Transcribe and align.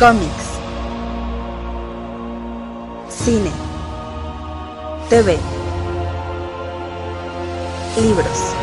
Cómics. 0.00 0.32
Cine. 3.10 3.50
TV. 5.10 5.36
Libros. 8.00 8.54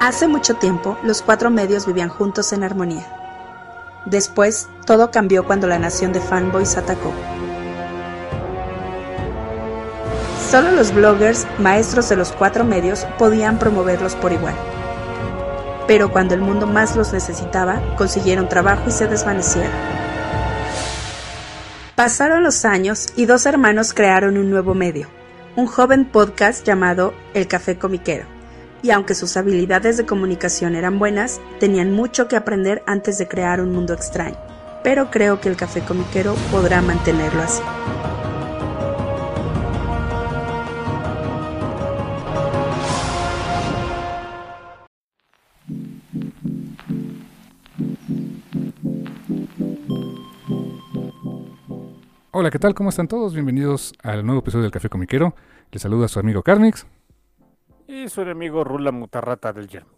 Hace 0.00 0.26
mucho 0.26 0.54
tiempo, 0.54 0.96
los 1.02 1.20
cuatro 1.20 1.50
medios 1.50 1.84
vivían 1.84 2.08
juntos 2.08 2.54
en 2.54 2.64
armonía. 2.64 3.04
Después, 4.06 4.70
todo 4.86 5.10
cambió 5.10 5.44
cuando 5.44 5.66
la 5.66 5.78
nación 5.78 6.14
de 6.14 6.20
fanboys 6.20 6.78
atacó. 6.78 7.12
Solo 10.50 10.70
los 10.70 10.94
bloggers, 10.94 11.46
maestros 11.58 12.08
de 12.08 12.16
los 12.16 12.32
cuatro 12.32 12.64
medios, 12.64 13.04
podían 13.18 13.58
promoverlos 13.58 14.14
por 14.14 14.32
igual. 14.32 14.54
Pero 15.90 16.12
cuando 16.12 16.34
el 16.36 16.40
mundo 16.40 16.68
más 16.68 16.94
los 16.94 17.12
necesitaba, 17.12 17.82
consiguieron 17.96 18.48
trabajo 18.48 18.84
y 18.86 18.92
se 18.92 19.08
desvanecieron. 19.08 19.72
Pasaron 21.96 22.44
los 22.44 22.64
años 22.64 23.08
y 23.16 23.26
dos 23.26 23.44
hermanos 23.44 23.92
crearon 23.92 24.38
un 24.38 24.50
nuevo 24.50 24.72
medio, 24.72 25.08
un 25.56 25.66
joven 25.66 26.04
podcast 26.04 26.64
llamado 26.64 27.12
El 27.34 27.48
Café 27.48 27.76
Comiquero. 27.76 28.24
Y 28.84 28.92
aunque 28.92 29.16
sus 29.16 29.36
habilidades 29.36 29.96
de 29.96 30.06
comunicación 30.06 30.76
eran 30.76 31.00
buenas, 31.00 31.40
tenían 31.58 31.90
mucho 31.90 32.28
que 32.28 32.36
aprender 32.36 32.84
antes 32.86 33.18
de 33.18 33.26
crear 33.26 33.60
un 33.60 33.72
mundo 33.72 33.92
extraño. 33.92 34.38
Pero 34.84 35.10
creo 35.10 35.40
que 35.40 35.48
el 35.48 35.56
Café 35.56 35.80
Comiquero 35.80 36.36
podrá 36.52 36.82
mantenerlo 36.82 37.42
así. 37.42 37.62
Hola, 52.40 52.50
¿qué 52.50 52.58
tal? 52.58 52.74
¿Cómo 52.74 52.88
están 52.88 53.06
todos? 53.06 53.34
Bienvenidos 53.34 53.92
al 54.02 54.24
nuevo 54.24 54.40
episodio 54.40 54.62
del 54.62 54.72
Café 54.72 54.88
Comiquero. 54.88 55.34
Les 55.72 55.82
saluda 55.82 56.08
su 56.08 56.20
amigo 56.20 56.42
Carnix. 56.42 56.86
Y 57.86 58.08
su 58.08 58.22
enemigo 58.22 58.64
Rula 58.64 58.92
Mutarrata 58.92 59.52
del 59.52 59.68
Yermo. 59.68 59.90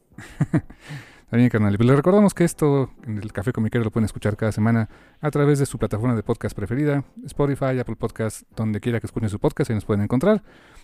También, 1.31 1.51
carnal. 1.51 1.77
Les 1.79 1.97
recordamos 1.97 2.35
que 2.35 2.43
esto 2.43 2.91
en 3.07 3.19
el 3.19 3.33
Café 3.33 3.53
Comiquero 3.53 3.85
lo 3.85 3.93
pueden 3.93 4.07
escuchar 4.07 4.37
cada 4.37 4.51
semana 4.51 4.89
a 5.21 5.31
través 5.31 5.61
de 5.61 5.67
su 5.67 5.79
plataforma 5.79 6.17
de 6.17 6.25
podcast 6.25 6.57
preferida, 6.57 7.05
Spotify, 7.27 7.79
Apple 7.79 7.95
Podcast, 7.95 8.43
donde 8.57 8.81
quiera 8.81 8.99
que 8.99 9.07
escuchen 9.07 9.29
su 9.29 9.39
podcast, 9.39 9.71
ahí 9.71 9.77
nos 9.77 9.85
pueden 9.85 10.03
encontrar. 10.03 10.43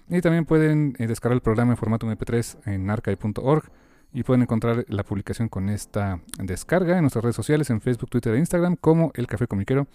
Y 0.09 0.21
también 0.21 0.45
pueden 0.45 0.95
eh, 1.01 1.09
descargar 1.09 1.35
el 1.35 1.43
programa 1.43 1.73
en 1.73 1.77
formato 1.77 2.07
MP3 2.07 2.69
en 2.69 2.89
archive.org 2.89 3.65
y 4.13 4.23
pueden 4.23 4.43
encontrar 4.43 4.85
la 4.87 5.03
publicación 5.03 5.49
con 5.49 5.71
esta 5.71 6.21
descarga 6.39 6.95
en 6.95 7.01
nuestras 7.01 7.25
redes 7.25 7.37
sociales, 7.37 7.69
en 7.71 7.81
Facebook, 7.81 8.11
Twitter 8.11 8.35
e 8.35 8.39
Instagram, 8.39 8.77
como 8.77 9.11
El 9.15 9.27
Café 9.27 9.49
Comiquero. 9.49 9.89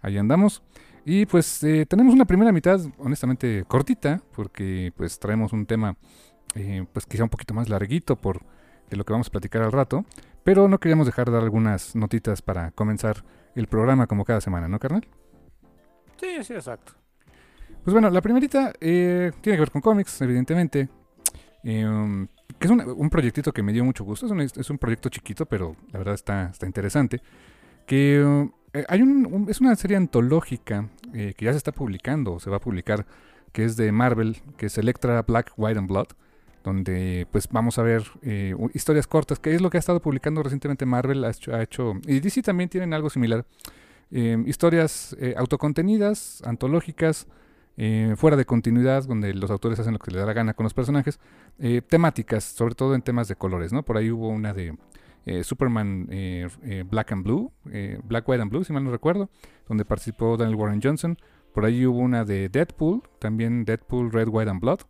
Ahí 0.00 0.16
andamos. 0.16 0.62
Y 1.10 1.24
pues 1.24 1.64
eh, 1.64 1.86
tenemos 1.86 2.12
una 2.12 2.26
primera 2.26 2.52
mitad, 2.52 2.78
honestamente, 2.98 3.64
cortita, 3.66 4.20
porque 4.36 4.92
pues 4.94 5.18
traemos 5.18 5.54
un 5.54 5.64
tema 5.64 5.96
eh, 6.54 6.84
pues 6.92 7.06
quizá 7.06 7.24
un 7.24 7.30
poquito 7.30 7.54
más 7.54 7.70
larguito 7.70 8.14
por 8.14 8.42
de 8.90 8.96
lo 8.98 9.04
que 9.04 9.14
vamos 9.14 9.28
a 9.28 9.30
platicar 9.30 9.62
al 9.62 9.72
rato, 9.72 10.04
pero 10.44 10.68
no 10.68 10.78
queríamos 10.78 11.06
dejar 11.06 11.28
de 11.28 11.32
dar 11.32 11.44
algunas 11.44 11.96
notitas 11.96 12.42
para 12.42 12.72
comenzar 12.72 13.24
el 13.54 13.68
programa 13.68 14.06
como 14.06 14.26
cada 14.26 14.42
semana, 14.42 14.68
¿no, 14.68 14.78
carnal? 14.78 15.08
Sí, 16.20 16.44
sí, 16.44 16.52
exacto. 16.52 16.92
Pues 17.82 17.94
bueno, 17.94 18.10
la 18.10 18.20
primerita 18.20 18.74
eh, 18.78 19.32
tiene 19.40 19.56
que 19.56 19.60
ver 19.60 19.70
con 19.70 19.80
cómics, 19.80 20.20
evidentemente. 20.20 20.90
Eh, 21.64 22.26
que 22.58 22.66
es 22.66 22.70
un, 22.70 22.82
un, 22.82 23.08
proyectito 23.08 23.50
que 23.50 23.62
me 23.62 23.72
dio 23.72 23.82
mucho 23.82 24.04
gusto. 24.04 24.26
Es 24.26 24.32
un, 24.32 24.42
es 24.42 24.68
un, 24.68 24.76
proyecto 24.76 25.08
chiquito, 25.08 25.46
pero 25.46 25.74
la 25.90 26.00
verdad 26.00 26.16
está, 26.16 26.50
está 26.50 26.66
interesante. 26.66 27.22
Que 27.86 28.50
hay 28.88 29.02
un, 29.02 29.46
es 29.48 29.60
una 29.60 29.74
serie 29.76 29.96
antológica 29.96 30.88
eh, 31.14 31.34
que 31.36 31.44
ya 31.44 31.52
se 31.52 31.58
está 31.58 31.72
publicando, 31.72 32.38
se 32.38 32.50
va 32.50 32.56
a 32.56 32.60
publicar, 32.60 33.06
que 33.52 33.64
es 33.64 33.76
de 33.76 33.92
Marvel, 33.92 34.38
que 34.56 34.66
es 34.66 34.78
Electra 34.78 35.22
Black, 35.22 35.52
White 35.56 35.78
and 35.78 35.88
Blood, 35.88 36.08
donde 36.68 37.26
pues 37.30 37.48
vamos 37.50 37.78
a 37.78 37.82
ver 37.82 38.04
eh, 38.22 38.54
historias 38.74 39.06
cortas, 39.06 39.38
que 39.38 39.54
es 39.54 39.60
lo 39.60 39.70
que 39.70 39.78
ha 39.78 39.80
estado 39.80 40.00
publicando 40.00 40.42
recientemente 40.42 40.86
Marvel, 40.86 41.24
ha 41.24 41.30
hecho, 41.30 41.54
ha 41.54 41.62
hecho 41.62 41.94
y 42.06 42.20
DC 42.20 42.42
también 42.42 42.68
tienen 42.68 42.92
algo 42.92 43.10
similar, 43.10 43.44
eh, 44.10 44.42
historias 44.46 45.16
eh, 45.20 45.34
autocontenidas, 45.36 46.42
antológicas, 46.44 47.26
fuera 48.16 48.36
de 48.36 48.44
continuidad, 48.44 49.04
donde 49.04 49.32
los 49.34 49.52
autores 49.52 49.78
hacen 49.78 49.92
lo 49.92 50.00
que 50.00 50.10
les 50.10 50.18
da 50.18 50.26
la 50.26 50.32
gana 50.32 50.52
con 50.52 50.64
los 50.64 50.74
personajes, 50.74 51.20
temáticas, 51.88 52.42
sobre 52.42 52.74
todo 52.74 52.96
en 52.96 53.02
temas 53.02 53.28
de 53.28 53.36
colores, 53.36 53.72
¿no? 53.72 53.84
Por 53.84 53.96
ahí 53.96 54.10
hubo 54.10 54.30
una 54.30 54.52
de 54.52 54.76
eh, 55.28 55.44
Superman 55.44 56.08
eh, 56.10 56.48
eh, 56.62 56.84
Black 56.88 57.12
and 57.12 57.22
Blue, 57.22 57.52
Black, 58.04 58.26
White 58.26 58.42
and 58.42 58.50
Blue, 58.50 58.64
si 58.64 58.72
mal 58.72 58.82
no 58.82 58.90
recuerdo, 58.90 59.28
donde 59.68 59.84
participó 59.84 60.36
Daniel 60.38 60.56
Warren 60.56 60.80
Johnson. 60.82 61.18
Por 61.52 61.66
ahí 61.66 61.84
hubo 61.84 61.98
una 61.98 62.24
de 62.24 62.48
Deadpool, 62.48 63.02
también 63.18 63.64
Deadpool 63.64 64.10
Red, 64.10 64.28
White 64.28 64.50
and 64.50 64.60
Blood. 64.60 64.80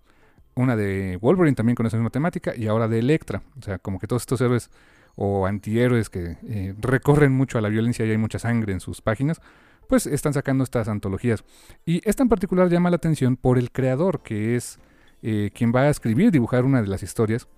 Una 0.54 0.76
de 0.76 1.18
Wolverine 1.20 1.56
también 1.56 1.74
con 1.74 1.86
esa 1.86 1.96
misma 1.96 2.10
temática. 2.10 2.54
Y 2.54 2.68
ahora 2.68 2.86
de 2.86 3.00
Electra. 3.00 3.42
O 3.58 3.62
sea, 3.62 3.78
como 3.78 3.98
que 3.98 4.06
todos 4.06 4.22
estos 4.22 4.40
héroes 4.40 4.70
o 5.16 5.46
antihéroes 5.46 6.10
que 6.10 6.36
recorren 6.80 7.32
mucho 7.32 7.58
a 7.58 7.60
la 7.60 7.68
violencia 7.68 8.06
y 8.06 8.10
hay 8.10 8.18
mucha 8.18 8.38
sangre 8.38 8.72
en 8.72 8.80
sus 8.80 9.02
páginas, 9.02 9.40
pues 9.88 10.06
están 10.06 10.34
sacando 10.34 10.62
estas 10.62 10.88
antologías. 10.88 11.44
Y 11.84 12.00
esta 12.08 12.22
en 12.22 12.28
particular 12.28 12.68
llama 12.68 12.90
la 12.90 12.96
atención 12.96 13.36
por 13.36 13.58
el 13.58 13.72
creador, 13.72 14.22
que 14.22 14.54
es 14.54 14.78
quien 15.20 15.72
va 15.74 15.82
a 15.82 15.90
escribir, 15.90 16.30
dibujar 16.30 16.64
una 16.64 16.80
de 16.82 16.88
las 16.88 17.02
historias. 17.02 17.48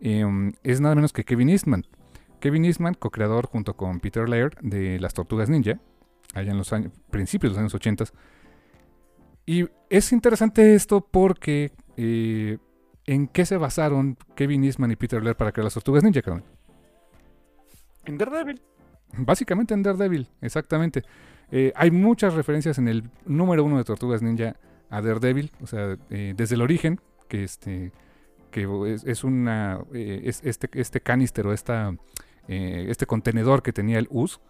Em, 0.00 0.52
es 0.62 0.80
nada 0.80 0.94
menos 0.94 1.12
que 1.12 1.24
Kevin 1.24 1.50
Eastman. 1.50 1.84
Kevin 2.44 2.66
Eastman, 2.66 2.92
co-creador 2.92 3.46
junto 3.46 3.74
con 3.74 4.00
Peter 4.00 4.28
Laird 4.28 4.58
de 4.60 5.00
las 5.00 5.14
Tortugas 5.14 5.48
Ninja, 5.48 5.80
allá 6.34 6.50
en 6.50 6.58
los 6.58 6.74
años, 6.74 6.92
principios 7.08 7.52
de 7.52 7.54
los 7.54 7.60
años 7.60 7.74
80. 7.74 8.04
Y 9.46 9.66
es 9.88 10.12
interesante 10.12 10.74
esto 10.74 11.00
porque 11.00 11.72
eh, 11.96 12.58
¿en 13.06 13.28
qué 13.28 13.46
se 13.46 13.56
basaron 13.56 14.18
Kevin 14.36 14.62
Eastman 14.62 14.90
y 14.90 14.96
Peter 14.96 15.22
Laird 15.22 15.38
para 15.38 15.52
crear 15.52 15.64
las 15.64 15.72
Tortugas 15.72 16.04
Ninja, 16.04 16.20
cabrón? 16.20 16.44
En 18.04 18.18
Daredevil. 18.18 18.60
Básicamente 19.16 19.72
en 19.72 19.82
Daredevil, 19.82 20.28
exactamente. 20.42 21.02
Eh, 21.50 21.72
hay 21.74 21.90
muchas 21.90 22.34
referencias 22.34 22.76
en 22.76 22.88
el 22.88 23.10
número 23.24 23.64
uno 23.64 23.78
de 23.78 23.84
Tortugas 23.84 24.20
Ninja 24.20 24.56
a 24.90 25.00
Daredevil, 25.00 25.50
o 25.62 25.66
sea, 25.66 25.96
eh, 26.10 26.34
desde 26.36 26.56
el 26.56 26.60
origen, 26.60 27.00
que 27.26 27.42
este 27.42 27.90
que 28.50 28.68
es, 28.92 29.02
es 29.04 29.24
una 29.24 29.80
eh, 29.94 30.20
es 30.24 30.42
este 30.44 30.68
este 30.74 31.00
canister 31.00 31.46
o 31.46 31.54
esta 31.54 31.96
eh, 32.48 32.86
este 32.88 33.06
contenedor 33.06 33.62
que 33.62 33.72
tenía 33.72 33.98
el 33.98 34.08
US, 34.10 34.40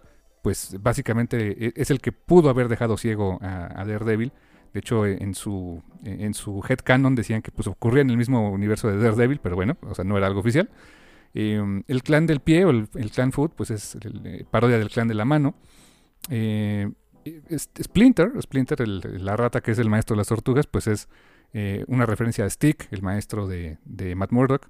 pues 0.42 0.76
básicamente 0.80 1.66
e, 1.66 1.72
es 1.76 1.90
el 1.90 2.00
que 2.00 2.12
pudo 2.12 2.50
haber 2.50 2.68
dejado 2.68 2.96
ciego 2.96 3.38
a, 3.42 3.84
Daredevil. 3.84 4.32
De 4.72 4.80
hecho, 4.80 5.06
en 5.06 5.34
su, 5.34 5.82
en 6.04 6.34
su 6.34 6.60
headcanon 6.68 7.14
decían 7.14 7.42
que 7.42 7.52
pues, 7.52 7.68
ocurría 7.68 8.02
en 8.02 8.10
el 8.10 8.16
mismo 8.16 8.50
universo 8.50 8.88
de 8.88 8.98
Daredevil, 8.98 9.38
pero 9.40 9.54
bueno, 9.54 9.76
o 9.82 9.94
sea, 9.94 10.04
no 10.04 10.16
era 10.16 10.26
algo 10.26 10.40
oficial. 10.40 10.68
Eh, 11.32 11.82
el 11.86 12.02
clan 12.02 12.26
del 12.26 12.40
pie 12.40 12.64
o 12.64 12.70
el, 12.70 12.88
clan 13.12 13.32
Foot, 13.32 13.52
pues 13.54 13.70
es 13.70 13.96
el, 13.96 14.26
el, 14.26 14.44
parodia 14.46 14.78
del 14.78 14.90
clan 14.90 15.08
de 15.08 15.14
la 15.14 15.24
mano. 15.24 15.54
Eh, 16.30 16.90
Splinter, 17.56 18.32
Splinter, 18.40 18.86
la 18.86 19.36
rata 19.36 19.60
que 19.60 19.70
es 19.70 19.78
el 19.78 19.88
maestro 19.88 20.14
de 20.14 20.18
las 20.18 20.28
tortugas, 20.28 20.66
pues 20.66 20.86
es 20.86 21.08
eh, 21.52 21.84
una 21.88 22.06
referencia 22.06 22.44
a 22.44 22.50
Stick, 22.50 22.88
el 22.90 23.02
maestro 23.02 23.46
de, 23.46 23.78
Matt 24.16 24.32
Murdock. 24.32 24.68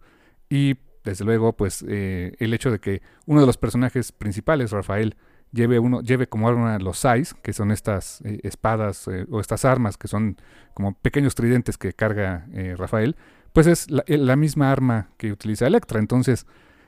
Desde 1.04 1.24
luego, 1.24 1.52
pues 1.52 1.84
eh, 1.86 2.34
el 2.38 2.54
hecho 2.54 2.70
de 2.70 2.78
que 2.78 3.02
uno 3.26 3.40
de 3.40 3.46
los 3.46 3.56
personajes 3.56 4.12
principales, 4.12 4.70
Rafael, 4.70 5.16
lleve, 5.54 5.78
uno, 5.78 6.02
lleve 6.02 6.26
como 6.26 6.48
arma 6.48 6.78
los 6.78 6.98
Sais, 6.98 7.34
que 7.34 7.52
son 7.52 7.70
estas 7.70 8.20
eh, 8.22 8.40
espadas 8.42 9.08
eh, 9.08 9.26
o 9.30 9.40
estas 9.40 9.64
armas 9.64 9.96
que 9.96 10.08
son 10.08 10.36
como 10.74 10.94
pequeños 10.94 11.34
tridentes 11.34 11.78
que 11.78 11.92
carga 11.92 12.46
eh, 12.52 12.74
Rafael, 12.76 13.16
pues 13.52 13.68
es 13.68 13.86
la, 13.90 14.36
misma 14.36 14.72
arma 14.72 15.10
que 15.16 15.30
utiliza 15.30 15.66
Electra. 15.66 16.00
Entonces, 16.00 16.44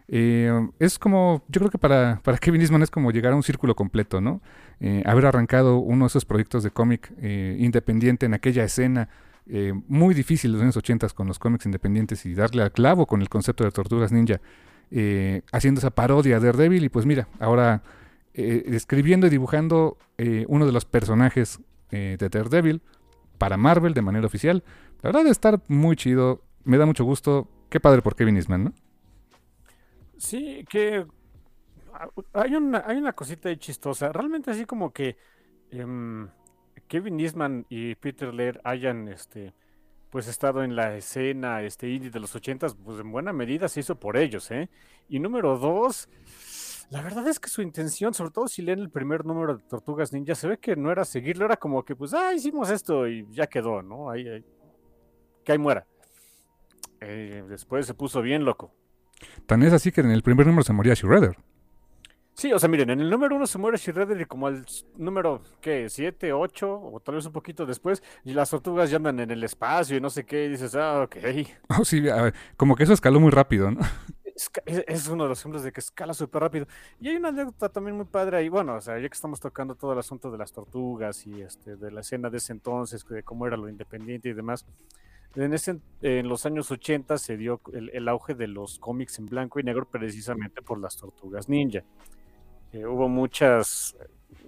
es 0.09 0.99
como, 0.99 1.45
yo 1.49 1.61
creo 1.61 1.71
que 1.71 1.79
para, 1.79 2.21
para 2.25 2.39
Kevin 2.39 2.61
Eastman 2.61 2.83
es 2.83 2.91
como 2.91 3.13
llegar 3.13 3.33
a 3.33 3.37
un 3.37 3.45
círculo 3.45 3.77
completo, 3.77 4.21
¿no? 4.21 4.41
haber 5.05 5.27
arrancado 5.27 5.79
uno 5.79 6.05
de 6.05 6.09
esos 6.09 6.25
proyectos 6.25 6.63
de 6.63 6.71
cómic 6.71 7.13
independiente 7.23 8.27
en 8.27 8.35
aquella 8.35 8.65
escena 8.65 9.09
eh, 9.49 9.73
muy 9.87 10.15
difícil 10.15 10.53
los 10.53 10.61
años 10.61 10.77
80 10.77 11.09
con 11.11 11.29
los 11.29 11.39
cómics 11.39 11.67
independientes 11.67 12.27
y 12.27 12.35
darle 12.35 12.63
al 12.63 12.73
clavo 12.73 13.07
con 13.07 13.23
el 13.23 13.29
concepto 13.29 13.65
de 13.65 13.71
tortugas 13.71 14.11
ninja, 14.11 14.41
eh, 14.91 15.43
haciendo 15.53 15.79
esa 15.79 15.91
parodia 15.91 16.41
de 16.41 16.47
Daredevil. 16.47 16.85
Y 16.85 16.89
pues 16.89 17.07
mira, 17.07 17.29
ahora 17.39 17.83
eh, 18.35 18.65
escribiendo 18.67 19.27
y 19.27 19.31
dibujando 19.31 19.99
uno 20.49 20.65
de 20.65 20.73
los 20.73 20.87
personajes 20.87 21.61
de 21.91 22.17
Daredevil 22.17 22.81
para 23.39 23.57
Marvel 23.57 23.93
de 23.95 24.03
manera 24.03 24.27
oficial. 24.27 24.65
La 25.03 25.11
verdad 25.11 25.25
de 25.25 25.31
estar 25.31 25.61
muy 25.69 25.95
chido, 25.95 26.43
me 26.65 26.79
da 26.79 26.87
mucho 26.87 27.05
gusto. 27.05 27.49
Qué 27.69 27.81
padre 27.81 28.01
por 28.01 28.17
Kevin 28.17 28.37
Eastman, 28.37 28.65
¿no? 28.65 28.73
Sí, 30.17 30.65
que 30.71 31.07
hay 32.33 32.55
una, 32.55 32.83
hay 32.87 32.97
una 32.97 33.13
cosita 33.13 33.55
chistosa. 33.57 34.11
Realmente 34.13 34.51
así 34.51 34.65
como 34.65 34.93
que... 34.93 35.17
Um, 35.73 36.29
Kevin 36.89 37.21
Eastman 37.21 37.67
y 37.69 37.95
Peter 37.97 38.33
Laird 38.33 38.61
hayan 38.65 39.09
este 39.09 39.55
pues 40.11 40.29
estado 40.29 40.63
en 40.63 40.77
la 40.77 40.97
escena 40.97 41.63
este 41.63 41.91
indie 41.91 42.11
de 42.11 42.21
los 42.21 42.35
ochentas, 42.35 42.75
pues 42.75 43.01
en 43.01 43.11
buena 43.13 43.33
medida 43.33 43.69
se 43.69 43.81
hizo 43.81 43.97
por 43.97 44.17
ellos, 44.17 44.51
¿eh? 44.51 44.71
Y 45.09 45.19
número 45.19 45.59
dos, 45.59 46.09
La 46.91 47.03
verdad 47.03 47.27
es 47.27 47.41
que 47.41 47.49
su 47.49 47.63
intención, 47.63 48.15
sobre 48.15 48.31
todo 48.31 48.47
si 48.47 48.63
leen 48.63 48.79
el 48.79 48.91
primer 48.91 49.25
número 49.25 49.57
de 49.57 49.65
Tortugas 49.65 50.13
Ninja, 50.13 50.37
se 50.37 50.47
ve 50.47 50.59
que 50.59 50.77
no 50.77 50.93
era 50.93 51.05
seguirlo, 51.05 51.45
era 51.45 51.57
como 51.57 51.85
que, 51.85 51.97
pues, 51.97 52.15
ah, 52.15 52.33
hicimos 52.33 52.71
esto 52.71 53.09
y 53.09 53.27
ya 53.31 53.49
quedó, 53.49 53.83
¿no? 53.83 54.09
Ahí, 54.09 54.45
que 55.45 55.53
ahí 55.53 55.59
muera. 55.59 55.85
Eh, 57.01 57.45
después 57.49 57.87
se 57.87 57.95
puso 57.95 58.23
bien 58.23 58.45
loco. 58.45 58.73
Tan 59.47 59.63
es 59.65 59.73
así 59.73 59.91
que 59.91 60.01
en 60.01 60.13
el 60.13 60.23
primer 60.23 60.47
número 60.47 60.63
se 60.63 60.73
moría 60.73 60.95
Shredder. 60.95 61.37
Sí, 62.37 62.53
o 62.53 62.59
sea, 62.59 62.69
miren, 62.69 62.91
en 62.91 63.01
el 63.01 63.09
número 63.09 63.35
uno 63.35 63.47
se 63.47 63.57
muere 63.57 63.79
Shredder 63.79 64.21
y 64.21 64.27
como 64.27 64.47
al 64.47 64.67
número, 64.99 65.41
¿qué? 65.63 65.89
¿Siete, 65.89 66.35
ocho? 66.35 66.79
O 66.79 67.01
tal 67.01 67.15
vez 67.15 67.25
un 67.25 67.33
poquito 67.33 67.65
después, 67.65 68.03
y 68.25 68.35
las 68.35 68.51
tortugas 68.51 68.91
ya 68.91 68.99
andan 68.99 69.21
en 69.21 69.31
el 69.31 69.43
espacio 69.43 69.97
y 69.97 70.03
no 70.03 70.11
sé 70.11 70.27
qué, 70.27 70.45
y 70.45 70.49
dices, 70.51 70.75
ah, 70.75 71.05
ok. 71.05 71.17
Oh, 71.81 71.83
sí, 71.83 72.07
a 72.11 72.25
ver, 72.25 72.35
como 72.59 72.77
que 72.77 72.83
eso 72.83 72.93
escaló 72.93 73.21
muy 73.21 73.31
rápido, 73.31 73.71
¿no? 73.71 73.81
Es, 74.37 74.51
es 74.87 75.09
uno 75.09 75.23
de 75.23 75.31
los 75.31 75.41
ejemplos 75.41 75.63
de 75.63 75.73
que 75.73 75.81
escala 75.81 76.13
súper 76.13 76.43
rápido. 76.43 76.67
Y 77.01 77.09
hay 77.09 77.17
una 77.17 77.31
anécdota 77.31 77.71
también 77.71 77.97
muy 77.97 78.05
padre 78.05 78.37
ahí, 78.37 78.51
bueno, 78.51 78.75
o 78.75 78.81
sea, 78.83 78.99
ya 78.99 79.09
que 79.09 79.15
estamos 79.15 79.41
tocando 79.41 79.75
todo 79.75 79.95
el 79.95 79.99
asunto 79.99 80.31
de 80.31 80.37
las 80.37 80.53
tortugas 80.53 81.27
y 81.27 81.41
este, 81.41 81.77
de 81.77 81.91
la 81.91 82.03
escena 82.03 82.29
de 82.29 82.37
ese 82.37 82.53
entonces, 82.53 83.03
de 83.09 83.23
cómo 83.23 83.47
era 83.47 83.57
lo 83.57 83.67
independiente 83.67 84.29
y 84.29 84.35
demás. 84.35 84.67
En, 85.37 85.55
ese, 85.55 85.81
en 86.03 86.29
los 86.29 86.45
años 86.45 86.71
80 86.71 87.17
se 87.17 87.39
dio 87.39 87.63
el, 87.73 87.89
el 87.95 88.07
auge 88.09 88.35
de 88.35 88.47
los 88.47 88.79
cómics 88.79 89.19
en 89.19 89.25
blanco 89.25 89.59
y 89.59 89.63
negro 89.63 89.89
precisamente 89.89 90.61
por 90.61 90.79
las 90.79 90.99
tortugas 90.99 91.49
ninja. 91.49 91.83
Eh, 92.77 92.87
hubo 92.87 93.09
muchas, 93.09 93.97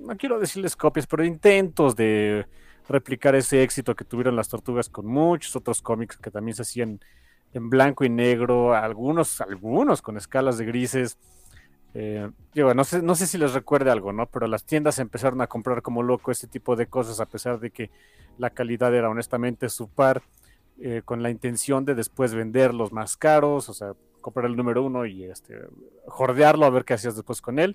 no 0.00 0.14
quiero 0.16 0.38
decirles 0.38 0.76
copias, 0.76 1.06
pero 1.06 1.24
intentos 1.24 1.96
de 1.96 2.46
replicar 2.86 3.34
ese 3.34 3.62
éxito 3.62 3.94
que 3.94 4.04
tuvieron 4.04 4.36
las 4.36 4.48
tortugas 4.48 4.90
con 4.90 5.06
muchos 5.06 5.56
otros 5.56 5.80
cómics 5.80 6.18
que 6.18 6.30
también 6.30 6.54
se 6.54 6.62
hacían 6.62 7.00
en 7.54 7.70
blanco 7.70 8.04
y 8.04 8.10
negro, 8.10 8.74
algunos, 8.74 9.40
algunos 9.40 10.02
con 10.02 10.18
escalas 10.18 10.58
de 10.58 10.66
grises. 10.66 11.16
Eh, 11.94 12.28
no 12.54 12.84
sé, 12.84 13.00
no 13.00 13.14
sé 13.14 13.26
si 13.26 13.38
les 13.38 13.54
recuerde 13.54 13.90
algo, 13.90 14.12
¿no? 14.12 14.26
Pero 14.26 14.46
las 14.46 14.64
tiendas 14.64 14.98
empezaron 14.98 15.40
a 15.40 15.46
comprar 15.46 15.80
como 15.80 16.02
loco 16.02 16.30
este 16.30 16.46
tipo 16.46 16.76
de 16.76 16.86
cosas, 16.86 17.20
a 17.20 17.26
pesar 17.26 17.58
de 17.58 17.70
que 17.70 17.90
la 18.36 18.50
calidad 18.50 18.94
era 18.94 19.08
honestamente 19.08 19.70
su 19.70 19.88
par, 19.88 20.22
eh, 20.80 21.00
con 21.02 21.22
la 21.22 21.30
intención 21.30 21.86
de 21.86 21.94
después 21.94 22.34
venderlos 22.34 22.92
más 22.92 23.16
caros, 23.16 23.70
o 23.70 23.74
sea, 23.74 23.94
comprar 24.20 24.46
el 24.46 24.56
número 24.56 24.82
uno 24.82 25.06
y 25.06 25.24
este, 25.24 25.58
jordearlo 26.06 26.66
a 26.66 26.70
ver 26.70 26.84
qué 26.84 26.92
hacías 26.92 27.16
después 27.16 27.40
con 27.40 27.58
él. 27.58 27.74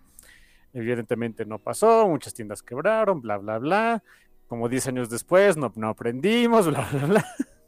Evidentemente 0.74 1.46
no 1.46 1.60
pasó, 1.60 2.08
muchas 2.08 2.34
tiendas 2.34 2.64
quebraron, 2.64 3.22
bla, 3.22 3.38
bla, 3.38 3.60
bla. 3.60 4.04
Como 4.48 4.70
10 4.70 4.88
años 4.88 5.10
después 5.10 5.56
no, 5.56 5.72
no 5.76 5.90
aprendimos, 5.90 6.68
bla, 6.70 6.88
bla, 6.92 7.06
bla. 7.06 7.26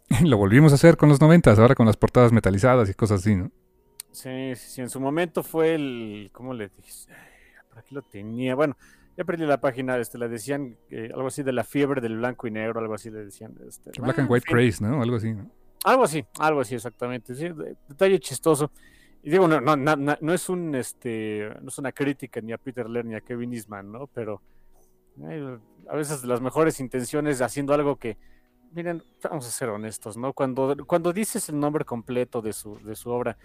Lo 0.23 0.37
volvimos 0.37 0.71
a 0.71 0.75
hacer 0.75 0.97
con 0.97 1.09
los 1.09 1.19
noventas, 1.19 1.57
ahora 1.59 1.75
con 1.75 1.85
las 1.85 1.97
portadas 1.97 2.31
metalizadas 2.31 2.89
y 2.89 2.93
cosas 2.93 3.21
así, 3.21 3.35
¿no? 3.35 3.51
Sí, 4.11 4.55
sí, 4.55 4.81
en 4.81 4.89
su 4.89 4.99
momento 4.99 5.43
fue 5.43 5.75
el, 5.75 6.29
¿cómo 6.31 6.53
le 6.53 6.69
dije? 6.69 7.11
Por 7.69 7.79
aquí 7.79 7.93
lo 7.93 8.01
tenía, 8.01 8.55
bueno, 8.55 8.77
ya 9.17 9.23
perdí 9.23 9.45
la 9.45 9.59
página, 9.59 9.97
este, 9.97 10.17
le 10.17 10.29
decían 10.29 10.77
eh, 10.89 11.09
algo 11.13 11.27
así 11.27 11.43
de 11.43 11.51
la 11.51 11.63
fiebre 11.63 12.01
del 12.01 12.17
blanco 12.17 12.47
y 12.47 12.51
negro, 12.51 12.79
algo 12.79 12.93
así 12.93 13.09
le 13.09 13.25
decían. 13.25 13.55
Este, 13.67 13.91
Black 13.99 14.19
and 14.19 14.31
White 14.31 14.45
Craze, 14.47 14.83
¿no? 14.83 15.01
Algo 15.01 15.17
así, 15.17 15.33
¿no? 15.33 15.49
Algo 15.83 16.03
así, 16.03 16.25
algo 16.39 16.61
así 16.61 16.75
exactamente, 16.75 17.35
sí, 17.35 17.49
detalle 17.87 18.19
chistoso. 18.19 18.71
Y 19.25 19.31
digo, 19.31 19.47
no, 19.47 19.59
no, 19.59 19.75
no, 19.75 19.95
no, 20.21 20.33
es 20.35 20.49
un 20.49 20.75
este, 20.75 21.49
no 21.59 21.69
es 21.69 21.79
una 21.79 21.91
crítica 21.91 22.39
ni 22.41 22.53
a 22.53 22.59
Peter 22.59 22.87
Laird 22.87 23.07
ni 23.07 23.15
a 23.15 23.21
Kevin 23.21 23.55
Eastman, 23.55 23.91
¿no? 23.91 24.05
Pero 24.05 24.39
a 25.89 25.95
veces 25.95 26.23
las 26.25 26.41
mejores 26.41 26.79
intenciones 26.79 27.41
haciendo 27.41 27.73
algo 27.73 27.95
que, 27.95 28.19
miren, 28.71 29.01
vamos 29.23 29.47
a 29.47 29.49
ser 29.49 29.69
honestos, 29.69 30.15
¿no? 30.15 30.31
Cuando, 30.33 30.77
cuando 30.85 31.11
dices 31.11 31.49
el 31.49 31.59
nombre 31.59 31.85
completo 31.85 32.39
de 32.39 32.53
su, 32.53 32.77
de 32.83 32.95
su 32.95 33.09
obra, 33.09 33.35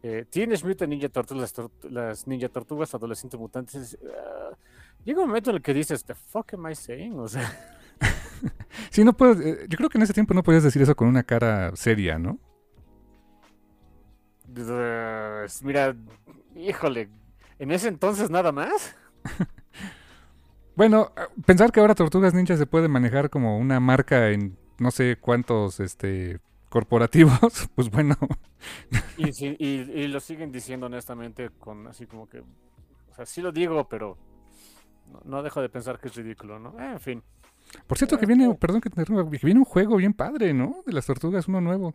eh, 0.00 0.26
Teenage 0.30 0.64
Mutant 0.64 0.90
Ninja 0.90 1.08
Turtles, 1.08 1.54
las, 1.90 2.28
Ninja 2.28 2.48
Tortugas 2.48 2.94
Adolescentes 2.94 3.40
Mutantes, 3.40 3.98
uh, 4.00 4.54
llega 5.04 5.22
un 5.22 5.26
momento 5.26 5.50
en 5.50 5.56
el 5.56 5.62
que 5.62 5.74
dices, 5.74 6.04
¿the 6.04 6.14
fuck 6.14 6.54
am 6.54 6.70
I 6.70 6.76
saying? 6.76 7.18
O 7.18 7.26
sea... 7.26 7.52
sí, 8.90 9.02
no 9.02 9.16
puedo, 9.16 9.42
eh, 9.42 9.66
yo 9.68 9.76
creo 9.76 9.90
que 9.90 9.98
en 9.98 10.02
ese 10.02 10.14
tiempo 10.14 10.34
no 10.34 10.44
podías 10.44 10.62
decir 10.62 10.82
eso 10.82 10.94
con 10.94 11.08
una 11.08 11.24
cara 11.24 11.74
seria, 11.74 12.16
¿no? 12.16 12.38
Mira, 15.62 15.94
híjole, 16.54 17.10
en 17.58 17.70
ese 17.70 17.88
entonces 17.88 18.30
nada 18.30 18.52
más. 18.52 18.96
bueno, 20.76 21.12
pensar 21.44 21.72
que 21.72 21.80
ahora 21.80 21.94
Tortugas 21.94 22.34
Ninja 22.34 22.56
se 22.56 22.66
puede 22.66 22.88
manejar 22.88 23.30
como 23.30 23.58
una 23.58 23.80
marca 23.80 24.30
en 24.30 24.56
no 24.78 24.90
sé 24.90 25.16
cuántos 25.20 25.80
este 25.80 26.40
corporativos, 26.68 27.68
pues 27.74 27.90
bueno. 27.90 28.16
y, 29.16 30.06
lo 30.08 30.20
siguen 30.20 30.52
diciendo 30.52 30.86
honestamente 30.86 31.50
con 31.58 31.86
así 31.86 32.06
como 32.06 32.28
que, 32.28 32.40
o 32.40 33.14
sea, 33.14 33.26
sí 33.26 33.40
lo 33.40 33.52
digo, 33.52 33.88
pero 33.88 34.18
no, 35.24 35.42
dejo 35.42 35.62
de 35.62 35.68
pensar 35.68 35.98
que 35.98 36.08
es 36.08 36.14
ridículo, 36.14 36.58
¿no? 36.58 36.78
en 36.78 37.00
fin. 37.00 37.22
Por 37.86 37.98
cierto 37.98 38.18
que 38.18 38.26
viene, 38.26 38.54
perdón 38.54 38.80
que 38.80 38.90
te 38.90 39.04
que 39.04 39.46
viene 39.46 39.60
un 39.60 39.64
juego 39.64 39.96
bien 39.96 40.12
padre, 40.12 40.54
¿no? 40.54 40.82
De 40.86 40.92
las 40.92 41.06
tortugas, 41.06 41.48
uno 41.48 41.60
nuevo. 41.60 41.94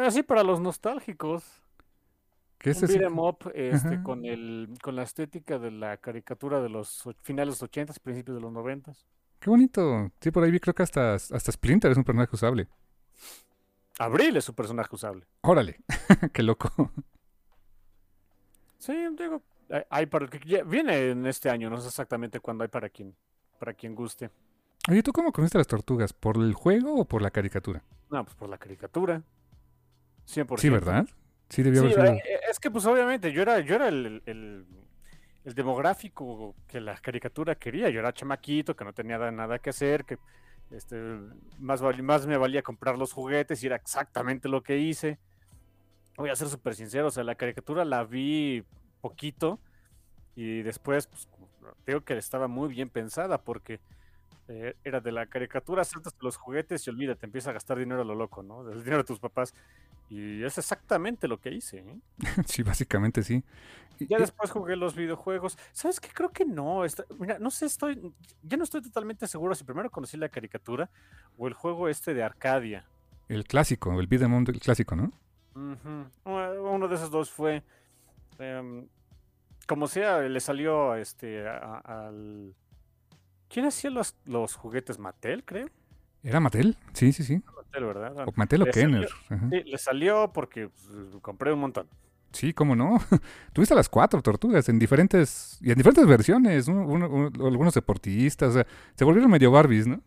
Así 0.00 0.20
ah, 0.20 0.24
para 0.24 0.42
los 0.42 0.60
nostálgicos. 0.60 1.44
¿Qué 2.58 2.70
es 2.70 2.82
un 2.82 2.88
beat'em 2.88 3.18
up 3.18 3.50
este, 3.54 4.02
con, 4.02 4.24
el, 4.24 4.68
con 4.82 4.94
la 4.94 5.02
estética 5.02 5.58
de 5.58 5.72
la 5.72 5.96
caricatura 5.96 6.60
de 6.60 6.68
los 6.68 7.02
finales 7.22 7.58
de 7.58 7.62
los 7.62 7.62
80 7.64 7.94
principios 8.02 8.36
de 8.36 8.40
los 8.40 8.52
90 8.52 8.92
Qué 9.40 9.50
bonito. 9.50 10.12
Sí, 10.20 10.30
por 10.30 10.44
ahí 10.44 10.52
vi, 10.52 10.60
creo 10.60 10.72
que 10.72 10.84
hasta, 10.84 11.14
hasta 11.14 11.50
Splinter 11.50 11.90
es 11.90 11.98
un 11.98 12.04
personaje 12.04 12.30
usable. 12.32 12.68
Abril 13.98 14.36
es 14.36 14.48
un 14.48 14.54
personaje 14.54 14.94
usable. 14.94 15.26
Órale, 15.40 15.80
qué 16.32 16.44
loco. 16.44 16.92
Sí, 18.78 18.92
digo, 19.18 19.42
hay 19.90 20.06
para 20.06 20.28
que 20.28 20.62
viene 20.62 21.10
en 21.10 21.26
este 21.26 21.50
año, 21.50 21.68
no 21.68 21.78
sé 21.78 21.88
exactamente 21.88 22.38
cuándo 22.38 22.62
hay 22.62 22.68
para 22.68 22.88
quien, 22.88 23.16
para 23.58 23.74
quien 23.74 23.96
guste. 23.96 24.30
Oye, 24.88 25.02
¿tú 25.02 25.12
cómo 25.12 25.32
conociste 25.32 25.58
las 25.58 25.66
tortugas? 25.66 26.12
¿Por 26.12 26.36
el 26.36 26.54
juego 26.54 26.94
o 26.94 27.04
por 27.04 27.22
la 27.22 27.30
caricatura? 27.30 27.82
No, 28.10 28.24
pues 28.24 28.36
por 28.36 28.48
la 28.48 28.58
caricatura. 28.58 29.22
100%. 30.26 30.58
Sí, 30.58 30.68
¿verdad? 30.70 31.06
Sí, 31.48 31.62
debió 31.62 31.82
haber 31.82 31.92
sido. 31.92 32.04
Eh, 32.04 32.40
es 32.50 32.58
que, 32.58 32.70
pues, 32.70 32.86
obviamente, 32.86 33.32
yo 33.32 33.42
era, 33.42 33.60
yo 33.60 33.74
era 33.74 33.88
el, 33.88 34.22
el, 34.26 34.66
demográfico 35.44 36.54
que 36.66 36.80
la 36.80 36.96
caricatura 36.96 37.54
quería. 37.54 37.90
Yo 37.90 38.00
era 38.00 38.12
chamaquito, 38.12 38.74
que 38.74 38.84
no 38.84 38.92
tenía 38.92 39.18
nada 39.30 39.58
que 39.58 39.70
hacer, 39.70 40.04
que 40.04 40.18
este, 40.70 40.96
más, 41.58 41.82
más 42.02 42.26
me 42.26 42.36
valía 42.36 42.62
comprar 42.62 42.96
los 42.96 43.12
juguetes 43.12 43.62
y 43.62 43.66
era 43.66 43.76
exactamente 43.76 44.48
lo 44.48 44.62
que 44.62 44.78
hice. 44.78 45.18
Voy 46.16 46.30
a 46.30 46.36
ser 46.36 46.48
súper 46.48 46.74
sincero, 46.74 47.08
o 47.08 47.10
sea, 47.10 47.24
la 47.24 47.34
caricatura 47.34 47.84
la 47.84 48.04
vi 48.04 48.64
poquito 49.00 49.58
y 50.34 50.62
después, 50.62 51.06
pues, 51.06 51.28
creo 51.84 52.04
que 52.04 52.16
estaba 52.16 52.48
muy 52.48 52.68
bien 52.68 52.88
pensada 52.88 53.42
porque 53.42 53.80
eh, 54.48 54.74
era 54.84 55.00
de 55.00 55.12
la 55.12 55.26
caricatura, 55.26 55.84
saltas 55.84 56.14
los 56.20 56.36
juguetes 56.36 56.86
y 56.86 56.90
olvídate, 56.90 57.26
empieza 57.26 57.50
a 57.50 57.52
gastar 57.52 57.78
dinero 57.78 58.02
a 58.02 58.04
lo 58.04 58.14
loco, 58.14 58.42
¿no? 58.42 58.70
El 58.70 58.80
dinero 58.80 58.98
de 58.98 59.04
tus 59.04 59.18
papás. 59.18 59.54
Y 60.12 60.44
es 60.44 60.58
exactamente 60.58 61.26
lo 61.26 61.40
que 61.40 61.50
hice. 61.50 61.78
¿eh? 61.78 61.98
sí, 62.46 62.62
básicamente 62.62 63.22
sí. 63.22 63.42
Ya 63.98 64.18
después 64.18 64.50
jugué 64.50 64.76
los 64.76 64.94
videojuegos. 64.94 65.56
¿Sabes 65.72 66.00
qué? 66.00 66.08
Creo 66.12 66.28
que 66.28 66.44
no. 66.44 66.82
mira, 67.18 67.38
no 67.38 67.50
sé, 67.50 67.64
estoy. 67.64 68.12
Ya 68.42 68.58
no 68.58 68.64
estoy 68.64 68.82
totalmente 68.82 69.26
seguro 69.26 69.54
si 69.54 69.64
primero 69.64 69.90
conocí 69.90 70.18
la 70.18 70.28
caricatura 70.28 70.90
o 71.38 71.48
el 71.48 71.54
juego 71.54 71.88
este 71.88 72.12
de 72.12 72.22
Arcadia. 72.22 72.84
El 73.30 73.44
clásico, 73.44 73.98
el 73.98 74.06
beat'em 74.06 74.44
el 74.46 74.60
clásico, 74.60 74.96
¿no? 74.96 75.12
Uno 75.54 76.88
de 76.88 76.94
esos 76.94 77.10
dos 77.10 77.30
fue. 77.30 77.62
Em, 78.38 78.86
como 79.66 79.86
sea, 79.86 80.20
le 80.20 80.40
salió 80.40 80.94
este 80.94 81.48
al. 81.48 82.54
¿Quién 83.48 83.64
hacía 83.64 83.88
los, 83.88 84.14
los 84.26 84.56
juguetes? 84.56 84.98
Mattel, 84.98 85.42
creo. 85.42 85.70
¿Era 86.22 86.38
Mattel? 86.38 86.76
Sí, 86.92 87.14
sí, 87.14 87.24
sí. 87.24 87.42
Mattel, 87.72 87.84
¿verdad? 87.84 88.28
O 88.28 88.32
Mattel 88.36 88.62
o 88.62 88.66
Kenner. 88.66 89.08
sí, 89.28 89.62
le 89.64 89.78
salió 89.78 90.32
porque 90.32 90.68
pues, 90.68 91.22
compré 91.22 91.52
un 91.52 91.60
montón. 91.60 91.88
Sí, 92.32 92.52
cómo 92.52 92.74
no. 92.74 92.98
Tuviste 93.52 93.74
las 93.74 93.88
cuatro 93.88 94.22
tortugas 94.22 94.68
en 94.68 94.78
diferentes 94.78 95.58
y 95.60 95.70
en 95.70 95.76
diferentes 95.76 96.06
versiones. 96.06 96.68
algunos 96.68 97.74
deportistas, 97.74 98.50
o 98.50 98.52
sea, 98.52 98.66
se 98.94 99.04
volvieron 99.04 99.30
medio 99.30 99.50
Barbies, 99.50 99.86
¿no? 99.86 100.00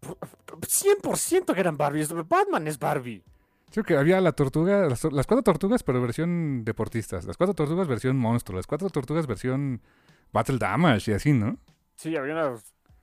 100% 0.00 1.54
que 1.54 1.60
eran 1.60 1.76
Barbies. 1.76 2.12
Batman 2.28 2.66
es 2.66 2.78
Barbie. 2.78 3.22
Sí, 3.70 3.82
que 3.82 3.96
había 3.96 4.20
la 4.22 4.32
tortuga, 4.32 4.88
las, 4.88 5.02
cuatro 5.02 5.42
tortugas, 5.42 5.82
pero 5.82 6.00
versión 6.00 6.64
deportistas. 6.64 7.26
Las 7.26 7.36
cuatro 7.36 7.54
tortugas 7.54 7.86
versión 7.86 8.16
monstruo. 8.16 8.56
Las 8.56 8.66
cuatro 8.66 8.88
tortugas 8.88 9.26
versión 9.26 9.82
Battle 10.32 10.58
Damage 10.58 11.10
y 11.10 11.14
así, 11.14 11.32
¿no? 11.32 11.58
Sí, 11.94 12.16
había 12.16 12.32
una 12.32 12.54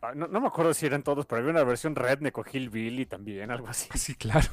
Ah, 0.02 0.14
no, 0.14 0.28
me 0.28 0.48
acuerdo 0.48 0.74
si 0.74 0.86
eran 0.86 1.04
todos, 1.04 1.26
pero 1.26 1.40
había 1.40 1.52
una 1.52 1.64
versión 1.64 1.96
Redneck 1.96 2.38
o 2.38 2.46
Hillbilly 2.52 3.06
también, 3.06 3.50
algo 3.52 3.68
así. 3.68 3.90
Sí, 3.98 4.16
claro. 4.16 4.48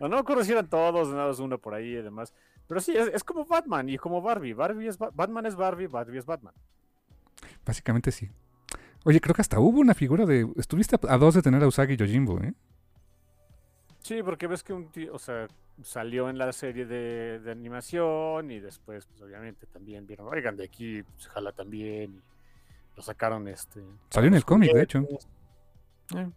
No, 0.00 0.08
no 0.08 0.16
me 0.16 0.20
acuerdo 0.20 0.42
si 0.44 0.52
eran 0.52 0.68
todos, 0.68 1.08
nada 1.10 1.28
más 1.28 1.38
uno 1.40 1.58
por 1.58 1.74
ahí 1.74 1.96
y 1.96 2.02
demás. 2.02 2.32
Pero 2.66 2.80
sí, 2.80 2.96
es, 2.96 3.22
como 3.22 3.44
Batman 3.44 3.88
y 3.88 3.98
como 3.98 4.22
Barbie. 4.22 4.54
Barbie 4.54 4.88
es 4.88 4.96
Batman 4.96 5.44
es 5.46 5.56
Barbie, 5.56 5.88
Barbie 5.88 6.18
es 6.18 6.24
Batman. 6.24 6.54
Básicamente 7.66 8.10
sí. 8.10 8.30
Oye, 9.04 9.20
creo 9.20 9.34
que 9.34 9.42
hasta 9.42 9.60
hubo 9.60 9.80
una 9.80 9.94
figura 9.94 10.24
de. 10.24 10.48
Estuviste 10.56 10.96
a 11.08 11.18
dos 11.18 11.34
de 11.34 11.42
tener 11.42 11.62
a 11.62 11.66
Usagi 11.66 11.94
y 11.94 11.96
Yojimbo, 11.96 12.40
¿eh? 12.40 12.54
Sí, 13.98 14.22
porque 14.22 14.46
ves 14.46 14.62
que 14.62 14.72
un 14.72 14.90
tío, 14.90 15.12
o 15.14 15.18
sea, 15.18 15.48
salió 15.82 16.30
en 16.30 16.38
la 16.38 16.52
serie 16.52 16.86
de, 16.86 17.40
de 17.40 17.50
animación 17.50 18.50
y 18.50 18.60
después, 18.60 19.06
pues 19.06 19.20
obviamente 19.20 19.66
también 19.66 20.06
vieron, 20.06 20.26
oigan, 20.28 20.56
de 20.56 20.64
aquí 20.64 21.02
se 21.16 21.28
jala 21.28 21.52
también 21.52 22.14
y 22.14 22.22
lo 23.00 23.04
sacaron 23.04 23.48
este. 23.48 23.82
Salió 24.10 24.28
en 24.28 24.34
el 24.34 24.44
cómic, 24.44 24.72
de 24.74 24.82
hecho. 24.82 25.06
Eh, 26.14 26.30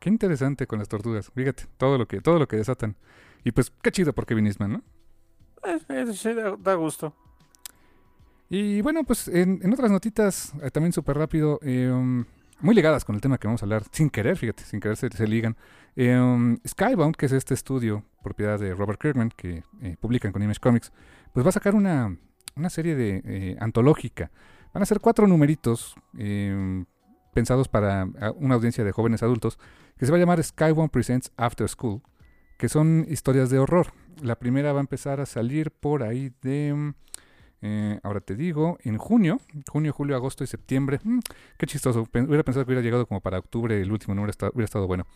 Qué 0.00 0.08
interesante 0.08 0.66
con 0.66 0.80
las 0.80 0.88
tortugas. 0.88 1.30
Fíjate, 1.32 1.66
todo 1.76 1.96
lo 1.96 2.06
que, 2.08 2.20
todo 2.20 2.38
lo 2.38 2.48
que 2.48 2.56
desatan. 2.56 2.96
Y 3.44 3.52
pues, 3.52 3.70
qué 3.82 3.92
chido 3.92 4.12
por 4.12 4.26
Kevin 4.26 4.46
Eastman, 4.46 4.72
¿no? 4.72 4.82
eh, 5.64 5.78
eh, 5.88 6.12
sí, 6.12 6.34
da, 6.34 6.56
da 6.58 6.74
gusto. 6.74 7.14
Y 8.48 8.80
bueno, 8.80 9.04
pues 9.04 9.28
en, 9.28 9.60
en 9.62 9.72
otras 9.72 9.90
notitas, 9.92 10.52
eh, 10.60 10.70
también 10.72 10.92
súper 10.92 11.16
rápido, 11.16 11.60
eh, 11.62 11.88
um, 11.88 12.24
muy 12.60 12.74
ligadas 12.74 13.04
con 13.04 13.14
el 13.14 13.20
tema 13.20 13.38
que 13.38 13.46
vamos 13.46 13.62
a 13.62 13.66
hablar, 13.66 13.84
sin 13.92 14.10
querer, 14.10 14.36
fíjate, 14.36 14.64
sin 14.64 14.80
querer 14.80 14.96
se, 14.96 15.08
se 15.10 15.26
ligan. 15.28 15.56
Eh, 15.94 16.18
um, 16.18 16.58
Skybound, 16.66 17.14
que 17.14 17.26
es 17.26 17.32
este 17.32 17.54
estudio, 17.54 18.02
propiedad 18.24 18.58
de 18.58 18.74
Robert 18.74 19.00
Kirkman, 19.00 19.30
que 19.36 19.62
eh, 19.82 19.96
publican 20.00 20.32
con 20.32 20.42
Image 20.42 20.58
Comics, 20.58 20.90
pues 21.32 21.44
va 21.46 21.50
a 21.50 21.52
sacar 21.52 21.76
una, 21.76 22.16
una 22.56 22.70
serie 22.70 22.96
de 22.96 23.22
eh, 23.24 23.56
antológica. 23.60 24.32
Van 24.72 24.82
a 24.82 24.86
ser 24.86 25.00
cuatro 25.00 25.26
numeritos 25.26 25.94
eh, 26.18 26.84
pensados 27.32 27.68
para 27.68 28.08
una 28.36 28.54
audiencia 28.54 28.84
de 28.84 28.92
jóvenes 28.92 29.22
adultos, 29.22 29.58
que 29.98 30.06
se 30.06 30.12
va 30.12 30.16
a 30.16 30.20
llamar 30.20 30.42
Skybound 30.42 30.90
Presents 30.90 31.32
After 31.36 31.68
School, 31.68 32.02
que 32.58 32.68
son 32.68 33.06
historias 33.08 33.50
de 33.50 33.58
horror. 33.58 33.92
La 34.22 34.36
primera 34.36 34.72
va 34.72 34.80
a 34.80 34.82
empezar 34.82 35.20
a 35.20 35.26
salir 35.26 35.70
por 35.70 36.02
ahí 36.02 36.32
de... 36.42 36.94
eh, 37.62 38.00
ahora 38.02 38.20
te 38.20 38.36
digo, 38.36 38.78
en 38.82 38.98
junio, 38.98 39.40
junio, 39.68 39.92
julio, 39.92 40.16
agosto 40.16 40.44
y 40.44 40.46
septiembre. 40.46 41.00
Mm, 41.02 41.20
qué 41.56 41.66
chistoso. 41.66 42.06
Hubiera 42.12 42.42
pensado 42.42 42.64
que 42.64 42.70
hubiera 42.70 42.82
llegado 42.82 43.06
como 43.06 43.20
para 43.20 43.38
octubre, 43.38 43.80
el 43.80 43.90
último 43.90 44.14
número 44.14 44.32
hubiera 44.52 44.64
estado 44.64 44.86
bueno. 44.86 45.06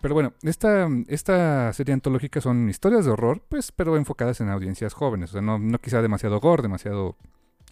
Pero 0.00 0.14
bueno, 0.14 0.32
esta, 0.42 0.88
esta 1.08 1.72
serie 1.74 1.92
antológica 1.92 2.40
son 2.40 2.70
historias 2.70 3.04
de 3.04 3.10
horror, 3.10 3.42
pues, 3.48 3.70
pero 3.70 3.96
enfocadas 3.98 4.40
en 4.40 4.48
audiencias 4.48 4.94
jóvenes. 4.94 5.30
O 5.30 5.32
sea, 5.34 5.42
no, 5.42 5.58
no 5.58 5.78
quizá 5.78 6.00
demasiado 6.00 6.40
gore, 6.40 6.62
demasiado 6.62 7.16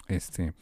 este, 0.08 0.52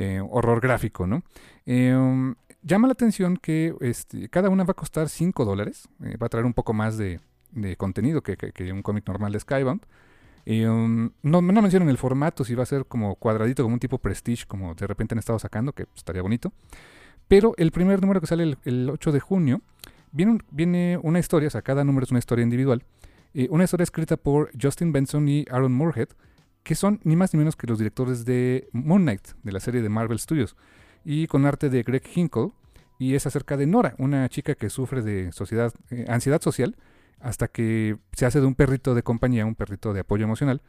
eh, 0.00 0.20
horror 0.30 0.60
gráfico, 0.60 1.06
¿no? 1.06 1.22
Um, 1.66 2.34
llama 2.62 2.86
la 2.88 2.92
atención 2.92 3.36
que 3.36 3.74
este, 3.80 4.28
cada 4.28 4.48
una 4.48 4.64
va 4.64 4.72
a 4.72 4.74
costar 4.74 5.08
5 5.08 5.44
dólares. 5.44 5.88
eh, 6.04 6.16
va 6.16 6.26
a 6.26 6.28
traer 6.30 6.46
un 6.46 6.54
poco 6.54 6.72
más 6.72 6.96
de, 6.96 7.20
contenido 7.76 8.22
que, 8.22 8.36
un 8.72 8.82
cómic 8.82 9.06
normal 9.08 9.32
de 9.32 9.40
Skybound. 9.40 9.82
Um, 10.46 11.10
no, 11.22 11.42
no 11.42 11.60
mencionan 11.62 11.88
el 11.90 11.98
formato, 11.98 12.42
si 12.44 12.54
va 12.54 12.62
a 12.62 12.66
ser 12.66 12.86
como 12.86 13.16
cuadradito, 13.16 13.62
como 13.62 13.74
un 13.74 13.80
tipo 13.80 13.98
Prestige, 13.98 14.46
como 14.46 14.74
de 14.74 14.86
repente 14.86 15.14
han 15.14 15.18
estado 15.18 15.38
sacando, 15.38 15.72
que 15.72 15.86
estaría 15.94 16.22
bonito. 16.22 16.52
Pero 17.26 17.52
el 17.58 17.70
primer 17.70 18.00
número 18.00 18.20
que 18.20 18.26
sale 18.26 18.44
el, 18.44 18.58
el 18.64 18.88
8 18.90 19.12
de 19.12 19.20
junio, 19.20 19.60
viene, 20.12 20.32
un- 20.32 20.42
viene 20.50 20.98
una 21.02 21.18
historia, 21.18 21.48
o 21.48 21.50
sea, 21.50 21.60
cada 21.62 21.84
número 21.84 22.04
es 22.04 22.10
una 22.10 22.18
historia 22.20 22.42
individual. 22.44 22.82
eh, 23.34 23.46
una 23.50 23.64
historia 23.64 23.84
escrita 23.84 24.16
por 24.16 24.50
Justin 24.60 24.90
Benson 24.92 25.28
y 25.28 25.44
Aaron 25.50 25.72
Moorhead, 25.74 26.08
que 26.68 26.74
son 26.74 27.00
ni 27.02 27.16
más 27.16 27.32
ni 27.32 27.38
menos 27.38 27.56
que 27.56 27.66
los 27.66 27.78
directores 27.78 28.26
de 28.26 28.68
Moon 28.72 29.00
Knight, 29.00 29.28
de 29.42 29.52
la 29.52 29.58
serie 29.58 29.80
de 29.80 29.88
Marvel 29.88 30.18
Studios, 30.18 30.54
y 31.02 31.26
con 31.26 31.46
arte 31.46 31.70
de 31.70 31.82
Greg 31.82 32.02
Hinkle, 32.14 32.50
y 32.98 33.14
es 33.14 33.26
acerca 33.26 33.56
de 33.56 33.66
Nora, 33.66 33.94
una 33.96 34.28
chica 34.28 34.54
que 34.54 34.68
sufre 34.68 35.00
de 35.00 35.30
eh, 35.30 36.04
ansiedad 36.08 36.42
social, 36.42 36.76
hasta 37.20 37.48
que 37.48 37.96
se 38.12 38.26
hace 38.26 38.42
de 38.42 38.46
un 38.46 38.54
perrito 38.54 38.94
de 38.94 39.02
compañía, 39.02 39.46
un 39.46 39.54
perrito 39.54 39.94
de 39.94 40.00
apoyo 40.00 40.24
emocional. 40.24 40.60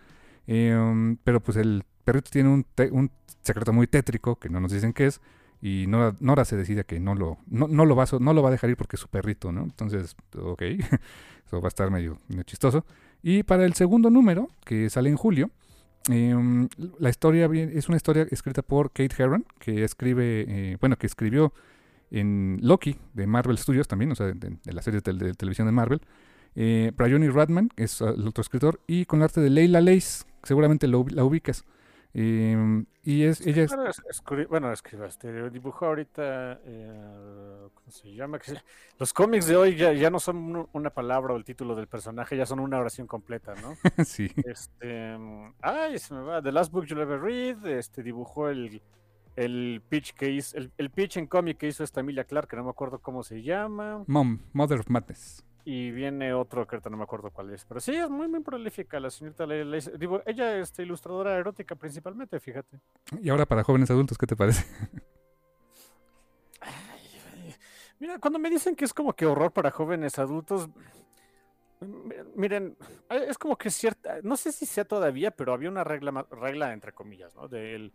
Um, 0.48 1.18
pero 1.18 1.42
pues 1.42 1.58
el 1.58 1.84
perrito 2.06 2.32
tiene 2.32 2.48
un, 2.48 3.12
secreto 3.42 3.74
muy 3.74 3.88
tétrico 3.88 4.38
que 4.38 4.48
no 4.48 4.62
nos 4.62 4.72
dicen 4.72 4.94
qué 4.94 5.08
es. 5.08 5.20
Y 5.62 5.88
Nora, 5.88 6.46
se 6.46 6.56
decide 6.56 6.86
que 6.86 7.02
no 7.02 7.14
lo, 7.14 7.40
no, 7.48 7.68
no 7.68 7.84
lo 7.84 7.98
va 7.98 8.04
a, 8.04 8.20
no 8.22 8.34
lo 8.34 8.42
va 8.42 8.48
a 8.48 8.52
dejar 8.54 8.70
ir 8.70 8.78
porque 8.78 8.96
es 8.96 9.02
su 9.02 9.10
perrito, 9.10 9.52
¿no? 9.52 9.64
Entonces, 9.64 10.16
ok, 10.42 10.62
eso 11.46 11.60
va 11.60 11.68
a 11.68 11.68
estar 11.68 11.92
medio 11.92 12.18
chistoso. 12.46 12.86
Y 13.22 13.44
para 13.44 13.66
el 13.66 13.74
segundo 13.74 14.10
número, 14.10 14.48
que 14.64 14.90
sale 14.90 15.10
en 15.10 15.18
julio, 15.18 15.52
um, 16.08 16.68
la 17.00 17.10
historia 17.10 17.50
es 17.54 17.90
una 17.90 17.98
historia 17.98 18.28
escrita 18.32 18.62
por 18.62 18.92
Kate 18.92 19.16
Herron, 19.18 19.46
que 19.60 19.84
escribe, 19.84 20.46
eh, 20.48 20.78
bueno, 20.80 20.98
que 20.98 21.08
escribió 21.08 21.54
en 22.12 22.60
Loki 22.62 22.98
de 23.14 23.28
Marvel 23.28 23.58
Studios 23.58 23.88
también, 23.88 24.12
o 24.12 24.16
sea, 24.16 24.28
de, 24.28 24.58
la 24.66 24.82
serie 24.82 25.02
de, 25.02 25.12
tel- 25.12 25.18
de 25.20 25.34
televisión 25.34 25.68
de 25.68 25.72
Marvel. 25.72 26.02
Eh, 26.56 26.92
Bryony 26.96 27.30
Radman, 27.30 27.70
es 27.76 28.02
uh, 28.02 28.10
el 28.10 28.28
otro 28.28 28.42
escritor, 28.42 28.80
y 28.88 29.06
con 29.06 29.20
el 29.20 29.24
arte 29.24 29.42
de 29.42 29.50
Leila 29.50 29.82
Lace, 29.82 30.26
seguramente 30.44 30.88
lo 30.88 31.06
la 31.10 31.24
ubicas. 31.24 31.66
Eh, 32.14 32.84
y 33.04 33.24
es, 33.24 33.42
ella 33.46 33.64
es, 33.64 33.76
Bueno, 33.76 33.90
es- 33.90 34.02
escri- 34.06 34.48
bueno, 34.48 34.72
escriba, 34.72 35.06
este, 35.06 35.50
dibujó 35.52 35.86
ahorita, 35.86 36.60
eh, 36.66 37.68
¿cómo 37.74 37.92
se 37.92 38.14
llama? 38.14 38.40
Los 38.98 39.14
cómics 39.14 39.46
de 39.48 39.56
hoy 39.56 39.76
ya, 39.76 39.94
ya 39.94 40.10
no 40.10 40.20
son 40.20 40.38
un- 40.38 40.70
una 40.74 40.90
palabra 40.90 41.34
o 41.34 41.38
el 41.38 41.46
título 41.46 41.76
del 41.76 41.88
personaje, 41.88 42.36
ya 42.36 42.46
son 42.48 42.60
una 42.60 42.80
oración 42.80 43.06
completa, 43.08 43.54
¿no? 43.62 43.76
sí, 44.06 44.30
Este, 44.44 45.18
mm, 45.18 45.54
ay, 45.62 46.00
se 46.00 46.14
me 46.16 46.22
va, 46.22 46.42
The 46.42 46.52
Last 46.52 46.72
Book 46.72 46.86
You'll 46.86 47.02
Ever 47.02 47.22
Read, 47.22 47.66
este, 47.68 48.02
dibujó 48.02 48.50
el, 48.50 48.82
el 49.36 49.82
pitch 49.88 50.14
que 50.14 50.32
hizo, 50.32 50.58
el, 50.58 50.72
el 50.78 50.90
pitch 50.90 51.18
en 51.18 51.28
cómic 51.28 51.58
que 51.58 51.68
hizo 51.68 51.84
esta 51.84 52.00
Emilia 52.00 52.24
Clark, 52.24 52.48
que 52.50 52.56
no 52.56 52.64
me 52.64 52.72
acuerdo 52.72 53.00
cómo 53.00 53.22
se 53.24 53.44
llama, 53.44 54.04
Mom, 54.08 54.40
Mother 54.54 54.80
of 54.80 54.90
Madness. 54.90 55.44
Y 55.72 55.92
viene 55.92 56.34
otro 56.34 56.66
que 56.66 56.76
ahorita 56.76 56.90
no 56.90 56.98
me 56.98 57.04
acuerdo 57.04 57.30
cuál 57.30 57.54
es, 57.54 57.64
pero 57.64 57.80
sí, 57.80 57.96
es 57.96 58.10
muy, 58.10 58.28
muy 58.28 58.40
prolífica 58.40 59.00
la 59.00 59.12
señorita 59.12 59.46
Leila. 59.46 59.78
Digo, 60.00 60.24
ella 60.26 60.58
es 60.58 60.70
este, 60.70 60.82
ilustradora 60.82 61.38
erótica 61.38 61.76
principalmente, 61.76 62.40
fíjate. 62.40 62.80
Y 63.22 63.30
ahora 63.30 63.46
para 63.46 63.64
jóvenes 63.64 63.92
adultos, 63.92 64.18
¿qué 64.18 64.26
te 64.26 64.36
parece? 64.36 64.66
Ay, 66.60 67.54
Mira, 68.00 68.18
cuando 68.18 68.40
me 68.40 68.50
dicen 68.50 68.76
que 68.76 68.84
es 68.84 68.96
como 68.96 69.14
que 69.14 69.28
horror 69.28 69.52
para 69.52 69.70
jóvenes 69.70 70.18
adultos, 70.18 70.72
miren, 72.36 72.76
eh, 73.08 73.26
es 73.28 73.38
como 73.38 73.56
que 73.56 73.70
cierta, 73.70 74.22
no 74.24 74.38
sé 74.38 74.52
si 74.52 74.66
sea 74.66 74.86
todavía, 74.86 75.30
pero 75.30 75.54
había 75.54 75.70
una 75.70 75.84
regla, 75.84 76.26
regla 76.32 76.74
entre 76.74 76.94
comillas, 76.94 77.36
¿no? 77.36 77.48
Del, 77.48 77.94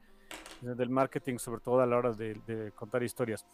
del 0.60 0.90
marketing, 0.90 1.38
sobre 1.38 1.60
todo 1.60 1.80
a 1.80 1.86
la 1.86 1.96
hora 1.96 2.12
de, 2.12 2.34
de 2.46 2.70
contar 2.70 3.02
historias. 3.02 3.44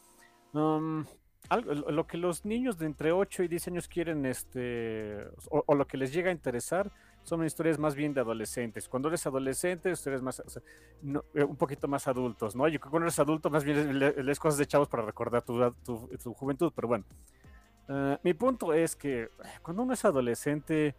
Um, 0.53 1.07
algo- 1.49 1.73
lo 1.73 2.07
que 2.07 2.17
los 2.17 2.45
niños 2.45 2.79
de 2.79 2.87
entre 2.87 3.13
8 3.13 3.43
y 3.43 3.49
10 3.49 3.67
años 3.69 3.89
quieren, 3.89 4.25
este, 4.27 5.27
o, 5.51 5.75
lo 5.75 5.87
que 5.87 5.97
les 5.97 6.13
llega 6.13 6.31
a 6.31 6.33
interesar, 6.33 6.91
son 7.23 7.45
historias 7.45 7.79
más 7.79 7.95
bien 7.95 8.15
de 8.15 8.21
adolescentes. 8.21 8.89
Cuando 8.89 9.09
eres 9.09 9.27
adolescente, 9.27 9.93
ustedes 9.93 10.23
más, 10.23 10.41
eh, 11.35 11.45
un 11.45 11.57
poquito 11.57 11.87
más 11.89 12.07
adultos, 12.09 12.55
¿no? 12.57 12.65
Que 12.67 12.79
cuando 12.79 13.01
eres 13.07 13.19
adulto, 13.19 13.51
más 13.51 13.65
bien 13.65 13.99
le- 13.99 14.23
lees 14.23 14.39
cosas 14.39 14.59
de 14.59 14.67
chavos 14.67 14.89
para 14.89 15.03
recordar 15.05 15.43
tu, 15.43 15.59
tu- 15.85 16.09
tu 16.23 16.35
juventud, 16.35 16.73
pero 16.75 16.89
bueno. 16.89 17.05
Eh, 17.89 18.19
mi 18.23 18.35
punto 18.35 18.73
es 18.73 18.95
que 18.97 19.23
eh, 19.23 19.29
cuando 19.63 19.83
uno 19.83 19.93
es 19.95 20.05
adolescente, 20.05 20.95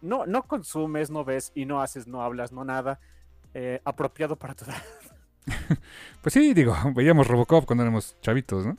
no, 0.00 0.24
no 0.26 0.44
consumes, 0.44 1.10
no 1.10 1.24
ves 1.24 1.52
y 1.54 1.66
no 1.66 1.82
haces, 1.82 2.06
no 2.06 2.22
hablas, 2.22 2.52
no 2.52 2.64
nada 2.64 2.98
apropiado 3.84 4.36
para 4.36 4.54
tu 4.54 4.64
edad. 4.64 4.82
Pues 6.22 6.32
sí, 6.34 6.54
digo, 6.54 6.76
veíamos 6.94 7.26
Robocop 7.26 7.64
cuando 7.64 7.82
éramos 7.82 8.16
chavitos, 8.20 8.64
¿no? 8.66 8.76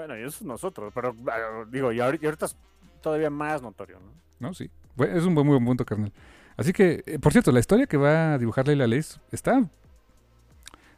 Bueno, 0.00 0.16
y 0.16 0.22
eso 0.22 0.38
es 0.40 0.42
nosotros, 0.44 0.90
pero 0.94 1.14
ah, 1.30 1.66
digo, 1.70 1.92
y 1.92 2.00
ahorita, 2.00 2.46
es 2.46 2.56
todavía 3.02 3.28
más 3.28 3.60
notorio, 3.60 3.98
¿no? 4.00 4.48
¿No? 4.48 4.54
Sí. 4.54 4.70
Es 4.98 5.24
un 5.24 5.34
muy 5.34 5.42
buen 5.42 5.62
punto, 5.62 5.84
carnal. 5.84 6.10
Así 6.56 6.72
que, 6.72 7.02
eh, 7.04 7.18
por 7.18 7.32
cierto, 7.32 7.52
la 7.52 7.60
historia 7.60 7.84
que 7.84 7.98
va 7.98 8.32
a 8.32 8.38
dibujar 8.38 8.66
Leila 8.66 8.86
Lace 8.86 9.20
está... 9.30 9.62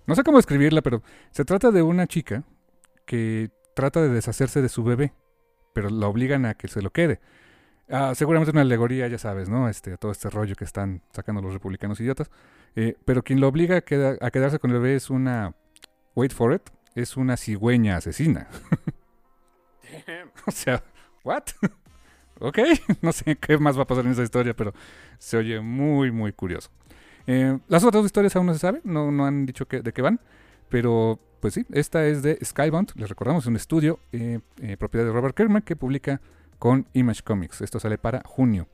No 0.07 0.15
sé 0.15 0.23
cómo 0.23 0.39
escribirla, 0.39 0.83
pero 0.83 1.03
se 1.33 1.45
trata 1.45 1.73
de 1.73 1.83
una 1.83 2.07
chica 2.07 2.45
que 3.05 3.51
trata 3.75 4.01
de 4.01 4.09
deshacerse 4.09 4.63
de 4.63 4.69
su 4.69 4.85
bebé, 4.85 5.13
pero 5.73 5.91
la 5.91 6.07
obligan 6.07 6.47
a 6.47 6.55
que 6.55 6.69
se 6.69 6.81
lo 6.81 6.91
quede. 6.91 7.19
Ah, 7.91 8.15
seguramente 8.15 8.53
una 8.53 8.61
alegoría, 8.61 9.09
ya 9.09 9.19
sabes, 9.19 9.49
¿no? 9.49 9.69
Este, 9.69 9.99
todo 9.99 10.13
este 10.13 10.31
rollo 10.31 10.55
que 10.55 10.65
están 10.65 11.03
sacando 11.13 11.43
los 11.43 11.53
republicanos 11.53 11.99
idiotas. 11.99 12.31
Eh, 12.77 12.95
pero 13.05 13.25
quien 13.25 13.41
lo 13.41 13.49
obliga 13.49 13.79
a 13.79 14.31
quedarse 14.31 14.61
con 14.61 14.71
el 14.71 14.79
bebé 14.79 14.95
es 14.95 15.11
una... 15.11 15.57
Wait 16.15 16.33
for 16.33 16.55
it. 16.55 16.63
Es 16.95 17.17
una 17.17 17.37
cigüeña 17.37 17.97
asesina. 17.97 18.49
O 20.47 20.51
sea, 20.51 20.83
¿what? 21.25 21.43
ok, 22.41 22.59
no 23.03 23.13
sé 23.13 23.37
qué 23.37 23.59
más 23.59 23.77
va 23.79 23.83
a 23.83 23.87
pasar 23.87 24.07
en 24.07 24.13
esa 24.13 24.23
historia, 24.23 24.55
pero 24.55 24.73
se 25.19 25.37
oye 25.37 25.61
muy, 25.61 26.11
muy 26.11 26.33
curioso. 26.33 26.71
Eh, 27.27 27.59
las 27.69 27.85
otras 27.85 28.01
dos 28.03 28.07
historias 28.07 28.35
aún 28.37 28.47
no 28.47 28.53
se 28.55 28.59
sabe, 28.59 28.81
no, 28.85 29.13
no 29.13 29.27
han 29.27 29.47
dicho 29.47 29.67
que, 29.67 29.81
de 29.83 29.93
qué 29.93 30.03
van, 30.03 30.19
pero 30.69 31.19
pues 31.41 31.55
sí, 31.55 31.65
esta 31.73 32.07
es 32.07 32.23
de 32.23 32.39
Skybound, 32.45 32.93
les 32.97 33.09
recordamos, 33.09 33.45
es 33.45 33.49
un 33.49 33.57
estudio 33.57 33.99
eh, 34.13 34.41
eh, 34.61 34.77
propiedad 34.77 35.05
de 35.07 35.13
Robert 35.13 35.37
Kirkman 35.37 35.63
que 35.63 35.77
publica 35.77 36.21
con 36.59 36.87
Image 36.95 37.23
Comics. 37.23 37.61
Esto 37.61 37.79
sale 37.81 37.99
para 37.99 38.23
junio. 38.25 38.69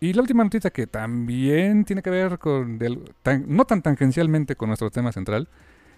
Y 0.00 0.12
la 0.12 0.22
última 0.22 0.42
noticia 0.44 0.70
que 0.70 0.86
también 0.86 1.84
tiene 1.84 2.02
que 2.02 2.10
ver 2.10 2.38
con, 2.38 2.78
del- 2.78 3.14
tan- 3.22 3.44
no 3.48 3.64
tan 3.66 3.82
tangencialmente 3.82 4.56
con 4.56 4.68
nuestro 4.68 4.90
tema 4.90 5.12
central, 5.12 5.48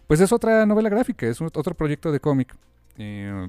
pues 0.08 0.20
es 0.20 0.32
otra 0.32 0.66
novela 0.66 0.88
gráfica, 0.88 1.26
es 1.26 1.40
otro 1.40 1.74
proyecto 1.74 2.10
de 2.10 2.18
cómic. 2.18 2.56
Eh, 2.96 3.48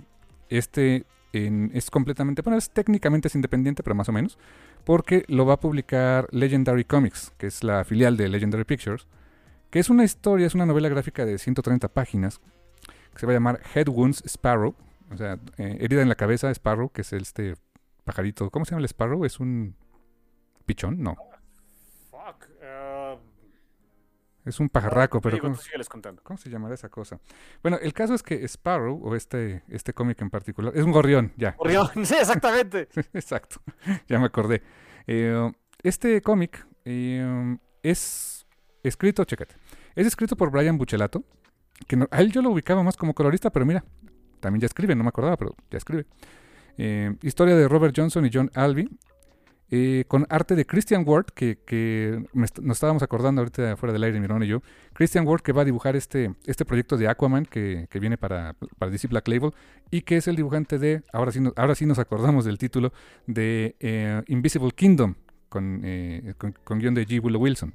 este 0.50 1.06
en- 1.34 1.72
es 1.74 1.90
completamente, 1.90 2.42
bueno, 2.44 2.58
es 2.58 2.70
técnicamente 2.70 3.28
es 3.28 3.36
independiente, 3.36 3.82
pero 3.84 3.96
más 3.96 4.10
o 4.10 4.12
menos, 4.12 4.38
porque 4.84 5.24
lo 5.28 5.46
va 5.46 5.54
a 5.56 5.60
publicar 5.60 6.28
Legendary 6.32 6.84
Comics, 6.86 7.34
que 7.38 7.48
es 7.48 7.64
la 7.64 7.84
filial 7.84 8.18
de 8.18 8.28
Legendary 8.30 8.64
Pictures, 8.66 9.08
que 9.72 9.80
es 9.80 9.90
una 9.90 10.04
historia, 10.04 10.48
es 10.48 10.56
una 10.56 10.66
novela 10.66 10.90
gráfica 10.90 11.26
de 11.26 11.38
130 11.38 11.88
páginas, 11.88 12.40
que 13.14 13.20
se 13.20 13.26
va 13.26 13.32
a 13.32 13.36
llamar 13.36 13.60
Head 13.74 13.88
Wounds 13.90 14.24
Sparrow, 14.26 14.76
O 15.12 15.18
sea, 15.18 15.40
eh, 15.58 15.78
herida 15.82 16.04
en 16.04 16.10
la 16.10 16.14
cabeza, 16.14 16.52
Sparrow, 16.52 16.90
que 16.92 17.02
es 17.02 17.14
este 17.14 17.56
pajarito. 18.04 18.52
¿Cómo 18.52 18.64
se 18.66 18.72
llama 18.72 18.82
el 18.82 18.86
Sparrow? 18.86 19.26
¿Es 19.26 19.40
un 19.40 19.76
pichón? 20.68 21.02
No. 21.02 21.16
Fuck. 22.12 22.46
eh, 22.62 23.18
Es 24.46 24.60
un 24.60 24.70
pajarraco, 24.70 25.20
pero 25.22 25.36
digo, 25.36 25.44
¿cómo, 25.48 25.58
cómo 26.24 26.38
se 26.38 26.50
llamará 26.50 26.74
esa 26.74 26.90
cosa? 26.90 27.20
Bueno, 27.62 27.78
el 27.82 27.94
caso 27.94 28.14
es 28.14 28.24
que 28.24 28.44
Sparrow, 28.48 29.00
o 29.04 29.16
este, 29.16 29.64
este 29.68 29.94
cómic 29.94 30.22
en 30.22 30.30
particular, 30.30 30.72
es 30.76 30.84
un 30.84 30.92
gorrión, 30.92 31.34
ya. 31.38 31.56
Orión, 31.58 31.88
sí, 32.06 32.16
exactamente. 32.20 32.88
Exacto, 33.14 33.62
ya 34.08 34.18
me 34.18 34.26
acordé. 34.26 34.64
Eh, 35.08 35.52
este 35.84 36.22
cómic 36.22 36.66
eh, 36.86 37.58
es 37.84 38.46
escrito, 38.82 39.24
chécate, 39.26 39.56
es 39.96 40.08
escrito 40.08 40.36
por 40.36 40.52
Brian 40.52 40.78
Buchelato, 40.78 41.24
que 41.88 41.98
no- 41.98 42.08
a 42.10 42.22
él 42.22 42.32
yo 42.32 42.42
lo 42.42 42.50
ubicaba 42.52 42.82
más 42.82 42.96
como 42.96 43.14
colorista, 43.14 43.50
pero 43.52 43.66
mira, 43.66 43.84
también 44.40 44.62
ya 44.62 44.68
escribe, 44.68 44.96
no 44.96 45.04
me 45.04 45.10
acordaba, 45.10 45.36
pero 45.38 45.56
ya 45.70 45.78
escribe. 45.78 46.06
Eh, 46.78 47.14
historia 47.24 47.56
de 47.56 47.68
Robert 47.68 47.94
Johnson 47.96 48.26
y 48.26 48.30
John 48.34 48.50
Alvey, 48.56 48.88
eh, 49.72 50.06
con 50.08 50.26
arte 50.30 50.56
de 50.56 50.66
Christian 50.66 51.04
Ward, 51.06 51.28
que, 51.28 52.24
nos 52.34 52.78
estábamos 52.78 53.04
acordando 53.04 53.42
ahorita 53.42 53.78
fuera 53.78 53.94
del 53.94 54.04
aire, 54.04 54.20
mi 54.20 54.26
hermano 54.26 54.46
y 54.46 54.48
yo. 54.48 54.62
Christian 54.94 55.28
Ward 55.28 55.42
que 55.42 55.52
va 55.52 55.62
a 55.62 55.66
dibujar 55.66 55.96
este, 55.96 56.34
este 56.46 56.66
proyecto 56.66 56.98
de 56.98 57.08
Aquaman 57.08 57.46
que, 57.46 57.88
que 57.90 58.00
viene 58.00 58.18
para, 58.18 58.56
para 58.80 58.92
DC 58.92 59.08
Black 59.08 59.28
Label 59.28 59.54
y 59.92 60.02
que 60.02 60.18
es 60.18 60.28
el 60.28 60.36
dibujante 60.36 60.80
de, 60.80 61.04
ahora 61.14 61.32
sí, 61.32 61.40
ahora 61.56 61.76
sí 61.76 61.86
nos 61.86 62.00
acordamos 62.00 62.46
del 62.46 62.58
título, 62.58 62.92
de 63.28 63.76
eh, 63.80 64.24
Invisible 64.28 64.72
Kingdom, 64.72 65.16
con, 65.50 65.82
eh, 65.84 66.34
con, 66.38 66.54
con 66.64 66.80
guion 66.80 66.96
de 66.96 67.06
G. 67.06 67.24
Willow 67.24 67.42
Wilson. 67.42 67.74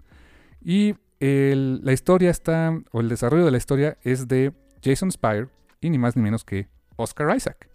Y 0.62 0.96
la 1.20 1.92
historia 1.92 2.30
está, 2.30 2.78
o 2.90 3.00
el 3.00 3.08
desarrollo 3.08 3.44
de 3.44 3.50
la 3.50 3.56
historia 3.56 3.96
es 4.02 4.28
de 4.28 4.52
Jason 4.82 5.10
Spire 5.10 5.48
y 5.80 5.90
ni 5.90 5.96
más 5.96 6.16
ni 6.16 6.22
menos 6.22 6.44
que 6.44 6.68
Oscar 6.96 7.34
Isaac. 7.34 7.68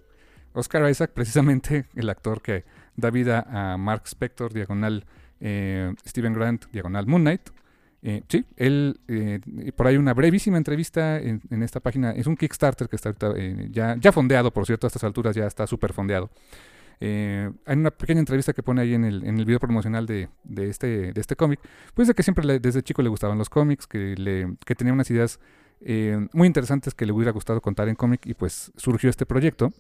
Oscar 0.54 0.90
Isaac, 0.90 1.12
precisamente 1.14 1.86
el 1.96 2.10
actor 2.10 2.42
que 2.42 2.66
da 3.00 3.10
vida 3.10 3.46
a 3.50 3.78
Mark 3.78 4.04
Spector, 4.08 4.54
diagonal 4.54 5.06
eh, 5.40 5.94
Steven 6.06 6.34
Grant, 6.34 6.66
diagonal 6.72 7.08
Moon 7.08 7.22
Knight. 7.22 7.50
Eh, 8.02 8.24
sí, 8.30 8.46
él, 8.56 9.00
eh, 9.10 9.42
por 9.76 9.88
ahí 9.88 9.98
una 9.98 10.14
brevísima 10.14 10.58
entrevista 10.58 11.20
en, 11.20 11.42
en 11.50 11.64
esta 11.64 11.82
página, 11.82 12.12
es 12.12 12.28
un 12.28 12.38
Kickstarter 12.38 12.88
que 12.88 12.96
está 12.96 13.10
ahorita, 13.10 13.34
eh, 13.36 13.68
ya, 13.72 13.98
ya 14.00 14.12
fondeado, 14.12 14.52
por 14.52 14.66
cierto, 14.66 14.88
a 14.88 14.90
estas 14.90 15.04
alturas 15.04 15.36
ya 15.36 15.46
está 15.46 15.68
súper 15.68 15.92
fondeado. 15.92 16.30
Eh, 17.02 17.50
hay 17.66 17.78
una 17.78 17.92
pequeña 17.92 18.20
entrevista 18.20 18.54
que 18.54 18.62
pone 18.64 18.82
ahí 18.82 18.94
en 18.94 19.06
el, 19.06 19.24
en 19.26 19.38
el 19.40 19.46
video 19.46 19.60
promocional 19.60 20.06
de, 20.06 20.30
de 20.44 20.70
este, 20.70 21.14
de 21.14 21.22
este 21.22 21.36
cómic, 21.36 21.60
pues 21.94 22.08
de 22.08 22.14
que 22.14 22.24
siempre 22.24 22.46
le- 22.46 22.60
desde 22.60 22.84
chico 22.84 23.02
le 23.02 23.10
gustaban 23.10 23.38
los 23.38 23.50
cómics, 23.50 23.88
que, 23.88 24.16
le, 24.18 24.56
que 24.66 24.76
tenía 24.76 24.94
unas 24.94 25.10
ideas 25.10 25.40
eh, 25.82 26.28
muy 26.34 26.48
interesantes 26.48 26.94
que 26.94 27.06
le 27.06 27.14
hubiera 27.14 27.32
gustado 27.32 27.62
contar 27.62 27.88
en 27.88 27.96
cómic 27.96 28.26
y 28.26 28.34
pues 28.34 28.72
surgió 28.76 29.10
este 29.10 29.26
proyecto, 29.26 29.72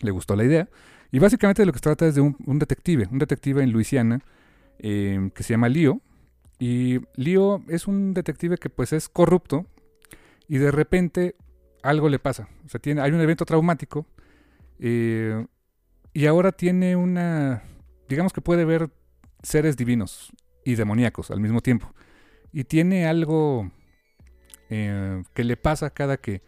le 0.00 0.10
gustó 0.10 0.34
la 0.34 0.44
idea 0.44 0.68
y 1.12 1.18
básicamente 1.18 1.62
de 1.62 1.66
lo 1.66 1.72
que 1.72 1.78
se 1.78 1.82
trata 1.82 2.06
es 2.06 2.14
de 2.14 2.22
un, 2.22 2.58
detective, 2.58 3.06
un 3.12 3.18
detective 3.18 3.62
en 3.62 3.70
Luisiana 3.70 4.20
eh, 4.78 5.30
que 5.34 5.42
se 5.42 5.52
llama 5.52 5.68
Leo 5.68 6.00
y 6.58 7.00
Leo 7.14 7.62
es 7.68 7.86
un 7.86 8.14
detective 8.14 8.56
que 8.56 8.70
pues 8.70 8.92
es 8.92 9.08
corrupto 9.08 9.66
y 10.48 10.56
de 10.56 10.70
repente 10.70 11.36
algo 11.82 12.08
le 12.08 12.18
pasa, 12.18 12.48
o 12.64 12.68
sea, 12.68 12.80
tiene, 12.80 13.02
hay 13.02 13.12
un 13.12 13.20
evento 13.20 13.44
traumático 13.44 14.06
eh, 14.78 15.46
y 16.14 16.26
ahora 16.26 16.50
tiene 16.50 16.96
una, 16.96 17.62
digamos 18.08 18.32
que 18.32 18.40
puede 18.40 18.64
ver 18.64 18.90
seres 19.42 19.76
divinos 19.76 20.32
y 20.64 20.74
demoníacos 20.74 21.30
al 21.30 21.40
mismo 21.40 21.60
tiempo. 21.60 21.94
Y 22.52 22.64
tiene 22.64 23.06
algo 23.06 23.70
eh, 24.68 25.22
que 25.34 25.44
le 25.44 25.56
pasa 25.56 25.90
cada 25.90 26.16
que, 26.18 26.42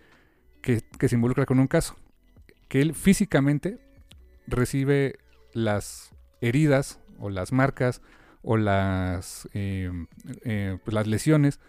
que 0.60 1.08
se 1.08 1.14
involucra 1.14 1.46
con 1.46 1.58
un 1.58 1.66
caso. 1.66 1.96
Que 2.68 2.80
él 2.82 2.94
físicamente 2.94 3.78
recibe 4.46 5.18
las 5.52 6.12
heridas 6.40 6.98
o 7.18 7.30
las 7.30 7.52
marcas 7.52 8.02
o 8.42 8.56
las, 8.56 9.48
eh, 9.54 9.90
eh, 10.44 10.78
pues, 10.84 10.94
las 10.94 11.06
lesiones 11.06 11.60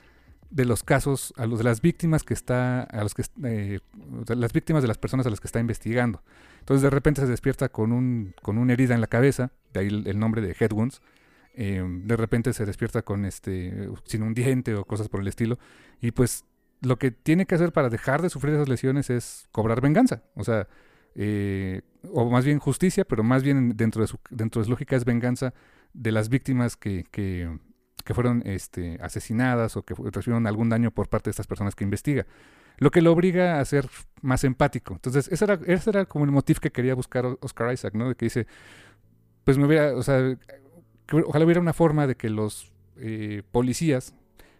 de 0.51 0.65
los 0.65 0.84
casos, 0.84 1.34
a 1.38 1.46
los 1.46 1.58
de 1.60 1.63
las 1.63 1.82
víctimas 1.82 2.24
que 2.24 2.34
está, 2.34 2.82
a 2.84 3.03
los 3.03 3.13
que 3.13 3.24
eh, 3.44 3.79
las 4.27 4.53
víctimas 4.53 4.83
de 4.83 4.88
las 4.88 4.98
personas 4.98 5.25
a 5.25 5.29
las 5.29 5.40
que 5.40 5.48
está 5.48 5.59
investigando. 5.59 6.22
Entonces 6.59 6.81
de 6.81 6.90
repente 6.90 7.22
se 7.22 7.27
despierta 7.27 7.70
con 7.70 7.92
un 7.92 8.33
con 8.42 8.57
una 8.57 8.74
herida 8.74 8.94
en 8.94 9.01
la 9.01 9.07
cabeza, 9.07 9.51
de 9.74 9.79
ahí 9.81 9.88
el, 9.88 10.07
el 10.07 10.20
nombre 10.20 10.42
de 10.42 10.55
head 10.59 10.72
wounds. 10.72 11.01
De 11.55 12.18
repente 12.18 12.51
se 12.51 12.66
despierta 12.66 13.01
con 13.01 13.24
este 13.24 13.90
sin 14.03 14.24
un 14.24 14.33
diente 14.33 14.75
o 14.75 14.83
cosas 14.83 15.07
por 15.07 15.22
el 15.22 15.27
estilo 15.29 15.57
y 16.01 16.11
pues 16.11 16.44
lo 16.81 16.98
que 16.98 17.11
tiene 17.11 17.46
que 17.46 17.55
hacer 17.55 17.72
para 17.72 17.90
dejar 17.90 18.22
de 18.22 18.29
sufrir 18.29 18.55
esas 18.55 18.68
lesiones 18.68 19.09
es 19.09 19.48
cobrar 19.53 19.79
venganza, 19.79 20.24
o 20.35 20.44
sea, 20.44 20.68
eh, 21.16 21.82
o 22.12 22.30
más 22.30 22.46
bien 22.46 22.60
justicia, 22.60 23.06
pero 23.06 23.24
más 23.24 23.42
bien 23.42 23.75
dentro 23.75 24.01
de 24.01 24.08
su 24.08 24.20
dentro 24.30 24.62
de 24.62 24.66
su 24.66 24.72
lógica 24.72 24.96
es 24.96 25.06
venganza 25.06 25.54
de 25.94 26.12
las 26.12 26.30
víctimas 26.30 26.75
que, 26.75 27.06
que, 27.10 27.58
que 28.04 28.14
fueron 28.14 28.44
este, 28.46 29.00
asesinadas 29.01 29.78
o 29.78 29.84
que 29.84 29.96
recibieron 29.96 30.46
algún 30.46 30.70
daño 30.70 30.92
por 30.92 31.08
parte 31.08 31.30
de 31.30 31.32
estas 31.32 31.48
personas 31.48 31.74
que 31.74 31.84
investiga. 31.84 32.25
Lo 32.78 32.92
que 32.92 33.01
lo 33.01 33.14
obliga 33.14 33.62
a 33.62 33.66
ser 33.66 33.90
más 34.22 34.44
empático. 34.44 34.94
Entonces, 34.94 35.30
ese 35.32 35.46
era, 35.46 35.60
ese 35.66 35.90
era 35.90 36.06
como 36.06 36.25
el 36.25 36.32
motivo 36.32 36.60
que 36.60 36.72
quería 36.72 36.94
buscar 36.94 37.25
Oscar 37.40 37.74
Isaac, 37.74 37.94
¿no? 37.94 38.10
De 38.10 38.16
que 38.16 38.25
dice, 38.25 38.48
pues 39.46 39.58
me 39.58 39.66
hubiera, 39.66 39.96
o 39.96 40.04
sea, 40.04 40.38
ojalá 41.25 41.46
hubiera 41.46 41.62
una 41.62 41.72
forma 41.72 42.06
de 42.06 42.16
que 42.16 42.30
los 42.30 42.74
eh, 42.98 43.44
policías, 43.54 44.14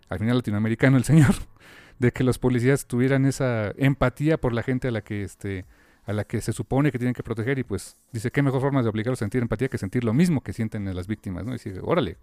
al 0.08 0.20
final 0.20 0.38
latinoamericano 0.38 0.96
el 0.96 1.04
señor, 1.04 1.36
de 2.00 2.12
que 2.13 2.24
los 2.24 2.39
policías 2.39 2.88
tuvieran 2.88 3.26
esa 3.26 3.72
empatía 3.78 4.39
por 4.39 4.54
la 4.54 4.63
gente 4.63 4.88
a 4.88 4.91
la 4.91 5.02
que 5.02 5.24
este 5.24 5.65
a 6.06 6.13
la 6.13 6.24
que 6.24 6.41
se 6.41 6.54
supone 6.54 6.91
que 6.91 7.00
tienen 7.00 7.13
que 7.13 7.24
proteger 7.24 7.60
y 7.60 7.63
pues 7.63 7.98
dice 8.12 8.32
qué 8.32 8.41
mejor 8.41 8.62
forma 8.62 8.84
de 8.84 8.89
obligarlos 8.89 9.20
a 9.20 9.24
sentir 9.26 9.41
empatía 9.41 9.68
que 9.68 9.78
sentir 9.78 10.04
lo 10.04 10.13
mismo 10.13 10.41
que 10.41 10.54
sienten 10.54 10.94
las 10.96 11.08
víctimas, 11.08 11.46
¿no? 11.46 11.52
Y 11.52 11.54
dice, 11.54 11.80
órale, 11.82 12.18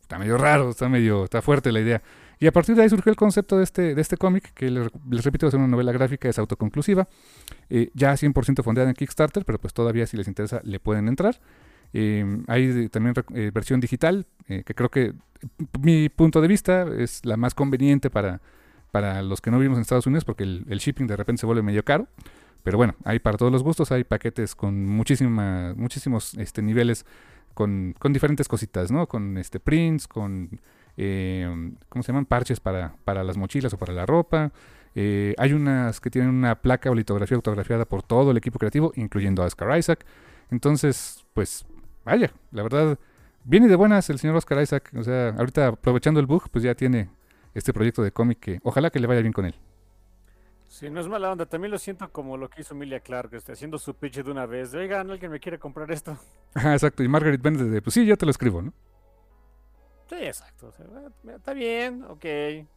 está 0.00 0.18
medio 0.18 0.38
raro, 0.38 0.70
está 0.70 0.88
medio, 0.88 1.24
está 1.24 1.42
fuerte 1.42 1.72
la 1.72 1.80
idea. 1.80 2.02
Y 2.38 2.46
a 2.46 2.52
partir 2.52 2.76
de 2.76 2.82
ahí 2.82 2.88
surgió 2.88 3.10
el 3.10 3.16
concepto 3.16 3.58
de 3.58 3.64
este, 3.64 3.94
de 3.94 4.00
este 4.00 4.16
cómic, 4.16 4.52
que 4.54 4.70
les, 4.70 4.88
les 5.10 5.24
repito, 5.24 5.48
es 5.48 5.54
una 5.54 5.66
novela 5.66 5.90
gráfica, 5.90 6.28
es 6.28 6.38
autoconclusiva, 6.38 7.08
eh, 7.70 7.90
ya 7.94 8.12
100% 8.12 8.62
fondeada 8.62 8.88
en 8.88 8.94
Kickstarter, 8.94 9.44
pero 9.44 9.58
pues 9.58 9.74
todavía 9.74 10.06
si 10.06 10.16
les 10.16 10.28
interesa 10.28 10.60
le 10.62 10.78
pueden 10.78 11.08
entrar. 11.08 11.40
Eh, 11.92 12.42
hay 12.46 12.88
también 12.88 13.14
eh, 13.34 13.50
versión 13.52 13.80
digital, 13.80 14.26
eh, 14.48 14.62
que 14.64 14.74
creo 14.74 14.90
que 14.90 15.14
mi 15.80 16.08
punto 16.08 16.40
de 16.40 16.48
vista 16.48 16.86
es 16.98 17.24
la 17.24 17.36
más 17.36 17.54
conveniente 17.54 18.10
para, 18.10 18.40
para 18.92 19.22
los 19.22 19.40
que 19.40 19.50
no 19.50 19.58
vivimos 19.58 19.78
en 19.78 19.82
Estados 19.82 20.06
Unidos, 20.06 20.24
porque 20.24 20.44
el 20.44 20.78
shipping 20.78 21.06
de 21.06 21.16
repente 21.16 21.40
se 21.40 21.46
vuelve 21.46 21.62
medio 21.62 21.84
caro. 21.84 22.06
Pero 22.66 22.78
bueno, 22.78 22.96
hay 23.04 23.20
para 23.20 23.38
todos 23.38 23.52
los 23.52 23.62
gustos, 23.62 23.92
hay 23.92 24.02
paquetes 24.02 24.56
con 24.56 24.86
muchísima, 24.86 25.72
muchísimos 25.76 26.34
este, 26.34 26.62
niveles, 26.62 27.06
con, 27.54 27.94
diferentes 28.08 28.48
cositas, 28.48 28.90
¿no? 28.90 29.06
Con 29.06 29.38
este 29.38 29.60
prints, 29.60 30.08
con, 30.08 30.60
eh, 30.96 31.48
¿cómo 31.88 32.02
se 32.02 32.08
llaman? 32.08 32.26
Parches 32.26 32.58
para, 32.58 32.96
para 33.04 33.22
las 33.22 33.36
mochilas 33.36 33.72
o 33.72 33.78
para 33.78 33.92
la 33.92 34.04
ropa. 34.04 34.50
Eh, 34.96 35.36
hay 35.38 35.52
unas 35.52 36.00
que 36.00 36.10
tienen 36.10 36.34
una 36.34 36.60
placa 36.60 36.90
o 36.90 36.94
litografía 36.96 37.36
autografiada 37.36 37.84
por 37.84 38.02
todo 38.02 38.32
el 38.32 38.36
equipo 38.36 38.58
creativo, 38.58 38.90
incluyendo 38.96 39.44
a 39.44 39.46
Oscar 39.46 39.78
Isaac. 39.78 40.04
Entonces, 40.50 41.24
pues, 41.34 41.64
vaya, 42.04 42.32
la 42.50 42.64
verdad, 42.64 42.98
viene 43.44 43.68
de 43.68 43.76
buenas 43.76 44.10
el 44.10 44.18
señor 44.18 44.34
Oscar 44.34 44.60
Isaac. 44.60 44.90
O 44.96 45.04
sea, 45.04 45.28
ahorita 45.38 45.68
aprovechando 45.68 46.18
el 46.18 46.26
bug, 46.26 46.50
pues 46.50 46.64
ya 46.64 46.74
tiene 46.74 47.10
este 47.54 47.72
proyecto 47.72 48.02
de 48.02 48.10
cómic 48.10 48.40
que 48.40 48.58
ojalá 48.64 48.90
que 48.90 48.98
le 48.98 49.06
vaya 49.06 49.20
bien 49.20 49.32
con 49.32 49.44
él. 49.44 49.54
Sí, 50.78 50.90
no 50.90 51.00
es 51.00 51.08
mala 51.08 51.32
onda. 51.32 51.46
También 51.46 51.70
lo 51.70 51.78
siento 51.78 52.06
como 52.12 52.36
lo 52.36 52.50
que 52.50 52.60
hizo 52.60 52.74
Emilia 52.74 53.00
Clark, 53.00 53.32
este, 53.32 53.52
haciendo 53.52 53.78
su 53.78 53.94
pitch 53.94 54.22
de 54.22 54.30
una 54.30 54.44
vez. 54.44 54.72
de, 54.72 54.80
Oigan, 54.80 55.10
alguien 55.10 55.30
me 55.32 55.40
quiere 55.40 55.58
comprar 55.58 55.90
esto. 55.90 56.18
Ajá, 56.54 56.74
exacto. 56.74 57.02
Y 57.02 57.08
Margaret 57.08 57.40
Bennett 57.40 57.62
de, 57.62 57.80
pues 57.80 57.94
sí, 57.94 58.04
yo 58.04 58.16
te 58.16 58.26
lo 58.26 58.30
escribo, 58.30 58.60
¿no? 58.60 58.72
Sí, 60.08 60.16
exacto. 60.16 60.68
o 60.68 60.72
sea, 60.72 60.86
está 61.34 61.52
bien, 61.54 62.02
ok, 62.04 62.24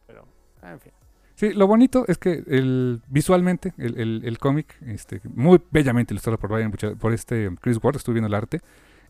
pero, 0.06 0.26
en 0.62 0.80
fin. 0.80 0.92
Sí, 1.36 1.52
lo 1.52 1.66
bonito 1.66 2.04
es 2.08 2.18
que 2.18 2.42
el, 2.46 3.00
visualmente 3.08 3.72
el, 3.78 3.98
el- 4.00 4.22
el 4.24 4.38
cómic, 4.38 4.76
este, 4.86 5.20
muy 5.24 5.60
bellamente 5.70 6.12
ilustrado 6.12 6.38
por 6.38 6.50
Brian 6.50 6.70
por 6.98 7.12
este 7.12 7.50
Chris 7.60 7.78
Ward, 7.82 7.96
estuve 7.96 8.14
viendo 8.14 8.26
el 8.28 8.34
arte. 8.34 8.60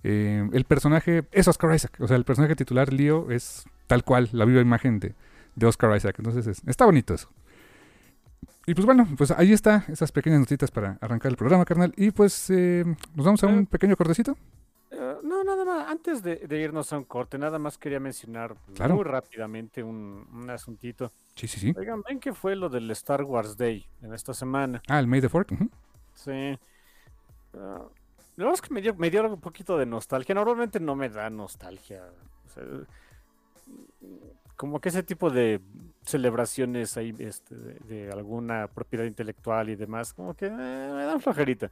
eh, 0.04 0.48
el 0.52 0.64
personaje 0.64 1.24
es 1.32 1.48
Oscar 1.48 1.74
Isaac, 1.74 1.96
o 2.00 2.06
sea, 2.06 2.16
el 2.16 2.24
personaje 2.24 2.54
titular 2.56 2.92
Leo 2.92 3.30
es 3.30 3.64
tal 3.86 4.04
cual 4.04 4.28
la 4.32 4.44
viva 4.44 4.60
imagen 4.60 4.98
de, 5.00 5.14
de 5.56 5.66
Oscar 5.66 5.96
Isaac. 5.96 6.16
Entonces 6.18 6.46
es- 6.46 6.62
está 6.66 6.84
bonito 6.84 7.14
eso. 7.14 7.30
Y 8.66 8.74
pues 8.74 8.84
bueno, 8.86 9.06
pues 9.16 9.30
ahí 9.32 9.52
está, 9.52 9.84
esas 9.88 10.12
pequeñas 10.12 10.40
notitas 10.40 10.70
para 10.70 10.98
arrancar 11.00 11.30
el 11.30 11.36
programa, 11.36 11.64
carnal. 11.64 11.92
Y 11.96 12.10
pues 12.10 12.50
eh, 12.50 12.84
nos 13.14 13.26
vamos 13.26 13.42
a 13.42 13.46
un 13.46 13.66
pequeño 13.66 13.96
cortecito. 13.96 14.36
Eh, 14.92 15.14
no, 15.22 15.42
nada 15.44 15.64
más, 15.64 15.88
antes 15.88 16.22
de, 16.22 16.36
de 16.36 16.60
irnos 16.60 16.92
a 16.92 16.98
un 16.98 17.04
corte, 17.04 17.38
nada 17.38 17.58
más 17.58 17.78
quería 17.78 17.98
mencionar 18.00 18.54
Claro. 18.74 18.96
muy 18.96 19.04
rápidamente 19.04 19.82
un, 19.82 20.26
un 20.32 20.50
asuntito. 20.50 21.10
Sí, 21.34 21.48
sí, 21.48 21.58
sí. 21.58 21.74
Oigan, 21.76 22.02
ven 22.02 22.20
que 22.20 22.32
fue 22.34 22.54
lo 22.54 22.68
del 22.68 22.90
Star 22.90 23.22
Wars 23.24 23.56
Day 23.56 23.86
en 24.02 24.12
esta 24.12 24.34
semana. 24.34 24.82
Ah, 24.88 24.98
el 24.98 25.06
May 25.06 25.20
the 25.20 25.28
Fourth. 25.28 25.52
ujú. 25.52 25.68
Sí. 26.14 26.58
Ah, 27.54 27.82
la 28.36 28.44
verdad 28.44 28.54
es 28.54 28.60
que 28.62 28.74
me 28.74 28.80
dio, 28.82 28.94
me 28.94 29.10
dio 29.10 29.26
un 29.32 29.40
poquito 29.40 29.78
de 29.78 29.86
nostalgia. 29.86 30.34
Normalmente 30.34 30.80
no 30.80 30.94
me 30.96 31.08
da 31.08 31.30
nostalgia. 31.30 32.02
o 32.46 32.48
sea, 32.50 32.64
como 34.56 34.80
que 34.80 34.90
ese 34.90 35.02
tipo 35.02 35.30
de 35.30 35.60
celebraciones 36.04 36.96
ahí 36.96 37.14
este, 37.18 37.54
de, 37.54 38.10
alguna 38.10 38.66
propiedad 38.68 39.04
intelectual 39.04 39.68
y 39.68 39.76
demás, 39.76 40.12
como 40.12 40.34
que 40.34 40.46
eh, 40.46 40.50
me 40.50 41.04
dan 41.04 41.20
flojerita. 41.20 41.70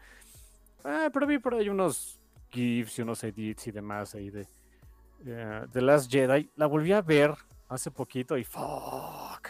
Ah, 0.85 1.09
pero 1.13 1.27
vi 1.27 1.39
por 1.39 1.55
ahí 1.55 1.69
unos 1.69 2.21
GIFs 2.51 2.99
y 2.99 3.03
unos 3.03 3.23
edits 3.25 3.67
y 3.67 3.73
demás 3.73 4.15
ahí 4.15 4.31
de 4.31 4.43
uh, 4.43 5.69
The 5.71 5.81
Last 5.81 6.11
Jedi. 6.11 6.51
La 6.57 6.67
volví 6.67 6.93
a 6.93 7.03
ver 7.03 7.35
hace 7.69 7.91
poquito 7.91 8.37
y 8.37 8.45
fuck. 8.45 9.49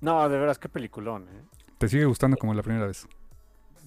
No, 0.00 0.28
de 0.28 0.38
veras, 0.38 0.58
qué 0.58 0.68
peliculón, 0.68 1.28
¿eh? 1.28 1.42
¿Te 1.78 1.88
sigue 1.88 2.04
gustando 2.04 2.36
como 2.36 2.54
la 2.54 2.62
primera 2.62 2.86
vez? 2.86 3.06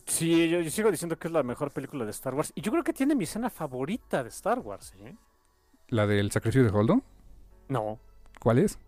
Sí, 0.06 0.50
yo, 0.50 0.70
sigo 0.70 0.92
diciendo 0.92 1.18
que 1.18 1.28
es 1.28 1.34
la 1.34 1.44
mejor 1.44 1.72
película 1.72 2.06
de 2.06 2.12
Star 2.12 2.34
Wars. 2.36 2.52
Y 2.56 2.62
yo 2.62 2.72
creo 2.72 2.84
que 2.84 2.94
tiene 2.94 3.16
mi 3.16 3.24
escena 3.24 3.50
favorita 3.50 4.24
de 4.24 4.30
Star 4.30 4.60
Wars, 4.60 4.94
¿eh? 5.00 5.16
¿La 5.90 6.08
del 6.08 6.32
sacrificio 6.32 6.64
de 6.64 6.78
Holdo? 6.78 7.02
No. 7.68 8.00
¿Cuál 8.40 8.60
es? 8.60 8.80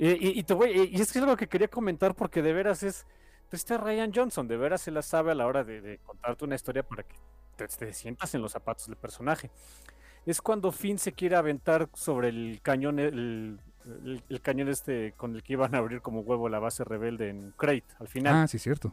Y, 0.00 0.44
te 0.44 0.54
voy, 0.54 0.90
y 0.92 1.00
es 1.00 1.12
que 1.12 1.18
es 1.18 1.24
algo 1.24 1.36
que 1.36 1.48
quería 1.48 1.66
comentar 1.66 2.14
porque 2.14 2.40
de 2.40 2.52
veras 2.52 2.82
es. 2.82 3.04
Este 3.50 3.78
Ryan 3.78 4.12
Johnson, 4.14 4.46
de 4.46 4.58
veras 4.58 4.82
se 4.82 4.90
la 4.90 5.00
sabe 5.00 5.32
a 5.32 5.34
la 5.34 5.46
hora 5.46 5.64
de, 5.64 5.98
contarte 6.04 6.44
una 6.44 6.54
historia 6.54 6.82
para 6.82 7.02
que 7.02 7.16
te, 7.56 7.94
sientas 7.94 8.34
en 8.34 8.42
los 8.42 8.52
zapatos 8.52 8.86
del 8.86 8.96
personaje. 8.96 9.50
Es 10.26 10.42
cuando 10.42 10.70
Finn 10.70 10.98
se 10.98 11.12
quiere 11.12 11.34
aventar 11.34 11.88
sobre 11.94 12.28
el 12.28 12.60
cañón, 12.62 12.98
el, 12.98 13.58
cañón 14.42 14.68
este 14.68 15.14
con 15.16 15.34
el 15.34 15.42
que 15.42 15.54
iban 15.54 15.74
a 15.74 15.78
abrir 15.78 16.02
como 16.02 16.20
huevo 16.20 16.50
la 16.50 16.58
base 16.58 16.84
rebelde 16.84 17.30
en 17.30 17.52
Crate, 17.52 17.86
al 17.98 18.08
final. 18.08 18.34
Ah, 18.36 18.46
sí, 18.46 18.58
cierto. 18.58 18.92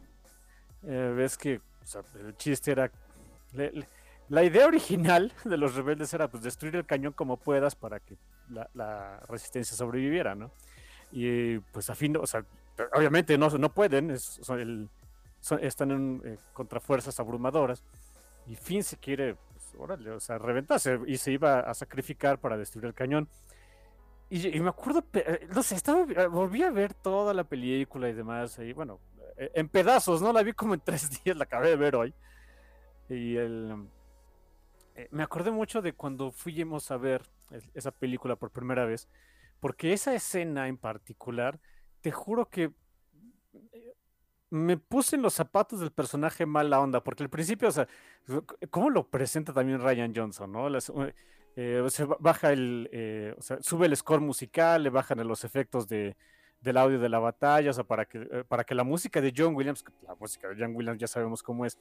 Eh, 0.83 1.13
ves 1.15 1.37
que 1.37 1.59
el 2.15 2.37
chiste 2.37 2.71
era. 2.71 2.89
la 4.29 4.43
idea 4.43 4.65
original 4.65 5.33
de 5.43 5.57
los 5.57 5.75
rebeldes 5.75 6.13
era 6.13 6.29
pues 6.29 6.41
destruir 6.41 6.77
el 6.77 6.85
cañón 6.85 7.11
como 7.11 7.37
puedas 7.37 7.75
para 7.75 7.99
que 7.99 8.17
la 8.73 9.19
resistencia 9.27 9.75
sobreviviera, 9.75 10.33
¿no? 10.33 10.49
Y 11.15 11.59
pues 11.71 11.89
a 11.89 11.95
fin, 11.95 12.17
o 12.17 12.27
sea, 12.27 12.45
obviamente 12.93 13.37
no, 13.37 13.49
no 13.49 13.69
pueden, 13.69 14.11
están 14.11 15.91
en, 15.91 16.21
eh, 16.25 16.37
contra 16.51 16.81
fuerzas 16.81 17.17
abrumadoras. 17.21 17.85
Y 18.47 18.55
Finn 18.57 18.83
se 18.83 18.97
quiere, 18.97 19.35
pues, 19.53 19.75
órale, 19.77 20.11
o 20.11 20.19
sea, 20.19 20.37
reventarse 20.37 20.99
y 21.07 21.15
se 21.15 21.31
iba 21.31 21.61
a 21.61 21.73
sacrificar 21.73 22.37
para 22.37 22.57
destruir 22.57 22.87
el 22.87 22.93
cañón. 22.93 23.29
Y, 24.29 24.59
me 24.59 24.67
acuerdo, 24.67 25.05
eh, 25.13 25.47
no 25.55 25.63
sé, 25.63 25.75
estaba, 25.75 26.01
eh, 26.01 26.27
volví 26.27 26.63
a 26.63 26.69
ver 26.71 26.93
toda 26.93 27.33
la 27.33 27.45
película 27.45 28.09
y 28.09 28.13
demás, 28.13 28.59
y 28.59 28.73
bueno, 28.73 28.99
en 29.37 29.69
pedazos, 29.69 30.21
¿no? 30.21 30.33
La 30.33 30.43
vi 30.43 30.51
como 30.51 30.73
en 30.73 30.81
tres 30.81 31.09
días, 31.23 31.37
la 31.37 31.45
acabé 31.45 31.69
de 31.69 31.75
ver 31.77 31.95
hoy. 31.95 32.13
Y 33.07 33.37
el, 33.37 33.87
me 35.11 35.23
acordé 35.23 35.49
mucho 35.49 35.81
de 35.81 35.93
cuando 35.93 36.33
fuimos 36.33 36.91
a 36.91 36.97
ver 36.97 37.21
esa 37.73 37.91
película 37.91 38.35
por 38.35 38.51
primera 38.51 38.83
vez 38.83 39.07
porque 39.65 39.93
esa 39.93 40.13
escena 40.13 40.67
en 40.67 40.77
particular, 40.77 41.59
te 42.01 42.11
juro 42.11 42.51
que 42.51 42.71
eh, 43.71 43.95
me 44.51 44.77
puse 44.77 45.15
en 45.15 45.23
los 45.23 45.33
zapatos 45.33 45.79
del 45.79 45.89
personaje 45.89 46.45
mala 46.45 46.79
onda, 46.79 47.03
porque 47.03 47.23
al 47.23 47.31
principio, 47.31 47.69
o 47.69 47.71
sea, 47.71 47.87
¿cómo 48.69 48.91
lo 48.91 49.09
presenta 49.09 49.53
también 49.53 49.81
Ryan 49.81 50.13
Johnson, 50.15 50.51
no? 50.51 50.67
Eh, 51.55 51.81
baja 52.19 52.51
el, 52.53 52.87
eh, 52.91 53.33
o 53.39 53.41
sea, 53.41 53.57
sube 53.59 53.87
el 53.87 53.97
score 53.97 54.21
musical, 54.21 54.83
le 54.83 54.91
bajan 54.91 55.27
los 55.27 55.43
efectos 55.43 55.87
de, 55.87 56.15
del 56.61 56.77
audio 56.77 56.99
de 56.99 57.09
la 57.09 57.17
batalla, 57.17 57.71
o 57.71 57.73
sea, 57.73 57.85
para 57.85 58.05
que, 58.05 58.19
para 58.47 58.65
que 58.65 58.75
la 58.75 58.83
música 58.83 59.19
de 59.19 59.33
John 59.35 59.55
Williams, 59.55 59.83
la 60.03 60.13
música 60.13 60.47
de 60.47 60.57
John 60.59 60.75
Williams 60.75 60.99
ya 60.99 61.07
sabemos 61.07 61.41
cómo 61.41 61.65
es, 61.65 61.79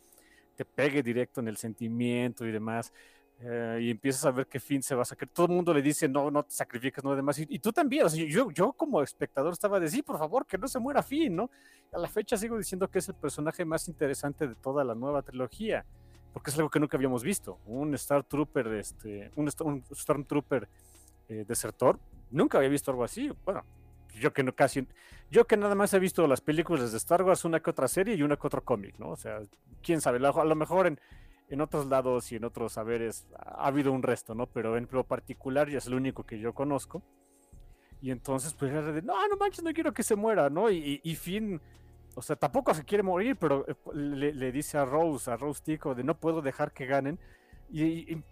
te 0.57 0.65
pegue 0.65 1.03
directo 1.03 1.43
en 1.43 1.49
el 1.49 1.59
sentimiento 1.59 2.47
y 2.47 2.51
demás. 2.51 2.95
Eh, 3.41 3.79
y 3.83 3.91
empiezas 3.91 4.25
a 4.25 4.31
ver 4.31 4.47
que 4.47 4.61
Finn 4.61 4.83
se 4.83 4.95
va 4.95 5.03
a 5.03 5.05
sacar. 5.05 5.29
Todo 5.29 5.47
el 5.47 5.53
mundo 5.53 5.75
le 5.75 5.83
dice, 5.83 6.09
no, 6.09 6.31
no 6.31 6.45
te 6.45 6.53
sacrifiques, 6.53 7.03
no 7.03 7.15
demás. 7.15 7.39
Y, 7.39 7.47
y 7.49 7.59
tú 7.59 7.73
también, 7.73 8.07
o 8.07 8.09
sea, 8.09 8.25
yo, 8.25 8.51
yo 8.51 8.73
como 8.73 9.03
espectador 9.03 9.53
estaba 9.53 9.81
de, 9.81 9.89
sí, 9.89 10.03
por 10.03 10.19
favor, 10.19 10.47
que 10.47 10.57
no 10.57 10.69
se 10.69 10.79
muera 10.79 11.03
Finn, 11.03 11.37
¿no? 11.37 11.51
A 11.93 11.99
la 11.99 12.09
fecha 12.09 12.37
sigo 12.37 12.57
diciendo 12.57 12.89
que 12.89 13.01
es 13.01 13.09
el 13.09 13.15
personaje 13.15 13.65
más 13.65 13.89
interesante 13.89 14.47
de 14.49 14.55
toda 14.55 14.85
la 14.85 14.95
nueva 14.95 15.23
trilogía, 15.23 15.85
porque 16.33 16.51
es 16.51 16.57
algo 16.57 16.71
que 16.71 16.81
nunca 16.81 16.97
habíamos 16.97 17.23
visto. 17.23 17.59
Un 17.67 17.95
Star 17.95 18.25
Trooper, 18.25 18.67
este, 18.69 19.31
un, 19.37 19.51
un 19.61 19.85
Stormtrooper 19.93 20.69
eh, 21.29 21.45
desertor, 21.47 21.99
nunca 22.31 22.59
había 22.59 22.71
visto 22.71 22.91
algo 22.91 23.05
así. 23.05 23.31
Bueno, 23.45 23.65
yo 24.19 24.33
que 24.33 24.43
no 24.43 24.55
casi, 24.55 24.87
yo 25.31 25.47
que 25.47 25.57
nada 25.57 25.75
más 25.75 25.93
he 25.95 25.99
visto 25.99 26.27
las 26.27 26.41
películas 26.41 26.93
de 26.93 26.99
Star 26.99 27.23
Wars, 27.23 27.45
una 27.45 27.61
que 27.61 27.71
otra 27.71 27.89
serie 27.89 28.15
y 28.15 28.23
una 28.23 28.37
que 28.37 28.47
otro 28.47 28.65
cómic, 28.65 28.99
¿no? 28.99 29.11
O 29.11 29.17
sea, 29.17 29.41
quién 29.83 30.01
sabe, 30.01 30.25
a 30.25 30.45
lo 30.45 30.55
mejor 30.55 30.87
en 30.87 31.01
en 31.49 31.61
otros 31.61 31.87
lados 31.87 32.31
y 32.33 32.37
en 32.37 32.45
otros 32.45 32.73
saberes 32.73 33.27
ha 33.37 33.67
habido 33.67 33.93
un 33.93 34.03
resto, 34.03 34.35
¿no? 34.35 34.47
Pero 34.47 34.77
en 34.77 34.89
lo 34.91 35.05
particular 35.05 35.69
ya 35.69 35.79
es 35.79 35.87
el 35.87 35.95
único 35.95 36.25
que 36.25 36.39
yo 36.39 36.55
conozco. 36.55 37.03
Y 38.01 38.11
entonces, 38.11 38.53
pues 38.55 38.73
no, 38.73 39.29
no 39.29 39.37
manches, 39.39 39.65
no 39.65 39.73
quiero 39.73 39.95
que 39.95 40.03
se 40.03 40.17
muera, 40.17 40.51
¿no? 40.51 40.71
Y, 40.71 41.01
y, 41.03 41.15
Finn, 41.15 41.61
o 42.15 42.23
sea, 42.23 42.37
tampoco 42.37 42.75
se 42.75 42.85
quiere 42.85 43.03
morir, 43.03 43.37
pero 43.37 43.65
eh, 43.67 43.75
le, 43.95 44.53
dice 44.53 44.77
a 44.77 44.85
Rose, 44.85 45.31
a 45.31 45.37
Rose 45.37 45.63
Tico, 45.65 45.95
de 45.95 46.05
no 46.05 46.19
puedo 46.19 46.43
dejar 46.43 46.73
que 46.73 46.87
ganen. 46.87 47.19
y, 47.71 48.23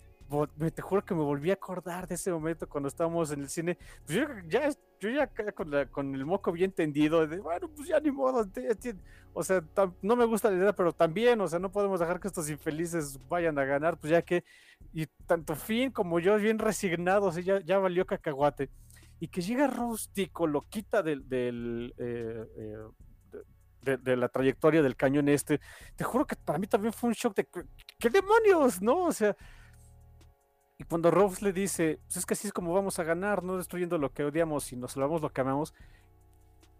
me, 0.56 0.70
te 0.70 0.82
juro 0.82 1.04
que 1.04 1.14
me 1.14 1.22
volví 1.22 1.50
a 1.50 1.54
acordar 1.54 2.06
de 2.06 2.14
ese 2.14 2.30
momento 2.30 2.68
cuando 2.68 2.88
estábamos 2.88 3.30
en 3.32 3.40
el 3.40 3.48
cine. 3.48 3.78
Pues 4.04 4.18
yo 4.18 4.26
ya, 4.48 4.70
yo 5.00 5.10
ya 5.10 5.26
con, 5.52 5.70
con 5.90 6.14
el 6.14 6.24
moco 6.24 6.52
bien 6.52 6.72
tendido, 6.72 7.26
de 7.26 7.40
bueno, 7.40 7.68
pues 7.68 7.88
ya 7.88 8.00
ni 8.00 8.10
modo. 8.10 8.48
o 9.34 9.42
sea, 9.42 9.62
no 10.02 10.16
me 10.16 10.24
gusta 10.24 10.50
la 10.50 10.56
idea, 10.56 10.72
pero 10.72 10.92
también, 10.92 11.40
o 11.40 11.48
sea, 11.48 11.58
no 11.58 11.70
podemos 11.70 12.00
dejar 12.00 12.20
que 12.20 12.28
estos 12.28 12.48
infelices 12.50 13.18
vayan 13.28 13.58
a 13.58 13.64
ganar, 13.64 13.98
pues 13.98 14.10
ya 14.10 14.22
que, 14.22 14.44
y 14.92 15.06
tanto 15.26 15.54
Finn 15.54 15.90
como 15.90 16.20
yo, 16.20 16.36
bien 16.36 16.58
resignados, 16.58 17.36
ya, 17.44 17.60
ya 17.60 17.78
valió 17.78 18.06
cacahuate. 18.06 18.70
Y 19.20 19.28
que 19.28 19.40
llega 19.40 19.68
Rústico, 19.68 20.48
lo 20.48 20.62
quita 20.62 21.02
del, 21.02 21.28
del 21.28 21.94
eh, 21.96 22.44
eh, 22.56 22.76
de, 23.82 24.16
la 24.16 24.28
trayectoria 24.28 24.82
del 24.82 24.96
cañón 24.96 25.28
este. 25.28 25.60
Te 25.96 26.04
juro 26.04 26.26
que 26.26 26.36
para 26.36 26.58
mí 26.58 26.66
también 26.66 26.92
fue 26.92 27.08
un 27.08 27.14
shock 27.14 27.34
de 27.36 27.48
¿qué 27.98 28.10
demonios? 28.10 28.80
¿No? 28.80 29.04
O 29.04 29.12
sea, 29.12 29.36
y 30.82 30.84
cuando 30.84 31.12
Rose 31.12 31.44
le 31.44 31.52
dice, 31.52 32.00
pues 32.06 32.16
es 32.16 32.26
que 32.26 32.34
así 32.34 32.48
es 32.48 32.52
como 32.52 32.74
vamos 32.74 32.98
a 32.98 33.04
ganar, 33.04 33.44
no 33.44 33.56
destruyendo 33.56 33.98
lo 33.98 34.12
que 34.12 34.24
odiamos 34.24 34.72
y 34.72 34.76
nos 34.76 34.92
salvamos 34.92 35.22
lo 35.22 35.32
que 35.32 35.40
amamos. 35.40 35.72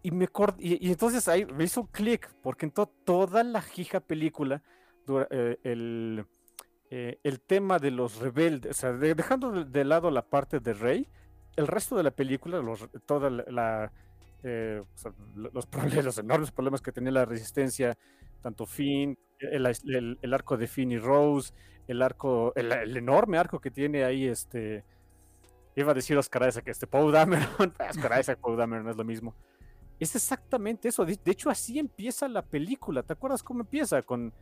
Y, 0.01 0.11
me 0.11 0.27
y, 0.59 0.85
y 0.85 0.91
entonces 0.91 1.25
ahí 1.29 1.45
me 1.45 1.63
hizo 1.63 1.79
un 1.79 1.87
clic, 1.87 2.29
porque 2.41 2.65
en 2.65 2.73
toda 2.73 3.43
la 3.45 3.61
jija 3.61 4.01
película, 4.01 4.61
eh, 5.29 5.57
el, 5.63 6.25
eh, 6.89 7.17
el 7.23 7.39
tema 7.39 7.79
de 7.79 7.91
los 7.91 8.17
rebeldes, 8.19 8.71
o 8.71 8.73
sea, 8.73 8.91
dejando 8.91 9.63
de, 9.63 9.85
lado 9.85 10.11
la 10.11 10.23
parte 10.25 10.59
de 10.59 10.73
Rey, 10.73 11.07
el 11.55 11.67
resto 11.67 11.95
de 11.95 12.03
la 12.03 12.11
película, 12.11 12.57
los, 12.57 12.89
toda 13.05 13.31
eh, 14.43 14.83
los, 15.33 15.65
problemas, 15.67 16.03
los 16.03 16.17
enormes 16.17 16.51
problemas 16.51 16.81
que 16.81 16.91
tenía 16.91 17.11
la 17.13 17.23
resistencia, 17.23 17.97
tanto 18.41 18.65
Finn, 18.65 19.17
el, 19.51 20.17
el, 20.21 20.33
arco 20.33 20.57
de 20.57 20.67
Finn 20.67 20.91
y 20.91 20.97
Rose, 20.97 21.53
el 21.87 22.01
arco, 22.01 22.53
el, 22.55 22.97
enorme 22.97 23.37
arco 23.37 23.59
que 23.59 23.71
tiene 23.71 24.03
ahí, 24.03 24.25
este, 24.25 24.83
iba 25.75 25.91
a 25.91 25.95
decir 25.95 26.17
Oscar 26.17 26.47
Isaac, 26.47 26.67
este 26.67 26.87
Paul 26.87 27.11
Dameron, 27.11 27.73
Oscar 27.89 28.19
Isaac, 28.19 28.39
Paul 28.41 28.57
Dameron 28.57 28.89
es 28.89 28.95
lo 28.95 29.03
mismo. 29.03 29.35
Es 29.99 30.15
exactamente 30.15 30.89
eso, 30.89 31.05
de, 31.05 31.19
hecho 31.25 31.49
así 31.49 31.79
empieza 31.79 32.27
la 32.27 32.41
película, 32.41 33.03
¿te 33.03 33.13
acuerdas 33.13 33.43
cómo 33.43 33.61
empieza? 33.61 34.01
Con, 34.01 34.33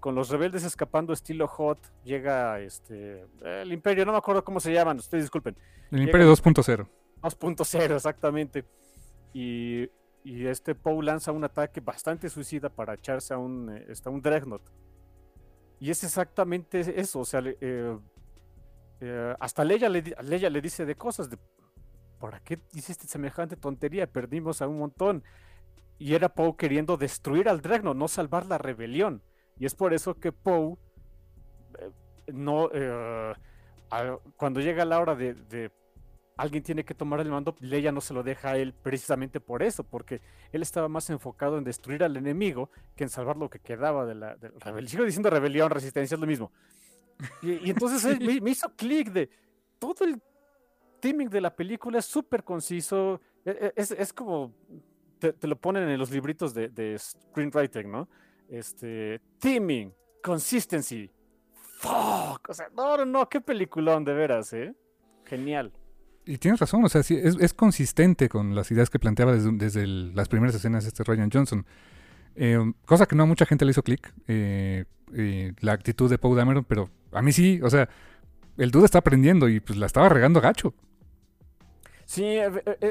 con 0.00 0.14
los 0.14 0.28
rebeldes 0.28 0.64
escapando 0.64 1.12
estilo 1.12 1.48
Hot, 1.48 1.78
llega 2.04 2.60
este, 2.60 3.26
el 3.42 3.72
Imperio, 3.72 4.04
no 4.04 4.12
me 4.12 4.18
acuerdo 4.18 4.44
cómo 4.44 4.60
se 4.60 4.72
llaman, 4.72 4.98
ustedes 4.98 5.24
disculpen. 5.24 5.56
El 5.90 6.02
Imperio 6.02 6.32
2.0. 6.32 6.88
2.0, 7.22 7.94
exactamente. 7.94 8.64
Y, 9.32 9.88
y, 10.32 10.46
este 10.46 10.74
Poe 10.74 11.04
lanza 11.04 11.32
un 11.32 11.44
ataque 11.44 11.80
bastante 11.80 12.28
suicida 12.28 12.68
para 12.68 12.94
echarse 12.94 13.34
a 13.34 13.38
un, 13.38 13.70
eh, 13.70 13.86
este, 13.88 14.08
un 14.08 14.20
Dreadnought 14.20 14.62
y 15.80 15.90
es 15.90 16.02
exactamente 16.02 17.00
eso, 17.00 17.20
o 17.20 17.24
sea, 17.24 17.40
eh, 17.44 17.98
eh, 19.00 19.34
hasta 19.38 19.64
Leia 19.64 19.88
le, 19.88 20.02
Leia 20.22 20.50
le 20.50 20.60
dice 20.60 20.84
de 20.84 20.96
cosas 20.96 21.30
de, 21.30 21.38
¿para 22.18 22.40
qué 22.40 22.58
hiciste 22.72 23.06
semejante 23.06 23.56
tontería? 23.56 24.10
Perdimos 24.10 24.60
a 24.60 24.68
un 24.68 24.78
montón. 24.78 25.22
Y 26.00 26.14
era 26.14 26.28
Poe 26.28 26.56
queriendo 26.56 26.96
destruir 26.96 27.48
al 27.48 27.60
Dreadnought, 27.60 27.96
no 27.96 28.06
salvar 28.06 28.46
la 28.46 28.58
rebelión. 28.58 29.22
Y 29.58 29.66
es 29.66 29.74
por 29.74 29.94
eso 29.94 30.14
que 30.14 30.32
Poe 30.32 30.76
eh, 31.78 31.90
no 32.32 32.70
cuando 34.36 34.60
llega 34.60 34.84
la 34.84 35.00
hora 35.00 35.14
de, 35.14 35.70
alguien 36.38 36.62
tiene 36.62 36.84
que 36.84 36.94
tomar 36.94 37.20
el 37.20 37.30
mando, 37.30 37.54
Leia 37.60 37.90
no 37.92 38.00
se 38.00 38.14
lo 38.14 38.22
deja 38.22 38.52
a 38.52 38.56
él 38.56 38.72
precisamente 38.72 39.40
por 39.40 39.62
eso, 39.62 39.82
porque 39.82 40.22
él 40.52 40.62
estaba 40.62 40.88
más 40.88 41.10
enfocado 41.10 41.58
en 41.58 41.64
destruir 41.64 42.04
al 42.04 42.16
enemigo 42.16 42.70
que 42.94 43.04
en 43.04 43.10
salvar 43.10 43.36
lo 43.36 43.50
que 43.50 43.58
quedaba 43.58 44.06
de 44.06 44.14
la, 44.14 44.36
rebelión. 44.36 44.88
Sigo 44.88 45.04
diciendo 45.04 45.30
rebelión, 45.30 45.68
resistencia, 45.68 46.14
es 46.14 46.20
lo 46.20 46.26
mismo. 46.26 46.52
Y, 47.42 47.68
entonces 47.68 48.20
me, 48.20 48.50
hizo 48.50 48.72
clic 48.76 49.10
de 49.10 49.28
todo 49.80 50.04
el 50.04 50.22
timing 51.00 51.28
de 51.28 51.40
la 51.40 51.54
película 51.54 51.98
es 51.98 52.04
súper 52.04 52.44
conciso, 52.44 53.20
e, 53.44 53.72
e, 53.76 53.82
es, 53.98 54.12
como 54.12 54.54
te, 55.18 55.34
lo 55.46 55.56
ponen 55.56 55.88
en 55.88 55.98
los 55.98 56.12
libritos 56.12 56.54
de, 56.54 56.68
de 56.68 56.96
screenwriting, 56.96 57.90
¿no? 57.90 58.08
Este, 58.48 59.20
timing, 59.40 59.92
consistency, 60.22 61.10
fuck, 61.52 62.48
o 62.48 62.54
sea, 62.54 62.68
no, 62.76 62.96
no, 62.98 63.04
no, 63.04 63.28
qué 63.28 63.40
peliculón, 63.40 64.04
de 64.04 64.14
veras, 64.14 64.52
¿eh? 64.52 64.72
Genial. 65.24 65.72
Y 66.28 66.36
tienes 66.36 66.60
razón, 66.60 66.84
o 66.84 66.90
sea, 66.90 67.02
sí, 67.02 67.18
es, 67.18 67.54
consistente 67.54 68.28
con 68.28 68.54
las 68.54 68.70
ideas 68.70 68.90
que 68.90 68.98
planteaba 68.98 69.32
desde, 69.34 69.86
las 69.86 70.28
primeras 70.28 70.54
escenas 70.54 70.84
de 70.84 70.88
este 70.88 71.02
Ryan 71.02 71.30
Johnson. 71.32 71.64
Eh, 72.36 72.58
cosa 72.84 73.06
que 73.06 73.16
no 73.16 73.22
a 73.22 73.26
mucha 73.26 73.46
gente 73.46 73.64
le 73.64 73.70
hizo 73.70 73.82
clic, 73.82 74.12
eh, 74.26 74.84
eh, 75.14 75.54
la 75.60 75.72
actitud 75.72 76.10
de 76.10 76.18
Paul 76.18 76.36
Dameron, 76.36 76.64
pero 76.64 76.90
a 77.12 77.22
mí 77.22 77.32
sí, 77.32 77.62
o 77.62 77.70
sea, 77.70 77.88
el 78.58 78.70
dude 78.70 78.84
está 78.84 78.98
aprendiendo 78.98 79.48
y 79.48 79.60
pues 79.60 79.78
la 79.78 79.86
estaba 79.86 80.10
regando 80.10 80.42
gacho. 80.42 80.74
Sí, 82.04 82.36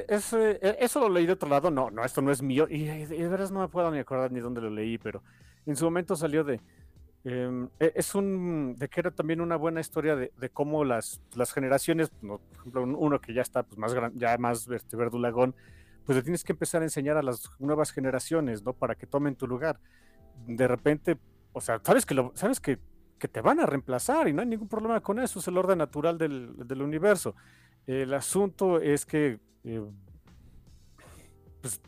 eso 0.09 0.99
lo 1.01 1.09
leí 1.09 1.27
de 1.27 1.33
otro 1.33 1.47
lado, 1.47 1.69
no, 1.69 1.91
no, 1.91 2.03
esto 2.03 2.23
no 2.23 2.31
es 2.31 2.41
mío, 2.41 2.65
y 2.67 2.85
de 2.85 3.27
veras 3.27 3.51
no 3.51 3.59
me 3.59 3.67
puedo 3.67 3.91
ni 3.91 3.99
acordar 3.99 4.31
ni 4.31 4.39
dónde 4.39 4.61
lo 4.61 4.71
leí, 4.71 4.97
pero 4.97 5.21
en 5.67 5.75
su 5.75 5.85
momento 5.85 6.15
salió 6.15 6.43
de, 6.43 6.59
Em, 7.29 7.67
e, 7.77 7.91
es 7.93 8.15
un, 8.15 8.77
de 8.77 8.87
que 8.87 9.01
era 9.01 9.11
también 9.11 9.41
una 9.41 9.57
buena 9.57 9.81
historia 9.81 10.15
de, 10.15 10.31
cómo 10.53 10.85
las, 10.85 11.19
las 11.35 11.51
generaciones, 11.51 12.09
por 12.09 12.39
ejemplo, 12.57 12.83
uno 12.83 13.19
que 13.19 13.33
ya 13.33 13.41
está 13.41 13.63
pues, 13.63 13.77
más 13.77 13.93
ya 14.15 14.37
más 14.37 14.65
este, 14.69 14.95
verdulagón, 14.95 15.53
pues 16.05 16.15
le 16.15 16.23
tienes 16.23 16.45
que 16.45 16.53
empezar 16.53 16.83
a 16.83 16.85
enseñar 16.85 17.17
a 17.17 17.21
las 17.21 17.49
nuevas 17.59 17.91
generaciones, 17.91 18.63
¿no? 18.63 18.71
Para 18.71 18.95
que 18.95 19.07
tomen 19.07 19.35
tu 19.35 19.45
lugar. 19.45 19.77
De 20.47 20.69
repente, 20.69 21.17
o 21.51 21.59
sea, 21.59 21.81
sabes 21.83 22.05
que 22.05 22.13
lo, 22.13 22.31
sabes 22.33 22.61
que, 22.61 22.79
que 23.19 23.27
te 23.27 23.41
van 23.41 23.59
a 23.59 23.65
reemplazar 23.65 24.29
y 24.29 24.33
no 24.33 24.41
hay 24.41 24.47
ningún 24.47 24.69
problema 24.69 25.01
con 25.01 25.19
eso, 25.19 25.39
es 25.39 25.47
el 25.49 25.57
orden 25.57 25.79
natural 25.79 26.17
del, 26.17 26.65
del 26.65 26.81
universo. 26.81 27.35
El 27.87 28.13
asunto 28.13 28.79
es 28.79 29.05
que 29.05 29.41
eh, 29.65 29.83
pues, 31.59 31.81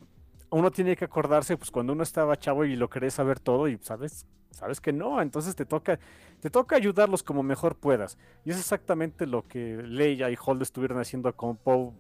uno 0.50 0.70
tiene 0.70 0.98
que 0.98 1.06
acordarse, 1.06 1.56
pues 1.56 1.72
cuando 1.72 1.94
uno 1.94 2.04
estaba 2.04 2.36
chavo 2.36 2.66
y 2.66 2.76
lo 2.76 2.90
querés 2.90 3.14
saber 3.14 3.40
todo 3.40 3.70
y 3.70 3.78
sabes 3.78 4.26
sabes 4.52 4.82
que 4.82 4.94
no, 4.94 5.22
entonces 5.22 5.56
te 5.56 5.66
toca, 5.66 6.00
te 6.40 6.50
toca 6.50 6.76
ayudarlos 6.76 7.24
como 7.24 7.44
mejor 7.44 7.76
puedas. 7.76 8.18
Y 8.46 8.52
es 8.52 8.60
exactamente 8.60 9.26
lo 9.26 9.48
que 9.48 9.78
Leia 9.84 10.30
y 10.30 10.38
Hold 10.44 10.62
estuvieron 10.62 11.00
haciendo 11.00 11.36
con 11.36 11.58
Poe, 11.58 11.92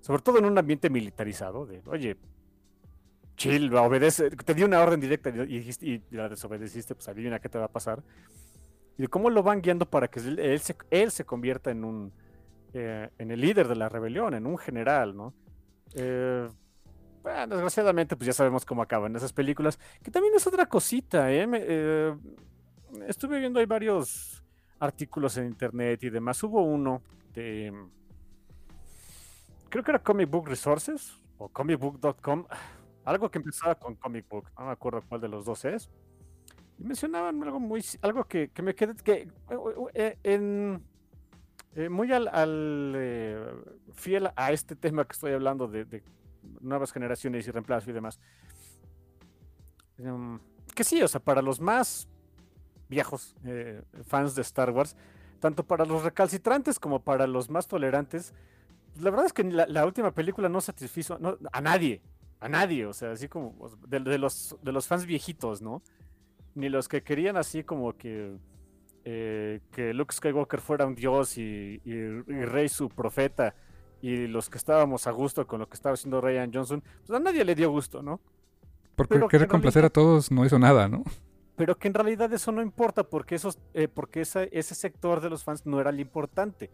sobre 0.00 0.22
todo 0.22 0.38
en 0.38 0.44
un 0.44 0.56
ambiente 0.56 0.90
militarizado, 0.90 1.66
de, 1.66 1.82
oye, 1.86 2.16
chill, 3.36 3.72
obedece, 3.74 4.30
te 4.30 4.54
di 4.54 4.62
una 4.62 4.80
orden 4.80 5.00
directa 5.00 5.30
y, 5.30 6.02
la 6.10 6.28
desobedeciste, 6.28 6.94
pues 6.94 7.08
adivina 7.08 7.38
qué 7.38 7.48
te 7.48 7.58
va 7.58 7.66
a 7.66 7.72
pasar. 7.72 8.02
Y 8.96 9.02
de 9.02 9.08
cómo 9.08 9.30
lo 9.30 9.42
van 9.42 9.62
guiando 9.62 9.86
para 9.86 10.08
que 10.08 10.18
él 10.20 10.60
se, 10.60 10.76
él 10.90 11.10
se 11.10 11.24
convierta 11.24 11.70
en 11.70 11.84
un, 11.84 12.12
eh, 12.74 13.08
en 13.16 13.30
el 13.30 13.40
líder 13.40 13.68
de 13.68 13.76
la 13.76 13.88
rebelión, 13.88 14.34
en 14.34 14.46
un 14.46 14.58
general, 14.58 15.16
¿no? 15.16 15.32
Eh, 15.94 16.48
desgraciadamente, 17.46 18.16
pues 18.16 18.26
ya 18.26 18.32
sabemos 18.32 18.64
cómo 18.64 18.82
acaban 18.82 19.14
esas 19.16 19.32
películas. 19.32 19.78
Que 20.02 20.10
también 20.10 20.34
es 20.34 20.46
otra 20.46 20.66
cosita, 20.66 21.32
¿eh? 21.32 21.48
¿eh? 21.52 22.16
estuve 23.06 23.38
viendo 23.38 23.60
hay 23.60 23.66
varios 23.66 24.42
artículos 24.78 25.36
en 25.36 25.46
internet 25.46 26.02
y 26.02 26.10
demás. 26.10 26.42
Hubo 26.42 26.62
uno 26.62 27.02
de. 27.34 27.72
Creo 29.68 29.84
que 29.84 29.90
era 29.90 30.02
Comic 30.02 30.30
Book 30.30 30.48
Resources 30.48 31.18
o 31.36 31.48
comicbook.com. 31.48 32.46
Algo 33.04 33.30
que 33.30 33.38
empezaba 33.38 33.74
con 33.74 33.94
Comic 33.96 34.28
Book. 34.28 34.50
No 34.58 34.66
me 34.66 34.72
acuerdo 34.72 35.02
cuál 35.08 35.20
de 35.20 35.28
los 35.28 35.44
dos 35.44 35.64
es. 35.64 35.90
Y 36.78 36.84
mencionaban 36.84 37.42
algo 37.42 37.60
muy. 37.60 37.84
Algo 38.02 38.24
que, 38.24 38.50
me 38.62 38.74
quedé. 38.74 38.94
Que, 38.96 39.28
eh, 41.74 41.88
muy 41.90 42.12
al, 42.12 43.74
fiel 43.92 44.30
a 44.34 44.52
este 44.52 44.74
tema 44.74 45.04
que 45.04 45.12
estoy 45.12 45.32
hablando 45.32 45.68
de 45.68 46.02
nuevas 46.60 46.92
generaciones 46.92 47.46
y 47.46 47.50
reemplazo 47.50 47.90
y 47.90 47.92
demás. 47.92 48.18
Em, 49.98 50.38
que 50.74 50.84
sí, 50.84 51.02
o 51.02 51.08
sea, 51.08 51.20
para 51.20 51.42
los 51.42 51.60
más 51.60 52.08
viejos 52.88 53.34
eh, 53.44 53.82
fans 54.06 54.34
de 54.34 54.42
Star 54.42 54.70
Wars, 54.70 54.96
tanto 55.40 55.64
para 55.64 55.84
los 55.84 56.02
recalcitrantes 56.02 56.78
como 56.78 57.00
para 57.00 57.26
los 57.26 57.50
más 57.50 57.68
tolerantes, 57.68 58.32
la 59.00 59.10
verdad 59.10 59.26
es 59.26 59.32
que 59.32 59.44
la, 59.44 59.86
última 59.86 60.12
película 60.12 60.48
no 60.48 60.60
satisfizo 60.60 61.18
a 61.52 61.60
nadie, 61.60 62.02
a 62.40 62.48
nadie, 62.48 62.86
o 62.86 62.92
sea, 62.92 63.12
así 63.12 63.28
como 63.28 63.54
de, 63.86 64.18
los, 64.18 64.56
de 64.62 64.72
los 64.72 64.88
fans 64.88 65.06
viejitos, 65.06 65.62
¿no? 65.62 65.82
Ni 66.54 66.68
los 66.68 66.88
que 66.88 67.02
querían 67.02 67.36
así 67.36 67.62
como 67.62 67.96
que, 67.96 68.36
eh, 69.04 69.60
que 69.70 69.94
Luke 69.94 70.12
Skywalker 70.12 70.60
fuera 70.60 70.86
un 70.86 70.96
dios 70.96 71.38
y 71.38 71.80
Rey 72.26 72.68
su 72.68 72.88
profeta 72.88 73.54
y 74.00 74.26
los 74.26 74.48
que 74.48 74.58
estábamos 74.58 75.06
a 75.06 75.10
gusto 75.10 75.46
con 75.46 75.60
lo 75.60 75.68
que 75.68 75.74
estaba 75.74 75.94
haciendo 75.94 76.20
Ryan 76.20 76.52
Johnson, 76.52 76.82
pues 77.06 77.10
a 77.10 77.20
nadie 77.20 77.44
le 77.44 77.54
dio 77.54 77.70
gusto, 77.70 78.02
¿no? 78.02 78.20
Porque 78.94 79.20
querer 79.28 79.48
complacer 79.48 79.84
a 79.84 79.90
todos 79.90 80.30
no 80.30 80.44
hizo 80.44 80.58
nada, 80.58 80.88
¿no? 80.88 81.04
Pero 81.56 81.76
que 81.76 81.88
en 81.88 81.94
realidad 81.94 82.32
eso 82.32 82.52
no 82.52 82.62
importa 82.62 83.04
porque, 83.04 83.34
esos, 83.34 83.58
eh, 83.74 83.88
porque 83.88 84.20
ese 84.20 84.74
sector 84.74 85.20
de 85.20 85.30
los 85.30 85.42
fans 85.44 85.66
no 85.66 85.80
era 85.80 85.90
el 85.90 86.00
importante. 86.00 86.70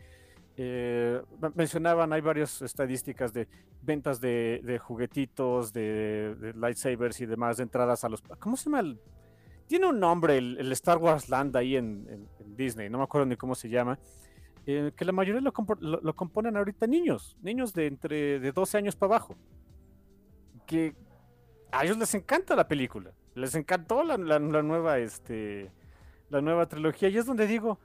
Eh, 0.57 1.21
mencionaban, 1.55 2.13
hay 2.13 2.21
varias 2.21 2.63
estadísticas 2.63 3.33
de 3.33 3.49
ventas 3.83 4.21
de, 4.21 4.81
juguetitos, 4.83 5.73
de, 5.73 6.53
lightsabers 6.55 7.21
y 7.21 7.27
demás, 7.27 7.57
de 7.57 7.65
entradas 7.65 8.05
a 8.05 8.09
los... 8.09 8.23
¿Cómo 8.39 8.57
se 8.57 8.71
llama? 8.71 8.97
tiene 9.67 9.87
un 9.87 9.99
nombre 9.99 10.37
el, 10.37 10.73
Star 10.73 10.99
Wars 10.99 11.31
Land 11.31 11.57
ahí 11.57 11.77
en, 11.77 12.07
en 12.09 12.57
Disney, 12.57 12.91
no 12.91 12.99
me 12.99 13.05
acuerdo 13.05 13.27
ni 13.27 13.37
cómo 13.37 13.55
se 13.55 13.71
llama 13.71 13.99
eh, 14.67 14.93
que 14.97 15.05
la 15.05 15.13
mayoría 15.13 15.41
lo, 15.41 15.53
lo, 15.81 16.17
componen 16.17 16.57
ahorita 16.57 16.87
niños, 16.87 17.37
niños 17.43 17.75
de 17.75 17.87
entre 17.87 18.41
de 18.41 18.53
12 18.53 18.79
años 18.79 18.97
para 18.97 19.15
abajo. 19.15 19.37
Que 20.67 20.95
a 21.71 21.85
ellos 21.85 21.99
les 21.99 22.15
encanta 22.15 22.57
la 22.57 22.67
película, 22.67 23.13
les 23.35 23.55
encantó 23.55 24.03
la, 24.03 24.17
la, 24.17 24.39
nueva, 24.39 24.99
este, 24.99 25.71
la 26.31 26.41
nueva 26.41 26.67
trilogía 26.67 27.09
y 27.09 27.19
es 27.19 27.27
donde 27.27 27.47
digo, 27.47 27.79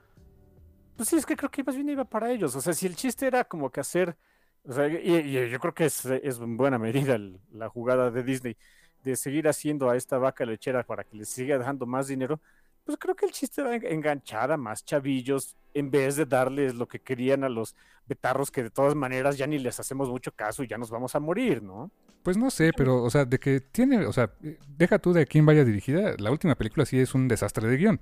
pues 0.96 1.08
sí, 1.10 1.16
es 1.16 1.26
que 1.26 1.36
creo 1.36 1.50
que 1.50 1.64
más 1.64 1.74
bien 1.74 1.90
iba 1.90 2.04
para 2.04 2.30
ellos. 2.30 2.54
O 2.56 2.60
sea, 2.60 2.72
si 2.72 2.86
el 2.86 2.96
chiste 2.96 3.26
era 3.26 3.44
como 3.44 3.70
que 3.70 3.80
hacer, 3.80 4.16
o 4.64 4.72
sea, 4.72 4.88
y, 4.88 5.50
yo 5.50 5.58
creo 5.60 5.74
que 5.74 5.84
es, 5.86 6.06
es, 6.06 6.38
en 6.38 6.56
buena 6.56 6.78
medida 6.78 7.18
la 7.52 7.68
jugada 7.68 8.10
de 8.10 8.22
Disney 8.22 8.56
de 9.04 9.16
seguir 9.16 9.48
haciendo 9.48 9.90
a 9.90 9.96
esta 9.96 10.18
vaca 10.18 10.44
lechera 10.44 10.82
para 10.82 11.04
que 11.04 11.16
les 11.16 11.28
siga 11.28 11.58
dejando 11.58 11.86
más 11.86 12.06
dinero, 12.06 12.40
pues 12.84 12.98
creo 12.98 13.14
que 13.14 13.26
el 13.26 13.32
chiste 13.32 13.60
era 13.60 13.74
enganchar 13.76 14.52
a 14.52 14.56
más 14.56 14.84
chavillos 14.84 15.56
en 15.74 15.90
vez 15.90 16.16
de 16.16 16.26
darles 16.26 16.74
lo 16.74 16.88
que 16.88 17.00
querían 17.00 17.44
a 17.44 17.48
los 17.48 17.76
betarros 18.06 18.50
que 18.50 18.62
de 18.62 18.70
todas 18.70 18.94
maneras 18.94 19.38
ya 19.38 19.46
ni 19.46 19.58
les 19.58 19.78
hacemos 19.78 20.08
mucho 20.08 20.32
caso 20.32 20.62
y 20.62 20.68
ya 20.68 20.78
nos 20.78 20.90
vamos 20.90 21.14
a 21.14 21.20
morir, 21.20 21.62
¿no? 21.62 21.90
Pues 22.22 22.36
no 22.36 22.50
sé, 22.50 22.72
pero, 22.76 23.02
o 23.02 23.10
sea, 23.10 23.24
de 23.24 23.38
que 23.38 23.60
tiene, 23.60 24.04
o 24.04 24.12
sea, 24.12 24.30
deja 24.76 24.98
tú 24.98 25.12
de 25.12 25.26
quién 25.26 25.46
vaya 25.46 25.64
dirigida, 25.64 26.14
la 26.18 26.30
última 26.30 26.54
película 26.54 26.84
sí 26.84 26.98
es 26.98 27.14
un 27.14 27.28
desastre 27.28 27.66
de 27.68 27.76
guion. 27.76 28.00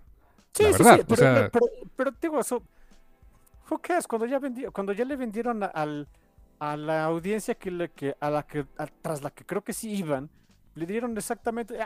Sí, 0.55 0.65
sí, 0.73 0.83
sí, 0.83 1.05
pero, 1.07 1.51
pero, 1.95 2.11
digo, 2.21 2.41
eso, 2.41 2.63
Cuando 4.09 4.27
ya, 4.27 4.41
cuando 4.73 4.93
ya 4.93 5.05
le 5.05 5.17
vendieron 5.17 5.63
al, 5.63 6.09
a 6.59 6.77
la 6.77 7.05
audiencia 7.05 7.55
que, 7.55 7.71
le, 7.71 7.91
que, 7.91 8.17
a 8.19 8.31
la 8.31 8.43
que, 8.45 8.67
tras 9.03 9.23
la 9.23 9.31
que 9.31 9.45
creo 9.45 9.63
que 9.63 9.73
sí 9.73 9.95
iban, 9.95 10.31
le 10.79 10.87
dieron 10.87 11.17
exactamente, 11.17 11.77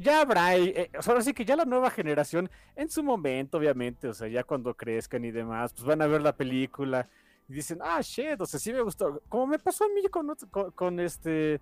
ya, 0.00 0.20
habrá, 0.20 0.56
eh, 0.56 0.72
eh, 0.76 0.90
ahora 1.06 1.22
sí 1.22 1.32
que 1.32 1.44
ya 1.44 1.56
la 1.56 1.64
nueva 1.64 1.90
generación, 1.90 2.50
en 2.74 2.90
su 2.90 3.02
momento, 3.02 3.58
obviamente, 3.58 4.08
o 4.08 4.14
sea, 4.14 4.28
ya 4.28 4.44
cuando 4.44 4.74
crezcan 4.74 5.24
y 5.24 5.30
demás, 5.30 5.72
pues 5.72 5.84
van 5.84 6.02
a 6.02 6.06
ver 6.06 6.20
la 6.20 6.36
película 6.36 7.08
y 7.48 7.54
dicen, 7.54 7.78
ah, 7.82 8.00
shit, 8.02 8.40
o 8.40 8.46
sea, 8.46 8.58
sí 8.58 8.72
me 8.72 8.80
gustó, 8.80 9.22
como 9.28 9.46
me 9.46 9.58
pasó 9.58 9.84
a 9.84 9.88
mí 9.88 10.02
con, 10.08 10.34
con, 10.74 11.00
este, 11.00 11.60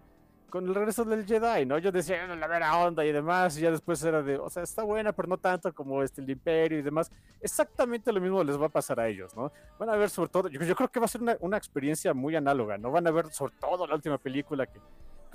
con 0.48 0.66
el 0.66 0.74
regreso 0.74 1.04
del 1.04 1.26
Jedi, 1.26 1.66
¿no? 1.66 1.78
Yo 1.78 1.92
decía, 1.92 2.26
la 2.26 2.46
vera 2.46 2.76
onda 2.78 3.04
y 3.04 3.12
demás, 3.12 3.58
y 3.58 3.62
ya 3.62 3.70
después 3.70 4.02
era 4.02 4.22
de, 4.22 4.38
o 4.38 4.48
sea, 4.48 4.62
está 4.62 4.82
buena, 4.82 5.12
pero 5.12 5.28
no 5.28 5.36
tanto 5.36 5.72
como 5.74 6.02
este, 6.02 6.22
el 6.22 6.30
Imperio 6.30 6.78
y 6.78 6.82
demás. 6.82 7.10
Exactamente 7.40 8.12
lo 8.12 8.20
mismo 8.20 8.42
les 8.42 8.60
va 8.60 8.66
a 8.66 8.70
pasar 8.70 8.98
a 8.98 9.08
ellos, 9.08 9.36
¿no? 9.36 9.52
Van 9.78 9.90
a 9.90 9.96
ver 9.96 10.10
sobre 10.10 10.30
todo, 10.30 10.48
yo, 10.48 10.74
creo 10.74 10.88
que 10.88 11.00
va 11.00 11.04
a 11.06 11.08
ser 11.08 11.22
una, 11.22 11.36
una 11.40 11.56
experiencia 11.58 12.14
muy 12.14 12.34
análoga, 12.34 12.78
¿no? 12.78 12.90
Van 12.90 13.06
a 13.06 13.10
ver 13.10 13.30
sobre 13.30 13.52
todo 13.60 13.86
la 13.86 13.94
última 13.94 14.16
película 14.16 14.66
que 14.66 14.80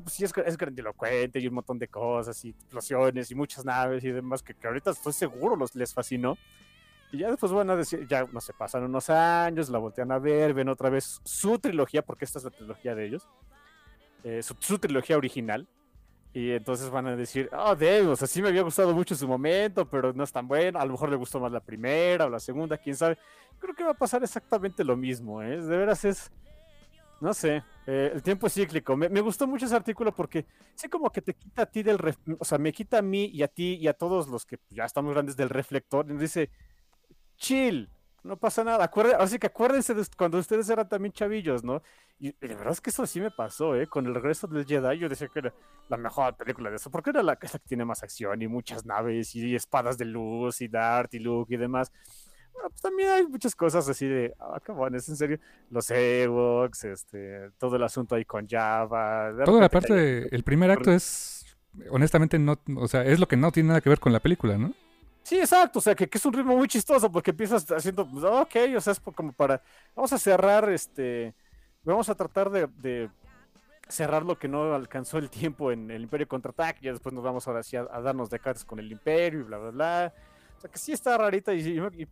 pues 0.01 0.13
sí 0.13 0.23
es, 0.23 0.34
es 0.45 0.58
grandilocuente 0.58 1.39
y 1.39 1.47
un 1.47 1.56
montón 1.56 1.77
de 1.79 1.88
cosas 1.88 2.43
y 2.45 2.49
explosiones 2.49 3.29
y 3.32 3.36
muchas 3.36 3.65
naves 3.65 4.03
y 4.03 4.12
demás 4.12 4.41
que, 4.41 4.56
ahorita 4.65 4.91
estoy 4.91 5.13
seguro 5.13 5.56
los, 5.56 5.75
les 5.75 5.93
fascinó. 5.93 6.38
Y 7.12 7.19
ya 7.19 7.29
después 7.29 7.51
decir, 7.77 8.08
ya 8.08 8.27
no 8.32 8.41
sé, 8.41 8.53
pasan 8.53 8.84
unos 8.84 9.10
años, 9.10 9.69
la 9.69 9.77
voltean 9.77 10.12
a 10.12 10.17
ver, 10.17 10.53
ven 10.56 10.67
otra 10.67 10.89
vez 10.89 11.21
su 11.23 11.60
trilogía, 11.60 12.01
porque 12.01 12.25
esta 12.25 12.39
es 12.39 12.45
la 12.45 12.49
trilogía 12.49 12.95
de 12.95 13.06
ellos, 13.06 13.27
eh, 14.23 14.41
su, 14.41 14.79
trilogía 14.79 15.17
original. 15.17 15.67
Y 16.34 16.49
entonces 16.49 16.89
van 16.89 17.06
a 17.06 17.15
decir, 17.15 17.47
oh, 17.53 17.75
Dave, 17.75 18.08
o 18.08 18.15
sea, 18.15 18.27
sí 18.27 18.41
me 18.41 18.47
había 18.47 18.63
gustado 18.63 18.91
mucho 18.95 19.13
su 19.13 19.27
momento, 19.27 19.88
pero 19.88 20.12
no 20.13 20.23
es 20.23 20.32
tan 20.32 20.47
bueno. 20.47 20.79
A 20.79 20.86
lo 20.86 20.93
mejor 20.93 21.10
le 21.10 21.15
gustó 21.15 21.39
más 21.39 21.51
la 21.51 21.60
primera 21.60 22.25
o 22.25 22.29
la 22.29 22.39
segunda, 22.39 22.75
quién 22.75 22.95
sabe. 22.95 23.19
Creo 23.60 23.75
que 23.75 23.84
va 23.84 23.91
a 23.91 23.93
pasar 23.93 24.23
exactamente 24.23 24.84
lo 24.84 24.97
mismo, 24.97 25.43
¿eh? 25.43 25.62
De 25.62 25.77
veras 25.77 26.03
es, 26.06 26.32
no 27.23 27.33
sé, 27.33 27.63
eh, 27.88 28.12
el 28.13 28.21
tiempo 28.21 28.47
es 28.47 28.53
cíclico. 28.53 28.97
Me, 28.97 29.21
gustó 29.21 29.47
mucho 29.47 29.65
ese 29.65 29.75
artículo 29.75 30.13
porque 30.13 30.45
sé 30.75 30.89
como 30.89 31.09
que 31.09 31.21
te 31.21 31.33
quita 31.33 31.62
a 31.62 31.65
ti 31.65 31.81
del, 31.81 31.97
o 32.38 32.43
sea, 32.43 32.57
me 32.57 32.73
quita 32.73 32.97
a 32.97 33.01
mí 33.01 33.31
y 33.33 33.43
a 33.43 33.47
ti 33.47 33.75
y 33.75 33.88
a 33.88 33.93
todos 33.93 34.27
los 34.27 34.45
que 34.45 34.59
ya 34.69 34.83
estamos 34.83 35.13
grandes 35.13 35.38
del 35.38 35.49
reflector. 35.49 36.05
Y 36.12 36.17
dice, 36.17 36.49
chill, 37.38 37.89
no 38.23 38.36
pasa 38.36 38.65
nada. 38.65 38.91
así 39.19 39.39
que 39.39 39.47
acuérdense 39.47 39.93
de 39.93 40.05
cuando 40.17 40.38
ustedes 40.38 40.69
eran 40.69 40.89
también 40.89 41.13
chavillos, 41.13 41.63
¿no? 41.63 41.81
Y, 42.19 42.36
la 42.45 42.55
verdad 42.55 42.73
es 42.73 42.81
que 42.81 42.89
eso 42.89 43.07
sí 43.07 43.21
me 43.21 43.31
pasó, 43.31 43.73
¿eh? 43.77 43.88
Con 43.88 44.05
el 44.05 44.15
regreso 44.15 44.45
del 44.47 44.65
Jedi 44.65 44.99
yo 44.99 45.07
decía 45.07 45.29
que 45.29 45.39
era 45.39 45.53
la 45.88 45.95
mejor 45.95 46.36
película 46.36 46.69
de 46.71 46.75
eso, 46.75 46.91
porque 46.91 47.12
era 47.12 47.23
la, 47.23 47.38
que 47.38 47.47
tiene 47.65 47.86
más 47.86 48.03
acción 48.03 48.41
y 48.41 48.49
muchas 48.49 48.86
naves 48.86 49.33
y 49.33 49.55
espadas 49.55 49.97
de 49.97 50.05
luz 50.05 50.59
y 50.59 50.67
Dart 50.67 51.13
y 51.13 51.19
Luke 51.19 51.53
y 51.53 51.57
demás. 51.57 51.89
Pues 52.61 52.81
también 52.81 53.09
hay 53.09 53.27
muchas 53.27 53.55
cosas 53.55 53.87
así 53.89 54.07
de, 54.07 54.33
ah, 54.39 54.59
oh, 54.67 54.87
es 54.87 55.09
en 55.09 55.17
serio, 55.17 55.39
los 55.69 55.89
Ewoks, 55.89 56.83
este, 56.85 57.51
todo 57.57 57.75
el 57.75 57.83
asunto 57.83 58.15
ahí 58.15 58.25
con 58.25 58.47
Java. 58.47 59.31
Toda 59.43 59.61
la 59.61 59.69
parte, 59.69 60.33
el 60.33 60.43
primer 60.43 60.71
acto 60.71 60.91
es, 60.91 61.45
honestamente, 61.89 62.39
no, 62.39 62.59
o 62.77 62.87
sea, 62.87 63.03
es 63.03 63.19
lo 63.19 63.27
que 63.27 63.37
no 63.37 63.51
tiene 63.51 63.69
nada 63.69 63.81
que 63.81 63.89
ver 63.89 63.99
con 63.99 64.13
la 64.13 64.19
película, 64.19 64.57
¿no? 64.57 64.73
Sí, 65.23 65.39
exacto, 65.39 65.79
o 65.79 65.81
sea, 65.81 65.95
que, 65.95 66.09
es 66.11 66.25
un 66.25 66.33
ritmo 66.33 66.55
muy 66.57 66.67
chistoso 66.67 67.09
porque 67.11 67.31
empiezas 67.31 67.69
haciendo, 67.71 68.09
pues, 68.09 68.23
ok, 68.25 68.55
o 68.75 68.81
sea, 68.81 68.91
es 68.91 68.99
como 68.99 69.31
para, 69.31 69.61
vamos 69.95 70.11
a 70.11 70.17
cerrar, 70.17 70.69
este, 70.69 71.33
vamos 71.83 72.09
a 72.09 72.15
tratar 72.15 72.49
de, 72.49 73.09
cerrar 73.87 74.23
lo 74.23 74.37
que 74.37 74.47
no 74.47 74.73
alcanzó 74.73 75.17
el 75.17 75.29
tiempo 75.29 75.71
en 75.71 75.91
el 75.91 76.03
Imperio 76.03 76.27
Contraataque, 76.27 76.87
y 76.87 76.91
después 76.91 77.13
nos 77.13 77.23
vamos 77.23 77.47
ahora 77.47 77.63
sí 77.63 77.77
a, 77.77 77.83
darnos 77.83 78.29
de 78.29 78.39
cartas 78.39 78.65
con 78.65 78.79
el 78.79 78.91
Imperio 78.91 79.41
y 79.41 79.43
bla, 79.43 79.57
bla, 79.57 79.71
bla. 79.71 80.13
O 80.57 80.61
sea, 80.61 80.69
que 80.69 80.77
sí 80.77 80.91
está 80.91 81.17
rarita 81.17 81.53
y, 81.53 81.59
y, 81.69 82.07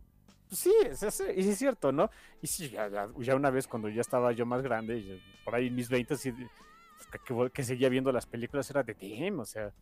sí, 0.52 0.72
es, 0.84 1.22
y 1.36 1.48
es 1.48 1.58
cierto, 1.58 1.92
¿no? 1.92 2.10
Y 2.40 2.46
sí, 2.46 2.70
ya, 2.70 3.08
una 3.34 3.50
vez 3.50 3.66
cuando 3.66 3.88
ya 3.88 4.00
estaba 4.00 4.32
yo 4.32 4.46
más 4.46 4.62
grande, 4.62 5.20
por 5.44 5.54
ahí 5.54 5.70
mis 5.70 5.88
20, 5.88 6.14
pues, 6.14 7.52
que, 7.52 7.62
seguía 7.64 7.88
viendo 7.88 8.12
las 8.12 8.26
películas 8.26 8.70
era 8.70 8.82
de 8.82 8.94
Tim, 8.94 9.40
o 9.40 9.44
sea 9.44 9.72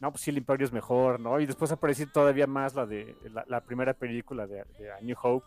no, 0.00 0.12
pues 0.12 0.22
sí, 0.22 0.30
el 0.30 0.38
Imperio 0.38 0.64
es 0.64 0.72
mejor, 0.72 1.18
¿no? 1.18 1.40
Y 1.40 1.46
después 1.46 1.72
apareció 1.72 2.06
todavía 2.10 2.46
más 2.46 2.74
la 2.74 2.86
de 2.86 3.16
la, 3.46 3.60
primera 3.60 3.94
película 3.94 4.46
de, 4.46 4.64
New 5.02 5.16
Hope, 5.20 5.46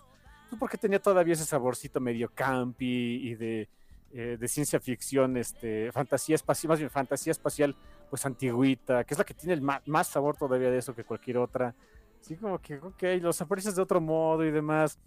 pues 0.50 0.60
porque 0.60 0.78
tenía 0.78 1.02
todavía 1.02 1.34
ese 1.34 1.46
saborcito 1.46 2.00
medio 2.02 2.30
campi 2.34 3.30
y 3.30 3.36
de, 3.36 3.70
eh, 4.12 4.38
de 4.38 4.48
ciencia 4.50 4.80
ficción, 4.80 5.38
este, 5.38 5.92
fantasía 5.94 6.36
espacial, 6.36 6.70
más 6.70 6.80
bien 6.80 6.90
fantasía 6.90 7.32
espacial, 7.32 7.76
pues 8.10 8.26
antigüita, 8.26 9.06
que 9.06 9.14
es 9.14 9.18
la 9.18 9.24
que 9.24 9.34
tiene 9.34 9.54
el 9.54 9.62
más, 9.62 10.08
sabor 10.08 10.36
todavía 10.36 10.70
de 10.70 10.80
eso 10.80 10.94
que 10.94 11.06
cualquier 11.06 11.38
otra. 11.38 11.74
Así 12.22 12.36
como 12.38 12.60
que, 12.60 12.76
ok, 12.78 13.04
los 13.20 13.42
apareces 13.42 13.76
de 13.76 13.82
otro 13.82 14.00
modo 14.00 14.46
y 14.46 14.52
demás. 14.52 15.00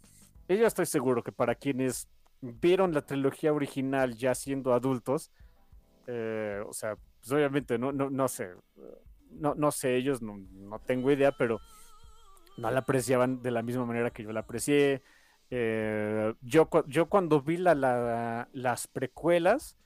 Y 0.49 0.57
yo 0.59 0.67
estoy 0.67 0.85
seguro 0.85 1.23
que 1.23 1.33
para 1.33 1.55
quienes 1.55 2.09
vieron 2.41 2.93
la 2.93 3.03
trilogía 3.03 3.53
original 3.53 4.15
ya 4.17 4.35
siendo 4.35 4.75
adultos, 4.75 5.31
eh, 6.07 6.61
o 6.67 6.73
sea, 6.73 6.97
pues 7.21 7.33
obviamente 7.33 7.79
no, 7.79 7.93
no, 7.93 8.11
no 8.11 8.29
sé, 8.29 8.51
no, 9.31 9.55
no 9.55 9.71
sé 9.71 9.97
ellos, 9.97 10.21
no, 10.23 10.39
tengo 10.81 11.11
idea, 11.11 11.33
pero 11.33 11.61
no 12.59 12.71
la 12.71 12.81
apreciaban 12.81 13.43
de 13.43 13.51
la 13.53 13.63
misma 13.63 13.87
manera 13.87 14.11
que 14.11 14.25
yo 14.25 14.33
la 14.33 14.41
aprecié. 14.41 15.03
Eh, 15.51 16.35
yo, 16.43 16.69
yo 16.89 17.07
cuando 17.07 17.41
vi 17.41 17.57
la, 17.57 18.49
las 18.53 18.87
precuelas, 18.89 19.77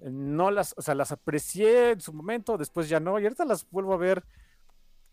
no 0.00 0.50
las, 0.50 0.74
o 0.76 0.82
sea, 0.82 0.94
las 0.94 1.12
aprecié 1.12 1.92
en 1.92 2.00
su 2.00 2.12
momento, 2.12 2.58
después 2.58 2.88
ya 2.88 3.00
no, 3.00 3.18
y 3.18 3.24
ahorita 3.24 3.46
las 3.46 3.68
vuelvo 3.70 3.94
a 3.94 3.98
ver 3.98 4.22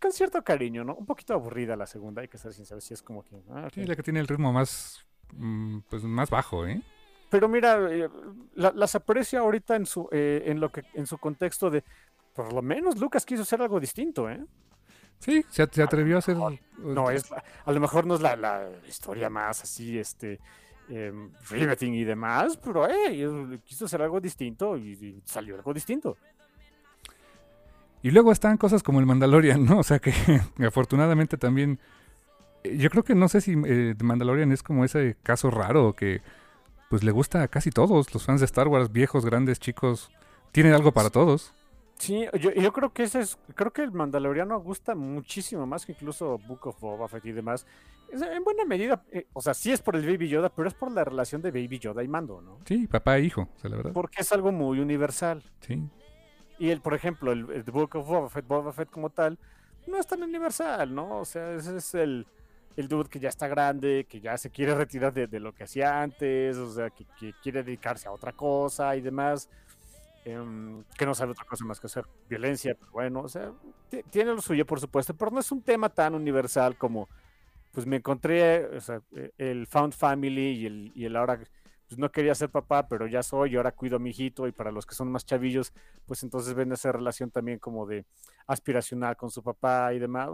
con 0.01 0.11
cierto 0.11 0.43
cariño, 0.43 0.83
¿no? 0.83 0.95
Un 0.95 1.05
poquito 1.05 1.33
aburrida 1.33 1.75
la 1.75 1.85
segunda, 1.85 2.21
hay 2.21 2.27
que 2.27 2.37
ser 2.37 2.53
sincero, 2.53 2.81
si 2.81 2.93
es 2.93 3.01
como 3.01 3.23
que... 3.23 3.37
Ah, 3.51 3.69
sí, 3.73 3.85
la 3.85 3.95
que 3.95 4.03
tiene 4.03 4.19
el 4.19 4.27
ritmo 4.27 4.51
más, 4.51 5.05
mm, 5.33 5.79
pues 5.89 6.03
más 6.03 6.29
bajo, 6.29 6.67
¿eh? 6.67 6.81
Pero 7.29 7.47
mira, 7.47 7.79
eh, 7.89 8.09
las 8.55 8.95
aprecio 8.95 9.39
ahorita 9.39 9.77
en 9.77 9.85
su, 9.85 10.09
eh, 10.11 10.43
en 10.47 10.59
lo 10.59 10.69
que, 10.69 10.83
en 10.95 11.07
su 11.07 11.17
contexto 11.17 11.69
de, 11.69 11.81
por 12.33 12.51
lo 12.51 12.61
menos 12.61 12.99
Lucas 12.99 13.25
quiso 13.25 13.43
hacer 13.43 13.61
algo 13.61 13.79
distinto, 13.79 14.29
¿eh? 14.29 14.43
Sí, 15.19 15.45
se, 15.49 15.61
atrevió 15.61 16.15
a 16.15 16.19
hacer. 16.19 16.35
No, 16.79 17.11
es, 17.11 17.31
a 17.65 17.71
lo 17.71 17.79
mejor 17.79 18.07
no 18.07 18.15
es 18.15 18.21
la, 18.21 18.69
historia 18.87 19.29
más 19.29 19.61
así, 19.61 19.99
este, 19.99 20.39
eh, 20.89 21.13
riveting 21.49 21.93
y 21.93 22.03
demás, 22.03 22.57
pero 22.57 22.89
eh, 22.89 23.59
quiso 23.63 23.85
hacer 23.85 24.01
algo 24.01 24.19
distinto 24.19 24.75
y, 24.75 25.21
salió 25.23 25.55
algo 25.55 25.73
distinto. 25.73 26.17
Y 28.03 28.11
luego 28.11 28.31
están 28.31 28.57
cosas 28.57 28.83
como 28.83 28.99
el 28.99 29.05
Mandalorian, 29.05 29.63
¿no? 29.65 29.79
O 29.79 29.83
sea 29.83 29.99
que 29.99 30.13
afortunadamente 30.65 31.37
también. 31.37 31.79
Eh, 32.63 32.77
yo 32.77 32.89
creo 32.89 33.03
que 33.03 33.15
no 33.15 33.27
sé 33.29 33.41
si 33.41 33.55
eh, 33.65 33.95
Mandalorian 34.01 34.51
es 34.51 34.63
como 34.63 34.85
ese 34.85 35.17
caso 35.23 35.51
raro 35.51 35.93
que 35.93 36.21
pues 36.89 37.03
le 37.03 37.11
gusta 37.11 37.41
a 37.41 37.47
casi 37.47 37.69
todos, 37.69 38.13
los 38.13 38.25
fans 38.25 38.41
de 38.41 38.45
Star 38.45 38.67
Wars, 38.67 38.91
viejos, 38.91 39.25
grandes, 39.25 39.59
chicos, 39.59 40.11
tienen 40.51 40.73
algo 40.73 40.91
para 40.91 41.09
todos. 41.09 41.53
Sí, 41.97 42.25
yo, 42.39 42.51
yo, 42.51 42.73
creo 42.73 42.91
que 42.91 43.03
ese 43.03 43.19
es, 43.21 43.37
creo 43.55 43.71
que 43.71 43.83
el 43.83 43.91
Mandaloriano 43.91 44.59
gusta 44.59 44.95
muchísimo 44.95 45.65
más 45.65 45.85
que 45.85 45.93
incluso 45.93 46.39
Book 46.47 46.67
of 46.67 46.81
Boba 46.81 47.07
Fett 47.07 47.25
y 47.27 47.31
demás. 47.31 47.65
En 48.11 48.43
buena 48.43 48.65
medida, 48.65 49.03
eh, 49.11 49.27
o 49.31 49.41
sea, 49.41 49.53
sí 49.53 49.71
es 49.71 49.81
por 49.81 49.95
el 49.95 50.05
Baby 50.05 50.27
Yoda, 50.27 50.49
pero 50.49 50.67
es 50.67 50.73
por 50.73 50.91
la 50.91 51.05
relación 51.05 51.41
de 51.41 51.51
Baby 51.51 51.79
Yoda 51.79 52.03
y 52.03 52.09
Mando, 52.09 52.41
¿no? 52.41 52.57
Sí, 52.65 52.87
papá 52.87 53.19
e 53.19 53.21
hijo, 53.21 53.47
o 53.55 53.59
sea, 53.59 53.69
la 53.69 53.77
verdad. 53.77 53.93
Porque 53.93 54.21
es 54.21 54.31
algo 54.33 54.51
muy 54.51 54.79
universal. 54.79 55.43
Sí. 55.61 55.87
Y 56.61 56.69
el, 56.69 56.79
por 56.79 56.93
ejemplo, 56.93 57.31
el, 57.31 57.63
Book 57.63 57.95
of 57.95 58.07
Boba 58.07 58.29
Fett, 58.29 58.47
Boba 58.47 58.71
Fett 58.71 58.91
como 58.91 59.09
tal, 59.09 59.39
no 59.87 59.97
es 59.97 60.05
tan 60.05 60.21
universal, 60.21 60.93
¿no? 60.93 61.17
O 61.17 61.25
sea, 61.25 61.55
ese 61.55 61.75
es 61.75 61.95
el, 61.95 62.27
el 62.77 62.87
dude 62.87 63.09
que 63.09 63.19
ya 63.19 63.29
está 63.29 63.47
grande, 63.47 64.05
que 64.07 64.21
ya 64.21 64.37
se 64.37 64.51
quiere 64.51 64.75
retirar 64.75 65.11
de, 65.11 65.39
lo 65.39 65.55
que 65.55 65.63
hacía 65.63 66.03
antes, 66.03 66.57
o 66.57 66.71
sea, 66.71 66.91
que, 66.91 67.05
que 67.19 67.33
quiere 67.41 67.63
dedicarse 67.63 68.07
a 68.07 68.11
otra 68.11 68.33
cosa 68.33 68.95
y 68.95 69.01
demás. 69.01 69.49
Em, 70.23 70.83
que 70.95 71.07
no 71.07 71.15
sabe 71.15 71.31
otra 71.31 71.45
cosa 71.45 71.65
más 71.65 71.79
que 71.79 71.87
hacer 71.87 72.05
violencia, 72.29 72.75
pero 72.79 72.91
bueno, 72.91 73.21
o 73.21 73.27
sea, 73.27 73.51
tiene 74.11 74.31
lo 74.35 74.41
suyo, 74.43 74.63
por 74.67 74.79
supuesto, 74.79 75.15
pero 75.15 75.31
no 75.31 75.39
es 75.39 75.51
un 75.51 75.63
tema 75.63 75.89
tan 75.89 76.13
universal 76.13 76.77
como, 76.77 77.09
pues 77.71 77.87
me 77.87 77.95
encontré, 77.95 78.65
o 78.67 78.81
sea, 78.81 79.01
e, 79.15 79.31
el 79.39 79.65
Found 79.65 79.93
Family 79.93 80.59
y 80.59 80.65
el, 80.67 80.91
y 80.93 81.05
el 81.05 81.15
ahora, 81.15 81.39
pues 81.91 81.99
no 81.99 82.09
quería 82.09 82.33
ser 82.33 82.49
papá, 82.49 82.87
pero 82.87 83.05
ya 83.05 83.21
soy, 83.21 83.51
y 83.51 83.55
ahora 83.57 83.73
cuido 83.73 83.97
a 83.97 83.99
mi 83.99 84.11
hijito, 84.11 84.47
y 84.47 84.53
para 84.53 84.71
los 84.71 84.85
que 84.85 84.95
son 84.95 85.11
más 85.11 85.25
chavillos, 85.25 85.73
pues 86.05 86.23
entonces 86.23 86.53
ven 86.53 86.71
esa 86.71 86.93
relación 86.93 87.31
también 87.31 87.59
como 87.59 87.85
de 87.85 88.05
aspiracional 88.47 89.17
con 89.17 89.29
su 89.29 89.43
papá 89.43 89.93
y 89.93 89.99
demás. 89.99 90.29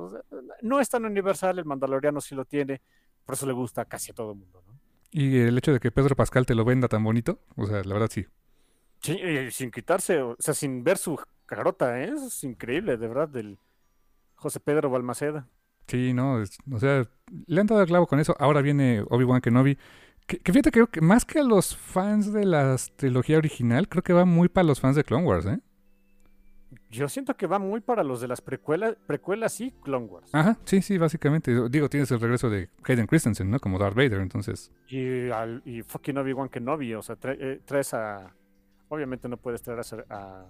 no 0.62 0.80
es 0.80 0.88
tan 0.88 1.04
universal, 1.06 1.58
el 1.58 1.66
mandaloriano 1.66 2.22
sí 2.22 2.36
lo 2.36 2.46
tiene, 2.46 2.80
por 3.26 3.34
eso 3.34 3.48
le 3.48 3.54
gusta 3.54 3.86
casi 3.86 4.12
a 4.12 4.14
todo 4.14 4.34
el 4.34 4.38
mundo, 4.38 4.62
¿no? 4.68 4.80
Y 5.10 5.40
el 5.40 5.58
hecho 5.58 5.74
de 5.74 5.80
que 5.80 5.90
Pedro 5.90 6.16
Pascal 6.16 6.46
te 6.46 6.54
lo 6.54 6.64
venda 6.64 6.88
tan 6.88 7.04
bonito, 7.04 7.40
o 7.56 7.66
sea, 7.66 7.82
la 7.84 7.94
verdad 7.96 8.10
sí, 8.12 8.28
Sí, 9.02 9.20
sin 9.50 9.72
quitarse, 9.72 10.22
o 10.22 10.36
sea, 10.38 10.54
sin 10.54 10.84
ver 10.84 11.00
su 11.00 11.20
carota, 11.48 12.00
¿eh? 12.04 12.14
es 12.24 12.44
increíble, 12.44 12.98
de 12.98 13.08
verdad, 13.08 13.30
del 13.30 13.58
José 14.36 14.60
Pedro 14.60 14.92
Balmaceda. 14.92 15.48
Sí, 15.88 16.14
no, 16.14 16.44
o 16.72 16.80
sea, 16.80 17.10
le 17.48 17.62
han 17.62 17.66
dado 17.66 17.82
el 17.82 17.88
clavo 17.88 18.06
con 18.06 18.20
eso. 18.20 18.36
Ahora 18.40 18.62
viene 18.62 19.04
Obi-Wan 19.10 19.42
Kenobi. 19.42 19.78
Que, 20.28 20.40
que 20.40 20.52
fíjate, 20.52 20.72
creo 20.72 20.88
que 20.88 21.02
más 21.02 21.26
que 21.26 21.40
a 21.40 21.44
los 21.44 21.76
fans 21.76 22.32
de 22.32 22.46
la 22.46 22.76
trilogía 22.96 23.38
original, 23.38 23.88
creo 23.90 24.04
que 24.04 24.14
va 24.14 24.26
muy 24.26 24.50
para 24.50 24.68
los 24.68 24.80
fans 24.80 24.96
de 24.96 25.04
Clone 25.04 25.26
Wars, 25.26 25.46
¿eh? 25.46 25.60
Yo 26.90 27.10
siento 27.10 27.36
que 27.36 27.48
va 27.48 27.60
muy 27.60 27.82
para 27.82 28.04
los 28.04 28.22
de 28.22 28.28
las 28.28 28.42
precuelas, 28.42 28.96
precuelas 29.08 29.60
y 29.60 29.72
Clone 29.72 30.06
Wars. 30.06 30.30
Ajá, 30.34 30.58
sí, 30.66 30.82
sí, 30.82 30.98
básicamente. 30.98 31.70
Digo, 31.70 31.90
tienes 31.90 32.12
el 32.12 32.20
regreso 32.20 32.50
de 32.50 32.70
Hayden 32.84 33.08
Christensen, 33.08 33.50
¿no? 33.50 33.60
Como 33.60 33.78
Darth 33.80 33.96
Vader, 33.96 34.20
entonces. 34.20 34.72
Y, 34.88 35.30
al, 35.30 35.62
y 35.66 35.82
fucking 35.82 36.18
Obi-Wan 36.18 36.50
Kenobi, 36.50 36.94
o 36.94 37.02
sea, 37.02 37.18
eh, 37.24 37.62
traes 37.66 37.94
a 37.94 38.34
Obviamente 38.90 39.28
no 39.28 39.38
puedes 39.38 39.62
traer 39.62 39.82
a, 40.10 40.46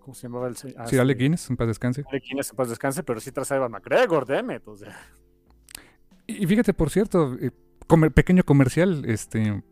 ¿cómo 0.00 0.14
se 0.14 0.22
llamaba 0.22 0.48
el 0.48 0.56
señor? 0.56 0.88
Sí, 0.88 0.98
Alec 0.98 1.18
Guinness, 1.18 1.50
en 1.50 1.56
paz 1.56 1.68
descanse. 1.68 2.04
Alec 2.08 2.24
Guinness, 2.24 2.50
en 2.50 2.56
paz 2.56 2.68
descanse, 2.68 3.02
pero 3.02 3.20
sí 3.20 3.30
traes 3.30 3.52
a 3.52 3.56
Evan 3.56 3.70
McGregor, 3.70 4.26
demet, 4.26 4.66
o 4.66 4.76
sea. 4.76 4.96
Y, 6.26 6.46
fíjate, 6.46 6.74
por 6.74 6.90
cierto, 6.90 7.36
eh, 7.40 7.50
pequeño 8.14 8.44
comercial, 8.44 9.04
este... 9.06 9.62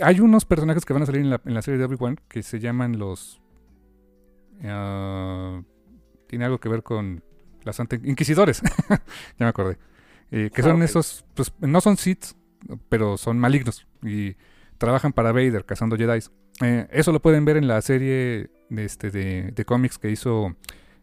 Hay 0.00 0.20
unos 0.20 0.44
personajes 0.44 0.84
que 0.84 0.92
van 0.92 1.02
a 1.02 1.06
salir 1.06 1.22
en 1.22 1.30
la, 1.30 1.40
en 1.44 1.54
la 1.54 1.62
serie 1.62 1.78
de 1.78 1.84
Obi-Wan 1.86 2.20
que 2.28 2.42
se 2.42 2.60
llaman 2.60 2.98
los... 2.98 3.40
Ah, 4.62 5.62
tiene 6.26 6.44
algo 6.44 6.58
que 6.58 6.68
ver 6.68 6.82
con 6.82 7.24
las 7.64 7.80
inquisidores, 8.04 8.62
ya 8.88 9.00
me 9.38 9.46
acordé. 9.46 9.78
Eh, 10.30 10.50
que 10.54 10.62
son 10.62 10.82
esos, 10.82 11.24
pues 11.34 11.52
no 11.60 11.80
son 11.80 11.96
Sith, 11.96 12.36
pero 12.88 13.16
son 13.16 13.38
malignos. 13.38 13.86
Y 14.02 14.36
trabajan 14.78 15.12
para 15.12 15.32
Vader 15.32 15.64
cazando 15.64 15.96
Jedi. 15.96 16.20
Eh, 16.62 16.86
eso 16.90 17.12
lo 17.12 17.20
pueden 17.20 17.44
ver 17.44 17.56
en 17.56 17.66
la 17.66 17.82
serie 17.82 18.50
de, 18.68 18.84
este, 18.84 19.10
de, 19.10 19.64
cómics 19.64 19.98
que 19.98 20.10
hizo 20.10 20.56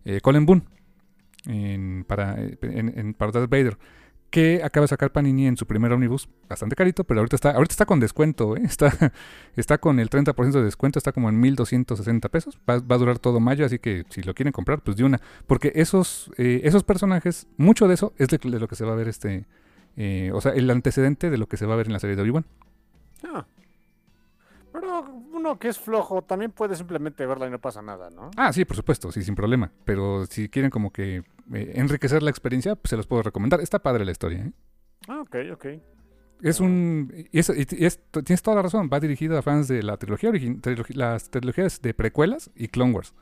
eh, 0.06 0.22
Colin 0.22 0.46
Boone 0.46 0.64
para, 2.08 2.38
en, 2.62 3.14
para 3.14 3.32
Darth 3.32 3.50
Vader. 3.50 3.78
Que 4.30 4.62
acaba 4.64 4.84
de 4.84 4.90
sacar 4.90 5.12
Panini 5.12 5.48
en 5.48 5.56
su 5.56 5.66
primer 5.66 5.94
omnibus, 5.94 6.28
bastante 6.50 6.76
carito, 6.76 7.06
pero 7.06 7.22
ahorita 7.22 7.38
está, 7.38 7.52
ahorita 7.52 7.74
está 7.74 7.86
con 7.86 8.00
descuento, 8.00 8.58
¿eh? 8.58 8.62
está, 8.66 9.14
está 9.56 9.78
con 9.78 10.00
el 10.00 10.10
30% 10.10 10.52
de 10.52 10.64
descuento, 10.64 11.00
está 11.00 11.12
como 11.12 11.30
en 11.30 11.40
1260 11.40 12.30
pesos. 12.30 12.60
Va, 12.70 12.76
a 12.76 12.98
durar 12.98 13.20
todo 13.20 13.40
mayo, 13.40 13.66
así 13.66 13.80
que 13.80 14.06
si 14.10 14.22
lo 14.24 14.34
quieren 14.34 14.52
comprar, 14.52 14.82
pues 14.82 14.98
de 14.98 15.06
una. 15.06 15.22
Porque 15.48 15.72
esos, 15.76 16.32
esos 16.38 16.84
personajes, 16.84 17.48
mucho 17.58 17.88
de 17.88 17.94
eso 17.94 18.14
es 18.18 18.28
de, 18.28 18.40
lo 18.44 18.68
que 18.68 18.76
se 18.76 18.86
va 18.86 18.94
a 18.94 18.96
ver 18.96 19.08
este. 19.08 19.46
o 20.34 20.42
sea, 20.42 20.52
el 20.52 20.70
antecedente 20.70 21.30
de 21.30 21.38
lo 21.38 21.48
que 21.48 21.58
se 21.58 21.66
va 21.66 21.76
a 21.76 21.78
ver 21.78 21.88
en 21.88 21.94
la 21.94 22.00
serie 22.00 22.16
de 22.16 22.22
Obi-Wan. 22.24 22.46
Ah, 23.24 23.46
pero 24.80 25.02
uno 25.34 25.58
que 25.58 25.70
es 25.70 25.80
flojo 25.80 26.22
también 26.22 26.52
puede 26.52 26.76
simplemente 26.76 27.26
verla 27.26 27.48
y 27.48 27.50
no 27.50 27.60
pasa 27.60 27.82
nada, 27.82 28.10
¿no? 28.12 28.30
Ah, 28.38 28.54
sí, 28.54 28.64
por 28.64 28.76
supuesto, 28.76 29.12
sí, 29.12 29.24
sin 29.24 29.34
problema. 29.34 29.72
Pero 29.86 30.26
si 30.28 30.50
quieren 30.50 30.70
como 30.70 30.92
que 30.92 31.24
eh, 31.54 31.74
enriquecer 31.76 32.24
la 32.24 32.30
experiencia, 32.30 32.76
pues 32.76 32.90
se 32.90 32.98
los 32.98 33.08
puedo 33.08 33.24
recomendar. 33.24 33.62
Está 33.62 33.80
padre 33.80 34.06
la 34.06 34.12
historia, 34.12 34.40
¿eh? 34.40 34.52
Ah, 35.08 35.22
ok, 35.22 35.36
ok. 35.54 35.66
Es 36.42 36.60
un... 36.60 37.12
Y, 37.32 37.42
tienes 37.42 38.42
toda 38.42 38.56
la 38.56 38.62
razón, 38.62 38.90
va 38.92 39.00
dirigido 39.00 39.38
a 39.38 39.42
fans 39.42 39.68
de 39.68 39.82
la 39.82 39.98
trilogía 39.98 40.32
las 40.90 41.32
trilogías 41.32 41.82
de 41.82 41.94
precuelas 41.94 42.52
y 42.56 42.68
Clone 42.68 42.94
Wars. 42.94 43.14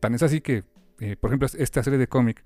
Tan 0.00 0.14
es 0.14 0.22
así 0.22 0.40
que, 0.40 0.64
eh, 0.98 1.16
por 1.16 1.30
ejemplo, 1.30 1.48
esta 1.58 1.82
serie 1.82 1.98
de 1.98 2.08
cómic 2.08 2.44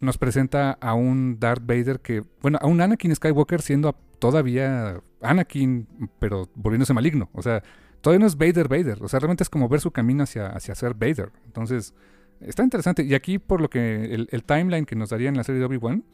nos 0.00 0.18
presenta 0.18 0.72
a 0.72 0.94
un 0.94 1.38
Darth 1.38 1.64
Vader 1.64 2.00
que, 2.00 2.24
bueno, 2.40 2.58
a 2.60 2.66
un 2.66 2.80
Anakin 2.80 3.14
Skywalker 3.14 3.62
siendo 3.62 3.94
todavía 4.18 5.00
Anakin, 5.20 6.10
pero 6.18 6.50
volviéndose 6.54 6.92
maligno. 6.92 7.30
O 7.32 7.42
sea, 7.42 7.62
todavía 8.00 8.20
no 8.20 8.26
es 8.26 8.36
Vader 8.36 8.68
Vader. 8.68 9.02
O 9.02 9.08
sea, 9.08 9.20
realmente 9.20 9.44
es 9.44 9.50
como 9.50 9.68
ver 9.68 9.80
su 9.80 9.90
camino 9.90 10.24
hacia, 10.24 10.48
hacia 10.48 10.74
ser 10.74 10.94
Vader. 10.94 11.30
Entonces, 11.46 11.94
está 12.44 12.62
interesante. 12.62 13.02
Y 13.04 13.14
aquí, 13.14 13.38
por 13.38 13.60
lo 13.60 13.68
que 13.68 14.14
el, 14.30 14.44
timeline 14.44 14.86
que 14.86 14.96
nos 14.96 15.10
daría 15.10 15.28
en 15.28 15.36
la 15.36 15.44
serie 15.44 15.58
de 15.58 15.66
Obi-Wan, 15.66 16.04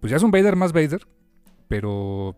pues 0.00 0.10
ya 0.10 0.16
es 0.16 0.22
un 0.22 0.30
Vader 0.30 0.56
más 0.56 0.72
Vader, 0.72 1.06
pero 1.68 2.34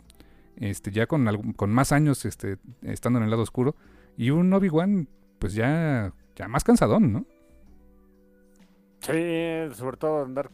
este, 0.57 0.91
ya 0.91 1.07
con, 1.07 1.53
con 1.55 1.71
más 1.71 1.93
años 1.93 2.25
este, 2.25 2.59
estando 2.83 3.19
en 3.19 3.25
el 3.25 3.31
lado 3.31 3.43
oscuro. 3.43 3.77
Y 4.17 4.31
un 4.31 4.53
Obi-Wan, 4.53 5.09
pues 5.39 5.55
ya, 5.55 6.13
ya 6.35 6.49
más 6.49 6.65
cansadón, 6.65 7.13
¿no? 7.13 7.27
Sí, 9.01 9.75
sobre 9.75 9.97
todo 9.97 10.25
andar 10.25 10.51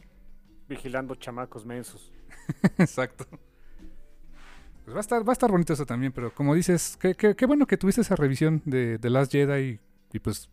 vigilando 0.67 1.15
chamacos 1.15 1.65
mensos. 1.65 2.11
Exacto. 2.77 3.25
Pues 4.83 4.95
va 4.95 4.99
a 4.99 5.01
estar, 5.01 5.27
va 5.27 5.31
a 5.31 5.33
estar 5.33 5.49
bonito 5.49 5.73
eso 5.73 5.85
también, 5.85 6.11
pero 6.11 6.33
como 6.33 6.53
dices, 6.53 6.97
qué, 6.99 7.15
qué, 7.15 7.45
bueno 7.45 7.65
que 7.65 7.77
tuviste 7.77 8.01
esa 8.01 8.15
revisión 8.15 8.61
de 8.65 8.99
The 8.99 9.09
Last 9.09 9.31
Jedi 9.31 9.79
y, 10.11 10.19
pues 10.19 10.49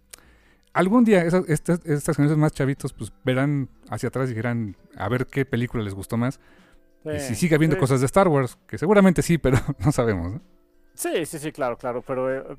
algún 0.73 1.05
día 1.05 1.23
estas, 1.23 1.81
estas 1.85 2.17
generaciones 2.17 2.37
más 2.37 2.53
chavitos 2.53 2.93
pues 2.93 3.13
verán 3.25 3.69
hacia 3.89 4.09
atrás 4.09 4.31
y 4.31 4.35
dirán 4.35 4.77
a 4.97 5.09
ver 5.09 5.27
qué 5.27 5.45
película 5.45 5.83
les 5.83 5.95
gustó 5.95 6.17
más. 6.17 6.41
y 7.05 7.19
si 7.21 7.35
sigue 7.35 7.55
habiendo 7.55 7.79
cosas 7.79 8.01
de 8.01 8.07
Star 8.07 8.29
Wars, 8.29 8.59
que 8.67 8.79
seguramente 8.79 9.23
sí, 9.23 9.39
pero 9.39 9.59
no 9.85 9.93
sabemos. 9.93 10.35
¿no? 10.35 10.43
Sí, 10.95 11.25
sí, 11.27 11.39
sí, 11.39 11.53
claro, 11.53 11.77
claro, 11.77 12.03
pero 12.03 12.53
eh, 12.53 12.57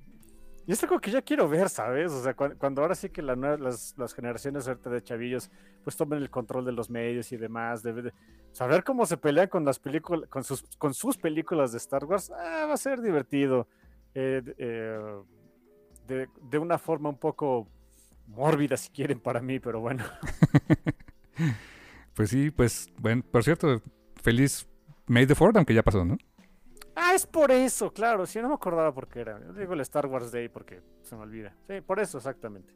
y 0.68 0.74
es 0.74 0.84
algo 0.84 1.00
que 1.00 1.12
ya 1.12 1.22
quiero 1.22 1.50
ver, 1.50 1.70
¿sabes? 1.70 2.12
O 2.12 2.22
sea, 2.22 2.36
cuando, 2.36 2.82
ahora 2.82 2.94
sí 2.94 3.10
que 3.10 3.22
las, 3.22 3.96
las, 3.98 4.14
generaciones 4.14 4.66
de 4.66 5.02
chavillos 5.02 5.50
pues 5.84 5.98
tomen 5.98 6.20
el 6.20 6.30
control 6.30 6.66
de 6.66 6.72
los 6.72 6.90
medios 6.90 7.32
y 7.32 7.38
demás, 7.38 7.82
debe 7.82 8.14
saber 8.52 8.84
cómo 8.84 9.06
se 9.06 9.18
pelean 9.18 9.48
con 9.48 9.66
las 9.66 9.80
películas, 9.80 10.30
con 10.30 10.44
sus, 10.44 10.64
con 10.78 10.94
sus 10.94 11.18
películas 11.18 11.72
de 11.72 11.80
Star 11.80 12.06
Wars, 12.06 12.32
ah, 12.32 12.68
va 12.68 12.74
a 12.74 12.78
ser 12.78 13.02
divertido. 13.02 13.68
Eh, 14.14 14.44
eh, 14.58 15.22
de, 16.08 16.28
de, 16.42 16.58
una 16.58 16.78
forma 16.78 17.10
un 17.10 17.18
poco 17.18 17.68
mórbida, 18.32 18.78
si 18.78 18.90
quieren, 18.90 19.20
para 19.20 19.42
mí, 19.42 19.60
pero 19.60 19.80
bueno. 19.80 20.04
pues 22.14 22.30
sí, 22.30 22.52
pues, 22.52 22.90
bueno, 22.98 23.24
por 23.30 23.44
cierto, 23.44 23.82
feliz 24.22 24.68
May 25.08 25.26
the 25.26 25.36
Fourth, 25.36 25.58
aunque 25.58 25.74
ya 25.74 25.84
pasó, 25.84 26.04
¿no? 26.06 26.18
Ah, 26.96 27.14
es 27.14 27.26
por 27.26 27.52
eso, 27.52 27.92
claro. 27.92 28.26
Sí, 28.26 28.40
no 28.42 28.50
me 28.50 28.56
acordaba 28.56 28.94
por 28.94 29.08
qué 29.08 29.22
era. 29.22 29.40
Yo 29.40 29.54
digo 29.54 29.74
el 29.74 29.82
Star 29.82 30.08
Wars 30.08 30.32
Day 30.32 30.50
porque 30.50 30.82
se 31.04 31.16
me 31.16 31.22
olvida. 31.22 31.56
Sí, 31.68 31.82
por 31.82 32.00
eso, 32.00 32.18
exactamente. 32.18 32.74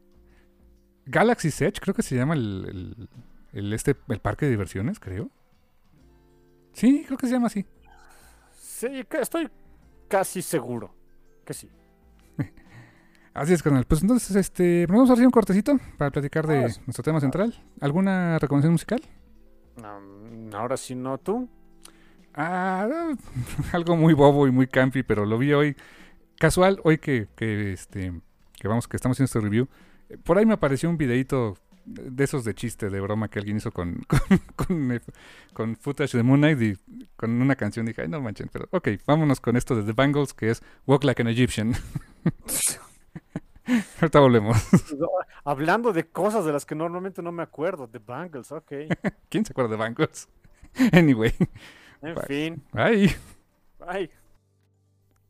Galaxy 1.06 1.50
Edge, 1.50 1.80
creo 1.80 1.94
que 1.94 2.02
se 2.02 2.16
llama 2.16 2.34
el, 2.34 3.10
este, 3.54 3.96
el 4.08 4.20
parque 4.20 4.46
de 4.46 4.52
diversiones, 4.52 5.00
creo. 5.00 5.30
Sí, 6.74 7.04
creo 7.06 7.18
que 7.18 7.28
se 7.28 7.34
llama 7.34 7.48
así. 7.48 7.66
Sí, 8.54 9.06
estoy 9.20 9.50
casi 10.08 10.42
seguro 10.42 10.94
que 11.46 11.54
sí. 11.54 11.70
Así 13.36 13.52
es, 13.52 13.62
carnal. 13.62 13.84
Pues 13.84 14.02
entonces, 14.02 14.34
este, 14.38 14.86
vamos 14.88 15.10
a 15.10 15.14
hacer 15.14 15.26
un 15.26 15.32
cortecito 15.32 15.78
para 15.98 16.10
platicar 16.10 16.48
de 16.48 16.62
nuestro 16.86 17.04
tema 17.04 17.20
central. 17.20 17.54
¿Alguna 17.82 18.40
recomendación 18.40 18.72
musical? 18.72 19.02
ahora 20.54 20.78
sí 20.78 20.96
no, 20.96 21.18
tú. 21.18 21.50
Ah, 22.34 22.88
algo 23.74 23.98
muy 23.98 24.14
bobo 24.14 24.48
y 24.48 24.52
muy 24.52 24.68
campy, 24.68 25.04
pero 25.04 25.26
lo 25.26 25.38
vi 25.38 25.52
hoy. 25.52 25.76
Casual, 26.40 26.80
hoy 26.86 26.98
que, 26.98 27.28
que, 27.36 27.74
este, 27.74 28.14
que 28.58 28.68
vamos, 28.70 28.88
que 28.88 28.96
estamos 28.96 29.18
haciendo 29.18 29.28
este 29.28 29.42
review. 29.42 29.68
Por 30.24 30.38
ahí 30.38 30.46
me 30.46 30.54
apareció 30.54 30.90
un 30.90 30.98
videito 30.98 31.58
de 31.84 32.24
esos 32.24 32.46
de 32.46 32.56
chiste, 32.56 32.90
de 32.90 33.02
broma 33.02 33.28
que 33.28 33.40
alguien 33.40 33.58
hizo 33.58 33.72
con, 33.74 34.02
con, 34.56 35.02
con, 35.52 35.76
footage 35.76 36.16
de 36.16 36.24
Moon 36.24 36.40
Knight 36.40 36.62
y 36.62 37.06
con 37.18 37.42
una 37.42 37.58
canción. 37.58 37.86
Dije, 37.86 38.04
ay, 38.04 38.08
no 38.08 38.22
manchen, 38.22 38.50
pero 38.50 38.70
ok, 38.72 38.92
vámonos 39.06 39.42
con 39.42 39.58
esto 39.58 39.76
de 39.76 39.84
The 39.84 39.92
Bangles, 39.92 40.34
que 40.34 40.52
es 40.52 40.64
Walk 40.88 41.04
Like 41.04 41.22
an 41.22 41.28
Egyptian. 41.28 41.74
Ahorita 44.02 44.20
volvemos. 44.20 44.58
Hablando 45.44 45.94
de 45.94 46.08
cosas 46.08 46.46
de 46.46 46.54
las 46.54 46.66
que 46.66 46.76
normalmente 46.76 47.22
no 47.22 47.32
me 47.32 47.44
acuerdo, 47.44 47.88
The 47.88 48.00
Bangles, 48.00 48.52
ok. 48.52 48.72
¿Quién 49.30 49.46
se 49.46 49.54
acuerda 49.54 49.72
de 49.72 49.78
Bangles? 49.78 50.28
anyway. 50.92 51.34
En 52.02 52.18
fin. 52.24 52.64
Bye. 52.72 53.16
Bye. 53.80 54.12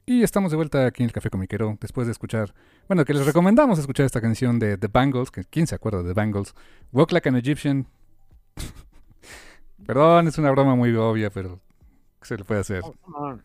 Y 0.07 0.21
estamos 0.21 0.51
de 0.51 0.57
vuelta 0.57 0.85
aquí 0.85 1.01
en 1.01 1.07
el 1.07 1.13
Café 1.13 1.29
Comiquero 1.29 1.77
después 1.81 2.05
de 2.05 2.11
escuchar, 2.11 2.53
bueno, 2.87 3.05
que 3.05 3.13
les 3.13 3.25
recomendamos 3.25 3.79
escuchar 3.79 4.05
esta 4.05 4.21
canción 4.21 4.59
de 4.59 4.77
The 4.77 4.87
Bangles, 4.87 5.31
que 5.31 5.45
quién 5.45 5.65
se 5.65 5.73
acuerda 5.73 6.03
de 6.03 6.09
The 6.09 6.13
Bangles, 6.13 6.53
Walk 6.91 7.11
Like 7.11 7.29
an 7.29 7.35
Egyptian. 7.37 7.87
Perdón, 9.85 10.27
es 10.27 10.37
una 10.37 10.51
broma 10.51 10.75
muy 10.75 10.95
obvia, 10.95 11.31
pero 11.31 11.59
¿qué 12.19 12.27
se 12.27 12.37
le 12.37 12.43
puede 12.43 12.61
hacer? 12.61 12.83
Oh, 12.83 13.37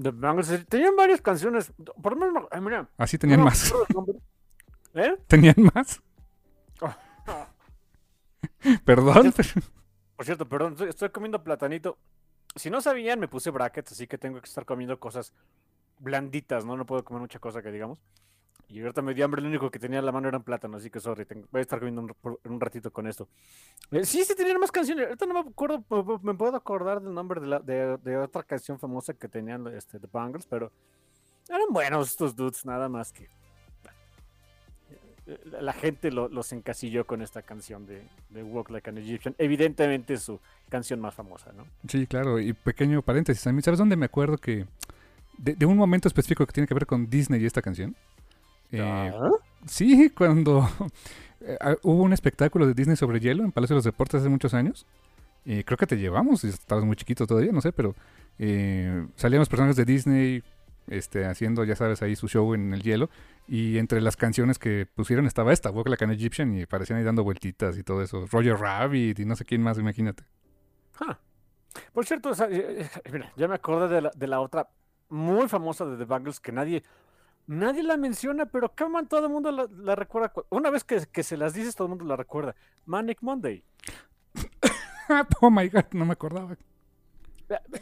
The 0.00 0.10
Bangles 0.10 0.50
eh, 0.50 0.64
tenían 0.68 0.96
varias 0.96 1.20
canciones, 1.20 1.72
por 2.00 2.16
lo 2.16 2.26
menos, 2.26 2.48
mira. 2.60 2.88
Así 2.96 3.18
tenían 3.18 3.42
más. 3.42 3.72
¿Eh? 4.94 5.16
¿Tenían 5.26 5.56
más? 5.74 6.00
Perdón. 8.84 9.32
Por 10.16 10.24
cierto, 10.24 10.48
perdón, 10.48 10.76
estoy 10.88 11.10
comiendo 11.10 11.42
platanito. 11.42 11.98
Si 12.54 12.70
no 12.70 12.80
sabían, 12.80 13.18
me 13.18 13.28
puse 13.28 13.50
brackets, 13.50 13.92
así 13.92 14.06
que 14.06 14.18
tengo 14.18 14.40
que 14.40 14.48
estar 14.48 14.64
comiendo 14.64 14.98
cosas 15.00 15.32
blanditas, 15.98 16.64
¿no? 16.64 16.76
No 16.76 16.86
puedo 16.86 17.04
comer 17.04 17.22
mucha 17.22 17.38
cosa 17.38 17.62
que 17.62 17.72
digamos. 17.72 17.98
Y 18.68 18.80
ahorita 18.80 19.02
me 19.02 19.12
dio 19.12 19.24
hambre, 19.24 19.42
lo 19.42 19.48
único 19.48 19.70
que 19.70 19.78
tenía 19.78 19.98
en 19.98 20.06
la 20.06 20.12
mano 20.12 20.28
eran 20.28 20.42
plátanos, 20.42 20.80
así 20.80 20.88
que 20.88 20.98
sorry, 20.98 21.26
voy 21.50 21.58
a 21.58 21.60
estar 21.60 21.78
comiendo 21.78 22.00
un, 22.00 22.38
un 22.44 22.60
ratito 22.60 22.90
con 22.90 23.06
esto. 23.06 23.28
Eh, 23.90 24.04
sí, 24.04 24.24
sí 24.24 24.34
tenían 24.34 24.58
más 24.58 24.72
canciones, 24.72 25.06
ahorita 25.06 25.26
no 25.26 25.34
me 25.34 25.50
acuerdo, 25.50 25.84
me 26.22 26.34
puedo 26.34 26.56
acordar 26.56 27.02
del 27.02 27.12
nombre 27.12 27.40
de, 27.40 27.46
la, 27.46 27.58
de, 27.60 28.16
otra 28.16 28.42
canción 28.42 28.78
famosa 28.78 29.12
que 29.12 29.28
tenían 29.28 29.66
este, 29.66 30.00
The 30.00 30.08
Bangles, 30.10 30.46
pero 30.46 30.72
eran 31.48 31.68
buenos 31.70 32.10
estos 32.10 32.34
dudes, 32.34 32.64
nada 32.64 32.88
más 32.88 33.12
que 33.12 33.28
la 35.60 35.72
gente 35.72 36.10
los 36.10 36.52
encasilló 36.52 37.06
con 37.06 37.22
esta 37.22 37.42
canción 37.42 37.86
de, 37.86 38.42
Walk 38.42 38.70
Like 38.70 38.90
an 38.90 38.98
Egyptian. 38.98 39.34
Evidentemente 39.38 40.16
su 40.16 40.40
canción 40.68 41.00
más 41.00 41.14
famosa, 41.14 41.52
¿no? 41.52 41.66
Sí, 41.88 42.06
claro. 42.06 42.40
Y 42.40 42.52
pequeño 42.52 43.02
paréntesis, 43.02 43.42
¿sabes 43.42 43.78
dónde 43.78 43.96
me 43.96 44.06
acuerdo 44.06 44.36
que 44.36 44.66
de, 45.38 45.66
un 45.66 45.76
momento 45.76 46.08
específico 46.08 46.46
que 46.46 46.52
tiene 46.52 46.66
que 46.66 46.74
ver 46.74 46.86
con 46.86 47.08
Disney 47.08 47.42
y 47.42 47.46
esta 47.46 47.62
canción? 47.62 47.94
Eh, 48.72 48.80
¿Ah? 48.82 49.30
Sí, 49.66 50.10
cuando 50.10 50.68
eh, 51.40 51.56
ah, 51.60 51.76
hubo 51.82 52.02
un 52.02 52.12
espectáculo 52.12 52.66
de 52.66 52.74
Disney 52.74 52.96
sobre 52.96 53.20
hielo 53.20 53.44
en 53.44 53.52
Palacio 53.52 53.74
de 53.74 53.78
los 53.78 53.84
Deportes 53.84 54.20
hace 54.20 54.28
muchos 54.28 54.54
años. 54.54 54.86
y 55.44 55.62
creo 55.64 55.76
que 55.76 55.86
te 55.86 55.96
llevamos, 55.96 56.44
estabas 56.44 56.84
muy 56.84 56.96
chiquito 56.96 57.26
todavía, 57.26 57.52
no 57.52 57.60
sé, 57.60 57.72
pero 57.72 57.94
eh, 58.38 59.06
salían 59.16 59.40
los 59.40 59.48
personajes 59.48 59.76
de 59.76 59.84
Disney 59.84 60.42
este, 60.88 61.26
haciendo, 61.26 61.64
ya 61.64 61.76
sabes, 61.76 62.02
ahí 62.02 62.16
su 62.16 62.28
show 62.28 62.54
en 62.54 62.72
el 62.72 62.82
hielo. 62.82 63.10
Y 63.48 63.78
entre 63.78 64.00
las 64.00 64.16
canciones 64.16 64.58
que 64.58 64.86
pusieron 64.94 65.26
estaba 65.26 65.52
esta, 65.52 65.70
Walk 65.70 65.88
Like 65.88 66.04
an 66.04 66.10
Egyptian, 66.12 66.56
y 66.56 66.66
parecían 66.66 66.98
ahí 66.98 67.04
dando 67.04 67.24
vueltitas 67.24 67.76
y 67.76 67.82
todo 67.82 68.02
eso. 68.02 68.26
Roger 68.30 68.56
Rabbit 68.56 69.18
y 69.18 69.24
no 69.24 69.36
sé 69.36 69.44
quién 69.44 69.62
más, 69.62 69.78
imagínate. 69.78 70.24
Por 71.92 72.06
cierto, 72.06 72.32
eh, 72.50 72.88
eh, 73.04 73.10
mira, 73.12 73.32
ya 73.36 73.48
me 73.48 73.54
acordé 73.54 73.94
de 73.94 74.02
la, 74.02 74.10
de 74.14 74.26
la, 74.26 74.40
otra 74.40 74.68
muy 75.08 75.48
famosa 75.48 75.84
de 75.86 75.96
The 75.96 76.04
Bangles 76.04 76.40
que 76.40 76.52
nadie, 76.52 76.82
nadie 77.46 77.82
la 77.82 77.96
menciona, 77.96 78.46
pero 78.46 78.72
man 78.90 79.08
todo 79.08 79.26
el 79.26 79.32
mundo 79.32 79.50
la, 79.52 79.94
recuerda. 79.94 80.32
Una 80.50 80.70
vez 80.70 80.84
que, 80.84 81.06
que, 81.10 81.22
se 81.22 81.36
las 81.36 81.54
dices, 81.54 81.74
todo 81.74 81.86
el 81.86 81.90
mundo 81.90 82.04
la 82.04 82.16
recuerda. 82.16 82.54
Manic 82.86 83.22
Monday. 83.22 83.64
oh 85.40 85.50
my 85.50 85.68
god, 85.68 85.84
no 85.92 86.04
me 86.04 86.12
acordaba. 86.12 86.56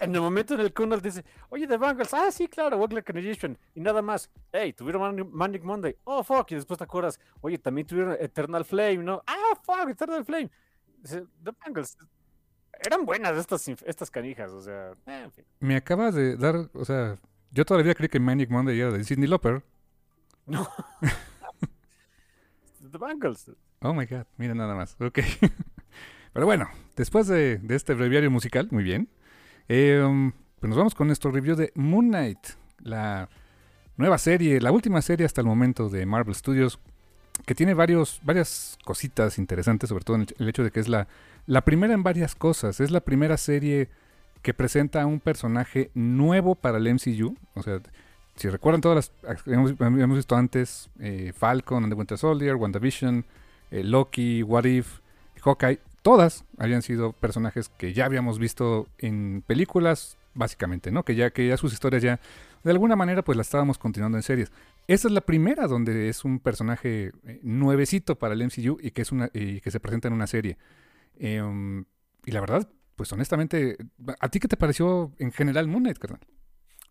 En 0.00 0.14
el 0.14 0.20
momento 0.20 0.54
en 0.54 0.61
el 0.61 0.72
que 0.72 0.82
uno 0.82 0.96
dice, 0.98 1.24
oye, 1.48 1.66
The 1.66 1.76
Bangles, 1.76 2.12
ah, 2.12 2.30
sí, 2.32 2.48
claro, 2.48 2.82
an 2.82 3.16
Egyptian, 3.16 3.56
y 3.74 3.80
nada 3.80 4.02
más, 4.02 4.28
hey, 4.50 4.72
tuvieron 4.72 5.30
Manic 5.32 5.62
Monday, 5.62 5.96
oh, 6.04 6.24
fuck, 6.24 6.50
y 6.50 6.56
después 6.56 6.78
te 6.78 6.84
acuerdas, 6.84 7.20
oye, 7.40 7.56
también 7.56 7.86
tuvieron 7.86 8.16
Eternal 8.18 8.64
Flame, 8.64 8.98
¿no? 8.98 9.22
Ah, 9.26 9.56
fuck, 9.62 9.88
Eternal 9.88 10.24
Flame. 10.24 10.50
The 11.04 11.52
Bangles, 11.64 11.96
eran 12.84 13.04
buenas 13.04 13.36
estas, 13.36 13.68
estas 13.68 14.11
canijas, 14.11 14.50
o 14.50 14.61
sea, 14.61 14.92
eh, 15.06 15.22
en 15.24 15.32
fin. 15.32 15.44
Me 15.61 15.76
acabas 15.76 16.14
de 16.14 16.36
dar, 16.36 16.68
o 16.72 16.84
sea, 16.84 17.16
yo 17.51 17.64
todavía 17.64 17.94
creí 17.94 18.09
que 18.09 18.20
Manic 18.20 18.51
Monday 18.51 18.78
era 18.78 18.92
de 18.92 19.05
Sidney 19.05 19.28
Loper. 19.28 19.62
No. 20.46 20.68
The 22.90 22.98
Bangles. 22.98 23.51
Oh 23.80 23.94
my 23.94 24.05
god, 24.07 24.26
mira 24.36 24.55
nada 24.55 24.74
más, 24.74 24.96
ok. 25.01 25.20
Pero 26.32 26.46
bueno, 26.46 26.68
después 26.96 27.26
de, 27.26 27.59
de 27.59 27.76
este 27.76 27.94
breviario 27.94 28.30
musical, 28.30 28.68
muy 28.70 28.84
bien. 28.84 29.09
Em, 29.68 30.32
pues 30.59 30.68
nos 30.68 30.76
vamos 30.76 30.94
con 30.94 31.07
nuestro 31.07 31.30
review 31.30 31.57
de 31.57 31.72
Moon 31.74 32.09
Knight, 32.09 32.38
la 32.80 33.28
nueva 33.96 34.18
serie, 34.18 34.61
la 34.61 34.72
última 34.72 35.03
serie 35.03 35.26
hasta 35.26 35.40
el 35.40 35.46
momento 35.46 35.88
de 35.88 36.07
Marvel 36.07 36.34
Studios, 36.34 36.80
que 37.46 37.55
tiene 37.55 37.74
varios, 37.74 38.20
varias 38.24 38.78
cositas 38.84 39.38
interesantes, 39.38 39.88
sobre 39.88 40.05
todo 40.05 40.16
el, 40.16 40.48
hecho 40.48 40.64
de 40.64 40.70
que 40.70 40.80
es 40.80 40.88
la, 40.88 41.09
la 41.46 41.64
primera 41.64 41.94
en 41.94 42.03
varias 42.03 42.34
cosas. 42.34 42.80
Es 42.80 42.90
la 42.90 43.01
primera 43.01 43.36
serie 43.36 43.90
que 44.43 44.55
presenta 44.55 45.03
a 45.03 45.07
un 45.07 45.20
personaje 45.20 45.91
nuevo 45.95 46.55
para 46.55 46.78
el 46.78 46.95
MCU. 46.95 47.36
O 47.55 47.62
sea, 47.62 47.80
si 48.36 48.49
recuerdan 48.49 48.80
todas 48.80 49.12
las... 49.22 49.47
Hemos, 49.47 49.74
hemos 49.78 50.16
visto 50.16 50.36
antes 50.36 50.91
eh, 50.99 51.32
Falcon 51.36 51.84
and 51.84 51.93
the 51.93 51.99
Winter 51.99 52.18
Soldier, 52.18 52.57
WandaVision, 52.57 53.24
eh, 53.70 53.84
Loki, 53.84 54.43
What 54.43 54.64
If, 54.64 55.01
Hawkeye. 55.43 55.78
todas 56.03 56.45
habían 56.59 56.82
sido 56.82 57.12
personajes 57.12 57.68
que 57.68 57.93
ya 57.93 58.07
habíamos 58.07 58.38
visto 58.38 58.88
en 58.99 59.43
películas, 59.47 60.16
básicamente, 60.34 60.91
¿no? 60.91 61.05
Que 61.05 61.14
ya, 61.14 61.30
que 61.30 61.47
ya 61.47 61.57
sus 61.57 61.72
historias 61.72 62.03
ya, 62.03 62.20
de 62.62 62.70
alguna 62.70 62.97
manera, 62.97 63.22
pues 63.22 63.36
las 63.36 63.47
estábamos 63.47 63.78
continuando 63.78 64.18
en 64.18 64.22
series. 64.22 64.51
Esta 64.86 65.09
es 65.09 65.14
la 65.14 65.20
primera 65.20 65.66
donde 65.66 66.09
es 66.09 66.24
un 66.24 66.41
personaje 66.41 67.12
eh, 67.24 67.41
nuevecito 67.43 68.18
para 68.18 68.34
el 68.34 68.45
MCU 68.45 68.78
y 68.80 68.91
que, 68.91 69.03
es 69.03 69.12
una, 69.12 69.30
y 69.32 69.61
que 69.61 69.70
se 69.70 69.80
presenta 69.80 70.09
en 70.09 70.14
una 70.14 70.26
serie. 70.26 70.59
Em, 71.18 71.84
y 72.24 72.32
la 72.32 72.41
verdad, 72.41 72.68
pues 73.01 73.11
honestamente, 73.14 73.78
¿a 74.20 74.28
ti 74.28 74.38
qué 74.40 74.46
te 74.46 74.59
pareció 74.59 75.11
en 75.18 75.32
general 75.32 75.66
Moon 75.68 75.84
Knight, 75.84 75.96
carnal? 75.96 76.20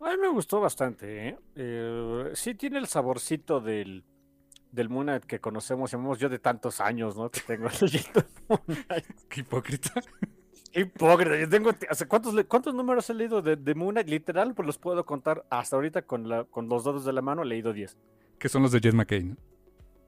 A 0.00 0.10
mí 0.10 0.16
me 0.20 0.28
gustó 0.28 0.60
bastante, 0.60 1.28
¿eh? 1.28 1.38
¿eh? 1.54 2.30
sí 2.34 2.56
tiene 2.56 2.78
el 2.78 2.88
saborcito 2.88 3.60
del, 3.60 4.04
del 4.72 4.88
Moon 4.88 5.04
Knight 5.06 5.22
que 5.22 5.38
conocemos, 5.38 5.92
llamamos 5.92 6.18
yo 6.18 6.28
de 6.28 6.40
tantos 6.40 6.80
años, 6.80 7.16
¿no? 7.16 7.30
Que 7.30 7.38
tengo 7.46 7.68
leyendo 7.80 8.24
Moon 8.48 8.60
Knight. 8.88 9.06
Qué 9.28 9.42
hipócrita. 9.42 10.02
Qué 10.72 10.80
hipócrita. 10.80 11.38
Yo 11.38 11.48
tengo, 11.48 11.70
¿cuántos, 12.08 12.44
¿Cuántos 12.46 12.74
números 12.74 13.08
he 13.08 13.14
leído 13.14 13.40
de, 13.40 13.54
de, 13.54 13.74
Moon 13.76 13.92
Knight? 13.92 14.08
Literal, 14.08 14.52
pues 14.52 14.66
los 14.66 14.78
puedo 14.78 15.06
contar 15.06 15.46
hasta 15.48 15.76
ahorita 15.76 16.02
con, 16.02 16.28
la, 16.28 16.42
con 16.42 16.68
los 16.68 16.82
dedos 16.82 17.04
de 17.04 17.12
la 17.12 17.22
mano, 17.22 17.44
he 17.44 17.46
leído 17.46 17.72
10. 17.72 17.96
Que 18.36 18.48
son 18.48 18.62
los 18.62 18.72
de 18.72 18.80
Jet 18.80 18.94
McKay, 18.94 19.22
¿no? 19.22 19.36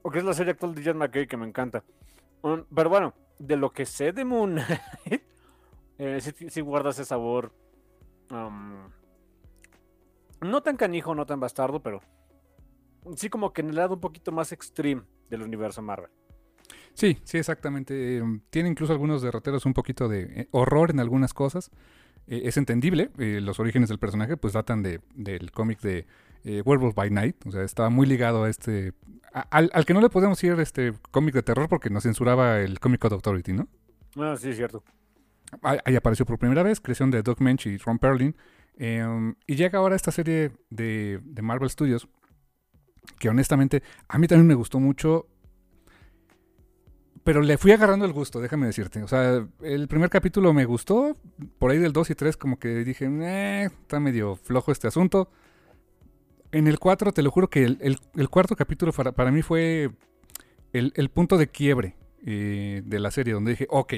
Porque 0.01 0.19
es 0.19 0.25
la 0.25 0.33
serie 0.33 0.51
actual 0.51 0.75
de 0.75 0.83
Jet 0.83 0.97
McKay 0.97 1.27
que 1.27 1.37
me 1.37 1.47
encanta. 1.47 1.81
Um, 2.41 2.65
pero 2.75 2.89
bueno, 2.89 3.13
de 3.39 3.55
lo 3.55 3.71
que 3.71 3.85
sé 3.85 4.11
de 4.11 4.25
Moon 4.25 4.51
Knight, 5.05 5.23
eh, 6.17 6.49
sí, 6.49 6.61
guarda 6.61 6.91
ese 6.91 7.05
sabor. 7.05 7.53
Um, 8.31 8.89
no 10.41 10.61
tan 10.61 10.77
canijo, 10.77 11.15
no 11.15 11.25
tan 11.25 11.39
bastardo, 11.39 11.81
pero 11.81 12.01
sí 13.15 13.29
como 13.29 13.53
que 13.53 13.61
en 13.61 13.69
el 13.69 13.75
lado 13.75 13.95
un 13.95 14.01
poquito 14.01 14.31
más 14.31 14.51
extreme 14.51 15.03
del 15.29 15.41
universo 15.41 15.81
Marvel. 15.81 16.09
Sí, 16.93 17.17
sí, 17.23 17.37
exactamente. 17.37 18.17
Em, 18.17 18.41
tiene 18.49 18.69
incluso 18.69 18.93
algunos 18.93 19.21
derroteros 19.21 19.65
un 19.65 19.73
poquito 19.73 20.07
de 20.07 20.23
eh, 20.23 20.47
horror 20.51 20.91
en 20.91 20.99
algunas 20.99 21.33
cosas. 21.33 21.71
Eh, 22.27 22.43
es 22.45 22.57
entendible, 22.57 23.09
eh, 23.17 23.39
los 23.41 23.59
orígenes 23.59 23.89
del 23.89 23.99
personaje 23.99 24.37
pues 24.37 24.53
datan 24.53 24.83
de, 24.83 25.01
del 25.15 25.51
cómic 25.51 25.81
de 25.81 26.05
Werewolf 26.45 26.93
by 26.93 27.09
Night, 27.09 27.37
o 27.47 27.51
sea, 27.51 27.63
estaba 27.63 27.89
muy 27.89 28.05
ligado 28.05 28.43
a 28.43 28.49
este... 28.49 28.91
al, 29.31 29.85
que 29.85 29.93
no 29.93 30.01
le 30.01 30.09
podemos 30.09 30.37
decir 30.37 30.59
este 30.59 30.91
cómic 31.09 31.33
de 31.33 31.41
terror 31.41 31.69
porque 31.69 31.89
nos 31.89 32.03
censuraba 32.03 32.59
el 32.59 32.81
cómic 32.81 33.05
of 33.05 33.13
Authority, 33.13 33.53
¿no? 33.53 33.69
Ah, 34.17 34.35
sí, 34.37 34.49
es 34.49 34.57
cierto. 34.57 34.83
Ahí, 35.61 35.95
apareció 35.95 36.25
por 36.25 36.39
primera 36.39 36.63
vez, 36.63 36.79
creación 36.79 37.11
de 37.11 37.21
Doug 37.21 37.41
Mensch 37.41 37.67
y 37.67 37.77
Ron 37.77 37.99
Perlin. 37.99 38.35
Em, 38.75 39.35
y 39.45 39.55
llega 39.55 39.79
ahora 39.79 39.95
esta 39.95 40.11
serie 40.11 40.51
de, 40.69 41.19
de 41.23 41.41
Marvel 41.41 41.69
Studios 41.69 42.07
que 43.19 43.29
honestamente 43.29 43.83
a 44.07 44.17
mí 44.17 44.27
también 44.27 44.47
me 44.47 44.53
gustó 44.53 44.79
mucho. 44.79 45.27
Pero 47.23 47.41
le 47.41 47.57
fui 47.57 47.71
agarrando 47.71 48.05
el 48.05 48.11
gusto, 48.11 48.41
déjame 48.41 48.67
decirte. 48.67 49.01
O 49.01 49.07
sea, 49.07 49.47
el 49.61 49.87
primer 49.87 50.09
capítulo 50.09 50.53
me 50.53 50.65
gustó. 50.65 51.15
Por 51.57 51.71
ahí 51.71 51.77
del 51.77 51.93
2 51.93 52.09
y 52.09 52.15
3 52.15 52.35
como 52.35 52.59
que 52.59 52.83
dije, 52.83 53.05
eh, 53.05 53.65
está 53.65 53.99
medio 54.01 54.35
flojo 54.35 54.73
este 54.73 54.87
asunto. 54.87 55.29
En 56.51 56.67
el 56.67 56.79
4, 56.79 57.13
te 57.13 57.21
lo 57.21 57.31
juro 57.31 57.49
que 57.49 57.63
el, 57.63 58.29
cuarto 58.29 58.55
capítulo 58.55 58.91
para, 58.91 59.13
para, 59.13 59.31
mí 59.31 59.41
fue 59.41 59.89
el, 60.73 61.09
punto 61.09 61.37
de 61.37 61.47
quiebre 61.47 61.95
eh, 62.25 62.83
de 62.85 62.99
la 62.99 63.09
serie, 63.09 63.33
donde 63.33 63.51
dije, 63.51 63.67
ok, 63.69 63.93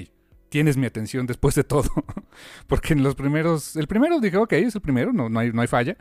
tienes 0.55 0.77
mi 0.77 0.85
atención 0.85 1.25
después 1.25 1.53
de 1.53 1.65
todo. 1.65 1.89
Porque 2.67 2.93
en 2.93 3.03
los 3.03 3.13
primeros, 3.13 3.75
el 3.75 3.87
primero 3.87 4.21
dije, 4.21 4.37
ok, 4.37 4.53
es 4.53 4.73
el 4.73 4.79
primero, 4.79 5.11
no, 5.11 5.27
no, 5.27 5.41
hay, 5.41 5.51
no 5.51 5.59
hay 5.59 5.67
falla. 5.67 5.97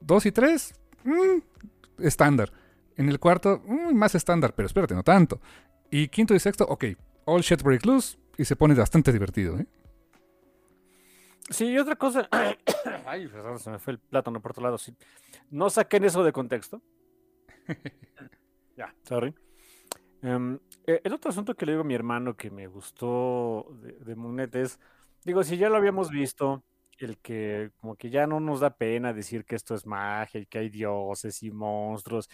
Dos 0.00 0.24
y 0.24 0.32
tres, 0.32 0.72
mmm, 1.04 1.40
estándar. 1.98 2.50
En 2.96 3.10
el 3.10 3.20
cuarto, 3.20 3.62
mm, 3.66 3.94
más 3.94 4.14
estándar, 4.14 4.54
pero 4.56 4.64
espérate, 4.64 4.94
no 4.94 5.02
tanto. 5.02 5.42
Y 5.90 6.08
quinto 6.08 6.34
y 6.34 6.40
sexto, 6.40 6.64
ok, 6.64 6.86
all 7.26 7.42
shit 7.42 7.62
break 7.62 7.84
loose 7.84 8.16
y 8.38 8.46
se 8.46 8.56
pone 8.56 8.72
bastante 8.72 9.12
divertido, 9.12 9.58
¿eh? 9.58 9.66
Sí, 11.50 11.66
y 11.66 11.76
otra 11.76 11.96
cosa. 11.96 12.30
Ay, 13.04 13.30
se 13.58 13.70
me 13.70 13.78
fue 13.78 13.92
el 13.92 13.98
plátano 13.98 14.40
por 14.40 14.52
otro 14.52 14.62
lado. 14.62 14.78
Sí. 14.78 14.96
No 15.50 15.68
saquen 15.68 16.04
eso 16.04 16.24
de 16.24 16.32
contexto. 16.32 16.80
ya, 18.74 18.94
sorry. 19.02 19.34
E, 20.22 20.58
el 20.88 21.12
otro 21.12 21.30
asunto 21.30 21.54
que 21.54 21.66
le 21.66 21.72
digo 21.72 21.82
a 21.82 21.86
mi 21.86 21.94
hermano 21.94 22.36
que 22.36 22.50
me 22.50 22.66
gustó 22.66 23.66
de, 23.80 24.14
de 24.14 24.62
es, 24.62 24.80
digo, 25.24 25.44
si 25.44 25.58
ya 25.58 25.68
lo 25.68 25.76
habíamos 25.76 26.10
visto, 26.10 26.62
el 26.98 27.18
que 27.18 27.70
como 27.76 27.94
que 27.94 28.10
ya 28.10 28.26
no 28.26 28.40
nos 28.40 28.60
da 28.60 28.70
pena 28.70 29.12
decir 29.12 29.44
que 29.44 29.54
esto 29.54 29.74
es 29.74 29.86
magia 29.86 30.40
y 30.40 30.46
que 30.46 30.58
hay 30.58 30.68
dioses 30.70 31.42
y 31.42 31.50
monstruos, 31.50 32.28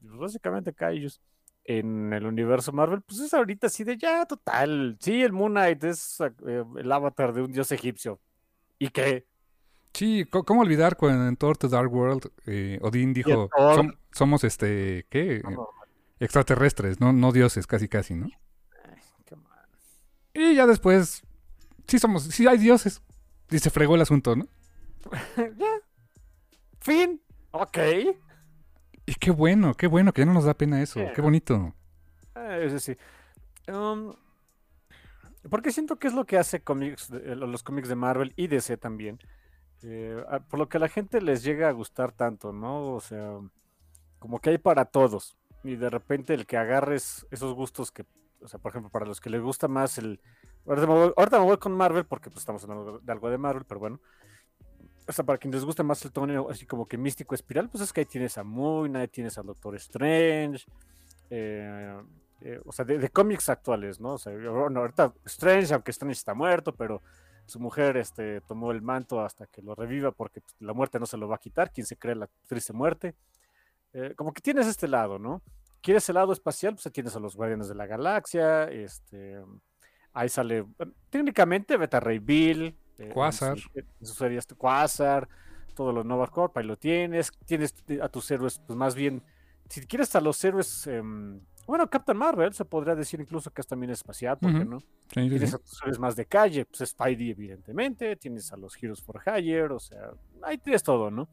pues, 0.00 0.16
básicamente 0.16 0.74
ellos 0.90 1.20
en 1.64 2.12
el 2.12 2.24
universo 2.24 2.72
Marvel, 2.72 3.02
pues 3.02 3.20
es 3.20 3.34
ahorita 3.34 3.66
así 3.66 3.84
de 3.84 3.98
ya 3.98 4.24
total, 4.24 4.96
sí, 5.00 5.22
el 5.22 5.32
Moon 5.32 5.52
Knight 5.52 5.84
es 5.84 6.18
eh, 6.46 6.64
el 6.76 6.92
avatar 6.92 7.34
de 7.34 7.42
un 7.42 7.52
dios 7.52 7.70
egipcio. 7.72 8.20
¿Y 8.78 8.88
qué? 8.88 9.26
Sí, 9.92 10.24
¿cómo 10.24 10.62
olvidar 10.62 10.96
cuando 10.96 11.26
en 11.26 11.36
Thor 11.36 11.58
The 11.58 11.68
Dark 11.68 11.92
World 11.92 12.30
eh, 12.46 12.78
Odín 12.80 13.12
dijo, 13.12 13.50
somos 14.12 14.44
este, 14.44 15.04
¿qué? 15.10 15.42
Extraterrestres, 16.20 17.00
no, 17.00 17.12
no 17.12 17.32
dioses, 17.32 17.66
casi 17.66 17.88
casi, 17.88 18.14
¿no? 18.14 18.28
y 20.34 20.54
ya 20.54 20.66
después, 20.66 21.22
sí 21.86 21.98
somos, 21.98 22.24
sí 22.24 22.46
hay 22.46 22.58
dioses. 22.58 23.02
Y 23.50 23.58
se 23.58 23.70
fregó 23.70 23.94
el 23.94 24.02
asunto, 24.02 24.36
¿no? 24.36 24.46
ya. 25.36 25.66
Fin. 26.80 27.20
Ok. 27.50 27.78
Y 29.06 29.14
qué 29.14 29.30
bueno, 29.30 29.74
qué 29.74 29.86
bueno, 29.86 30.12
que 30.12 30.20
ya 30.20 30.26
no 30.26 30.34
nos 30.34 30.44
da 30.44 30.54
pena 30.54 30.82
eso. 30.82 31.00
Qué 31.14 31.22
bonito. 31.22 31.74
Eh, 32.34 32.64
eso 32.66 32.78
sí. 32.78 32.96
Um, 33.72 34.12
porque 35.48 35.72
siento 35.72 35.98
que 35.98 36.08
es 36.08 36.14
lo 36.14 36.26
que 36.26 36.36
hace 36.36 36.60
cómics, 36.60 37.10
los 37.10 37.62
cómics 37.62 37.88
de 37.88 37.96
Marvel 37.96 38.34
y 38.36 38.48
DC 38.48 38.76
también. 38.76 39.18
Eh, 39.82 40.22
por 40.50 40.58
lo 40.58 40.68
que 40.68 40.76
a 40.76 40.80
la 40.80 40.88
gente 40.88 41.22
les 41.22 41.42
llega 41.42 41.68
a 41.68 41.72
gustar 41.72 42.12
tanto, 42.12 42.52
¿no? 42.52 42.94
O 42.94 43.00
sea, 43.00 43.38
como 44.18 44.40
que 44.40 44.50
hay 44.50 44.58
para 44.58 44.84
todos. 44.84 45.37
Y 45.64 45.76
de 45.76 45.90
repente 45.90 46.34
el 46.34 46.46
que 46.46 46.56
agarres 46.56 47.26
esos 47.30 47.54
gustos 47.54 47.90
que, 47.90 48.04
o 48.40 48.48
sea, 48.48 48.60
por 48.60 48.70
ejemplo, 48.70 48.90
para 48.90 49.06
los 49.06 49.20
que 49.20 49.30
les 49.30 49.42
gusta 49.42 49.68
más 49.68 49.98
el, 49.98 50.20
Ahorita 50.68 51.38
me, 51.38 51.44
voy, 51.46 51.56
con 51.56 51.72
Marvel 51.72 52.04
porque 52.04 52.28
pues, 52.28 52.40
estamos 52.40 52.62
hablando 52.64 52.98
de 52.98 53.12
algo 53.12 53.30
de 53.30 53.38
Marvel, 53.38 53.64
pero 53.66 53.80
bueno. 53.80 54.00
O 55.06 55.12
sea, 55.12 55.24
para 55.24 55.38
quienes 55.38 55.56
les 55.56 55.64
guste 55.64 55.82
más 55.82 56.04
el 56.04 56.12
tono 56.12 56.50
así 56.50 56.66
como 56.66 56.86
que 56.86 56.98
místico 56.98 57.34
espiral, 57.34 57.70
pues 57.70 57.82
es 57.82 57.92
que 57.92 58.00
ahí 58.00 58.06
tienes 58.06 58.36
a 58.36 58.44
Moon 58.44 58.90
Knight, 58.90 59.10
tienes 59.10 59.38
al 59.38 59.46
Doctor 59.46 59.74
Strange, 59.76 60.66
eh, 61.30 61.98
eh, 62.42 62.60
o 62.66 62.72
sea, 62.72 62.84
de, 62.84 63.08
cómics 63.08 63.48
actuales, 63.48 63.98
¿no? 63.98 64.14
O 64.14 64.18
sea, 64.18 64.34
ahorita 64.34 65.14
Strange, 65.24 65.72
aunque 65.72 65.92
Strange 65.92 66.18
está 66.18 66.34
muerto, 66.34 66.74
pero 66.74 67.00
su 67.46 67.58
mujer 67.58 67.96
este, 67.96 68.42
tomó 68.42 68.70
el 68.70 68.82
manto 68.82 69.22
hasta 69.22 69.46
que 69.46 69.62
lo 69.62 69.74
reviva 69.74 70.12
porque 70.12 70.42
pues, 70.42 70.54
la 70.60 70.74
muerte 70.74 71.00
no 71.00 71.06
se 71.06 71.16
lo 71.16 71.26
va 71.26 71.36
a 71.36 71.40
quitar, 71.40 71.72
quien 71.72 71.86
se 71.86 71.96
cree 71.96 72.14
la 72.14 72.28
triste 72.46 72.74
muerte. 72.74 73.14
Eh, 73.92 74.14
como 74.16 74.32
que 74.32 74.42
tienes 74.42 74.66
este 74.66 74.88
lado, 74.88 75.18
¿no? 75.18 75.42
¿Quieres 75.80 76.08
el 76.08 76.16
lado 76.16 76.32
espacial? 76.32 76.74
Pues 76.74 76.92
tienes 76.92 77.14
a 77.16 77.20
los 77.20 77.36
Guardianes 77.36 77.68
de 77.68 77.74
la 77.74 77.86
Galaxia, 77.86 78.64
este, 78.64 79.40
Ahí 80.12 80.28
sale, 80.28 80.64
técnicamente, 81.10 81.76
Beta 81.76 82.00
Ray 82.00 82.18
Bill. 82.18 82.76
Eh, 82.98 83.10
Quasar. 83.12 83.56
Eso 84.00 84.14
sería 84.14 84.40
este 84.40 84.56
Quasar, 84.56 85.28
todos 85.74 85.94
los 85.94 86.04
Nova 86.04 86.26
Corp, 86.26 86.56
ahí 86.56 86.64
lo 86.64 86.76
tienes. 86.76 87.30
Tienes 87.46 87.72
a 88.02 88.08
tus 88.08 88.28
héroes, 88.30 88.60
pues 88.66 88.76
más 88.76 88.96
bien, 88.96 89.22
si 89.68 89.86
quieres 89.86 90.14
a 90.16 90.20
los 90.20 90.42
héroes, 90.42 90.86
em, 90.88 91.40
bueno, 91.68 91.88
Captain 91.88 92.18
Marvel 92.18 92.52
se 92.52 92.64
podría 92.64 92.96
decir 92.96 93.20
incluso 93.20 93.52
que 93.52 93.60
es 93.60 93.66
también 93.68 93.90
espacial, 93.90 94.38
¿por 94.38 94.52
qué 94.52 94.64
no? 94.64 94.78
tienes 95.12 95.54
a 95.54 95.58
tus 95.58 95.80
héroes 95.82 95.98
más 96.00 96.16
de 96.16 96.26
calle, 96.26 96.64
pues 96.64 96.90
Spidey, 96.90 97.30
evidentemente, 97.30 98.16
tienes 98.16 98.52
a 98.52 98.56
los 98.56 98.74
Heroes 98.82 99.02
for 99.02 99.22
Hire, 99.24 99.72
o 99.72 99.78
sea, 99.78 100.10
ahí 100.42 100.58
tienes 100.58 100.82
todo, 100.82 101.10
¿no? 101.10 101.28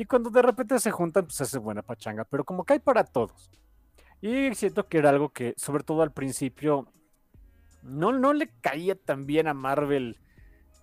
Y 0.00 0.06
cuando 0.06 0.30
de 0.30 0.40
repente 0.40 0.78
se 0.78 0.90
juntan, 0.90 1.26
pues 1.26 1.42
hace 1.42 1.58
buena 1.58 1.82
pachanga, 1.82 2.24
pero 2.24 2.42
como 2.42 2.64
que 2.64 2.72
hay 2.72 2.78
para 2.78 3.04
todos. 3.04 3.50
Y 4.22 4.54
siento 4.54 4.88
que 4.88 4.96
era 4.96 5.10
algo 5.10 5.28
que, 5.28 5.52
sobre 5.58 5.84
todo 5.84 6.00
al 6.00 6.10
principio, 6.10 6.90
no, 7.82 8.10
no 8.10 8.32
le 8.32 8.48
caía 8.62 8.94
tan 8.94 9.26
bien 9.26 9.46
a 9.46 9.52
Marvel 9.52 10.18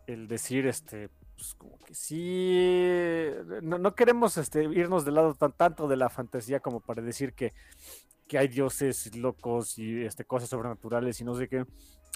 el 0.06 0.28
decir, 0.28 0.68
este, 0.68 1.10
pues 1.36 1.56
como 1.56 1.80
que 1.80 1.96
sí, 1.96 3.32
no, 3.64 3.96
queremos 3.96 4.38
este, 4.38 4.66
irnos 4.66 5.04
del 5.04 5.16
lado 5.16 5.34
tan 5.34 5.52
tanto 5.52 5.88
de 5.88 5.98
la 5.98 6.10
fantasía 6.10 6.60
como 6.60 6.80
para 6.80 7.02
decir 7.02 7.34
que, 7.34 7.56
que 8.28 8.38
hay 8.38 8.48
dioses 8.50 9.16
locos 9.16 9.80
y 9.80 10.06
este, 10.06 10.26
cosas 10.26 10.48
sobrenaturales 10.48 11.20
y 11.22 11.24
no 11.24 11.34
sé 11.34 11.48
qué. 11.48 11.66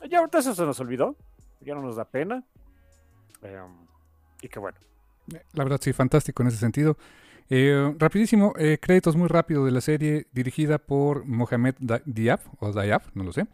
Ya 0.08 0.20
ahorita 0.20 0.38
eso 0.38 0.54
se 0.54 0.66
nos 0.68 0.80
olvidó, 0.80 1.16
ya 1.62 1.74
no 1.74 1.82
nos 1.82 1.95
da 1.95 2.06
pena. 2.06 2.43
Em, 3.41 3.88
y 4.39 4.47
qué 4.47 4.60
bueno. 4.60 4.78
La 5.53 5.63
verdad, 5.63 5.79
sí, 5.82 5.93
fantástico 5.93 6.43
en 6.43 6.49
ese 6.49 6.57
sentido. 6.57 6.97
Eh, 7.53 7.93
rapidísimo, 7.99 8.53
eh, 8.57 8.77
créditos 8.79 9.17
muy 9.17 9.27
rápido 9.27 9.65
de 9.65 9.71
la 9.71 9.82
serie 9.82 10.25
dirigida 10.32 10.77
por 10.77 11.25
Mohamed 11.25 11.75
Diab, 12.05 12.39
o 12.59 12.71
Diab, 12.71 13.01
no 13.13 13.25
lo 13.25 13.34
sé. 13.34 13.45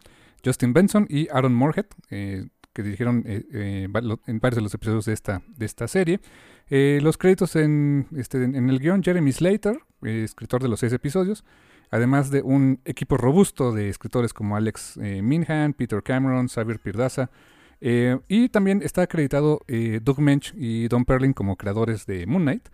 Justin 0.44 0.72
Benson 0.72 1.06
y 1.10 1.26
Aaron 1.32 1.52
Moorhead, 1.52 1.86
eh, 2.10 2.46
que 2.72 2.84
dirigieron 2.84 3.24
eh, 3.26 3.88
en 3.88 4.38
varios 4.40 4.54
de 4.54 4.62
los 4.62 4.72
episodios 4.72 5.04
de 5.06 5.14
esta, 5.14 5.42
de 5.48 5.66
esta 5.66 5.88
serie. 5.88 6.20
los 6.68 7.18
créditos 7.18 7.56
en, 7.56 8.06
este, 8.16 8.44
en 8.44 8.70
el 8.70 8.78
guion, 8.78 9.02
Jeremy 9.02 9.32
Slater, 9.32 9.80
escritor 10.02 10.62
de 10.62 10.68
los 10.68 10.78
seis 10.78 10.92
episodios. 10.92 11.44
además 11.90 12.30
de 12.30 12.42
un 12.42 12.80
equipo 12.84 13.16
robusto 13.16 13.72
de 13.72 13.88
escritores 13.88 14.32
como 14.32 14.54
Alex 14.54 14.96
Minhan, 14.96 15.72
Peter 15.72 16.04
Cameron, 16.04 16.48
Xavier 16.48 16.78
Pirdaza, 16.78 17.30
eh, 17.80 18.18
y 18.28 18.48
también 18.48 18.82
está 18.82 19.02
acreditado 19.02 19.60
eh, 19.68 20.00
Doug 20.02 20.20
Mensch 20.20 20.52
y 20.56 20.88
Don 20.88 21.04
Perlin 21.04 21.32
como 21.32 21.56
creadores 21.56 22.06
de 22.06 22.26
Moon 22.26 22.42
Knight. 22.42 22.68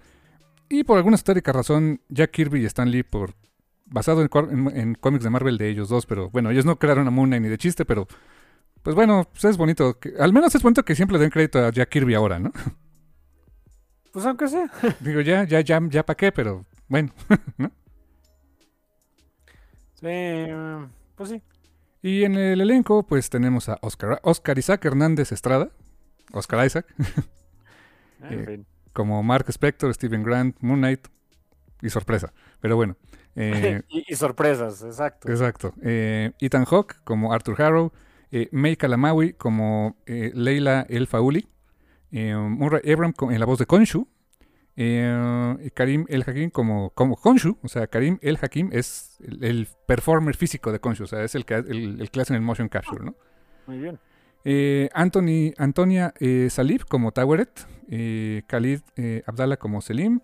Y 0.68 0.84
por 0.84 0.96
alguna 0.96 1.16
histórica 1.16 1.52
razón, 1.52 2.00
Jack 2.08 2.30
Kirby 2.30 2.62
y 2.62 2.64
Stan 2.66 2.90
Lee, 2.90 3.02
por, 3.02 3.34
basado 3.86 4.22
en, 4.22 4.94
cómics 4.94 5.24
de 5.24 5.30
Marvel 5.30 5.58
de 5.58 5.68
ellos 5.68 5.88
dos, 5.88 6.06
pero 6.06 6.30
bueno, 6.30 6.50
ellos 6.50 6.64
no 6.64 6.78
crearon 6.78 7.06
a 7.06 7.10
Moon 7.10 7.28
Knight 7.28 7.42
ni 7.42 7.48
de 7.48 7.58
chiste, 7.58 7.84
pero 7.84 8.06
pues 8.82 8.94
bueno, 8.94 9.28
pues 9.32 9.44
es 9.44 9.56
bonito. 9.56 9.98
Que, 9.98 10.14
al 10.18 10.32
menos 10.32 10.54
es 10.54 10.62
bonito 10.62 10.84
que 10.84 10.94
siempre 10.94 11.18
den 11.18 11.30
crédito 11.30 11.58
a 11.58 11.70
Jack 11.70 11.88
Kirby 11.88 12.14
ahora, 12.14 12.38
¿no? 12.38 12.52
Pues 14.12 14.26
aunque 14.26 14.46
sea. 14.46 14.70
Digo, 15.00 15.22
ya, 15.22 15.42
ya, 15.42 15.60
ya, 15.60 15.80
ya 15.90 16.06
para 16.06 16.16
qué, 16.16 16.30
pero 16.30 16.64
bueno, 16.86 17.12
¿no? 17.58 17.72
Sí, 19.94 20.46
pues 21.16 21.30
sí. 21.30 21.42
Y 22.04 22.24
en 22.24 22.36
el 22.36 22.60
elenco, 22.60 23.02
pues 23.02 23.30
tenemos 23.30 23.70
a 23.70 23.78
Oscar, 23.80 24.20
Oscar 24.24 24.58
Isaac 24.58 24.84
Hernández 24.84 25.32
Estrada, 25.32 25.70
Oscar 26.34 26.66
Isaac, 26.66 26.94
eh, 28.30 28.62
como 28.92 29.22
Mark 29.22 29.46
Spector, 29.48 29.94
Steven 29.94 30.22
Grant, 30.22 30.54
Moon 30.60 30.80
Knight 30.80 31.08
y 31.80 31.88
sorpresa. 31.88 32.34
Pero 32.60 32.76
bueno. 32.76 32.98
Eh, 33.36 33.80
y, 33.88 34.14
sorpresas, 34.16 34.82
exacto. 34.82 35.30
Exacto. 35.30 35.72
Eh, 35.80 36.32
Ethan 36.40 36.66
Hawke 36.66 36.96
como 37.04 37.32
Arthur 37.32 37.62
Harrow, 37.62 37.90
May 38.52 38.76
Kalamawi 38.76 39.32
como 39.32 39.96
Leila 40.04 40.84
El 40.90 41.06
Fauli, 41.06 41.48
Murray 42.10 42.82
Abram 42.92 43.14
en 43.30 43.40
la 43.40 43.46
voz 43.46 43.58
de 43.58 43.64
Konshu, 43.64 44.08
eh, 44.76 45.70
Karim 45.74 46.04
El 46.08 46.22
Hakim 46.26 46.50
como, 46.50 46.90
como 46.90 47.16
Konshu, 47.16 47.58
o 47.62 47.68
sea, 47.68 47.86
Karim 47.86 48.18
El 48.22 48.38
Hakim 48.40 48.70
es 48.72 49.18
el, 49.20 49.68
performer 49.86 50.36
físico 50.36 50.72
de 50.72 50.80
Konshu, 50.80 51.04
o 51.04 51.06
sea, 51.06 51.22
es 51.22 51.34
el 51.34 51.44
que, 51.44 51.54
el, 51.54 52.08
que 52.10 52.20
hace 52.20 52.32
en 52.32 52.36
el 52.36 52.42
motion 52.42 52.68
capture, 52.68 53.04
¿no? 53.04 53.14
Muy 53.66 53.78
bien. 53.78 53.98
Eh, 54.44 54.90
Anthony, 54.92 55.54
Antonia 55.56 56.12
eh, 56.20 56.48
Salib 56.50 56.84
como 56.86 57.12
Taweret, 57.12 57.66
eh, 57.88 58.42
Khalid 58.46 58.80
Abdallah 59.26 59.56
como 59.56 59.80
Selim 59.80 60.20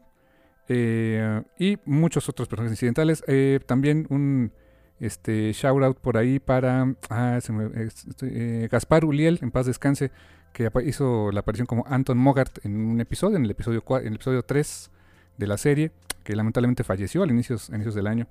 y 0.69 1.79
muchos 1.85 2.29
otros 2.29 2.47
personajes 2.47 2.73
incidentales. 2.73 3.25
también 3.67 4.07
un 4.11 4.53
este, 5.01 5.53
shout 5.53 5.83
out 5.83 5.99
por 5.99 6.17
ahí 6.17 6.39
para 6.39 6.95
ah, 7.09 7.39
Gaspar 8.71 9.05
Uliel, 9.05 9.39
en 9.43 9.51
paz 9.51 9.67
descanse, 9.67 10.13
que 10.53 10.71
hizo 10.85 11.31
la 11.33 11.41
aparición 11.41 11.67
como 11.67 11.85
Anton 11.87 12.19
Mogart 12.19 12.65
en 12.65 12.77
un 12.77 13.01
episodio, 13.01 13.37
en 13.37 13.45
el 13.45 13.51
episodio, 13.51 13.83
en 14.01 14.07
el 14.09 14.15
episodio 14.15 14.43
3 14.43 14.91
de 15.37 15.47
la 15.47 15.57
serie, 15.57 15.93
que 16.25 16.35
lamentablemente 16.37 16.85
falleció 16.85 17.23
al 17.23 17.31
inicios, 17.31 17.71
inicios 17.71 17.95
del 17.95 18.07
año. 18.07 18.27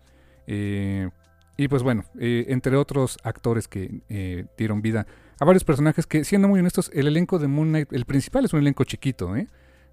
Eh, 0.47 1.09
y 1.57 1.67
pues 1.67 1.83
bueno, 1.83 2.05
eh, 2.19 2.45
entre 2.49 2.75
otros 2.77 3.17
actores 3.23 3.67
que 3.67 4.01
eh, 4.09 4.45
dieron 4.57 4.81
vida 4.81 5.05
a 5.39 5.45
varios 5.45 5.63
personajes 5.63 6.05
que, 6.05 6.23
siendo 6.23 6.47
muy 6.47 6.59
honestos, 6.59 6.91
el 6.93 7.07
elenco 7.07 7.39
de 7.39 7.47
Moon 7.47 7.69
Knight, 7.69 7.91
el 7.93 8.05
principal 8.05 8.45
es 8.45 8.53
un 8.53 8.59
elenco 8.59 8.83
chiquito, 8.83 9.35
¿eh? 9.35 9.47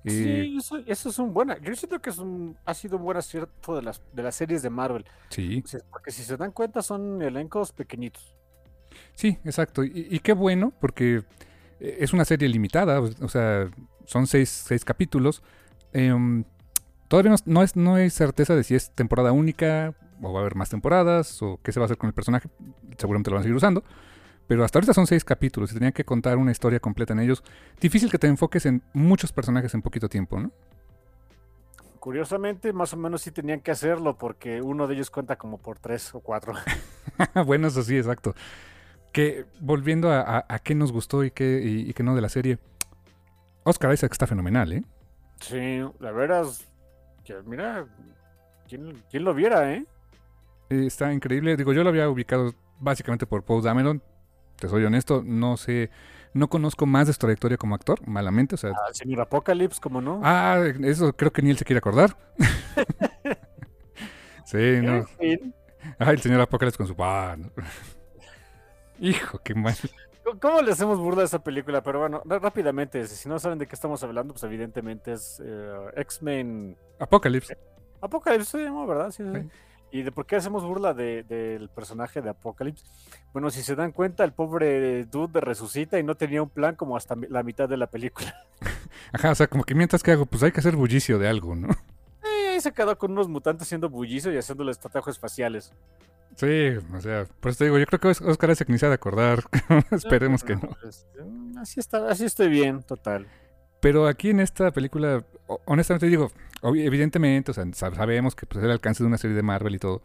Sí, 0.04 0.56
eso, 0.86 1.08
es 1.08 1.18
un 1.18 1.34
buen. 1.34 1.48
Yo 1.62 1.74
siento 1.74 2.00
que 2.00 2.10
es 2.10 2.18
un, 2.18 2.56
ha 2.64 2.74
sido 2.74 2.96
un 2.96 3.02
buen 3.02 3.16
acierto 3.16 3.74
de 3.74 3.82
las, 3.82 4.00
de 4.12 4.22
las 4.22 4.36
series 4.36 4.62
de 4.62 4.70
Marvel. 4.70 5.04
Sí. 5.30 5.64
Porque 5.90 6.12
si 6.12 6.22
se 6.22 6.36
dan 6.36 6.52
cuenta, 6.52 6.80
son 6.80 7.20
elencos 7.22 7.72
pequeñitos. 7.72 8.36
Sí, 9.14 9.38
exacto. 9.44 9.82
y 9.82 10.20
qué 10.20 10.32
bueno, 10.32 10.72
porque 10.80 11.24
es 11.80 12.12
una 12.12 12.24
serie 12.24 12.48
limitada, 12.48 13.00
o 13.00 13.28
sea, 13.28 13.68
son 14.04 14.26
seis, 14.26 14.66
capítulos. 14.84 15.42
Em, 15.92 16.44
todavía 17.08 17.34
no, 17.46 17.62
es, 17.62 17.76
no 17.76 17.94
hay 17.94 18.10
certeza 18.10 18.54
de 18.54 18.64
si 18.64 18.74
es 18.74 18.90
temporada 18.90 19.32
única 19.32 19.94
o 20.22 20.32
va 20.32 20.40
a 20.40 20.42
haber 20.42 20.54
más 20.54 20.70
temporadas 20.70 21.42
o 21.42 21.60
qué 21.62 21.72
se 21.72 21.80
va 21.80 21.84
a 21.84 21.86
hacer 21.86 21.98
con 21.98 22.08
el 22.08 22.14
personaje. 22.14 22.48
Seguramente 22.96 23.30
lo 23.30 23.34
van 23.34 23.40
a 23.40 23.44
seguir 23.44 23.56
usando. 23.56 23.84
Pero 24.46 24.64
hasta 24.64 24.78
ahorita 24.78 24.94
son 24.94 25.06
seis 25.06 25.24
capítulos 25.24 25.72
y 25.72 25.74
tenían 25.74 25.92
que 25.92 26.04
contar 26.04 26.38
una 26.38 26.52
historia 26.52 26.78
completa 26.78 27.12
en 27.12 27.20
ellos. 27.20 27.42
Difícil 27.80 28.10
que 28.10 28.18
te 28.18 28.28
enfoques 28.28 28.64
en 28.66 28.82
muchos 28.92 29.32
personajes 29.32 29.74
en 29.74 29.82
poquito 29.82 30.08
tiempo, 30.08 30.38
¿no? 30.38 30.52
Curiosamente, 31.98 32.72
más 32.72 32.92
o 32.92 32.96
menos 32.96 33.22
sí 33.22 33.32
tenían 33.32 33.60
que 33.60 33.72
hacerlo 33.72 34.16
porque 34.16 34.62
uno 34.62 34.86
de 34.86 34.94
ellos 34.94 35.10
cuenta 35.10 35.34
como 35.34 35.58
por 35.58 35.80
tres 35.80 36.14
o 36.14 36.20
cuatro. 36.20 36.54
bueno, 37.46 37.66
eso 37.66 37.82
sí, 37.82 37.96
exacto. 37.96 38.36
Que 39.16 39.46
volviendo 39.60 40.12
a, 40.12 40.44
qué 40.62 40.74
nos 40.74 40.92
gustó 40.92 41.24
y 41.24 41.30
qué, 41.30 41.62
y, 41.64 41.94
qué 41.94 42.02
no 42.02 42.14
de 42.14 42.20
la 42.20 42.28
serie, 42.28 42.58
Oscar 43.64 43.94
Isaac 43.94 44.12
está 44.12 44.26
fenomenal, 44.26 44.70
¿eh? 44.74 44.84
Sí, 45.40 45.80
la 46.00 46.12
verdad, 46.12 46.44
que, 47.24 47.34
mira, 47.46 47.86
¿quién, 48.68 49.24
lo 49.24 49.32
viera, 49.32 49.72
eh? 49.72 49.86
Está 50.68 51.14
increíble. 51.14 51.56
Digo, 51.56 51.72
yo 51.72 51.82
lo 51.82 51.88
había 51.88 52.10
ubicado 52.10 52.52
básicamente 52.78 53.26
por 53.26 53.42
Paul 53.42 53.62
Dameron. 53.62 54.02
Te 54.56 54.68
soy 54.68 54.84
honesto, 54.84 55.22
no 55.24 55.56
sé, 55.56 55.88
no 56.34 56.48
conozco 56.48 56.84
más 56.84 57.06
de 57.06 57.14
su 57.14 57.18
trayectoria 57.18 57.56
como 57.56 57.74
actor, 57.74 58.06
malamente. 58.06 58.56
O 58.56 58.58
sea, 58.58 58.72
ah, 58.72 58.88
el 58.90 58.94
señor 58.94 59.22
Apocalypse, 59.22 59.80
¿cómo 59.80 60.02
no? 60.02 60.20
Ah, 60.22 60.62
eso 60.82 61.16
creo 61.16 61.32
que 61.32 61.40
ni 61.40 61.48
él 61.48 61.56
se 61.56 61.64
quiere 61.64 61.78
acordar. 61.78 62.18
sí, 64.44 64.78
no. 64.82 65.06
Ah, 65.98 66.10
el 66.10 66.20
señor 66.20 66.42
Apocalypse 66.42 66.76
con 66.76 66.86
su... 66.86 66.94
Ah, 66.98 67.38
Hijo, 69.00 69.38
qué 69.42 69.54
mal. 69.54 69.76
¿Cómo 70.40 70.60
le 70.60 70.72
hacemos 70.72 70.98
burla 70.98 71.22
a 71.22 71.24
esa 71.26 71.38
película? 71.38 71.82
Pero 71.82 72.00
bueno, 72.00 72.22
rápidamente, 72.24 73.06
si 73.06 73.28
no 73.28 73.38
saben 73.38 73.58
de 73.58 73.66
qué 73.66 73.74
estamos 73.74 74.02
hablando, 74.02 74.34
pues 74.34 74.42
evidentemente 74.42 75.12
es 75.12 75.40
eh, 75.44 75.72
X-Men. 75.96 76.76
Apocalypse. 76.98 77.56
Apocalypse 78.00 78.58
se 78.58 78.64
llamó, 78.64 78.86
¿verdad? 78.86 79.10
Sí, 79.12 79.22
sí. 79.22 79.48
¿Y 79.92 80.02
de 80.02 80.12
por 80.12 80.26
qué 80.26 80.36
hacemos 80.36 80.64
burla 80.64 80.94
del 80.94 81.68
personaje 81.68 82.20
de 82.20 82.30
Apocalypse? 82.30 82.84
Bueno, 83.32 83.50
si 83.50 83.62
se 83.62 83.76
dan 83.76 83.92
cuenta, 83.92 84.24
el 84.24 84.32
pobre 84.32 85.04
dude 85.04 85.40
resucita 85.40 85.98
y 85.98 86.02
no 86.02 86.16
tenía 86.16 86.42
un 86.42 86.50
plan 86.50 86.74
como 86.74 86.96
hasta 86.96 87.14
la 87.28 87.42
mitad 87.42 87.68
de 87.68 87.76
la 87.76 87.86
película. 87.86 88.34
Ajá, 89.12 89.30
o 89.30 89.34
sea, 89.34 89.46
como 89.46 89.64
que 89.64 89.74
mientras 89.74 90.02
que 90.02 90.10
hago, 90.10 90.26
pues 90.26 90.42
hay 90.42 90.52
que 90.52 90.60
hacer 90.60 90.74
bullicio 90.74 91.18
de 91.18 91.28
algo, 91.28 91.54
¿no? 91.54 91.68
Eh, 92.24 92.48
ahí 92.50 92.60
se 92.60 92.72
quedó 92.72 92.98
con 92.98 93.12
unos 93.12 93.28
mutantes 93.28 93.68
haciendo 93.68 93.88
bullicio 93.88 94.32
y 94.32 94.38
haciéndoles 94.38 94.78
tatuajes 94.78 95.18
faciales. 95.18 95.72
Sí, 96.34 96.68
o 96.92 97.00
sea, 97.00 97.24
por 97.40 97.50
eso 97.50 97.58
te 97.58 97.64
digo, 97.64 97.78
yo 97.78 97.86
creo 97.86 98.00
que 98.00 98.08
Oscar 98.08 98.50
es 98.50 98.68
ni 98.68 98.78
se 98.78 98.88
de 98.88 98.94
acordar. 98.94 99.44
Esperemos 99.90 100.44
que 100.44 100.56
no. 100.56 100.76
Pues, 100.82 101.06
mm, 101.24 101.58
así, 101.58 101.80
está, 101.80 102.10
así 102.10 102.24
estoy 102.24 102.48
bien, 102.48 102.82
total. 102.82 103.26
Pero 103.80 104.06
aquí 104.06 104.30
en 104.30 104.40
esta 104.40 104.70
película, 104.70 105.24
honestamente 105.64 106.06
digo, 106.06 106.30
evidentemente, 106.62 107.52
o 107.52 107.54
sea, 107.54 107.64
sabemos 107.72 108.34
que 108.34 108.44
pues, 108.46 108.58
es 108.58 108.64
el 108.64 108.70
alcance 108.70 109.02
de 109.02 109.06
una 109.06 109.18
serie 109.18 109.36
de 109.36 109.42
Marvel 109.42 109.74
y 109.74 109.78
todo. 109.78 110.02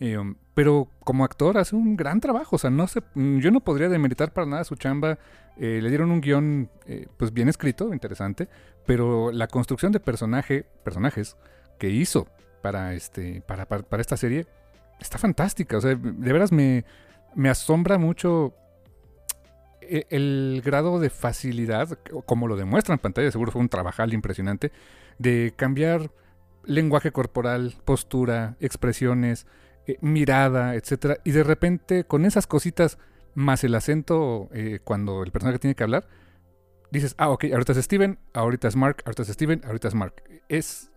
Um, 0.00 0.36
pero 0.54 0.88
como 1.00 1.24
actor 1.24 1.58
hace 1.58 1.74
un 1.74 1.96
gran 1.96 2.20
trabajo, 2.20 2.56
o 2.56 2.58
sea, 2.58 2.70
no 2.70 2.86
sé, 2.86 3.02
mm, 3.14 3.38
yo 3.40 3.50
no 3.50 3.60
podría 3.60 3.88
demeritar 3.88 4.32
para 4.32 4.46
nada 4.46 4.64
su 4.64 4.76
chamba. 4.76 5.18
Eh, 5.56 5.80
le 5.82 5.88
dieron 5.88 6.10
un 6.10 6.20
guion, 6.20 6.70
eh, 6.86 7.08
pues 7.16 7.32
bien 7.32 7.48
escrito, 7.48 7.92
interesante, 7.92 8.48
pero 8.86 9.32
la 9.32 9.48
construcción 9.48 9.90
de 9.90 9.98
personaje, 10.00 10.64
personajes 10.84 11.36
que 11.78 11.90
hizo 11.90 12.28
para 12.62 12.94
este, 12.94 13.42
para, 13.42 13.66
para 13.66 14.00
esta 14.00 14.16
serie 14.16 14.46
está 15.00 15.18
fantástica. 15.18 15.76
O 15.76 15.80
sea, 15.80 15.94
de 15.94 16.32
veras 16.32 16.52
me, 16.52 16.84
me 17.34 17.48
asombra 17.48 17.98
mucho 17.98 18.54
e, 19.80 20.06
el, 20.10 20.62
grado 20.64 21.00
de 21.00 21.10
facilidad, 21.10 21.98
como 22.26 22.46
lo 22.46 22.56
demuestra 22.56 22.94
en 22.94 22.98
pantalla, 22.98 23.30
seguro 23.30 23.52
fue 23.52 23.62
un 23.62 23.68
trabajal 23.68 24.12
impresionante, 24.12 24.70
de 25.18 25.54
cambiar 25.56 26.10
lenguaje 26.64 27.10
corporal, 27.10 27.74
postura, 27.84 28.56
expresiones, 28.60 29.46
eh, 29.86 29.96
mirada, 30.00 30.74
etcétera, 30.74 31.18
y 31.24 31.30
de 31.30 31.42
repente 31.42 32.04
con 32.04 32.26
esas 32.26 32.46
cositas 32.46 32.98
más 33.34 33.64
el 33.64 33.74
acento 33.74 34.50
eh, 34.52 34.80
cuando 34.84 35.22
el 35.22 35.32
personaje 35.32 35.58
tiene 35.58 35.74
que 35.74 35.84
hablar, 35.84 36.06
dices, 36.90 37.14
ah, 37.16 37.30
ok, 37.30 37.46
ahorita 37.52 37.72
es 37.72 37.78
Steven, 37.78 38.18
ahorita 38.34 38.68
es 38.68 38.76
Mark, 38.76 39.02
ahorita 39.06 39.22
es 39.22 39.28
Steven, 39.28 39.62
ahorita 39.64 39.88
es 39.88 39.94
Mark. 39.94 40.22
Es, 40.48 40.90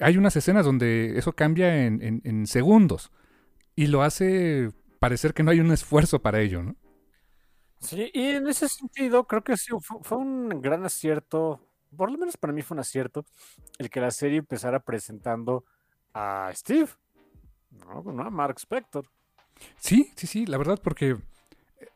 hay 0.00 0.16
unas 0.16 0.34
escenas 0.36 0.64
donde 0.64 1.18
eso 1.18 1.32
cambia 1.32 1.84
en 1.84 2.46
segundos 2.46 3.12
y 3.76 3.86
lo 3.86 4.02
hace 4.02 4.72
parecer 4.98 5.34
que 5.34 5.42
no 5.42 5.50
hay 5.50 5.60
un 5.60 5.70
esfuerzo 5.70 6.20
para 6.20 6.40
ello, 6.40 6.62
¿no? 6.62 6.74
Sí, 7.78 8.10
y 8.12 8.30
en 8.30 8.48
ese 8.48 8.68
sentido 8.68 9.26
creo 9.26 9.44
que 9.44 9.56
sí, 9.56 9.70
fue, 9.80 10.18
un 10.18 10.48
gran 10.62 10.84
acierto, 10.84 11.60
por 11.94 12.10
lo 12.10 12.18
menos 12.18 12.36
para 12.38 12.52
mí 12.52 12.62
fue 12.62 12.74
un 12.74 12.80
acierto, 12.80 13.24
el 13.78 13.90
que 13.90 14.00
la 14.00 14.10
serie 14.10 14.38
empezara 14.38 14.80
presentando 14.80 15.64
a 16.14 16.50
Steve, 16.54 16.88
no, 17.70 18.02
no 18.02 18.22
a 18.22 18.30
Mark 18.30 18.56
Spector. 18.58 19.06
Sí, 19.76 20.10
sí, 20.16 20.26
sí, 20.26 20.46
la 20.46 20.56
verdad, 20.56 20.80
porque 20.82 21.10
eh, 21.10 21.18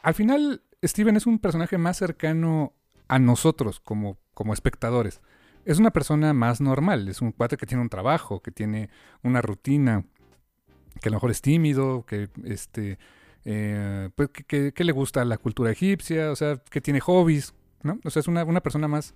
al 0.03 0.15
final 0.15 0.63
Steven 0.85 1.17
es 1.17 1.27
un 1.27 1.39
personaje 1.39 1.79
más 1.79 1.97
cercano 1.97 2.75
a 3.09 3.19
nosotros 3.19 3.81
como, 3.81 4.19
como 4.35 4.53
espectadores. 4.53 5.21
Es 5.65 5.79
una 5.79 5.91
persona 5.91 6.33
más 6.35 6.61
normal, 6.61 7.09
es 7.09 7.21
un 7.23 7.33
cuate 7.33 7.57
que 7.57 7.67
tiene 7.67 7.83
un 7.83 7.91
trabajo, 7.91 8.41
que 8.41 8.51
tiene 8.51 8.91
una 9.23 9.43
rutina, 9.43 10.05
que 11.01 11.09
a 11.09 11.13
lo 11.13 11.17
mejor 11.17 11.31
es 11.31 11.41
tímido, 11.41 12.05
que 12.07 12.29
este 12.45 12.99
eh, 13.45 14.11
pues 14.15 14.31
que, 14.31 14.73
le 14.77 14.93
gusta 14.93 15.25
la 15.25 15.39
cultura 15.39 15.71
egipcia, 15.71 16.31
o 16.31 16.37
sea, 16.37 16.57
que 16.71 16.81
tiene 16.81 17.01
hobbies, 17.01 17.55
¿no? 17.83 17.99
O 18.05 18.11
sea, 18.11 18.21
es 18.21 18.29
una, 18.29 18.45
persona 18.61 18.89
más, 18.89 19.15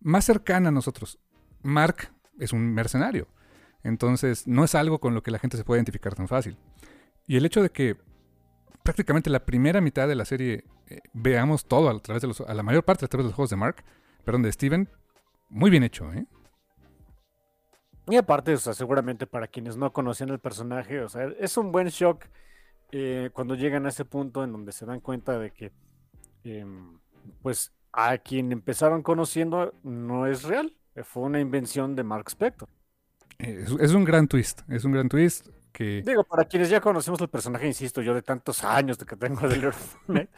más 0.00 0.24
cercana 0.24 0.68
a 0.68 0.72
nosotros. 0.72 1.18
Mark 1.62 2.12
es 2.38 2.52
un 2.52 2.72
mercenario. 2.72 3.28
Entonces, 3.82 4.46
no 4.46 4.64
es 4.64 4.74
algo 4.74 5.00
con 5.00 5.14
lo 5.14 5.22
que 5.22 5.30
la 5.30 5.38
gente 5.38 5.56
se 5.56 5.64
puede 5.64 5.78
identificar 5.78 6.14
tan 6.14 6.28
fácil. 6.28 6.56
Y 7.26 7.36
el 7.36 7.46
hecho 7.46 7.62
de 7.62 7.70
que 7.70 7.96
prácticamente 8.82 9.30
la 9.30 9.44
primera 9.44 9.80
mitad 9.80 10.06
de 10.06 10.16
la 10.16 10.24
serie 10.24 10.64
eh, 10.88 11.00
veamos 11.12 11.66
todo 11.66 11.88
a 11.88 11.98
través 12.00 12.20
de 12.22 12.28
los, 12.28 12.40
a 12.40 12.54
la 12.54 12.62
mayor 12.62 12.84
parte 12.84 13.04
a 13.04 13.08
través 13.08 13.24
de 13.24 13.28
los 13.30 13.36
juegos 13.36 13.50
de 13.50 13.56
Mark, 13.56 13.84
perdón, 14.24 14.42
de 14.42 14.52
Steven, 14.52 14.88
muy 15.48 15.70
bien 15.70 15.82
hecho, 15.82 16.12
¿eh? 16.12 16.26
Y 18.08 18.16
aparte, 18.16 18.54
o 18.54 18.58
sea, 18.58 18.74
seguramente 18.74 19.26
para 19.26 19.46
quienes 19.46 19.76
no 19.76 19.92
conocían 19.92 20.30
el 20.30 20.40
personaje, 20.40 21.00
o 21.00 21.08
sea, 21.08 21.28
es 21.38 21.56
un 21.56 21.70
buen 21.70 21.88
shock 21.88 22.24
eh, 22.90 23.30
cuando 23.32 23.54
llegan 23.54 23.86
a 23.86 23.90
ese 23.90 24.04
punto 24.04 24.42
en 24.42 24.52
donde 24.52 24.72
se 24.72 24.84
dan 24.86 25.00
cuenta 25.00 25.38
de 25.38 25.50
que, 25.50 25.72
em, 26.44 26.98
pues, 27.42 27.72
a 27.92 28.18
quien 28.18 28.50
empezaron 28.52 29.02
conociendo 29.02 29.74
no 29.82 30.26
es 30.26 30.42
real, 30.42 30.74
fue 31.04 31.22
una 31.22 31.40
invención 31.40 31.94
de 31.94 32.02
Mark 32.02 32.24
Spector. 32.28 32.68
Es, 33.38 33.70
es 33.80 33.92
un 33.92 34.04
gran 34.04 34.28
twist, 34.28 34.62
es 34.68 34.84
un 34.84 34.92
gran 34.92 35.08
twist 35.08 35.48
que... 35.72 36.02
Digo, 36.04 36.24
para 36.24 36.44
quienes 36.44 36.70
ya 36.70 36.80
conocemos 36.80 37.20
el 37.20 37.28
personaje, 37.28 37.66
insisto, 37.66 38.02
yo 38.02 38.14
de 38.14 38.22
tantos 38.22 38.64
años 38.64 38.98
de 38.98 39.06
que 39.06 39.16
tengo 39.16 39.48
de 39.48 39.56
leer, 39.58 39.74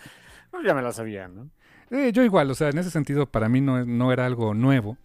ya 0.65 0.75
me 0.75 0.83
lo 0.83 0.93
sabía, 0.93 1.29
¿no? 1.29 1.51
Eh, 1.91 2.13
yo 2.13 2.23
igual, 2.23 2.51
o 2.51 2.55
sea, 2.55 2.69
en 2.69 2.79
ese 2.79 2.91
sentido 2.91 3.27
para 3.27 3.49
mí 3.49 3.61
no, 3.61 3.85
no 3.85 4.13
era 4.13 4.27
algo 4.27 4.55
nuevo 4.55 4.97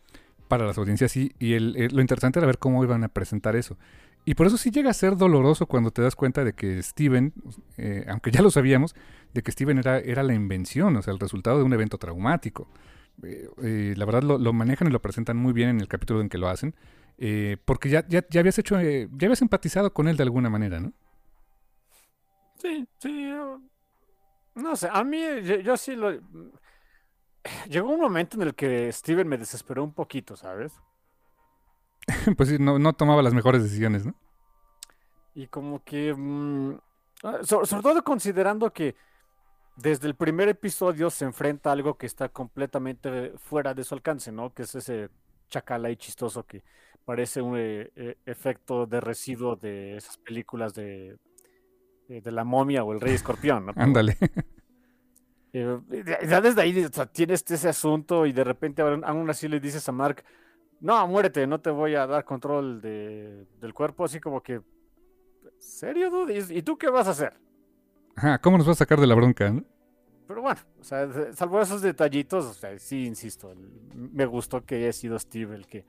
para 0.50 0.66
las 0.68 0.78
audiencias 0.80 1.16
y, 1.18 1.34
y 1.39 1.54
el, 1.56 1.78
el- 1.78 1.95
lo 1.95 2.02
interesante 2.02 2.39
era 2.39 2.47
ver 2.47 2.60
cómo 2.60 2.84
iban 2.84 3.06
a 3.06 3.10
presentar 3.10 3.56
eso. 3.56 3.78
Y 4.26 4.36
por 4.36 4.47
eso 4.47 4.58
sí 4.58 4.72
llega 4.72 4.91
a 4.91 4.93
ser 4.93 5.18
doloroso 5.18 5.68
cuando 5.68 5.91
te 5.91 6.02
das 6.04 6.16
cuenta 6.16 6.43
de 6.43 6.54
que 6.54 6.84
Steven, 6.84 7.34
eh, 7.78 8.06
aunque 8.10 8.32
ya 8.32 8.41
lo 8.43 8.52
sabíamos, 8.52 8.95
de 9.34 9.43
que 9.43 9.52
Steven 9.54 9.80
era, 9.80 10.00
era 10.00 10.24
la 10.24 10.36
invención, 10.36 10.95
o 10.97 11.02
sea, 11.04 11.14
el 11.14 11.20
resultado 11.20 11.60
de 11.60 11.64
un 11.66 11.74
evento 11.74 11.97
traumático. 12.00 12.68
Eh, 13.24 13.50
eh, 13.64 13.93
la 13.97 14.06
verdad 14.06 14.24
lo, 14.24 14.54
manejan 14.54 14.88
y 14.89 14.91
lo 14.91 15.02
presentan 15.02 15.38
muy 15.38 15.54
bien 15.54 15.70
en 15.70 15.82
el 15.82 15.88
capítulo 15.88 16.22
en 16.22 16.30
que 16.30 16.38
lo 16.38 16.50
hacen, 16.50 16.76
eh, 17.18 17.58
porque 17.66 17.89
ya, 17.89 18.08
ya, 18.08 18.26
ya 18.30 18.41
habías 18.41 18.60
hecho, 18.60 18.80
eh, 18.80 19.10
ya 19.18 19.28
habías 19.28 19.41
empatizado 19.41 19.93
con 19.93 20.08
él 20.10 20.18
de 20.18 20.24
alguna 20.24 20.50
manera, 20.50 20.80
¿no? 20.82 20.93
Sí, 22.62 22.88
sí. 23.00 23.34
No 24.56 24.76
sé, 24.76 24.89
a 24.91 25.04
mí, 25.04 25.20
yo, 25.43 25.56
yo 25.60 25.78
sí 25.78 25.95
lo. 25.95 26.12
Llegó 27.70 27.89
un 27.89 28.00
momento 28.02 28.38
en 28.38 28.43
el 28.43 28.56
que 28.56 28.91
Steven 28.91 29.28
me 29.28 29.38
desesperó 29.38 29.84
un 29.84 29.93
poquito, 29.93 30.36
¿sabes? 30.36 30.74
pues 32.38 32.50
sí, 32.50 32.58
no, 32.60 32.80
no 32.80 32.93
tomaba 32.93 33.22
las 33.22 33.34
mejores 33.34 33.64
decisiones, 33.64 34.06
¿no? 34.06 34.14
Y 35.36 35.47
como 35.47 35.84
que. 35.84 36.14
mm, 36.14 36.78
ah, 37.24 37.39
so- 37.43 37.66
sobre 37.66 37.84
todo 37.84 38.04
considerando 38.04 38.72
que 38.74 38.95
desde 39.76 40.08
el 40.08 40.16
primer 40.16 40.50
episodio 40.50 41.10
se 41.10 41.26
enfrenta 41.26 41.70
a 41.70 41.74
algo 41.74 41.97
que 41.97 42.06
está 42.06 42.30
completamente 42.30 43.34
fuera 43.38 43.74
de 43.74 43.84
su 43.84 43.95
alcance, 43.95 44.32
¿no? 44.32 44.54
Que 44.54 44.64
es 44.64 44.76
ese 44.76 45.10
chacal 45.50 45.86
ahí 45.86 45.95
chistoso 45.95 46.45
que 46.45 46.64
parece 47.06 47.41
un 47.41 47.56
eh, 47.58 47.91
eh, 47.95 48.18
efecto 48.26 48.86
de 48.86 49.00
residuo 49.02 49.56
de 49.56 49.95
esas 49.97 50.18
películas 50.18 50.74
de, 50.74 51.18
de, 52.08 52.22
de 52.22 52.32
la 52.32 52.43
momia 52.43 52.84
o 52.84 52.93
el 52.93 53.00
rey 53.02 53.14
escorpión, 53.16 53.68
¿no? 53.68 53.74
Ándale. 53.78 54.18
Eh, 55.52 55.80
ya- 56.28 56.41
desde 56.41 56.62
ahí 56.62 56.86
o 56.86 56.93
sea, 56.93 57.06
tienes 57.08 57.43
ese 57.50 57.70
asunto 57.70 58.26
y 58.26 58.32
de 58.34 58.43
repente 58.43 58.82
aún 58.82 59.30
así 59.30 59.47
le 59.47 59.60
dices 59.60 59.88
a 59.89 59.91
Mark, 59.91 60.24
no, 60.80 61.08
muérete, 61.08 61.45
no 61.47 61.60
te 61.60 61.70
voy 61.72 61.95
a 61.95 62.06
dar 62.08 62.24
control 62.24 62.82
de- 62.82 63.45
del 63.60 63.74
cuerpo, 63.74 64.06
así 64.06 64.20
como 64.20 64.41
que, 64.41 64.62
¿serio, 65.58 66.10
dude? 66.10 66.56
¿Y 66.56 66.62
tú 66.62 66.78
qué 66.78 66.89
vas 66.89 67.08
a 67.08 67.12
hacer? 67.12 67.34
Ajá, 68.16 68.38
¿cómo 68.39 68.58
nos 68.58 68.68
vas 68.68 68.78
a 68.78 68.80
sacar 68.80 69.00
de 69.00 69.08
la 69.08 69.16
bronca, 69.16 69.50
no? 69.50 69.64
Pero 70.28 70.43
bueno, 70.43 70.60
o 70.80 70.84
sea, 70.84 71.34
salvo 71.34 71.60
esos 71.60 71.82
detallitos, 71.82 72.45
o 72.45 72.54
sea, 72.54 72.78
sí, 72.78 73.06
insisto, 73.06 73.52
me 73.95 74.26
gustó 74.28 74.64
que 74.64 74.76
haya 74.76 74.93
sido 74.93 75.18
Steve 75.18 75.56
el 75.56 75.66
que, 75.66 75.86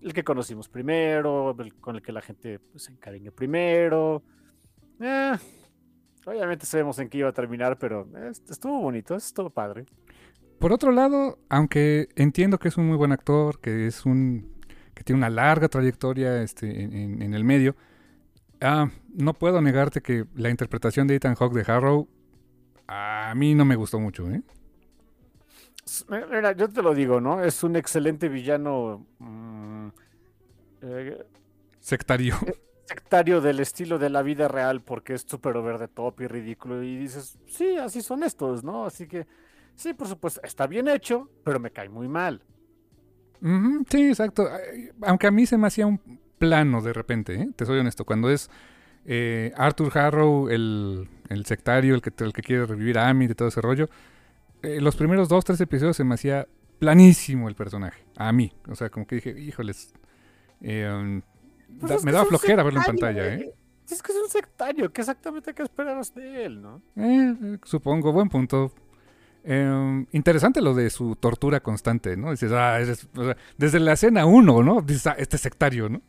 el 0.00 0.14
que 0.14 0.24
conocimos 0.24 0.68
primero, 0.68 1.54
el 1.58 1.74
con 1.74 1.96
el 1.96 2.02
que 2.02 2.12
la 2.12 2.22
gente 2.22 2.58
pues, 2.58 2.84
se 2.84 2.92
encariñó 2.92 3.32
primero. 3.32 4.22
Eh, 4.98 5.32
obviamente 6.26 6.66
sabemos 6.66 6.98
en 6.98 7.08
qué 7.08 7.18
iba 7.18 7.28
a 7.28 7.32
terminar, 7.32 7.78
pero 7.78 8.08
eh, 8.16 8.32
estuvo 8.48 8.80
bonito, 8.80 9.14
estuvo 9.14 9.50
padre. 9.50 9.86
Por 10.58 10.72
otro 10.72 10.92
lado, 10.92 11.38
aunque 11.48 12.08
entiendo 12.16 12.58
que 12.58 12.68
es 12.68 12.76
un 12.76 12.86
muy 12.86 12.96
buen 12.96 13.12
actor, 13.12 13.60
que 13.60 13.86
es 13.86 14.06
un 14.06 14.54
que 14.94 15.02
tiene 15.02 15.18
una 15.18 15.30
larga 15.30 15.68
trayectoria 15.68 16.40
este, 16.42 16.84
en, 16.84 17.34
el 17.34 17.42
medio, 17.42 17.74
ah, 18.60 18.90
no 19.12 19.34
puedo 19.34 19.60
negarte 19.60 20.00
que 20.00 20.24
la 20.36 20.50
interpretación 20.50 21.08
de 21.08 21.16
Ethan 21.16 21.34
Hawke 21.34 21.54
de 21.54 21.72
Harrow 21.72 22.08
a 22.86 23.32
mí 23.34 23.54
no 23.54 23.64
me 23.64 23.74
gustó 23.74 23.98
mucho, 23.98 24.30
¿eh? 24.30 24.42
Mira, 26.08 26.52
yo 26.52 26.68
te 26.68 26.80
lo 26.80 26.94
digo, 26.94 27.20
¿no? 27.20 27.42
Es 27.42 27.62
un 27.62 27.76
excelente 27.76 28.28
villano 28.28 29.06
mm, 29.18 29.88
eh, 30.82 31.26
Sectario. 31.80 32.36
Sectario 32.86 33.40
del 33.40 33.60
estilo 33.60 33.98
de 33.98 34.10
la 34.10 34.22
vida 34.22 34.48
real 34.48 34.82
porque 34.82 35.14
es 35.14 35.22
súper 35.22 35.56
over 35.56 35.78
the 35.78 35.88
top 35.88 36.20
y 36.22 36.26
ridículo. 36.26 36.82
Y 36.82 36.96
dices, 36.96 37.38
sí, 37.46 37.76
así 37.76 38.02
son 38.02 38.22
estos, 38.22 38.64
¿no? 38.64 38.84
Así 38.86 39.06
que, 39.06 39.26
sí, 39.76 39.94
por 39.94 40.08
supuesto, 40.08 40.40
está 40.44 40.66
bien 40.66 40.88
hecho, 40.88 41.30
pero 41.44 41.60
me 41.60 41.70
cae 41.70 41.88
muy 41.88 42.08
mal. 42.08 42.42
Sí, 43.90 44.08
exacto. 44.08 44.48
Aunque 45.02 45.26
a 45.26 45.30
mí 45.30 45.44
se 45.46 45.58
me 45.58 45.66
hacía 45.66 45.86
un 45.86 46.00
plano 46.38 46.80
de 46.80 46.92
repente, 46.92 47.34
¿eh? 47.34 47.48
te 47.54 47.66
soy 47.66 47.78
honesto. 47.78 48.04
Cuando 48.06 48.30
es 48.30 48.50
eh, 49.04 49.52
Arthur 49.56 49.96
Harrow, 49.98 50.48
el, 50.48 51.08
el 51.28 51.44
sectario, 51.44 51.94
el 51.94 52.00
que, 52.02 52.10
el 52.24 52.32
que 52.32 52.42
quiere 52.42 52.64
revivir 52.66 52.98
a 52.98 53.08
Amy 53.08 53.26
de 53.26 53.34
todo 53.34 53.48
ese 53.48 53.60
rollo, 53.60 53.88
eh, 54.62 54.80
los 54.80 54.96
primeros 54.96 55.28
dos, 55.28 55.44
tres 55.44 55.60
episodios 55.60 55.96
se 55.96 56.04
me 56.04 56.14
hacía 56.14 56.48
planísimo 56.78 57.48
el 57.48 57.54
personaje. 57.54 58.04
A 58.16 58.32
mí. 58.32 58.52
O 58.68 58.74
sea, 58.74 58.88
como 58.90 59.06
que 59.06 59.16
dije, 59.16 59.38
híjoles. 59.38 59.92
eh, 60.62 61.20
Pues 61.80 61.90
da- 61.92 61.98
me 61.98 62.04
que 62.04 62.12
daba 62.12 62.24
flojera 62.26 62.62
verlo 62.62 62.80
en 62.80 62.86
pantalla, 62.86 63.34
¿eh? 63.34 63.54
Es 63.90 64.02
que 64.02 64.12
es 64.12 64.18
un 64.18 64.30
sectario, 64.30 64.92
que 64.92 65.02
exactamente 65.02 65.52
qué 65.54 65.62
esperabas 65.62 66.14
de 66.14 66.44
él, 66.46 66.62
¿no? 66.62 66.82
Eh, 66.96 67.34
eh, 67.42 67.58
supongo, 67.64 68.12
buen 68.12 68.28
punto. 68.28 68.72
Eh, 69.44 70.06
interesante 70.12 70.62
lo 70.62 70.72
de 70.72 70.88
su 70.88 71.16
tortura 71.16 71.60
constante, 71.60 72.16
¿no? 72.16 72.30
Dices, 72.30 72.50
ah, 72.52 72.80
eres- 72.80 73.06
o 73.14 73.24
sea, 73.24 73.36
desde 73.58 73.80
la 73.80 73.92
escena 73.92 74.24
1, 74.24 74.62
¿no? 74.62 74.80
Dices, 74.80 75.06
ah, 75.08 75.16
este 75.18 75.36
sectario, 75.36 75.88
¿no? 75.90 76.00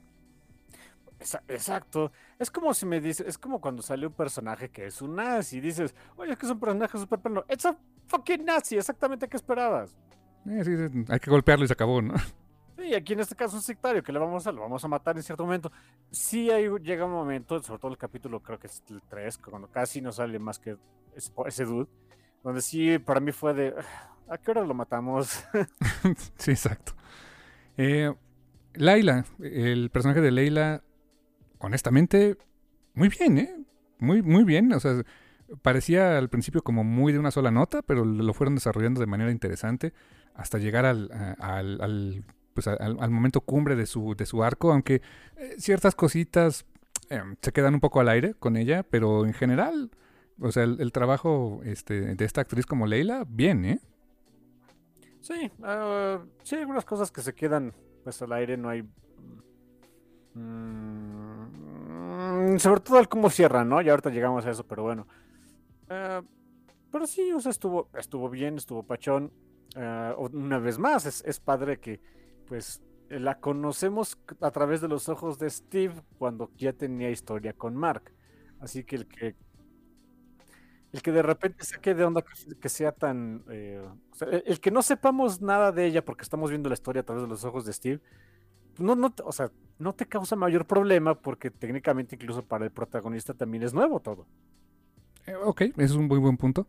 Exacto. 1.47 2.11
Es 2.37 2.51
como 2.51 2.73
si 2.73 2.85
me 2.85 3.01
dices, 3.01 3.25
es 3.27 3.37
como 3.37 3.59
cuando 3.59 3.81
sale 3.81 4.05
un 4.07 4.13
personaje 4.13 4.69
que 4.69 4.85
es 4.85 5.01
un 5.01 5.15
nazi 5.15 5.57
y 5.57 5.61
dices, 5.61 5.95
oye, 6.17 6.33
es 6.33 6.37
que 6.37 6.45
es 6.45 6.51
un 6.51 6.59
personaje 6.59 6.97
súper 6.97 7.19
plano. 7.19 7.43
It's 7.49 7.65
a 7.65 7.75
fucking 8.07 8.45
nazi, 8.45 8.77
exactamente 8.77 9.27
qué 9.27 9.37
esperabas. 9.37 9.95
Eh, 10.45 10.61
sí, 10.63 10.77
sí, 10.77 11.05
hay 11.09 11.19
que 11.19 11.31
golpearlo 11.31 11.65
y 11.65 11.67
se 11.67 11.73
acabó, 11.73 12.01
¿no? 12.01 12.13
Sí, 12.77 12.93
aquí 12.93 13.13
en 13.13 13.21
este 13.21 13.35
caso 13.35 13.55
un 13.55 13.61
sectario 13.61 14.03
que 14.03 14.11
le 14.11 14.19
vamos 14.19 14.45
a, 14.47 14.51
lo 14.51 14.61
vamos 14.61 14.83
a 14.83 14.87
matar 14.87 15.15
en 15.15 15.23
cierto 15.23 15.43
momento. 15.45 15.71
Sí 16.11 16.51
hay, 16.51 16.67
llega 16.81 17.05
un 17.05 17.11
momento, 17.11 17.61
sobre 17.63 17.79
todo 17.79 17.91
el 17.91 17.97
capítulo, 17.97 18.41
creo 18.41 18.59
que 18.59 18.67
es 18.67 18.83
el 18.89 19.01
3, 19.01 19.37
cuando 19.37 19.69
casi 19.69 20.01
no 20.01 20.11
sale 20.11 20.39
más 20.39 20.59
que 20.59 20.77
ese, 21.15 21.63
dude, 21.65 21.87
donde 22.43 22.61
sí 22.61 22.99
para 22.99 23.19
mí 23.21 23.31
fue 23.31 23.53
de, 23.53 23.73
"Ah, 24.27 24.33
¿a 24.33 24.37
qué 24.37 24.51
hora 24.51 24.65
lo 24.65 24.73
matamos? 24.73 25.45
sí, 26.37 26.51
exacto. 26.51 26.93
Eh, 27.77 28.13
Laila, 28.73 29.25
el 29.39 29.89
personaje 29.89 30.19
de 30.21 30.31
Leila, 30.31 30.83
honestamente, 31.59 32.37
muy 32.93 33.09
bien, 33.09 33.37
¿eh? 33.37 33.55
Muy, 33.99 34.21
muy 34.21 34.43
bien. 34.43 34.71
O 34.73 34.79
sea, 34.79 35.01
parecía 35.61 36.17
al 36.17 36.29
principio 36.29 36.61
como 36.61 36.83
muy 36.83 37.13
de 37.13 37.19
una 37.19 37.31
sola 37.31 37.51
nota, 37.51 37.81
pero 37.81 38.03
lo 38.05 38.33
fueron 38.33 38.55
desarrollando 38.55 38.99
de 38.99 39.07
manera 39.07 39.31
interesante 39.31 39.93
hasta 40.33 40.57
llegar 40.57 40.85
al, 40.85 41.09
al, 41.39 41.81
al, 41.81 42.23
pues, 42.55 42.67
al, 42.67 43.11
momento 43.11 43.41
cumbre 43.41 43.75
de 43.75 43.85
su, 43.85 44.15
de 44.15 44.25
su 44.25 44.43
arco, 44.43 44.71
aunque 44.71 45.01
eh, 45.35 45.55
ciertas 45.57 45.93
cositas 45.93 46.65
eh, 47.09 47.21
se 47.41 47.51
quedan 47.51 47.75
un 47.75 47.81
poco 47.81 47.99
al 47.99 48.07
aire 48.09 48.33
con 48.33 48.55
ella, 48.57 48.83
pero 48.83 49.25
en 49.25 49.33
general, 49.33 49.91
o 50.39 50.51
sea, 50.51 50.63
el, 50.63 50.91
trabajo 50.91 51.59
este, 51.65 52.15
de 52.15 52.25
esta 52.25 52.41
actriz 52.41 52.65
como 52.65 52.87
Leila, 52.87 53.25
bien, 53.27 53.65
¿eh? 53.65 53.79
Sí, 55.19 55.51
ah, 55.63 56.19
sí, 56.43 56.55
algunas 56.55 56.85
cosas 56.85 57.11
que 57.11 57.21
se 57.21 57.35
quedan 57.35 57.73
pues 58.03 58.21
al 58.21 58.31
aire, 58.31 58.55
no 58.55 58.69
hay... 58.69 58.83
mm, 60.33 61.65
sobre 62.57 62.79
todo 62.79 62.99
el 62.99 63.09
cómo 63.09 63.29
cierra, 63.29 63.65
¿no? 63.65 63.81
Y 63.81 63.89
ahorita 63.89 64.11
llegamos 64.11 64.45
a 64.45 64.51
eso, 64.51 64.65
pero 64.65 64.83
bueno. 64.83 65.07
Ah, 65.89 66.21
pero 66.91 67.05
sí, 67.05 67.33
o 67.33 67.41
sea, 67.41 67.49
estuvo, 67.51 67.89
estuvo 67.97 68.29
bien, 68.29 68.55
estuvo 68.55 68.83
pachón. 68.83 69.33
Ah, 69.75 70.15
una 70.17 70.59
vez 70.59 70.79
más, 70.79 71.05
es, 71.05 71.21
es 71.25 71.41
padre 71.41 71.79
que 71.79 71.99
pues 72.47 72.81
la 73.09 73.39
conocemos 73.39 74.17
a 74.41 74.51
través 74.51 74.81
de 74.81 74.87
los 74.87 75.09
ojos 75.09 75.37
de 75.37 75.49
Steve 75.49 75.93
cuando 76.17 76.51
ya 76.57 76.73
tenía 76.73 77.09
historia 77.09 77.53
con 77.53 77.75
Mark. 77.75 78.11
Así 78.59 78.83
que 78.83 78.95
el 78.97 79.07
que 79.07 79.35
el 80.91 81.01
que 81.01 81.11
de 81.11 81.21
repente 81.21 81.65
saque 81.65 81.93
de 81.93 82.05
onda 82.05 82.23
que, 82.61 82.69
sea 82.69 82.93
tan 82.93 83.43
eh, 83.49 83.85
sea, 84.13 84.29
el, 84.29 84.61
que 84.61 84.71
no 84.71 84.81
sepamos 84.81 85.41
nada 85.41 85.73
de 85.73 85.85
ella 85.85 86.05
porque 86.05 86.23
estamos 86.23 86.49
viendo 86.49 86.69
la 86.69 86.73
historia 86.73 87.01
a 87.01 87.05
través 87.05 87.23
de 87.23 87.27
los 87.27 87.43
ojos 87.43 87.65
de 87.65 87.73
Steve 87.73 88.01
no, 88.77 88.95
no, 88.95 89.13
o 89.23 89.31
sea, 89.31 89.51
no 89.79 89.93
te 89.93 90.05
causa 90.05 90.35
mayor 90.35 90.65
problema 90.65 91.15
porque 91.15 91.51
técnicamente 91.51 92.15
incluso 92.15 92.43
para 92.43 92.65
el 92.65 92.71
protagonista 92.71 93.33
también 93.33 93.63
es 93.63 93.73
nuevo 93.73 93.99
todo. 93.99 94.25
Eh, 95.27 95.35
ok, 95.35 95.61
ese 95.61 95.83
es 95.83 95.91
un 95.91 96.07
muy 96.07 96.19
buen 96.19 96.37
punto. 96.37 96.67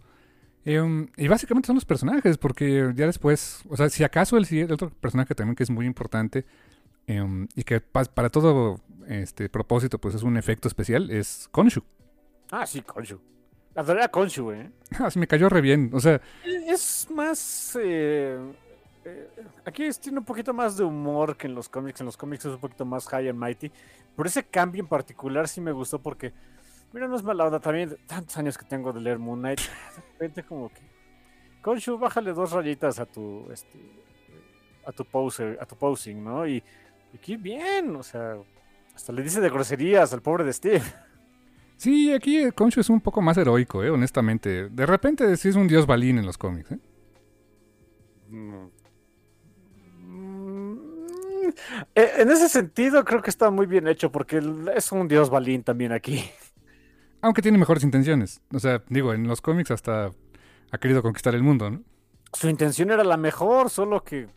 Um, 0.67 1.07
y 1.17 1.29
básicamente 1.29 1.69
son 1.69 1.77
los 1.77 1.85
personajes, 1.85 2.39
porque 2.39 2.93
ya 2.97 3.07
después, 3.07 3.63
o 3.69 3.77
sea, 3.77 3.89
si 3.89 4.03
acaso 4.03 4.37
el, 4.37 4.73
otro 4.73 4.91
personaje 4.91 5.35
también 5.35 5.55
que 5.55 5.63
es 5.63 5.71
muy 5.71 5.87
importante, 5.87 6.45
em, 7.07 7.47
y 7.55 7.63
que 7.63 7.81
pa- 7.81 8.05
para 8.05 8.31
todo 8.31 8.81
este 9.07 9.49
propósito 9.49 10.01
pues 10.01 10.17
es 10.17 10.25
un 10.25 10.37
efecto 10.37 10.67
especial, 10.67 11.11
es 11.11 11.49
Konshu. 11.53 11.83
Ah, 12.51 12.67
sí, 12.67 12.83
Konshu. 12.83 13.21
Adoré 13.77 14.03
a 14.03 14.09
Konshu, 14.09 14.51
¿eh? 14.53 14.71
Así 14.99 15.19
me 15.21 15.27
cayó 15.29 15.49
re 15.49 15.61
bien. 15.61 15.91
O 15.93 16.01
sea, 16.01 16.21
Es 16.45 17.07
más. 17.11 17.79
eh, 17.81 18.37
eh, 19.05 19.29
aquí 19.65 19.89
tiene 20.01 20.19
un 20.19 20.25
poquito 20.25 20.53
más 20.53 20.77
de 20.77 20.83
humor 20.85 21.37
que 21.37 21.47
en 21.47 21.55
los 21.55 21.69
cómics. 21.69 22.01
En 22.01 22.07
los 22.07 22.17
cómics 22.17 22.45
es 22.47 22.53
un 22.55 22.59
poquito 22.59 22.85
más 22.85 23.07
high 23.09 23.29
and 23.29 23.39
mighty. 23.39 23.71
Pero 24.17 24.29
ese 24.29 24.43
cambio 24.45 24.81
en 24.83 24.89
particular 24.89 25.47
sí 25.47 25.61
me 25.61 25.71
gustó 25.73 26.01
porque. 26.01 26.33
Mira, 26.93 27.09
no 27.09 27.17
es 27.17 27.23
mala 27.23 27.45
onda. 27.47 27.61
También 27.61 27.97
tantos 28.07 28.37
años 28.37 28.57
que 28.57 28.65
tengo 28.65 28.93
de 28.93 29.01
leer 29.01 29.19
Moon 29.19 29.39
Knight. 29.41 29.61
De 29.97 30.03
repente, 30.13 30.43
como 30.43 30.69
que. 30.69 30.81
Konshu, 31.63 31.99
bájale 31.99 32.33
dos 32.33 32.53
rayitas 32.53 32.99
a 32.99 33.07
tu. 33.07 33.51
Este, 33.53 33.79
a 34.85 34.93
tu 34.93 35.05
pose, 35.05 35.59
a 35.61 35.67
tu 35.67 35.77
posing, 35.77 36.23
¿no? 36.23 36.47
Y, 36.47 36.63
y 37.13 37.17
aquí 37.17 37.37
bien, 37.37 37.97
o 37.97 38.03
sea. 38.03 38.37
Hasta 38.95 39.13
le 39.13 39.23
dice 39.23 39.43
de 39.43 39.51
groserías 39.51 40.13
al 40.15 40.23
pobre 40.23 40.45
de 40.45 40.53
Steve. 40.55 40.83
sí, 41.77 42.13
aquí 42.13 42.51
Konshu 42.53 42.81
es 42.81 42.89
un 42.89 43.01
poco 43.03 43.21
más 43.21 43.37
heroico, 43.37 43.85
eh, 43.85 43.91
honestamente. 43.91 44.71
De 44.71 44.87
repente 44.87 45.37
sí 45.37 45.51
es 45.51 45.57
un 45.57 45.69
dios 45.69 45.87
balín 45.87 46.19
en 46.19 46.25
los 46.25 46.39
cómics. 46.39 46.73
¿eh? 46.73 46.79
Mm. 48.31 48.71
Mm, 50.09 51.49
eh, 51.95 52.13
En 52.19 52.31
ese 52.31 52.49
sentido, 52.49 53.05
creo 53.05 53.21
que 53.21 53.31
está 53.31 53.51
muy 53.51 53.67
bien 53.67 53.87
hecho 53.87 54.11
porque 54.11 54.41
es 54.75 54.93
un 54.93 55.09
dios 55.09 55.29
balín 55.29 55.63
también 55.63 55.93
aquí. 55.93 56.25
Aunque 57.21 57.43
tiene 57.43 57.59
mejores 57.59 57.85
intenciones. 57.85 58.41
O 58.53 58.59
sea, 58.59 58.83
digo, 58.89 59.13
en 59.13 59.27
los 59.27 59.41
cómics 59.41 59.71
hasta 59.71 60.11
ha 60.71 60.79
querido 60.79 61.03
conquistar 61.03 61.35
el 61.35 61.43
mundo, 61.43 61.71
¿no? 61.71 61.83
Su 62.33 62.49
intención 62.49 62.91
era 62.91 63.05
la 63.05 63.17
mejor, 63.17 63.71
solo 63.71 64.03
que 64.05 64.29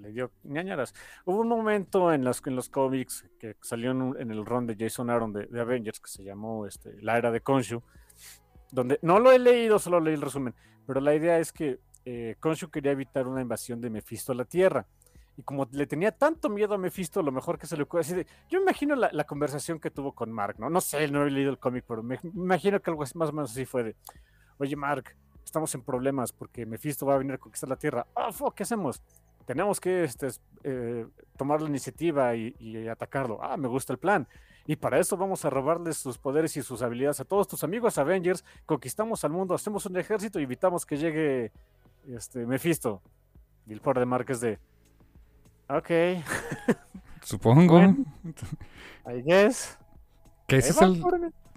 le 0.00 0.12
dio 0.12 0.30
ñañaras. 0.44 0.94
Hubo 1.24 1.40
un 1.40 1.48
momento 1.48 2.12
en 2.12 2.24
los, 2.24 2.42
en 2.46 2.56
los 2.56 2.68
cómics 2.68 3.24
que 3.38 3.56
salió 3.60 3.90
en, 3.90 4.30
el 4.30 4.44
run 4.44 4.66
de 4.66 4.76
Jason 4.78 5.10
Aaron 5.10 5.32
de, 5.32 5.60
Avengers 5.60 6.00
que 6.00 6.10
se 6.10 6.24
llamó 6.24 6.66
este, 6.66 7.00
La 7.02 7.18
Era 7.18 7.30
de 7.30 7.40
Khonshu, 7.40 7.82
donde 8.70 8.98
no 9.02 9.18
lo 9.18 9.32
he 9.32 9.38
leído, 9.38 9.78
solo 9.78 10.00
leí 10.00 10.14
el 10.14 10.22
resumen, 10.22 10.54
pero 10.86 11.00
la 11.00 11.14
idea 11.14 11.38
es 11.38 11.52
que 11.52 11.78
eh, 12.04 12.36
quería 12.72 12.92
evitar 12.92 13.26
una 13.26 13.42
invasión 13.42 13.80
de 13.80 13.90
Mephisto 13.90 14.32
a 14.32 14.34
la 14.34 14.44
Tierra. 14.44 14.86
Y 15.38 15.42
como 15.44 15.68
le 15.70 15.86
tenía 15.86 16.10
tanto 16.10 16.48
miedo 16.48 16.74
a 16.74 16.78
Mephisto, 16.78 17.22
lo 17.22 17.30
mejor 17.30 17.58
que 17.58 17.68
se 17.68 17.76
le 17.76 17.84
ocurre, 17.84 18.00
así 18.00 18.12
de, 18.12 18.26
yo 18.50 18.60
imagino 18.60 18.96
la, 18.96 19.24
conversación 19.24 19.78
que 19.78 19.88
tuvo 19.88 20.10
con 20.12 20.32
Mark, 20.32 20.56
¿no? 20.58 20.68
No 20.68 20.80
sé, 20.80 21.06
no 21.08 21.24
he 21.24 21.30
leído 21.30 21.50
el 21.50 21.58
cómic, 21.58 21.84
pero 21.86 22.02
me, 22.02 22.18
imagino 22.24 22.80
que 22.80 22.90
algo 22.90 23.04
así, 23.04 23.16
más 23.16 23.28
o 23.28 23.32
menos 23.32 23.52
así 23.52 23.64
fue 23.64 23.84
de, 23.84 23.96
oye 24.58 24.74
Mark, 24.74 25.14
estamos 25.44 25.72
en 25.76 25.82
problemas 25.82 26.32
porque 26.32 26.66
Mephisto 26.66 27.06
va 27.06 27.14
a 27.14 27.18
venir 27.18 27.34
a 27.34 27.38
conquistar 27.38 27.68
la 27.68 27.76
Tierra. 27.76 28.04
Ah, 28.16 28.32
fuck, 28.32 28.54
¿qué 28.54 28.64
hacemos? 28.64 29.00
Tenemos 29.46 29.78
que 29.80 30.02
este, 30.02 30.26
es- 30.26 30.40
eh, 30.64 31.06
tomar 31.36 31.62
la 31.62 31.68
iniciativa 31.68 32.34
y, 32.34 32.56
y 32.58 32.88
atacarlo. 32.88 33.38
Ah, 33.40 33.56
me 33.56 33.68
gusta 33.68 33.92
el 33.92 33.98
plan. 34.00 34.26
Y 34.66 34.74
para 34.76 34.98
eso 34.98 35.16
vamos 35.16 35.44
a 35.44 35.50
robarles 35.50 35.96
sus 35.96 36.18
poderes 36.18 36.56
y 36.56 36.62
sus 36.62 36.82
habilidades 36.82 37.20
a 37.20 37.24
todos 37.24 37.46
tus 37.48 37.64
amigos 37.64 37.96
Avengers. 37.96 38.44
Conquistamos 38.66 39.24
al 39.24 39.30
mundo, 39.30 39.54
hacemos 39.54 39.86
un 39.86 39.96
ejército 39.96 40.40
y 40.40 40.42
evitamos 40.42 40.84
que 40.84 40.96
llegue 40.98 41.52
este, 42.08 42.44
Mephisto. 42.44 43.00
Y 43.66 43.72
el 43.72 43.80
pobre 43.80 44.00
de 44.00 44.06
Mark 44.06 44.26
es 44.28 44.40
de. 44.40 44.58
Ok, 45.68 45.90
Supongo 47.22 47.74
Bueno. 47.74 47.96
I 49.06 49.22
guess. 49.22 49.78
que, 50.46 50.56
ese 50.56 50.70
es 50.70 50.80
el, 50.80 51.02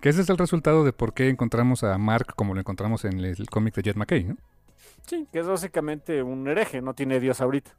que 0.02 0.10
ese 0.10 0.22
es 0.22 0.30
el 0.30 0.38
resultado 0.38 0.84
de 0.84 0.92
por 0.92 1.14
qué 1.14 1.30
encontramos 1.30 1.84
a 1.84 1.98
Mark 1.98 2.34
como 2.36 2.54
lo 2.54 2.60
encontramos 2.60 3.06
en 3.06 3.20
el, 3.20 3.48
cómic 3.50 3.74
de 3.76 3.84
Jet 3.84 3.96
McKay, 3.96 4.26
¿no? 4.26 4.38
Sí, 5.08 5.28
que 5.32 5.40
es 5.40 5.48
básicamente 5.48 6.22
un 6.24 6.48
hereje, 6.48 6.82
no 6.82 6.94
tiene 6.94 7.20
Dios 7.20 7.40
ahorita. 7.42 7.72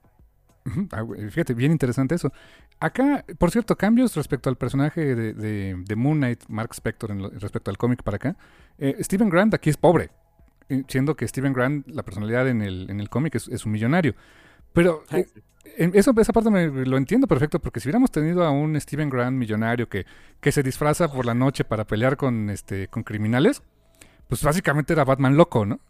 Ah, 0.92 1.04
Fíjate, 1.30 1.54
bien 1.54 1.72
interesante 1.72 2.14
eso. 2.14 2.32
Acá, 2.80 3.24
por 3.38 3.50
cierto, 3.50 3.76
cambios 3.76 4.14
respecto 4.16 4.48
al 4.48 4.56
personaje 4.56 5.14
de, 5.14 5.32
de- 5.34 5.74
de 5.76 5.96
Moon 5.96 6.18
Knight, 6.18 6.44
Mark 6.48 6.70
Spector, 6.72 7.10
en 7.10 7.22
lo- 7.22 7.30
respecto 7.30 7.70
al 7.70 7.76
cómic 7.78 8.02
para 8.02 8.16
acá. 8.16 8.36
Eh, 8.78 8.96
Steven 9.00 9.28
Grant 9.28 9.52
aquí 9.54 9.70
es 9.70 9.76
pobre, 9.76 10.10
eh, 10.68 10.82
siendo 10.88 11.14
que 11.16 11.26
Steven 11.28 11.52
Grant, 11.52 11.86
la 11.88 12.04
personalidad 12.04 12.48
en 12.48 12.62
el, 12.62 12.88
en 12.90 13.00
el 13.00 13.08
cómic 13.10 13.34
es, 13.34 13.48
es 13.48 13.66
un 13.66 13.72
millonario. 13.72 14.14
Pero 14.72 15.04
eh, 15.10 15.26
eso, 15.64 16.12
esa 16.18 16.32
parte 16.32 16.50
me, 16.50 16.68
lo 16.68 16.96
entiendo 16.96 17.26
perfecto, 17.26 17.60
porque 17.60 17.80
si 17.80 17.88
hubiéramos 17.88 18.10
tenido 18.10 18.44
a 18.44 18.50
un 18.50 18.80
Steven 18.80 19.10
Grant 19.10 19.36
millonario 19.36 19.88
que, 19.88 20.06
que 20.40 20.52
se 20.52 20.62
disfraza 20.62 21.10
por 21.10 21.26
la 21.26 21.34
noche 21.34 21.64
para 21.64 21.86
pelear 21.86 22.16
con, 22.16 22.50
este, 22.50 22.88
con 22.88 23.02
criminales, 23.02 23.62
pues 24.28 24.42
básicamente 24.42 24.92
era 24.92 25.04
Batman 25.04 25.36
loco, 25.36 25.66
¿no? 25.66 25.80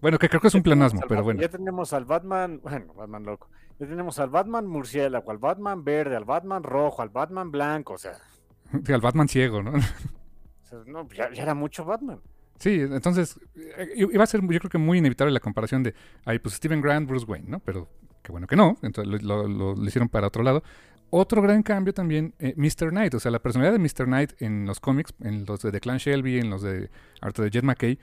Bueno, 0.00 0.18
que 0.18 0.28
creo 0.28 0.40
que 0.40 0.48
es 0.48 0.54
un 0.54 0.62
pleonasmo, 0.62 1.02
Al 1.02 1.08
pero 1.08 1.24
bueno. 1.24 1.40
Ya 1.40 1.48
tenemos 1.48 1.92
al 1.92 2.04
Batman, 2.04 2.60
bueno, 2.62 2.94
Batman 2.94 3.24
loco. 3.24 3.48
Ya 3.78 3.86
tenemos 3.86 4.18
al 4.18 4.30
Batman 4.30 4.66
murciélago, 4.66 5.30
al 5.30 5.38
Batman 5.38 5.84
verde, 5.84 6.16
al 6.16 6.24
Batman 6.24 6.62
rojo, 6.62 7.02
al 7.02 7.10
Batman 7.10 7.50
blanco. 7.50 7.94
O 7.94 7.98
sea, 7.98 8.12
Sí, 8.84 8.92
al 8.92 9.00
Batman 9.00 9.28
ciego, 9.28 9.62
¿no? 9.62 9.72
o 9.72 10.66
sea, 10.66 10.78
no, 10.86 11.08
ya, 11.08 11.32
ya 11.32 11.42
era 11.42 11.54
mucho 11.54 11.84
Batman. 11.84 12.20
Sí, 12.58 12.80
entonces 12.80 13.38
eh, 13.54 13.92
iba 13.94 14.24
a 14.24 14.26
ser 14.26 14.40
yo 14.40 14.58
creo 14.58 14.70
que 14.70 14.78
muy 14.78 14.98
inevitable 14.98 15.32
la 15.32 15.38
comparación 15.38 15.84
de, 15.84 15.94
ahí 16.24 16.40
pues 16.40 16.56
Steven 16.56 16.80
Grant, 16.80 17.08
Bruce 17.08 17.24
Wayne, 17.24 17.48
¿no? 17.48 17.60
Pero 17.60 17.88
qué 18.28 18.32
bueno 18.32 18.46
que 18.46 18.56
no, 18.56 18.76
entonces 18.82 19.22
lo, 19.22 19.48
lo- 19.48 19.82
hicieron 19.86 20.10
para 20.10 20.26
otro 20.26 20.42
lado. 20.42 20.62
Otro 21.08 21.40
gran 21.40 21.62
cambio 21.62 21.94
también, 21.94 22.34
eh, 22.38 22.52
Mr. 22.58 22.90
Knight, 22.90 23.14
o 23.14 23.20
sea, 23.20 23.30
la 23.30 23.38
personalidad 23.38 23.72
de 23.72 23.78
Mr. 23.78 24.04
Knight 24.04 24.42
en 24.42 24.66
los 24.66 24.80
cómics, 24.80 25.14
en 25.20 25.46
los 25.46 25.62
de 25.62 25.72
The 25.72 25.80
Clan 25.80 25.96
Shelby, 25.96 26.38
en 26.38 26.50
los 26.50 26.60
de 26.60 26.90
ahorita 27.22 27.42
de 27.44 27.50
Jet 27.50 27.64
McKay, 27.64 27.98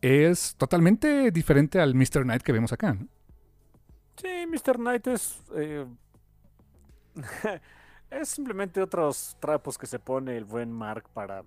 es 0.00 0.54
totalmente 0.56 1.30
diferente 1.32 1.80
al 1.80 1.94
Mr. 1.94 2.22
Knight 2.22 2.40
que 2.40 2.52
vemos 2.52 2.72
acá. 2.72 2.96
Sí, 4.16 4.46
Mr. 4.48 4.76
Knight 4.76 5.06
es. 5.08 5.42
eh, 5.54 5.84
es 8.10 8.28
simplemente 8.30 8.80
otros 8.80 9.36
trapos 9.38 9.76
que 9.76 9.86
se 9.86 9.98
pone 9.98 10.34
el 10.38 10.46
buen 10.46 10.72
Mark 10.72 11.10
para. 11.12 11.44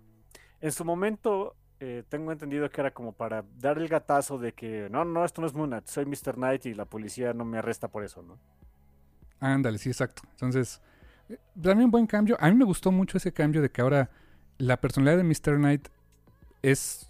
En 0.62 0.72
su 0.72 0.86
momento, 0.86 1.56
eh, 1.80 2.03
tengo 2.09 2.32
entendido 2.32 2.69
que 2.69 2.82
era 2.82 2.91
como 2.91 3.13
para 3.13 3.43
dar 3.59 3.78
el 3.78 3.88
gatazo 3.88 4.38
de 4.38 4.53
que 4.53 4.89
no, 4.89 5.05
no, 5.05 5.26
esto 5.26 5.41
no 5.41 5.47
es 5.47 5.53
Moon 5.53 5.69
Knight, 5.69 5.88
soy 5.88 6.05
Mr. 6.05 6.36
Knight 6.36 6.65
y 6.65 6.73
la 6.73 6.86
policía 6.86 7.34
no 7.34 7.45
me 7.45 7.57
arresta 7.57 7.88
por 7.89 8.03
eso, 8.03 8.21
¿no? 8.23 8.39
Ándale, 9.39 9.78
sí, 9.78 9.89
exacto. 9.89 10.23
Entonces, 10.32 10.82
eh, 11.30 11.38
también 11.55 11.86
un 11.86 11.91
buen 11.91 12.07
cambio. 12.07 12.38
A 12.39 12.49
mí 12.49 12.55
me 12.55 12.65
gustó 12.65 12.91
mucho 12.91 13.17
ese 13.17 13.34
cambio 13.34 13.61
de 13.61 13.69
que 13.69 13.82
ahora 13.82 14.09
la 14.57 14.80
personalidad 14.80 15.17
de 15.17 15.23
Mr. 15.23 15.57
Knight 15.57 15.89
es 16.61 17.09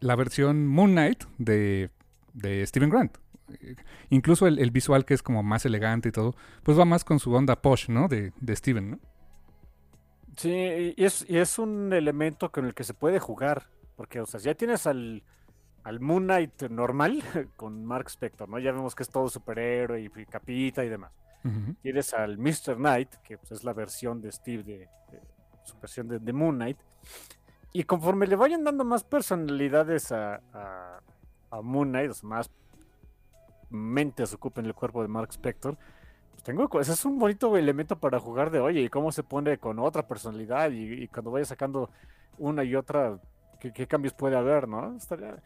la 0.00 0.16
versión 0.16 0.66
Moon 0.66 0.92
Knight 0.92 1.24
de, 1.38 1.90
de 2.34 2.66
Steven 2.66 2.90
Grant. 2.90 3.18
Eh, 3.60 3.76
Incluso 4.10 4.46
el, 4.46 4.58
el 4.58 4.70
visual 4.70 5.04
que 5.04 5.14
es 5.14 5.22
como 5.22 5.42
más 5.42 5.64
elegante 5.66 6.08
y 6.08 6.12
todo, 6.12 6.34
pues 6.62 6.78
va 6.78 6.84
más 6.84 7.04
con 7.04 7.18
su 7.20 7.32
onda 7.34 7.60
posh, 7.62 7.88
¿no? 7.88 8.08
De, 8.08 8.32
de 8.40 8.56
Steven, 8.56 8.92
¿no? 8.92 9.00
Sí, 10.36 10.94
y 10.96 11.04
es, 11.04 11.24
y 11.28 11.38
es 11.38 11.58
un 11.58 11.92
elemento 11.92 12.52
con 12.52 12.66
el 12.66 12.74
que 12.74 12.84
se 12.84 12.94
puede 12.94 13.18
jugar. 13.18 13.68
Porque, 13.96 14.20
o 14.20 14.26
sea, 14.26 14.40
ya 14.40 14.54
tienes 14.54 14.86
al, 14.86 15.22
al 15.84 16.00
Moon 16.00 16.24
Knight 16.24 16.62
normal 16.70 17.22
con 17.56 17.84
Mark 17.84 18.08
Spector, 18.08 18.48
¿no? 18.48 18.58
Ya 18.58 18.72
vemos 18.72 18.94
que 18.94 19.02
es 19.02 19.08
todo 19.08 19.28
superhéroe 19.28 20.00
y, 20.02 20.10
y 20.14 20.26
capita 20.26 20.84
y 20.84 20.88
demás. 20.88 21.12
Tienes 21.80 22.12
al 22.12 22.38
Mr. 22.38 22.74
Knight, 22.76 23.14
que 23.22 23.38
pues, 23.38 23.52
es 23.52 23.62
la 23.62 23.72
versión 23.72 24.20
de 24.20 24.32
Steve, 24.32 24.64
de, 24.64 24.78
de- 24.78 25.22
su 25.62 25.78
versión 25.78 26.08
de, 26.08 26.18
de 26.18 26.32
Moon 26.32 26.56
Knight. 26.56 26.76
Y 27.72 27.84
conforme 27.84 28.26
le 28.26 28.34
vayan 28.36 28.64
dando 28.64 28.84
más 28.84 29.04
personalidades 29.04 30.10
a, 30.10 30.40
a, 30.52 31.00
a 31.50 31.62
Moon 31.62 31.88
Knight, 31.90 32.10
o 32.10 32.14
sea, 32.14 32.28
más 32.28 32.50
mentes 33.70 34.32
ocupen 34.32 34.66
el 34.66 34.74
cuerpo 34.74 35.02
de 35.02 35.08
Mark 35.08 35.28
Spector, 35.32 35.76
pues 36.30 36.42
tengo, 36.42 36.68
ese 36.80 36.92
es 36.92 37.04
un 37.04 37.18
bonito 37.18 37.56
elemento 37.56 37.96
para 37.98 38.18
jugar 38.20 38.50
de, 38.50 38.60
oye, 38.60 38.80
y 38.82 38.88
cómo 38.88 39.10
se 39.12 39.22
pone 39.22 39.58
con 39.58 39.78
otra 39.78 40.06
personalidad, 40.06 40.70
y, 40.70 41.02
y 41.04 41.08
cuando 41.08 41.30
vaya 41.30 41.44
sacando 41.44 41.90
una 42.38 42.64
y 42.64 42.74
otra, 42.76 43.18
¿qué, 43.66 43.72
qué 43.72 43.86
cambios 43.86 44.14
puede 44.14 44.36
haber, 44.36 44.68
no? 44.68 44.96
Estaría- 44.96 45.42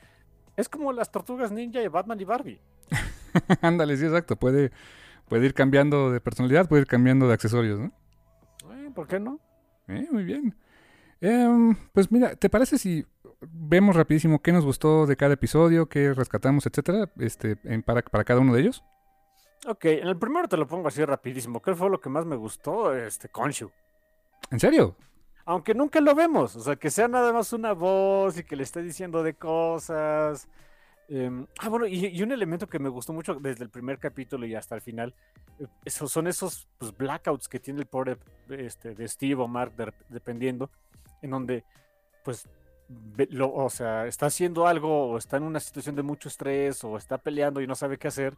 Es 0.57 0.69
como 0.69 0.93
las 0.93 1.11
tortugas 1.11 1.51
ninja 1.53 1.79
de 1.81 1.89
Batman 1.89 2.21
y 2.21 2.25
Barbie. 2.25 2.61
Ándale, 3.63 3.97
sí, 3.97 4.05
exacto. 4.05 4.37
Puede, 4.37 4.71
puede 5.29 5.47
ir 5.47 5.55
cambiando 5.55 6.11
de 6.11 6.21
personalidad, 6.21 6.69
puede 6.69 6.83
ir 6.83 6.89
cambiando 6.89 7.29
de 7.29 7.35
accesorios, 7.35 7.79
¿no? 7.81 7.93
Eh, 8.75 8.91
¿Por 8.95 9.07
qué 9.07 9.19
no? 9.21 9.39
Eh, 9.89 10.07
muy 10.11 10.25
bien. 10.25 10.55
Em, 11.21 11.75
pues 11.93 12.11
mira, 12.11 12.35
¿te 12.37 12.49
parece 12.49 12.79
si 12.79 13.05
vemos 13.41 13.95
rapidísimo 13.97 14.41
qué 14.41 14.53
nos 14.53 14.65
gustó 14.65 15.07
de 15.07 15.17
cada 15.17 15.35
episodio, 15.35 15.87
qué 15.89 16.13
rescatamos, 16.15 16.67
etcétera, 16.67 17.11
este, 17.19 17.59
en- 17.65 17.83
para, 17.83 18.03
para 18.03 18.25
cada 18.25 18.41
uno 18.41 18.55
de 18.55 18.61
ellos? 18.63 18.85
Ok, 19.67 19.85
en 19.87 20.09
el 20.09 20.17
primero 20.19 20.49
te 20.49 20.57
lo 20.57 20.67
pongo 20.67 20.89
así 20.89 21.05
rapidísimo. 21.05 21.61
¿Qué 21.61 21.75
fue 21.75 21.91
lo 21.91 22.01
que 22.01 22.09
más 22.09 22.25
me 22.25 22.37
gustó? 22.37 22.95
Este, 22.95 23.29
Konshu. 23.29 23.71
¿En 24.51 24.59
serio? 24.59 24.97
Aunque 25.51 25.75
nunca 25.75 26.01
lo 26.01 26.15
vemos, 26.15 26.55
o 26.55 26.61
sea, 26.61 26.77
que 26.77 26.91
sea 26.91 27.09
nada 27.09 27.33
más 27.33 27.53
una 27.53 27.73
voz 27.73 28.39
y 28.39 28.45
que 28.45 28.55
le 28.55 28.63
esté 28.63 28.83
diciendo 28.83 29.25
de 29.25 29.35
cosas. 29.35 30.47
Em, 31.09 31.45
ah, 31.59 31.69
bueno, 31.69 31.89
y, 31.89 32.23
un 32.23 32.31
elemento 32.31 32.69
que 32.69 32.79
me 32.79 32.89
gustó 32.89 33.13
mucho 33.13 33.35
desde 33.35 33.65
el 33.65 33.69
primer 33.69 33.99
capítulo 33.99 34.47
y 34.47 34.55
hasta 34.55 34.77
el 34.77 34.81
final, 34.81 35.13
eh, 35.59 35.67
esos 35.85 36.13
son 36.13 36.29
esos 36.29 36.69
pues, 36.79 36.97
blackouts 36.97 37.49
que 37.49 37.59
tiene 37.59 37.81
el 37.81 37.87
pobre 37.87 38.17
este, 38.49 38.95
de 38.95 39.09
Steve 39.09 39.43
o 39.43 39.49
Mark, 39.49 39.75
de- 39.75 39.93
dependiendo, 40.09 40.71
en 41.21 41.31
donde, 41.31 41.65
pues, 42.23 42.49
o 43.41 43.71
sea, 43.71 44.07
está 44.07 44.27
haciendo 44.27 44.69
algo 44.69 45.09
o 45.11 45.19
está 45.19 45.39
en 45.39 45.43
una 45.43 45.59
situación 45.59 45.97
de 45.97 46.05
mucho 46.05 46.29
estrés 46.29 46.85
o 46.85 46.97
está 46.97 47.19
peleando 47.19 47.61
y 47.61 47.67
no 47.67 47.75
sabe 47.75 47.99
qué 47.99 48.07
hacer. 48.07 48.37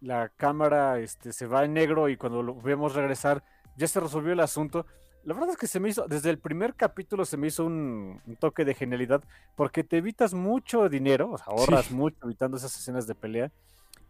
La 0.00 0.28
cámara 0.28 0.98
este, 0.98 1.32
se 1.32 1.46
va 1.46 1.64
en 1.64 1.74
negro 1.74 2.08
y 2.08 2.16
cuando 2.16 2.42
lo 2.42 2.56
vemos 2.56 2.96
regresar, 2.96 3.44
ya 3.76 3.86
se 3.86 4.00
resolvió 4.00 4.32
el 4.32 4.40
asunto. 4.40 4.86
La 5.28 5.34
verdad 5.34 5.50
es 5.50 5.56
que 5.58 5.66
se 5.66 5.78
me 5.78 5.90
hizo, 5.90 6.06
desde 6.08 6.30
el 6.30 6.38
primer 6.38 6.72
capítulo 6.72 7.26
se 7.26 7.36
me 7.36 7.48
hizo 7.48 7.66
un, 7.66 8.18
toque 8.40 8.64
de 8.64 8.72
genialidad, 8.72 9.22
porque 9.56 9.84
te 9.84 9.98
evitas 9.98 10.32
mucho 10.32 10.88
dinero, 10.88 11.32
o 11.32 11.36
sea, 11.36 11.48
ahorras 11.48 11.90
mucho 11.90 12.16
evitando 12.24 12.56
esas 12.56 12.74
escenas 12.74 13.06
de 13.06 13.14
pelea 13.14 13.52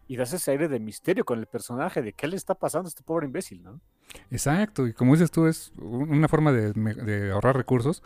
y 0.07 0.15
das 0.15 0.31
ese 0.31 0.51
aire 0.51 0.69
de 0.69 0.79
misterio 0.79 1.25
con 1.25 1.37
el 1.37 1.45
personaje, 1.45 2.01
de 2.01 2.13
qué 2.13 2.25
le 2.25 2.37
está 2.37 2.55
pasando 2.55 2.87
a 2.87 2.91
este 2.91 3.03
pobre 3.03 3.25
imbécil, 3.25 3.61
¿no? 3.61 3.81
Exacto, 4.31 4.87
y 4.87 4.93
como 4.93 5.11
dices 5.11 5.29
tú, 5.29 5.45
es 5.47 5.73
una 5.75 6.29
forma 6.29 6.53
de, 6.53 7.31
ahorrar 7.33 7.57
recursos 7.57 8.01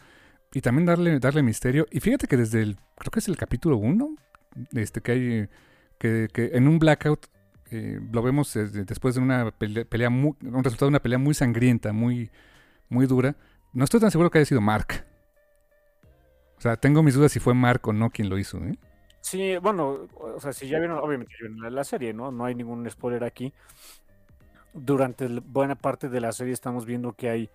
y 0.52 0.62
también 0.62 0.88
darle, 0.88 1.20
darle 1.20 1.44
misterio. 1.44 1.86
Y 1.92 2.00
fíjate 2.00 2.26
que 2.26 2.36
desde 2.36 2.64
el, 2.64 2.78
creo 2.98 3.12
que 3.12 3.20
es 3.20 3.28
el 3.28 3.38
capítulo 3.38 3.78
1, 3.78 4.16
este, 4.72 5.02
que 5.02 5.12
hay, 5.12 5.50
que, 6.00 6.30
que 6.34 6.50
en 6.54 6.68
un 6.68 6.80
blackout 6.80 7.28
eh, 7.70 8.00
lo 8.12 8.24
vemos 8.24 8.52
después 8.56 9.14
de 9.14 9.22
una 9.22 9.52
pelea, 9.52 10.10
muy, 10.10 10.34
un 10.42 10.64
resultado 10.64 10.88
de 10.88 10.94
una 10.94 11.00
pelea 11.00 11.20
muy 11.20 11.36
sangrienta, 11.36 11.94
muy, 11.94 12.32
muy 12.90 13.06
dura. 13.06 13.36
No 13.74 13.84
estoy 13.84 14.00
tan 14.00 14.12
seguro 14.12 14.30
que 14.30 14.40
haya 14.40 14.46
sido 14.46 14.62
Mark. 14.62 15.06
O 16.58 16.62
sea, 16.62 16.78
tengo 16.78 17.04
mis 17.04 17.16
dudas 17.16 17.32
si 17.32 17.40
fue 17.40 17.54
Mark 17.54 17.82
o 17.88 17.94
no 17.94 18.10
quien 18.10 18.30
lo 18.30 18.38
hizo. 18.38 18.58
¿eh? 18.60 18.78
Sí, 19.20 19.58
bueno, 19.58 20.08
o 20.16 20.40
sea, 20.40 20.54
si 20.54 20.68
ya 20.68 20.80
vieron, 20.80 20.98
obviamente 20.98 21.34
vieron 21.40 21.74
la, 21.74 21.84
serie, 21.84 22.14
¿no? 22.14 22.32
No 22.32 22.46
hay 22.46 22.56
ningún 22.56 22.90
spoiler 22.90 23.24
aquí. 23.24 23.54
Durante 24.74 25.28
buena 25.28 25.76
parte 25.76 26.10
de 26.10 26.22
la 26.22 26.32
serie 26.32 26.54
estamos 26.54 26.86
viendo 26.86 27.14
que 27.14 27.30
hay, 27.30 27.50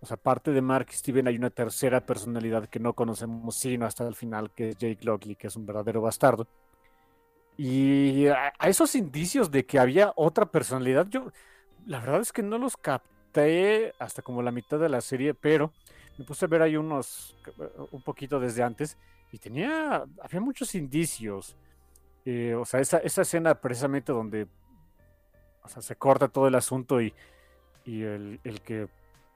o 0.00 0.06
sea, 0.06 0.14
aparte 0.16 0.52
de 0.52 0.60
Mark 0.60 0.86
y 0.90 0.94
Steven, 0.94 1.28
hay 1.28 1.36
una 1.36 1.50
tercera 1.50 2.04
personalidad 2.04 2.66
que 2.68 2.78
no 2.78 2.94
conocemos 2.94 3.56
sino 3.56 3.86
hasta 3.86 4.06
el 4.06 4.14
final, 4.14 4.50
que 4.52 4.70
es 4.70 4.76
Jake 4.76 5.04
Lockley, 5.04 5.36
que 5.36 5.48
es 5.48 5.56
un 5.56 5.66
verdadero 5.66 6.00
bastardo. 6.00 6.46
Y 7.56 8.28
a, 8.28 8.52
esos 8.62 8.94
indicios 8.94 9.50
de 9.50 9.66
que 9.66 9.78
había 9.78 10.12
otra 10.14 10.46
personalidad, 10.46 11.08
yo 11.08 11.32
la 11.84 12.00
verdad 12.00 12.20
es 12.20 12.32
que 12.32 12.42
no 12.42 12.58
los 12.58 12.76
capté 12.76 13.17
hasta 13.98 14.22
como 14.22 14.42
la 14.42 14.50
mitad 14.50 14.78
de 14.78 14.88
la 14.88 15.00
serie, 15.00 15.34
pero 15.34 15.72
me 16.16 16.24
puse 16.24 16.44
a 16.44 16.48
ver 16.48 16.62
ahí 16.62 16.76
unos, 16.76 17.36
un 17.90 18.02
poquito 18.02 18.40
desde 18.40 18.62
antes, 18.62 18.96
y 19.32 19.38
tenía, 19.38 20.04
había 20.22 20.40
muchos 20.40 20.74
indicios. 20.74 21.56
Eh, 22.24 22.54
o 22.54 22.64
sea, 22.64 22.80
esa, 22.80 22.98
esa 22.98 23.22
escena 23.22 23.54
precisamente 23.54 24.12
donde 24.12 24.46
o 25.62 25.68
sea, 25.68 25.82
se 25.82 25.96
corta 25.96 26.28
todo 26.28 26.48
el 26.48 26.54
asunto 26.54 27.00
y, 27.00 27.14
y 27.84 28.02
el, 28.02 28.40
el 28.44 28.60
que 28.60 28.88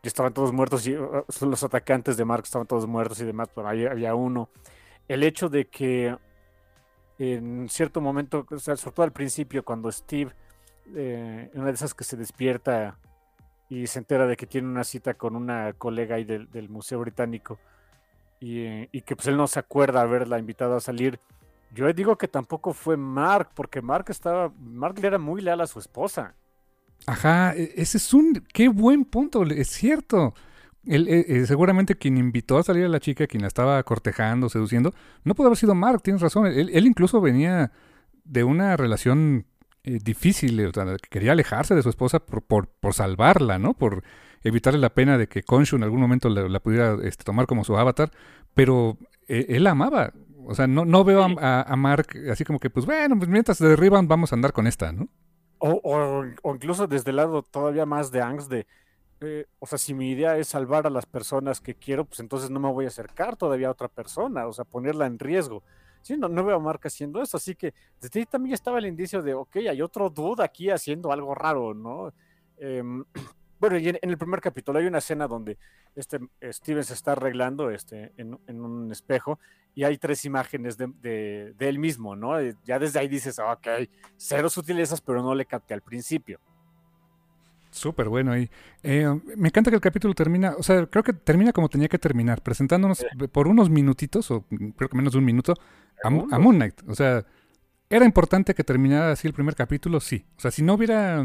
estaban 0.03 0.35
todos 0.35 0.53
muertos 0.53 0.87
y 0.87 0.97
los 1.41 1.63
atacantes 1.63 2.17
de 2.17 2.25
Mark 2.25 2.45
estaban 2.45 2.67
todos 2.67 2.87
muertos 2.87 3.21
y 3.21 3.25
demás, 3.25 3.49
pero 3.55 3.69
había 3.69 4.15
uno. 4.15 4.49
El 5.09 5.23
hecho 5.23 5.49
de 5.49 5.69
que 5.69 6.17
en 7.19 7.69
cierto 7.69 8.01
momento, 8.01 8.47
o 8.51 8.59
sea, 8.59 8.77
sobre 8.77 8.95
todo 8.95 9.05
al 9.05 9.13
principio, 9.13 9.65
cuando 9.65 9.93
Steve, 9.93 10.33
eh, 10.95 11.51
una 11.55 11.67
de 11.67 11.73
esas 11.73 11.95
que 11.95 12.05
se 12.05 12.17
despierta 12.17 12.99
y 13.73 13.87
se 13.87 14.01
entera 14.01 14.27
de 14.27 14.37
que 14.37 14.47
tiene 14.47 14.69
una 14.69 14.85
cita 14.85 15.15
con 15.15 15.35
una 15.35 15.73
colega 15.73 16.17
ahí 16.17 16.25
del, 16.25 16.69
Museo 16.69 17.01
Británico 17.01 17.59
y, 18.39 19.01
que 19.01 19.17
pues 19.17 19.29
él 19.29 19.37
no 19.39 19.47
se 19.47 19.61
acuerda 19.61 20.03
haberla 20.03 20.39
invitado 20.39 20.77
a 20.77 20.81
salir. 20.81 21.19
Yo 21.75 21.91
digo 21.95 22.19
que 22.19 22.29
tampoco 22.29 22.75
fue 22.75 22.99
Mark, 22.99 23.53
porque 23.55 23.81
Mark 23.81 24.05
estaba, 24.11 24.53
Mark 24.59 24.99
le 25.01 25.07
era 25.07 25.19
muy 25.19 25.41
leal 25.41 25.63
a 25.63 25.67
su 25.67 25.79
esposa. 25.79 26.35
Ajá, 27.07 27.55
e, 27.55 27.73
ese 27.77 27.97
es 27.97 28.13
un, 28.13 28.45
qué 28.53 28.69
buen 28.69 29.07
punto, 29.07 29.43
es 29.45 29.69
cierto. 29.69 30.35
Él, 30.85 31.09
eh, 31.09 31.25
eh, 31.27 31.47
seguramente 31.47 31.97
quien 31.97 32.19
invitó 32.19 32.59
a 32.59 32.65
salir 32.65 32.85
a 32.85 32.89
la 32.89 33.01
chica, 33.01 33.27
quien 33.27 33.41
la 33.41 33.49
estaba 33.49 33.83
cortejando, 33.85 34.51
seduciendo, 34.51 34.93
no 35.25 35.35
puede 35.35 35.49
haber 35.49 35.57
sido 35.57 35.75
Mark, 35.75 36.03
tienes 36.03 36.21
razón. 36.21 36.47
Él, 36.47 36.87
incluso 36.87 37.23
venía 37.23 37.73
de 38.25 38.45
una 38.45 38.77
relación 38.77 39.47
eh, 39.85 39.99
difícil, 40.03 40.65
o 40.67 40.73
sea, 40.73 40.97
quería 41.11 41.33
alejarse 41.33 41.75
de 41.75 41.83
su 41.83 41.89
esposa 41.89 42.21
por, 42.21 42.43
por, 42.43 42.95
salvarla, 42.95 43.59
¿no? 43.59 43.75
Por 43.75 44.03
evitarle 44.43 44.79
la 44.79 44.95
pena 44.95 45.19
de 45.19 45.29
que 45.29 45.43
Konshu 45.43 45.77
en 45.77 45.83
algún 45.83 46.01
momento 46.01 46.29
la, 46.29 46.61
pudiera 46.61 46.97
este, 47.03 47.25
tomar 47.25 47.47
como 47.47 47.65
su 47.65 47.77
avatar, 47.77 48.11
pero 48.55 48.99
él 49.29 49.65
la 49.65 49.71
amaba. 49.71 50.13
O 50.45 50.55
sea, 50.55 50.67
no, 50.67 50.85
no 50.85 51.05
veo 51.05 51.23
a, 51.23 51.77
Mark 51.77 52.09
así 52.31 52.45
como 52.45 52.59
que, 52.59 52.69
pues 52.69 52.85
bueno, 52.85 53.17
pues 53.17 53.29
mientras 53.29 53.59
se 53.59 53.67
derriban 53.67 54.09
vamos 54.09 54.33
a 54.33 54.35
andar 54.35 54.53
con 54.53 54.67
esta, 54.67 54.93
¿no? 54.93 55.09
O, 55.59 55.81
o, 55.85 56.25
o 56.43 56.55
incluso 56.55 56.89
desde 56.89 57.11
el 57.11 57.17
lado 57.17 57.43
todavía 57.43 57.87
más 57.87 58.11
de 58.11 58.21
angst 58.21 58.51
de 58.51 58.67
eh, 59.23 59.47
o 59.61 59.67
sea, 59.67 59.79
si 59.79 59.95
mi 59.95 60.11
idea 60.11 60.37
es 60.37 60.49
salvar 60.49 60.87
a 60.87 60.91
las 60.91 61.07
personas 61.07 61.61
que 61.61 61.75
quiero, 61.77 62.05
pues 62.05 62.19
entonces 62.21 62.51
no 62.51 62.59
me 62.59 62.71
voy 62.73 62.87
a 62.87 62.89
acercar 62.89 63.37
todavía 63.37 63.69
a 63.69 63.71
otra 63.71 63.89
persona, 63.89 64.47
o 64.47 64.53
sea, 64.53 64.65
ponerla 64.65 65.07
en 65.07 65.19
riesgo. 65.19 65.63
Sí, 66.03 66.17
no, 66.17 66.29
no 66.29 66.45
veo 66.45 66.57
a 66.57 66.59
Mark 66.59 66.81
haciendo 66.85 67.23
eso, 67.23 67.37
así 67.37 67.55
que 67.55 67.73
desde 68.01 68.21
ahí 68.21 68.27
también 68.27 68.55
estaba 68.55 68.79
el 68.79 68.87
indicio 68.87 69.23
de, 69.23 69.35
ok, 69.35 69.57
hay 69.57 69.81
otro 69.81 70.11
dude 70.11 70.45
aquí 70.45 70.69
haciendo 70.69 71.13
algo 71.13 71.35
raro, 71.35 71.75
¿no? 71.75 72.13
Em, 72.59 73.05
bueno, 73.61 73.79
y 73.79 73.89
en, 73.89 73.99
el 74.03 74.19
primer 74.19 74.41
capítulo 74.41 74.81
hay 74.81 74.87
una 74.87 74.99
escena 74.99 75.29
donde 75.29 75.57
este 75.95 76.19
Steven 76.43 76.83
se 76.83 76.95
está 76.95 77.13
arreglando 77.13 77.71
este, 77.71 78.13
en, 78.17 78.39
un 78.49 78.91
espejo 78.91 79.39
y 79.75 79.85
hay 79.85 79.97
tres 79.97 80.25
imágenes 80.25 80.77
de, 80.77 80.89
de, 81.57 81.69
él 81.69 81.79
mismo, 81.79 82.17
¿no? 82.17 82.41
Ya 82.65 82.79
desde 82.79 82.99
ahí 82.99 83.09
dices, 83.09 83.39
ok, 83.39 83.89
cero 84.17 84.51
sutilezas, 84.51 85.01
pero 85.01 85.23
no 85.23 85.35
le 85.35 85.47
capté 85.47 85.73
al 85.75 85.83
principio. 85.83 86.41
Súper 87.73 88.11
bueno 88.11 88.33
ahí. 88.33 88.51
Eh, 88.83 89.07
me 89.35 89.49
encanta 89.49 89.71
que 89.71 89.77
el 89.77 89.81
capítulo 89.81 90.13
termina, 90.13 90.55
o 90.59 90.63
sea, 90.63 90.85
creo 90.87 91.03
que 91.03 91.15
termina 91.15 91.53
como 91.55 91.71
tenía 91.71 91.89
que 91.89 91.99
terminar, 91.99 92.43
presentándonos 92.43 93.05
por 93.33 93.49
unos 93.49 93.71
minutitos, 93.71 94.31
o 94.31 94.45
creo 94.77 94.91
que 94.91 94.97
menos 94.97 95.15
de 95.15 95.19
un 95.19 95.25
minuto, 95.25 95.55
a, 96.03 96.11
Moon 96.11 96.57
Knight. 96.57 96.83
O 96.89 96.95
sea, 96.95 97.25
¿era 97.89 98.05
importante 98.05 98.55
que 98.55 98.65
terminara 98.65 99.13
así 99.13 99.27
el 99.27 99.35
primer 99.35 99.55
capítulo? 99.55 100.01
Sí. 100.01 100.25
O 100.37 100.41
sea, 100.41 100.51
si 100.51 100.63
no 100.63 100.75
hubiera 100.75 101.25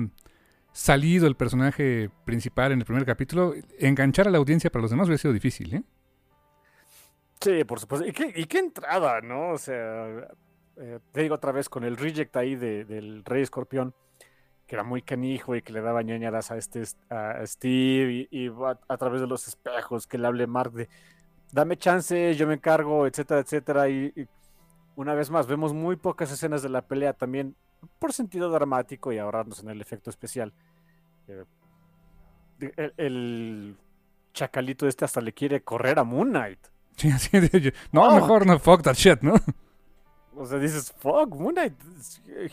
salido 0.71 1.28
el 1.28 1.36
personaje 1.36 2.09
principal 2.25 2.71
en 2.71 2.80
el 2.80 2.86
primer 2.86 3.05
capítulo, 3.05 3.53
enganchar 3.80 4.28
a 4.28 4.32
la 4.32 4.38
audiencia 4.38 4.69
para 4.69 4.84
los 4.84 4.91
demás 4.91 5.07
hubiera 5.07 5.21
sido 5.21 5.34
difícil, 5.34 5.75
¿eh? 5.75 5.84
Sí, 7.41 7.63
por 7.63 7.80
supuesto. 7.80 8.07
¿Y 8.07 8.45
qué, 8.45 8.59
entrada, 8.59 9.21
no? 9.21 9.51
O 9.51 9.57
sea, 9.57 10.28
eh, 10.78 10.99
te 11.11 11.21
digo 11.21 11.36
otra 11.36 11.51
vez, 11.51 11.69
con 11.69 11.84
el 11.84 11.97
reject 11.97 12.36
ahí 12.36 12.55
del 12.55 13.23
Rey 13.25 13.43
Escorpión 13.43 13.93
que 14.67 14.75
era 14.75 14.84
muy 14.84 15.01
canijo 15.01 15.55
y 15.55 15.61
que 15.61 15.71
le 15.71 15.82
daba 15.82 16.03
ñañaras 16.03 16.51
a, 16.51 16.57
este, 16.57 16.84
a 17.09 17.41
Steve 17.45 18.28
y, 18.30 18.49
a, 18.89 18.97
través 18.97 19.21
de 19.21 19.28
los 19.28 19.47
espejos 19.47 20.05
que 20.05 20.17
le 20.17 20.28
hable 20.28 20.45
Mark 20.45 20.73
de 20.73 20.89
dame 21.53 21.78
chance, 21.78 22.36
yo 22.36 22.45
me 22.45 22.55
encargo, 22.55 23.07
etcétera, 23.07 23.39
etcétera. 23.39 23.89
Y, 23.89 24.28
una 24.97 25.13
vez 25.13 25.29
más, 25.29 25.45
vemos 25.45 25.73
muy 25.73 25.95
pocas 25.95 26.31
escenas 26.31 26.63
de 26.63 26.69
la 26.69 26.81
pelea 26.81 27.13
también 27.13 27.55
por 27.99 28.13
sentido 28.13 28.49
dramático 28.49 29.13
y 29.13 29.19
ahorrarnos 29.19 29.61
en 29.61 29.69
el 29.69 29.79
efecto 29.79 30.09
especial. 30.09 30.51
Eh, 31.27 31.45
el, 32.97 33.77
chacalito 34.33 34.87
este 34.87 35.05
hasta 35.05 35.21
le 35.21 35.33
quiere 35.33 35.61
correr 35.61 35.99
a 35.99 36.03
Moon 36.03 36.29
Knight. 36.29 36.59
Sí, 36.95 37.09
así 37.11 37.29
no, 37.91 38.15
mejor 38.15 38.47
no, 38.47 38.57
fuck 38.57 38.81
that 38.81 38.95
shit, 38.95 39.21
¿no? 39.21 39.35
O 40.35 40.45
sea, 40.45 40.57
dices, 40.57 40.91
fuck, 40.97 41.29
Moon 41.35 41.53
Knight, 41.53 41.73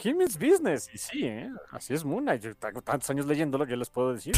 he 0.03 0.15
means 0.15 0.39
business. 0.39 0.91
Y 0.93 0.99
sí, 0.99 1.25
¿eh? 1.25 1.51
así 1.71 1.95
es 1.95 2.05
Moon 2.05 2.25
Knight. 2.25 2.43
Yo 2.43 2.55
tengo 2.55 2.83
tantos 2.83 3.09
años 3.09 3.25
leyéndolo 3.25 3.67
que 3.67 3.77
les 3.77 3.89
puedo 3.89 4.13
decir. 4.13 4.35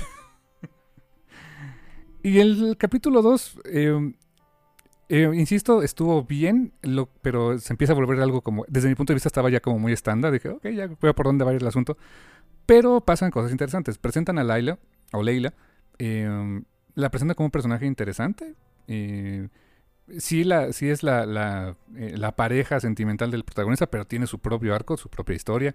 y 2.22 2.38
el 2.38 2.76
capítulo 2.78 3.20
2, 3.22 3.60
em, 3.64 4.14
eh, 5.08 5.30
insisto, 5.34 5.82
estuvo 5.82 6.24
bien, 6.24 6.72
pero 7.22 7.58
se 7.58 7.72
empieza 7.72 7.92
a 7.92 7.96
volver 7.96 8.20
algo 8.20 8.40
como, 8.40 8.64
desde 8.68 8.88
mi 8.88 8.94
punto 8.94 9.12
de 9.12 9.16
vista 9.16 9.28
estaba 9.28 9.50
ya 9.50 9.60
como 9.60 9.78
muy 9.78 9.92
estándar. 9.92 10.32
Dije, 10.32 10.48
ok, 10.48 10.66
ya 10.68 10.88
veo 11.00 11.14
por 11.14 11.26
dónde 11.26 11.44
va 11.44 11.52
el 11.52 11.66
asunto. 11.66 11.96
Pero 12.66 13.00
pasan 13.00 13.30
cosas 13.30 13.52
interesantes. 13.52 13.98
Presentan 13.98 14.38
a 14.38 14.44
Laila, 14.44 14.78
o 15.12 15.22
Leila, 15.22 15.54
em, 15.98 16.64
la 16.94 17.10
presentan 17.10 17.36
como 17.36 17.46
un 17.46 17.50
personaje 17.52 17.86
interesante. 17.86 18.54
Eh, 18.88 19.48
sí, 20.18 20.42
la, 20.44 20.72
sí 20.72 20.88
es 20.88 21.02
la, 21.04 21.76
eh, 21.96 22.14
la, 22.16 22.34
pareja 22.34 22.80
sentimental 22.80 23.30
del 23.30 23.44
protagonista, 23.44 23.86
pero 23.86 24.06
tiene 24.06 24.26
su 24.26 24.40
propio 24.40 24.74
arco, 24.74 24.96
su 24.96 25.08
propia 25.08 25.36
historia. 25.36 25.74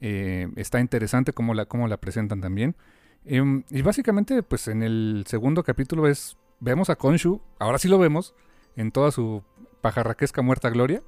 Está 0.00 0.80
interesante 0.80 1.32
cómo 1.32 1.54
la, 1.54 1.66
cómo 1.66 1.86
la 1.86 1.96
presentan 1.98 2.40
también. 2.40 2.74
Em, 3.24 3.62
y 3.70 3.82
básicamente, 3.82 4.42
pues 4.42 4.66
en 4.68 4.82
el 4.82 5.24
segundo 5.28 5.62
capítulo 5.62 6.08
es, 6.08 6.36
vemos 6.58 6.90
a 6.90 6.96
Konshu, 6.96 7.40
ahora 7.60 7.78
sí 7.78 7.86
lo 7.88 7.98
vemos, 7.98 8.34
en 8.76 8.92
toda 8.92 9.10
su 9.10 9.42
pajarraquesca 9.80 10.42
muerta 10.42 10.70
gloria. 10.70 11.02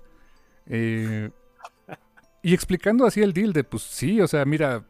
Eh, 0.66 1.30
y 2.42 2.54
explicando 2.54 3.06
así 3.06 3.22
el 3.22 3.32
deal 3.32 3.52
de, 3.52 3.64
pues 3.64 3.82
sí, 3.82 4.20
o 4.20 4.28
sea, 4.28 4.44
mira, 4.44 4.84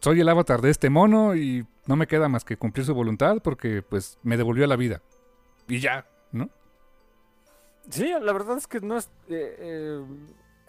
soy 0.00 0.20
el 0.20 0.28
avatar 0.28 0.60
de 0.60 0.70
este 0.70 0.90
mono 0.90 1.36
y 1.36 1.64
no 1.86 1.96
me 1.96 2.06
queda 2.06 2.28
más 2.28 2.44
que 2.44 2.56
cumplir 2.56 2.84
su 2.84 2.94
voluntad 2.94 3.38
porque 3.42 3.82
pues 3.82 4.18
me 4.22 4.36
devolvió 4.36 4.66
la 4.66 4.76
vida. 4.76 5.00
Y 5.68 5.78
ya, 5.78 6.06
¿no? 6.32 6.50
Sí, 7.88 8.12
la 8.20 8.32
verdad 8.32 8.58
es 8.58 8.66
que 8.66 8.80
no 8.80 8.96
es. 8.98 9.06
Eh, 9.28 9.56
eh, 9.58 10.04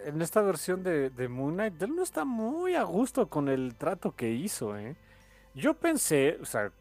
en 0.05 0.21
esta 0.21 0.41
versión 0.41 0.83
de, 0.83 1.09
de, 1.09 1.27
Moon 1.29 1.53
Knight, 1.53 1.81
él 1.81 1.95
no 1.95 2.03
está 2.03 2.25
muy 2.25 2.75
a 2.75 2.83
gusto 2.83 3.29
con 3.29 3.47
el 3.47 3.75
trato 3.75 4.13
que 4.15 4.31
hizo. 4.31 4.75
Yo 5.55 5.75
pensé, 5.75 6.37
o 6.41 6.45
sea, 6.45 6.71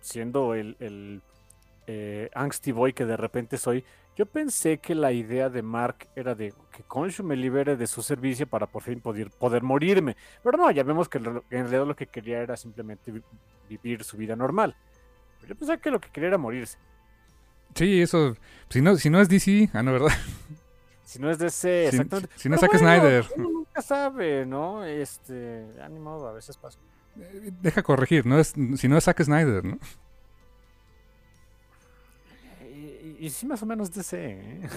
siendo 0.00 0.54
el, 0.54 1.22
eh, 1.86 2.30
angsty 2.34 2.72
boy 2.72 2.92
que 2.92 3.04
de 3.04 3.16
repente 3.16 3.58
soy, 3.58 3.84
yo 4.16 4.26
pensé 4.26 4.78
que 4.78 4.94
la 4.94 5.12
idea 5.12 5.48
de 5.48 5.62
Mark 5.62 6.08
era 6.14 6.34
de 6.34 6.52
que 6.70 6.82
Khonshu 6.82 7.24
me 7.24 7.34
libere 7.34 7.76
de 7.76 7.86
su 7.86 8.02
servicio 8.02 8.46
para 8.46 8.66
por 8.66 8.82
fin 8.82 9.00
poder, 9.00 9.30
poder 9.30 9.62
morirme. 9.62 10.16
Pero 10.42 10.58
no, 10.58 10.70
ya 10.70 10.82
vemos 10.82 11.08
que 11.08 11.18
en 11.18 11.42
realidad 11.50 11.86
lo 11.86 11.96
que 11.96 12.06
quería 12.06 12.40
era 12.40 12.56
simplemente 12.56 13.12
vivir 13.68 14.04
su 14.04 14.16
vida 14.16 14.36
normal. 14.36 14.76
Pero 15.40 15.54
yo 15.54 15.58
pensé 15.58 15.78
que 15.78 15.90
lo 15.90 16.00
que 16.00 16.10
quería 16.10 16.28
era 16.28 16.38
morirse. 16.38 16.78
Sí, 17.74 18.02
eso. 18.02 18.36
Si 18.68 18.82
no, 18.82 18.96
si 18.96 19.08
no 19.08 19.20
es 19.20 19.28
DC, 19.28 19.70
ah, 19.72 19.82
no, 19.82 19.92
¿verdad? 19.92 20.12
Si 21.04 21.18
no 21.18 21.30
es 21.30 21.38
DC, 21.38 21.88
exactamente. 21.88 22.30
Si, 22.36 22.48
no 22.48 22.56
Snyder. 22.56 23.26
Uno 23.36 23.50
nunca 23.50 23.82
sabe, 23.82 24.46
¿no? 24.46 24.84
Este, 24.84 25.66
animado, 25.82 26.26
a 26.26 26.32
veces 26.32 26.56
pasa. 26.56 26.78
Eh, 27.18 27.50
deja 27.60 27.82
corregir, 27.82 28.24
no 28.24 28.38
es, 28.38 28.54
si 28.76 28.88
no 28.88 28.96
es 28.96 29.04
Zack 29.04 29.22
Snyder, 29.22 29.64
¿no? 29.64 29.78
Y, 33.22 33.30
sí, 33.30 33.46
más 33.46 33.62
o 33.62 33.66
menos 33.66 33.92
DC. 33.92 34.16
¿eh? 34.20 34.68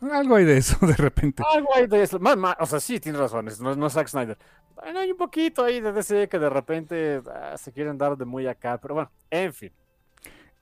Algo 0.10 0.36
hay 0.36 0.46
de 0.46 0.56
eso, 0.56 0.78
de 0.86 0.94
repente. 0.94 1.42
Algo 1.54 1.68
hay 1.74 1.86
de 1.86 2.02
eso. 2.02 2.18
o 2.18 2.66
sea, 2.66 2.80
sí, 2.80 2.98
tienes 2.98 3.20
razón. 3.20 3.46
No, 3.60 3.76
no 3.76 3.86
es 3.86 3.92
Zack 3.92 4.08
Snyder. 4.08 4.38
hay 4.82 5.10
un 5.10 5.18
poquito 5.18 5.62
ahí 5.62 5.78
de 5.78 5.92
DC 5.92 6.26
que 6.30 6.38
de 6.38 6.48
repente 6.48 7.20
ah, 7.30 7.54
se 7.58 7.70
quieren 7.70 7.98
dar 7.98 8.16
de 8.16 8.24
muy 8.24 8.46
acá. 8.46 8.78
Pero 8.80 8.94
bueno, 8.94 9.10
en 9.28 9.52
fin. 9.52 9.70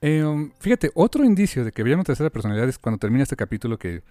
Em, 0.01 0.51
fíjate, 0.59 0.91
otro 0.93 1.23
indicio 1.23 1.63
de 1.63 1.71
que 1.71 1.83
una 1.83 2.03
tercera 2.03 2.29
personalidad 2.29 2.67
es 2.67 2.77
cuando 2.77 2.99
termina 2.99 3.23
este 3.23 3.37
capítulo 3.37 3.79
que 3.79 4.03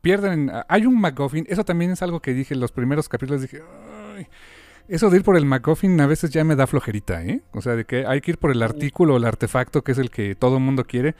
pierden. 0.00 0.50
Hay 0.66 0.84
un 0.84 1.00
MacGuffin. 1.00 1.46
Eso 1.48 1.64
también 1.64 1.92
es 1.92 2.02
algo 2.02 2.18
que 2.18 2.34
dije 2.34 2.54
en 2.54 2.60
los 2.60 2.72
primeros 2.72 3.08
capítulos. 3.08 3.42
Dije, 3.42 3.62
eso 4.88 5.10
de 5.10 5.18
ir 5.18 5.22
por 5.22 5.36
el 5.36 5.46
MacGuffin 5.46 6.00
a 6.00 6.08
veces 6.08 6.30
ya 6.30 6.42
me 6.42 6.56
da 6.56 6.66
flojerita, 6.66 7.24
¿eh? 7.24 7.42
O 7.52 7.62
sea, 7.62 7.76
de 7.76 7.84
que 7.84 8.04
hay 8.04 8.20
que 8.20 8.32
ir 8.32 8.38
por 8.38 8.50
el 8.50 8.64
artículo 8.64 9.14
o 9.14 9.16
el 9.16 9.24
artefacto 9.26 9.84
que 9.84 9.92
es 9.92 9.98
el 9.98 10.10
que 10.10 10.34
todo 10.34 10.56
el 10.56 10.64
mundo 10.64 10.86
quiere. 10.86 11.14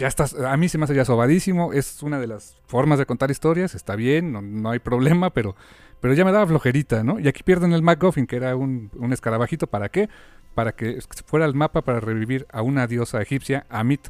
Ya 0.00 0.08
estás, 0.08 0.32
a 0.32 0.56
mí 0.56 0.70
se 0.70 0.78
me 0.78 0.84
hace 0.84 0.94
ya 0.94 1.04
sobadísimo. 1.04 1.74
Es 1.74 2.02
una 2.02 2.18
de 2.18 2.26
las 2.26 2.56
formas 2.66 2.98
de 2.98 3.04
contar 3.04 3.30
historias. 3.30 3.74
Está 3.74 3.96
bien, 3.96 4.32
no, 4.32 4.70
hay 4.70 4.78
problema, 4.78 5.28
pero, 5.28 5.56
pero 6.00 6.14
ya 6.14 6.24
me 6.24 6.32
daba 6.32 6.46
flojerita, 6.46 7.04
¿no? 7.04 7.20
Y 7.20 7.28
aquí 7.28 7.42
pierden 7.42 7.74
el 7.74 7.82
MacGuffin, 7.82 8.26
que 8.26 8.36
era 8.36 8.56
un, 8.56 8.90
un 8.96 9.12
escarabajito. 9.12 9.66
¿Para 9.66 9.90
qué? 9.90 10.08
Para 10.54 10.72
que 10.72 11.00
fuera 11.26 11.44
el 11.44 11.54
mapa 11.54 11.82
para 11.82 12.00
revivir 12.00 12.46
a 12.50 12.62
una 12.62 12.86
diosa 12.86 13.20
egipcia, 13.20 13.66
Amit, 13.68 14.08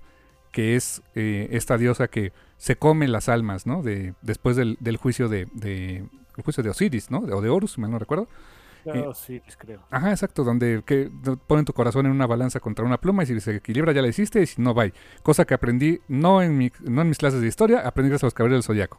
que 0.53 0.77
es 0.77 1.03
eh, 1.17 1.49
esta 1.51 1.77
diosa 1.77 2.07
que 2.07 2.33
se 2.57 2.77
come 2.77 3.09
las 3.09 3.29
almas, 3.29 3.67
¿no? 3.67 3.83
De, 3.83 4.15
después 4.23 4.55
del, 4.55 4.77
juicio 4.97 5.29
de, 5.29 5.49
el 5.61 6.45
juicio 6.45 6.63
de 6.63 6.71
Osiris, 6.71 7.11
¿no? 7.11 7.19
O 7.19 7.41
de 7.41 7.49
Horus, 7.49 7.79
mal 7.79 7.91
no 7.91 7.99
recuerdo. 7.99 8.29
Eh, 8.85 9.07
Osiris, 9.07 9.57
creo. 9.57 9.81
Ajá, 9.91 10.11
exacto, 10.11 10.45
donde 10.45 10.83
que 10.85 11.11
ponen 11.47 11.65
tu 11.65 11.73
corazón 11.73 12.07
en 12.07 12.13
una 12.13 12.27
balanza 12.27 12.61
contra 12.61 12.85
una 12.85 12.99
pluma 12.99 13.23
y 13.23 13.27
si 13.27 13.41
se 13.41 13.57
equilibra 13.57 13.93
ya 13.93 14.03
la 14.03 14.09
hiciste 14.09 14.41
y 14.43 14.47
si 14.47 14.61
no, 14.63 14.75
bye. 14.75 14.93
Cosa 15.23 15.45
que 15.45 15.55
aprendí 15.55 16.01
no 16.09 16.43
en, 16.43 16.57
mi, 16.57 16.71
no 16.81 17.03
en 17.03 17.09
mis 17.09 17.19
clases 17.19 17.41
de 17.41 17.47
historia, 17.49 17.87
aprendí 17.87 18.11
gracias 18.11 18.25
a 18.25 18.27
los 18.29 18.35
caballeros 18.35 18.65
del 18.65 18.75
zodiaco. 18.75 18.99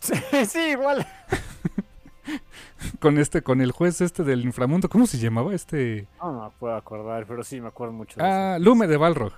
Sí, 0.00 0.14
sí, 0.46 0.58
igual. 0.70 1.06
con 2.98 3.18
este, 3.18 3.42
con 3.42 3.60
el 3.60 3.72
juez 3.72 4.00
este 4.00 4.22
del 4.24 4.44
inframundo, 4.44 4.88
¿cómo 4.88 5.06
se 5.06 5.18
llamaba 5.18 5.54
este? 5.54 6.06
No, 6.20 6.44
me 6.44 6.50
puedo 6.58 6.74
acordar, 6.76 7.24
pero 7.26 7.42
sí 7.42 7.60
me 7.60 7.68
acuerdo 7.68 7.92
mucho 7.94 8.20
de 8.20 8.26
Ah, 8.26 8.58
Lume 8.60 8.86
de 8.86 8.96
Balrog. 8.96 9.32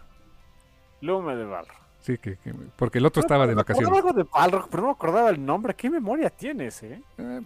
Lume 1.00 1.36
de 1.36 1.44
Balrog. 1.44 1.76
Sí, 2.04 2.18
que, 2.18 2.36
porque 2.76 2.98
el 2.98 3.06
otro 3.06 3.22
estaba 3.22 3.46
de 3.46 3.54
vacaciones. 3.54 3.90
algo 3.90 4.12
de 4.12 4.24
Balrog, 4.24 4.68
pero 4.68 4.82
no 4.82 4.88
me 4.88 4.92
acordaba 4.92 5.30
el 5.30 5.42
nombre. 5.42 5.72
¿Qué 5.72 5.88
memoria 5.88 6.28
tienes, 6.28 6.82
eh? 6.82 7.00
eh 7.16 7.40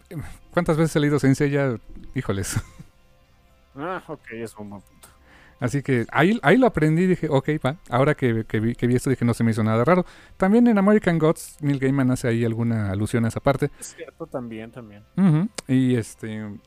¿Cuántas 0.51 0.77
veces 0.77 0.97
he 0.97 1.01
leído 1.01 1.21
Sensei 1.21 1.51
ya? 1.51 1.77
Híjoles. 2.15 2.61
Ah, 3.81 4.03
ok, 4.09 4.33
es 4.33 4.57
un 4.57 4.71
buen 4.71 4.83
punto. 4.83 5.09
Así 5.61 5.83
que 5.83 6.05
ahí, 6.11 6.41
ahí 6.43 6.57
lo 6.57 6.67
aprendí 6.67 7.03
y 7.03 7.07
dije, 7.07 7.29
ok, 7.31 7.51
va. 7.65 7.77
Ahora 7.89 8.17
que, 8.17 8.45
que, 8.45 8.59
vi, 8.59 8.75
que, 8.75 8.89
vi, 8.89 8.97
esto 8.97 9.09
dije, 9.09 9.25
no 9.25 9.35
se 9.35 9.45
me 9.45 9.53
hizo 9.53 9.63
nada 9.63 9.85
raro. 9.85 10.05
También 10.37 10.67
en 10.67 10.79
American 10.79 11.17
Gods, 11.17 11.59
Neil 11.61 11.79
Gaiman 11.79 12.11
hace 12.11 12.27
ahí 12.27 12.45
alguna 12.45 12.91
alusión 12.91 13.25
a 13.25 13.29
esa 13.29 13.39
parte. 13.39 13.71
Es 13.79 13.95
cierto, 13.95 14.27
también, 14.27 14.73
también. 14.73 15.05
Y 15.69 15.95
este... 15.95 16.59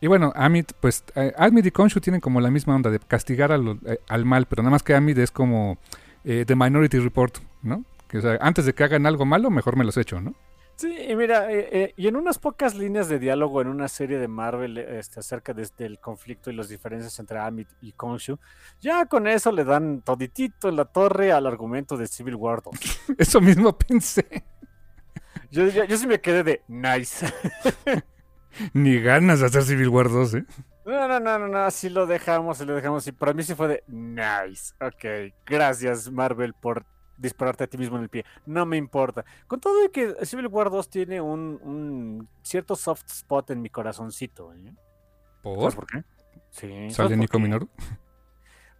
Y 0.00 0.06
bueno, 0.06 0.32
Amit, 0.36 0.72
pues 0.78 1.02
eh, 1.16 1.32
Amit 1.36 1.66
y 1.66 1.70
Konshu 1.72 2.00
tienen 2.00 2.20
como 2.20 2.40
la 2.40 2.52
misma 2.52 2.76
onda 2.76 2.90
de 2.90 3.00
castigar 3.00 3.50
al, 3.50 3.80
eh, 3.86 3.98
al 4.08 4.24
mal, 4.24 4.46
pero 4.46 4.62
nada 4.62 4.70
más 4.70 4.84
que 4.84 4.94
Amit 4.94 5.18
es 5.18 5.32
como 5.32 5.76
eh, 6.24 6.44
The 6.46 6.56
Minority 6.56 6.98
Report, 6.98 7.38
¿no? 7.62 7.84
Que, 8.08 8.18
o 8.18 8.20
sea, 8.20 8.38
antes 8.40 8.66
de 8.66 8.74
que 8.74 8.84
hagan 8.84 9.06
algo 9.06 9.24
malo, 9.24 9.50
mejor 9.50 9.76
me 9.76 9.84
los 9.84 9.96
echo, 9.96 10.20
¿no? 10.20 10.34
Sí, 10.80 10.96
y 11.10 11.14
mira, 11.14 11.52
eh, 11.52 11.68
eh, 11.70 11.94
y 11.98 12.08
en 12.08 12.16
unas 12.16 12.38
pocas 12.38 12.74
líneas 12.74 13.06
de 13.10 13.18
diálogo 13.18 13.60
en 13.60 13.68
una 13.68 13.86
serie 13.86 14.18
de 14.18 14.28
Marvel 14.28 14.78
este, 14.78 15.20
acerca 15.20 15.52
del 15.52 15.64
este, 15.64 15.98
conflicto 15.98 16.50
y 16.50 16.54
las 16.54 16.70
diferencias 16.70 17.18
entre 17.18 17.38
Amit 17.38 17.68
y 17.82 17.92
Khonshu, 17.92 18.38
ya 18.80 19.04
con 19.04 19.26
eso 19.26 19.52
le 19.52 19.64
dan 19.64 20.00
toditito 20.00 20.70
en 20.70 20.76
la 20.76 20.86
torre 20.86 21.32
al 21.32 21.46
argumento 21.46 21.98
de 21.98 22.06
Civil 22.06 22.34
War 22.34 22.62
2. 22.62 22.74
eso 23.18 23.42
mismo 23.42 23.76
pensé. 23.76 24.42
Yo, 25.50 25.66
yo, 25.66 25.96
sí 25.98 26.06
me 26.06 26.18
quedé 26.18 26.44
de 26.44 26.62
nice. 26.66 27.26
Ni 28.72 29.00
ganas 29.02 29.40
de 29.40 29.46
hacer 29.46 29.64
Civil 29.64 29.88
War 29.90 30.08
2, 30.08 30.34
¿eh? 30.34 30.44
No, 30.90 31.06
no, 31.06 31.20
no, 31.20 31.38
no, 31.38 31.46
no, 31.46 31.58
así 31.58 31.88
lo 31.88 32.04
dejamos, 32.04 32.58
lo 32.62 32.74
dejamos. 32.74 33.06
Y 33.06 33.12
para 33.12 33.32
mí 33.32 33.44
sí 33.44 33.54
fue 33.54 33.68
de 33.68 33.84
nice. 33.86 34.74
Ok, 34.80 35.32
gracias 35.46 36.10
Marvel 36.10 36.52
por 36.52 36.84
dispararte 37.16 37.62
a 37.62 37.66
ti 37.68 37.78
mismo 37.78 37.96
en 37.96 38.02
el 38.02 38.08
pie. 38.08 38.24
No 38.44 38.66
me 38.66 38.76
importa. 38.76 39.24
Con 39.46 39.60
todo 39.60 39.82
de 39.82 39.90
que 39.92 40.26
Civil 40.26 40.48
War 40.48 40.68
2 40.68 40.90
tiene 40.90 41.20
un, 41.20 42.28
cierto 42.42 42.74
soft 42.74 43.04
spot 43.06 43.50
en 43.50 43.62
mi 43.62 43.70
corazoncito. 43.70 44.52
¿eh? 44.52 44.74
¿Por? 45.42 45.72
por 45.76 45.86
qué? 45.86 46.02
Sí. 46.50 46.90
¿Sale 46.90 47.16
Nico 47.16 47.38
Minoru? 47.38 47.68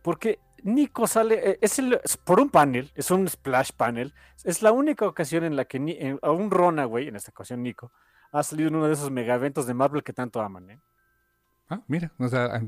Porque 0.03 0.41
Nico 0.65 1.07
sale, 1.07 1.51
eh, 1.51 1.59
es, 1.61 1.79
el, 1.79 2.01
por 2.25 2.41
un 2.41 2.51
panel, 2.51 2.91
es 2.97 3.13
un 3.13 3.29
splash 3.29 3.71
panel. 3.77 4.15
Es 4.43 4.63
la 4.63 4.73
única 4.73 5.07
ocasión 5.07 5.45
en 5.45 5.55
la 5.55 5.65
que 5.65 6.19
a 6.21 6.31
un 6.33 6.51
Rona, 6.51 6.87
güey, 6.87 7.07
en 7.07 7.15
esta 7.15 7.31
ocasión 7.31 7.63
Nico, 7.63 7.93
ha 8.33 8.43
salido 8.43 8.69
en 8.69 8.75
uno 8.75 8.89
de 8.89 8.95
esos 8.95 9.13
mega 9.13 9.37
eventos 9.37 9.67
de 9.69 9.75
Marvel 9.75 10.03
que 10.03 10.13
tanto 10.13 10.41
aman, 10.41 10.71
¿eh? 10.71 10.81
Ah, 11.71 11.83
mira, 11.87 12.13
o 12.19 12.29
sea, 12.29 12.61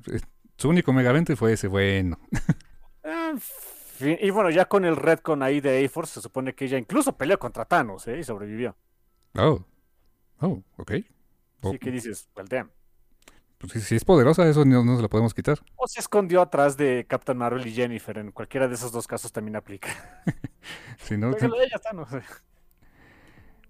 su 0.57 0.69
único 0.69 0.93
megavento 0.93 1.37
fue 1.37 1.53
ese, 1.55 1.67
bueno. 1.67 2.21
y 4.01 4.31
bueno, 4.31 4.49
ya 4.51 4.67
con 4.67 4.85
el 4.85 4.97
Redcon 4.97 5.43
ahí 5.43 5.61
de 5.61 5.85
A-Force, 5.85 6.15
se 6.15 6.21
supone 6.21 6.55
que 6.55 6.67
ella 6.67 6.79
incluso 6.79 7.17
peleó 7.17 7.39
contra 7.39 7.65
Thanos, 7.65 8.07
¿eh? 8.07 8.21
Y 8.21 8.25
sobrevivió. 8.25 8.77
Oh, 9.35 9.65
oh, 10.41 10.63
ok. 10.77 10.93
Así 11.63 11.79
que 11.79 11.91
dices, 11.91 12.29
well, 12.37 12.47
damn. 12.49 12.71
Pues 13.59 13.85
si, 13.85 13.95
es 13.95 14.05
poderosa, 14.05 14.49
eso 14.49 14.65
no, 14.65 14.97
se 14.97 15.03
lo 15.03 15.09
podemos 15.09 15.35
quitar. 15.35 15.61
O 15.77 15.87
se 15.87 16.01
escondió 16.01 16.41
atrás 16.41 16.77
de 16.77 17.07
Captain 17.09 17.39
Marvel 17.39 17.67
y 17.67 17.73
Jennifer. 17.73 18.19
En 18.19 18.33
cualquiera 18.33 18.67
de 18.67 18.75
esos 18.75 18.91
dos 18.91 19.07
casos 19.07 19.33
también 19.33 19.55
aplica. 19.57 19.89
si 20.99 21.17
no, 21.17 21.33
Pero 21.33 21.61
ella 21.61 21.79
Thanos. 21.79 22.09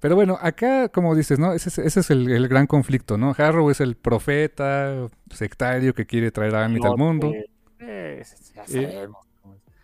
Pero 0.03 0.17
bueno, 0.17 0.37
acá, 0.43 0.89
como 0.89 1.15
dices, 1.15 1.39
¿no? 1.39 1.53
Ese, 1.53 1.87
es 1.87 2.11
el, 2.11 2.49
gran 2.49 2.67
conflicto, 2.67 3.17
¿no? 3.17 3.37
Harrow 3.39 3.71
es 3.71 3.81
el 3.81 3.95
profeta 3.95 5.09
sectario 5.31 5.95
que 5.95 6.07
quiere 6.07 6.33
traer 6.33 6.57
a 6.57 6.65
Amit 6.65 6.85
al 6.85 6.97
mundo. 6.97 7.33
Eh, 7.79 8.25
eh, 8.69 9.09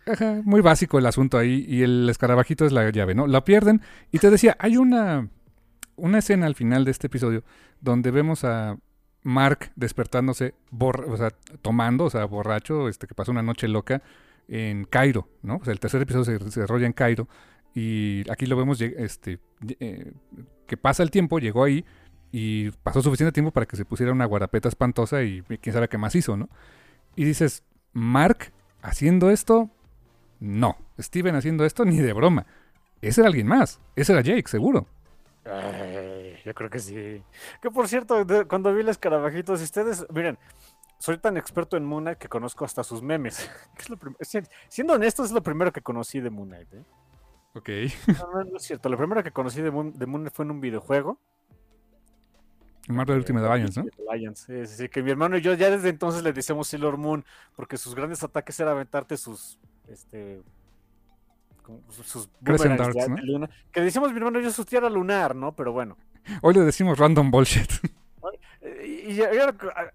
ajá, 0.05 0.41
muy 0.43 0.59
básico 0.59 0.99
el 0.99 1.05
asunto 1.05 1.37
ahí. 1.37 1.63
Y 1.65 1.83
el 1.83 2.09
escarabajito 2.09 2.65
es 2.65 2.73
la 2.73 2.89
llave, 2.89 3.15
¿no? 3.15 3.27
La 3.27 3.45
pierden. 3.45 3.81
Y 4.11 4.19
te 4.19 4.29
decía, 4.29 4.57
hay 4.59 4.75
una, 4.75 5.29
una 5.95 6.17
escena 6.17 6.47
al 6.47 6.55
final 6.55 6.83
de 6.83 6.91
este 6.91 7.07
episodio 7.07 7.45
donde 7.79 8.11
vemos 8.11 8.43
a 8.43 8.75
Mark 9.23 9.71
despertándose, 9.77 10.53
o 10.77 11.15
sea, 11.15 11.31
tomando, 11.61 12.03
o 12.03 12.09
sea, 12.09 12.25
borracho, 12.25 12.89
este, 12.89 13.07
que 13.07 13.15
pasó 13.15 13.31
una 13.31 13.41
noche 13.41 13.69
loca 13.69 14.01
en 14.49 14.83
Cairo, 14.83 15.29
¿no? 15.43 15.59
O 15.61 15.63
sea, 15.63 15.71
el 15.71 15.79
tercer 15.79 16.01
episodio 16.01 16.25
se 16.25 16.37
desarrolla 16.39 16.87
en 16.87 16.91
Cairo 16.91 17.29
y 17.73 18.29
aquí 18.29 18.45
lo 18.45 18.55
vemos 18.55 18.81
este, 18.81 19.39
eh, 19.79 20.11
que 20.67 20.77
pasa 20.77 21.03
el 21.03 21.11
tiempo, 21.11 21.39
llegó 21.39 21.63
ahí 21.63 21.85
y 22.31 22.71
pasó 22.71 23.01
suficiente 23.01 23.31
tiempo 23.31 23.51
para 23.51 23.65
que 23.65 23.75
se 23.75 23.85
pusiera 23.85 24.11
una 24.11 24.25
guarapeta 24.25 24.69
espantosa 24.69 25.23
y 25.23 25.41
quién 25.61 25.73
sabe 25.73 25.87
qué 25.87 25.97
más 25.97 26.15
hizo, 26.15 26.37
¿no? 26.37 26.49
Y 27.15 27.25
dices, 27.25 27.63
Mark 27.93 28.51
haciendo 28.81 29.29
esto, 29.29 29.69
no. 30.39 30.77
Steven 30.99 31.35
haciendo 31.35 31.65
esto, 31.65 31.85
ni 31.85 31.97
de 31.97 32.13
broma. 32.13 32.45
Ese 33.01 33.21
era 33.21 33.27
alguien 33.27 33.47
más. 33.47 33.79
Ese 33.95 34.13
era 34.13 34.21
Jake, 34.21 34.47
seguro. 34.47 34.87
yo 35.45 36.53
creo 36.53 36.69
que 36.69 36.79
sí. 36.79 37.23
Que 37.61 37.71
por 37.71 37.87
cierto, 37.87 38.25
cuando 38.47 38.73
vi 38.73 38.81
el 38.81 38.89
escarabajito, 38.89 39.53
ustedes, 39.53 40.05
miren, 40.13 40.37
soy 40.97 41.17
tan 41.17 41.37
experto 41.37 41.77
en 41.77 41.85
Moon 41.85 42.15
que 42.19 42.27
conozco 42.27 42.65
hasta 42.65 42.83
sus 42.83 43.01
memes. 43.01 43.49
siendo 44.69 44.93
honesto, 44.93 45.23
es 45.23 45.31
lo 45.31 45.41
primero 45.41 45.71
que 45.71 45.81
conocí 45.81 46.19
de 46.19 46.29
Moon 46.29 46.49
Knight. 46.49 46.73
¿eh? 46.73 46.83
Ok. 47.53 47.69
No, 48.07 48.43
no, 48.43 48.57
es 48.57 48.63
cierto. 48.63 48.89
Lo 48.89 48.97
primero 48.97 49.23
que 49.23 49.31
conocí 49.31 49.61
de 49.61 49.71
Moon, 49.71 49.93
de 49.93 50.29
fue 50.29 50.45
en 50.45 50.51
un 50.51 50.61
videojuego. 50.61 51.19
El 52.87 52.95
Marvel 52.95 53.17
eh, 53.17 53.19
Ultimate 53.19 53.47
Alliance, 53.47 53.81
¿no? 53.81 53.89
Alliance, 54.11 54.65
sí, 54.67 54.75
sí, 54.75 54.89
que 54.89 55.03
mi 55.03 55.11
hermano 55.11 55.37
y 55.37 55.41
yo 55.41 55.53
ya 55.53 55.69
desde 55.69 55.89
entonces 55.89 56.23
le 56.23 56.33
decíamos 56.33 56.67
Sailor 56.67 56.97
Moon 56.97 57.23
porque 57.55 57.77
sus 57.77 57.93
grandes 57.93 58.23
ataques 58.23 58.59
era 58.59 58.71
aventarte 58.71 59.15
sus, 59.15 59.59
este, 59.87 60.41
sus 62.03 62.29
darts, 62.39 63.09
¿no? 63.09 63.17
luna. 63.17 63.49
Que 63.71 63.81
decíamos 63.81 64.11
mi 64.11 64.17
hermano 64.17 64.39
y 64.39 64.43
yo 64.43 64.51
su 64.51 64.65
tierra 64.65 64.89
lunar, 64.89 65.35
¿no? 65.35 65.55
Pero 65.55 65.71
bueno. 65.71 65.97
Hoy 66.41 66.53
le 66.53 66.61
decimos 66.61 66.97
random 66.97 67.31
bullshit. 67.31 67.69
Y, 68.83 69.13
y, 69.13 69.21
y, 69.21 69.25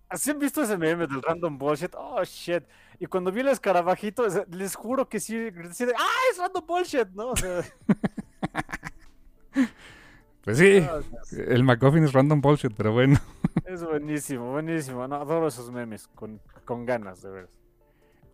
así 0.09 0.31
han 0.31 0.39
visto 0.39 0.62
ese 0.62 0.78
meme 0.78 1.06
del 1.06 1.22
random 1.22 1.59
bullshit. 1.59 1.94
Oh, 1.97 2.22
shit. 2.24 2.64
Y 2.99 3.07
cuando 3.07 3.33
vi 3.33 3.41
el 3.41 3.49
escarabajito, 3.49 4.27
les 4.51 4.75
juro 4.75 5.09
que 5.09 5.21
sí, 5.21 5.37
decía, 5.37 5.87
¡ah, 5.97 6.21
es 6.31 6.39
random 6.39 6.66
bullshit! 6.66 7.09
¿no? 7.15 7.31
O 7.31 7.37
sea... 7.37 7.62
Pues 10.45 10.59
sí, 10.59 10.87
el 11.39 11.65
McGuffin 11.65 12.05
es 12.05 12.12
random 12.12 12.43
bullshit, 12.43 12.73
pero 12.77 12.93
bueno. 12.93 13.19
Es 13.65 13.83
buenísimo, 13.83 14.53
buenísimo. 14.53 15.09
No, 15.09 15.16
adoro 15.16 15.49
esos 15.49 15.71
memes 15.71 16.07
con, 16.09 16.39
con 16.66 16.85
ganas, 16.85 17.23
de 17.23 17.31
ver. 17.31 17.49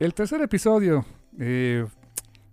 El 0.00 0.12
tercer 0.12 0.40
episodio, 0.40 1.04
eh, 1.38 1.86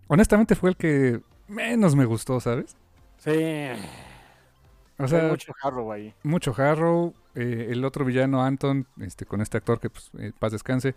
honestamente 0.07 0.53
fue 0.53 0.69
el 0.69 0.77
que 0.77 1.21
menos 1.47 1.95
me 1.95 2.05
gustó, 2.05 2.39
¿sabes? 2.39 2.75
Sí. 3.17 3.69
O 4.99 5.07
sea, 5.07 5.23
mucho 5.23 5.53
Harrow 5.63 5.91
ahí. 5.91 6.13
Mucho 6.23 6.53
Harrow. 6.55 7.13
Eh, 7.33 7.67
el 7.69 7.85
otro 7.85 8.05
villano, 8.05 8.43
Anton, 8.43 8.85
este, 8.99 9.25
con 9.25 9.41
este 9.41 9.57
actor 9.57 9.79
que 9.79 9.89
pues, 9.89 10.11
eh, 10.19 10.33
paz 10.37 10.51
descanse. 10.51 10.93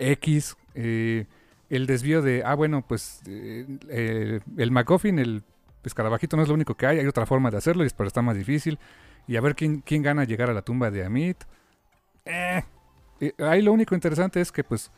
X. 0.00 0.56
el 0.74 1.86
desvío 1.86 2.22
de, 2.22 2.42
ah, 2.44 2.54
bueno, 2.54 2.84
pues 2.86 3.22
el 3.26 4.70
McGuffin, 4.70 5.18
el 5.18 5.44
escarabajito 5.84 6.36
no 6.36 6.42
es 6.42 6.48
lo 6.48 6.54
único 6.54 6.74
que 6.74 6.86
hay, 6.86 6.98
hay 6.98 7.06
otra 7.06 7.26
forma 7.26 7.50
de 7.50 7.58
hacerlo, 7.58 7.84
pero 7.96 8.06
está 8.06 8.22
más 8.22 8.36
difícil. 8.36 8.78
Y 9.26 9.36
a 9.36 9.40
ver 9.40 9.54
quién, 9.54 9.80
quién 9.80 10.02
gana 10.02 10.24
llegar 10.24 10.50
a 10.50 10.54
la 10.54 10.62
tumba 10.62 10.90
de 10.90 11.04
Amit. 11.04 11.44
Eh, 12.24 12.62
ahí 13.38 13.62
lo 13.62 13.72
único 13.72 13.94
interesante 13.94 14.40
es 14.40 14.50
que 14.50 14.64
pues 14.64 14.90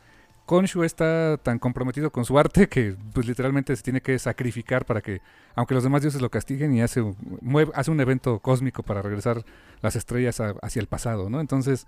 Konshu 0.45 0.83
está 0.83 1.37
tan 1.37 1.59
comprometido 1.59 2.11
con 2.11 2.25
su 2.25 2.37
arte 2.37 2.67
que 2.67 2.95
pues 3.13 3.25
literalmente 3.25 3.75
se 3.75 3.83
tiene 3.83 4.01
que 4.01 4.17
sacrificar 4.19 4.85
para 4.85 5.01
que, 5.01 5.21
aunque 5.55 5.73
los 5.73 5.83
demás 5.83 6.01
dioses 6.01 6.21
lo 6.21 6.29
castiguen 6.29 6.73
y 6.73 6.81
hace, 6.81 7.01
mueve, 7.41 7.71
hace 7.75 7.91
un 7.91 7.99
evento 8.01 8.39
cósmico 8.39 8.83
para 8.83 9.01
regresar 9.01 9.43
las 9.81 9.95
estrellas 9.95 10.41
hacia 10.61 10.79
el 10.79 10.87
pasado, 10.87 11.29
¿no? 11.29 11.39
Entonces, 11.39 11.87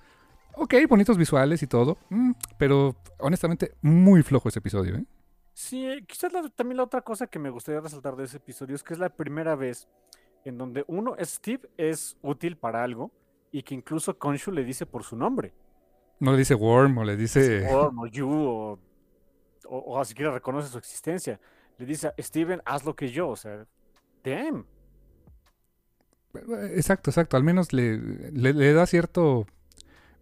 ok, 0.57 0.73
bonitos 0.89 1.17
visuales 1.17 1.61
y 1.63 1.67
todo, 1.67 1.97
mm, 2.09 2.31
pero 2.57 2.95
honestamente 3.19 3.73
muy 3.81 4.23
flojo 4.23 4.49
ese 4.49 4.59
episodio, 4.59 4.95
¿eh? 4.95 5.05
Sí, 5.53 5.87
quizás 6.05 6.33
también 6.55 6.77
la 6.77 6.83
otra 6.83 7.01
cosa 7.01 7.27
que 7.27 7.39
me 7.39 7.49
gustaría 7.49 7.79
resaltar 7.79 8.17
de 8.17 8.25
ese 8.25 8.37
episodio 8.37 8.75
es 8.75 8.83
que 8.83 8.93
es 8.93 8.99
la 8.99 9.09
primera 9.09 9.55
vez 9.55 9.87
en 10.43 10.57
donde 10.57 10.83
uno, 10.87 11.15
Steve, 11.21 11.69
es 11.77 12.17
útil 12.21 12.57
para 12.57 12.83
algo 12.83 13.11
y 13.51 13.63
que 13.63 13.73
incluso 13.73 14.17
Konshu 14.17 14.51
le 14.51 14.65
dice 14.65 14.85
por 14.85 15.03
su 15.03 15.15
nombre. 15.15 15.53
No 16.19 16.31
le 16.31 16.37
dice 16.37 16.55
Worm 16.55 16.97
o 16.97 17.03
le 17.05 17.15
dice... 17.15 17.65
Worm 17.71 17.99
o 17.99 18.07
You 18.07 18.29
o, 18.29 18.79
o, 19.67 20.05
siquiera 20.05 20.31
reconoce 20.31 20.69
su 20.69 20.77
existencia. 20.77 21.39
Le 21.77 21.85
dice, 21.85 22.13
Steven, 22.19 22.61
haz 22.65 22.85
lo 22.85 22.95
que 22.95 23.09
yo, 23.09 23.29
o 23.29 23.35
sea, 23.35 23.65
damn. 24.23 24.65
Exacto, 26.73 27.09
exacto. 27.09 27.37
Al 27.37 27.43
menos 27.43 27.73
le, 27.73 27.97
le, 27.97 28.73
da 28.73 28.85
cierto 28.85 29.45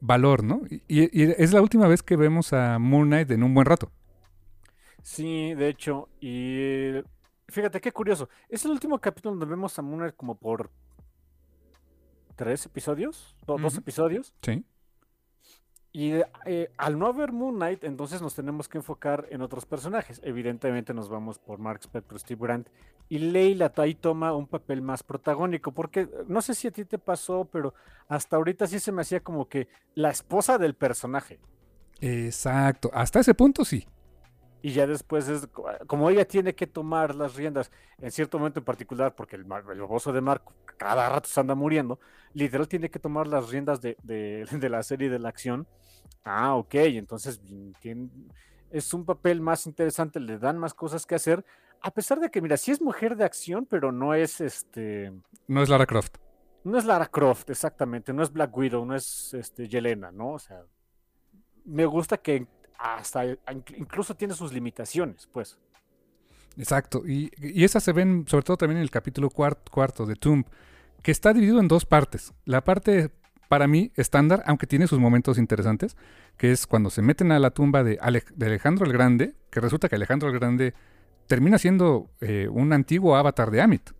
valor, 0.04 0.44
¿no? 0.44 0.62
Y, 0.70 0.82
y, 0.88 1.32
es 1.38 1.54
la 1.54 1.62
última 1.62 1.88
vez 1.88 2.04
que 2.04 2.16
vemos 2.16 2.54
a 2.54 2.78
Moon 2.78 3.08
Knight 3.08 3.32
en 3.32 3.44
un 3.44 3.54
buen 3.54 3.66
rato. 3.66 3.92
Sí, 5.02 5.54
de 5.54 5.70
hecho, 5.70 6.10
y 6.20 6.92
fíjate 7.48 7.82
qué 7.82 7.92
curioso. 7.92 8.30
Es 8.50 8.66
el 8.66 8.72
último 8.72 9.00
capítulo 9.00 9.36
donde 9.36 9.46
vemos 9.46 9.78
a 9.80 9.82
Mooner 9.82 10.14
como 10.16 10.36
por 10.36 10.72
tres 12.36 12.66
episodios, 12.66 13.36
dos 13.46 13.78
episodios. 13.78 14.34
Sí. 14.42 14.64
Y 15.96 16.14
eh, 16.46 16.72
al 16.78 16.98
no 16.98 17.06
haber 17.06 17.32
Moon 17.32 17.56
Knight, 17.56 17.84
entonces 17.84 18.20
nos 18.20 18.34
tenemos 18.34 18.68
que 18.68 18.80
enfocar 18.80 19.28
en 19.30 19.44
otros 19.44 19.68
personajes. 19.68 20.20
Evidentemente 20.24 20.92
nos 20.92 21.08
vamos 21.08 21.38
por 21.38 21.60
Mark 21.60 21.82
Spector, 21.84 22.20
Steve 22.20 22.40
Grant. 22.42 22.68
Y 23.10 23.20
Leila 23.20 23.72
ahí 23.78 23.94
toma 23.94 24.34
un 24.34 24.48
papel 24.48 24.82
más 24.82 25.04
protagónico, 25.04 25.72
porque 25.72 26.10
no 26.28 26.42
sé 26.42 26.56
si 26.56 26.68
a 26.68 26.72
ti 26.72 26.84
te 26.84 26.98
pasó, 26.98 27.46
pero 27.46 27.76
hasta 28.08 28.38
ahorita 28.38 28.66
sí 28.66 28.80
se 28.80 28.92
me 28.92 29.04
hacía 29.04 29.20
como 29.20 29.48
que 29.48 29.68
la 29.94 30.10
esposa 30.10 30.58
del 30.58 30.74
personaje. 30.74 31.40
Exacto, 32.02 32.90
hasta 32.92 33.20
ese 33.20 33.36
punto 33.36 33.64
sí 33.64 33.86
y 34.64 34.72
ya 34.72 34.88
después 34.88 35.28
es 35.28 35.50
como 35.88 36.10
ella 36.10 36.26
tiene 36.26 36.56
que 36.56 36.68
tomar 36.68 37.16
las 37.16 37.36
riendas 37.36 37.70
en 38.00 38.12
cierto 38.12 38.40
momento 38.40 38.62
en 38.62 38.66
particular, 38.66 39.14
porque 39.14 39.36
el, 39.36 39.42
el 39.42 40.14
de 40.14 40.22
Marco 40.22 40.54
cada 40.78 41.10
rato 41.10 41.28
se 41.28 41.38
anda 41.38 41.54
muriendo, 41.54 42.00
literal 42.34 42.70
tiene 42.70 42.90
que 42.90 42.98
tomar 42.98 43.28
las 43.28 43.50
riendas 43.50 43.82
de, 43.82 43.98
la 44.70 44.82
serie 44.82 45.10
de 45.10 45.20
la 45.20 45.28
acción. 45.28 45.68
Ah, 46.24 46.56
ok, 46.56 46.76
entonces 46.76 47.42
es 48.72 48.94
un 48.94 49.04
papel 49.04 49.42
más 49.42 49.68
interesante, 49.68 50.22
le 50.22 50.38
dan 50.38 50.58
más 50.58 50.74
cosas 50.74 51.06
que 51.06 51.16
hacer, 51.16 51.44
a 51.82 51.92
pesar 51.92 52.22
de 52.22 52.32
que, 52.32 52.42
mira, 52.42 52.56
sí 52.56 52.72
es 52.72 52.82
mujer 52.82 53.18
de 53.18 53.26
acción, 53.26 53.66
pero 53.70 53.92
no 53.92 54.14
es 54.14 54.40
este... 54.40 55.12
No 55.46 55.62
es 55.62 55.68
Lara 55.68 55.86
Croft. 55.86 56.16
No 56.64 56.78
es 56.78 56.86
Lara 56.86 57.08
Croft, 57.08 57.50
exactamente, 57.50 58.14
no 58.14 58.24
es 58.24 58.32
Black 58.32 58.56
Widow, 58.56 58.86
no 58.86 58.96
es 58.96 59.34
este, 59.34 59.68
Yelena, 59.68 60.14
¿no? 60.14 60.32
O 60.36 60.40
sea, 60.40 60.64
me 61.66 61.86
gusta 61.86 62.18
que 62.18 62.48
hasta 62.84 63.26
incluso 63.78 64.14
tiene 64.16 64.34
sus 64.34 64.52
limitaciones, 64.52 65.28
pues. 65.32 65.58
Exacto, 66.58 67.04
y, 67.08 67.32
esas 67.64 67.82
se 67.84 67.94
ven 67.94 68.26
sobre 68.28 68.44
todo 68.44 68.58
también 68.58 68.78
en 68.78 68.84
el 68.84 68.92
capítulo 68.92 69.30
cuarto 69.30 70.06
de 70.06 70.16
Tomb, 70.16 70.46
que 71.02 71.12
está 71.12 71.34
dividido 71.34 71.62
en 71.62 71.70
dos 71.70 71.86
partes. 71.86 72.34
La 72.44 72.64
parte, 72.64 73.10
para 73.48 73.68
mí, 73.68 73.92
estándar, 73.96 74.44
aunque 74.46 74.68
tiene 74.68 74.88
sus 74.88 75.00
momentos 75.00 75.38
interesantes, 75.38 75.96
que 76.38 76.52
es 76.52 76.68
cuando 76.68 76.90
se 76.90 77.02
meten 77.02 77.32
a 77.32 77.40
la 77.40 77.52
tumba 77.52 77.84
de, 77.84 77.98
Alejandro 78.02 78.86
el 78.86 78.92
Grande, 78.92 79.34
que 79.50 79.62
resulta 79.62 79.88
que 79.88 79.96
Alejandro 79.96 80.30
el 80.30 80.38
Grande 80.38 80.74
termina 81.28 81.58
siendo 81.58 82.12
eh, 82.20 82.50
un 82.52 82.74
antiguo 82.74 83.16
avatar 83.16 83.50
de 83.50 83.62
Amit. 83.62 83.92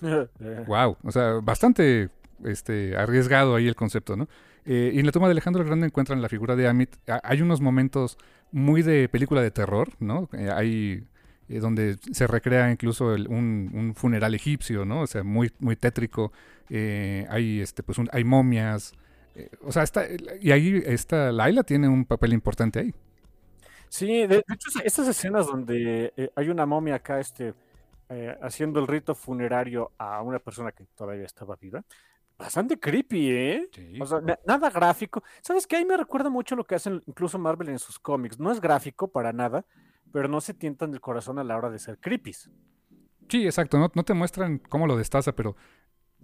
wow, 0.66 0.96
o 1.02 1.12
sea, 1.12 1.40
bastante 1.42 2.08
este, 2.44 2.96
arriesgado 2.96 3.54
ahí 3.54 3.68
el 3.68 3.76
concepto, 3.76 4.16
¿no? 4.16 4.28
Eh, 4.66 4.90
y 4.94 4.98
en 4.98 5.06
la 5.06 5.12
toma 5.12 5.28
de 5.28 5.32
Alejandro 5.32 5.62
el 5.62 5.68
Grande 5.68 5.86
encuentran 5.86 6.20
la 6.20 6.28
figura 6.28 6.56
de 6.56 6.66
Amit. 6.66 6.96
Hay 7.22 7.40
unos 7.40 7.60
momentos 7.60 8.18
muy 8.50 8.82
de 8.82 9.08
película 9.08 9.40
de 9.40 9.52
terror, 9.52 9.90
¿no? 10.00 10.28
Eh, 10.32 10.50
hay 10.52 11.04
eh, 11.48 11.60
donde 11.60 11.96
se 12.10 12.26
recrea 12.26 12.70
incluso 12.70 13.06
un, 13.06 13.92
funeral 13.96 14.34
egipcio, 14.34 14.84
¿no? 14.84 15.02
O 15.02 15.06
sea, 15.06 15.22
muy, 15.22 15.52
muy 15.60 15.76
tétrico. 15.76 16.32
hay, 16.68 17.60
este, 17.60 17.84
pues, 17.84 17.98
hay 18.10 18.24
momias. 18.24 18.92
o 19.62 19.70
sea, 19.70 19.84
está, 19.84 20.04
y 20.40 20.50
ahí 20.50 20.82
esta 20.84 21.30
Laila 21.30 21.62
tiene 21.62 21.88
un 21.88 22.04
papel 22.04 22.32
importante 22.32 22.80
ahí. 22.80 22.94
Sí, 23.88 24.26
de, 24.26 24.38
hecho, 24.38 24.68
estas 24.84 25.06
escenas 25.06 25.46
donde 25.46 26.12
hay 26.34 26.48
una 26.48 26.66
momia 26.66 26.96
acá, 26.96 27.20
este, 27.20 27.54
haciendo 28.42 28.80
el 28.80 28.88
rito 28.88 29.14
funerario 29.14 29.92
a 29.96 30.22
una 30.22 30.40
persona 30.40 30.72
que 30.72 30.84
todavía 30.96 31.24
estaba 31.24 31.54
viva, 31.54 31.84
Bastante 32.38 32.78
creepy, 32.78 33.30
¿eh? 33.30 33.70
O 34.00 34.06
sea, 34.06 34.20
nada 34.46 34.68
gráfico. 34.68 35.22
¿Sabes 35.40 35.66
qué? 35.66 35.76
Ahí 35.76 35.86
me 35.86 35.96
recuerda 35.96 36.28
mucho 36.28 36.54
lo 36.54 36.64
que 36.64 36.74
hacen 36.74 37.02
incluso 37.06 37.38
Marvel 37.38 37.70
en 37.70 37.78
sus 37.78 37.98
cómics. 37.98 38.38
No 38.38 38.52
es 38.52 38.60
gráfico 38.60 39.08
para 39.08 39.32
nada, 39.32 39.64
pero 40.12 40.28
no 40.28 40.42
se 40.42 40.52
tientan 40.52 40.92
el 40.92 41.00
corazón 41.00 41.38
a 41.38 41.44
la 41.44 41.56
hora 41.56 41.70
de 41.70 41.78
ser 41.78 41.98
creepies. 41.98 42.50
Sí, 43.28 43.46
exacto. 43.46 43.78
No, 43.78 44.04
te 44.04 44.12
muestran 44.12 44.58
cómo 44.58 44.86
lo 44.86 44.96
destaza, 44.96 45.32
pero... 45.32 45.56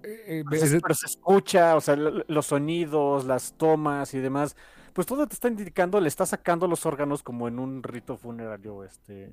Eh, 0.02 0.40
eh, 0.40 0.44
pues 0.46 0.78
pero 0.82 0.94
se 0.94 1.06
escucha, 1.06 1.76
o 1.76 1.80
sea, 1.80 1.96
los 1.96 2.46
sonidos, 2.46 3.24
las 3.24 3.56
tomas 3.56 4.12
y 4.12 4.18
demás. 4.18 4.56
Pues 4.92 5.06
todo 5.06 5.26
te 5.26 5.34
está 5.34 5.48
indicando, 5.48 5.98
le 6.00 6.08
está 6.08 6.26
sacando 6.26 6.68
los 6.68 6.84
órganos 6.84 7.22
como 7.22 7.48
en 7.48 7.58
un 7.58 7.82
rito 7.82 8.18
funerario 8.18 8.84
este, 8.84 9.32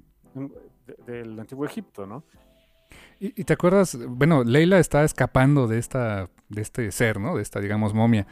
del 1.06 1.38
antiguo 1.40 1.66
Egipto, 1.66 2.06
¿no? 2.06 2.24
Y, 3.20 3.44
te 3.44 3.54
acuerdas, 3.54 3.98
bueno, 4.08 4.44
Leila 4.44 4.80
está 4.80 5.04
escapando 5.04 5.68
de 5.68 5.78
esta, 5.78 6.30
de 6.48 6.62
este 6.62 6.92
ser, 6.92 7.20
¿no? 7.20 7.36
De 7.36 7.42
esta, 7.42 7.60
digamos, 7.60 7.94
momia. 7.94 8.26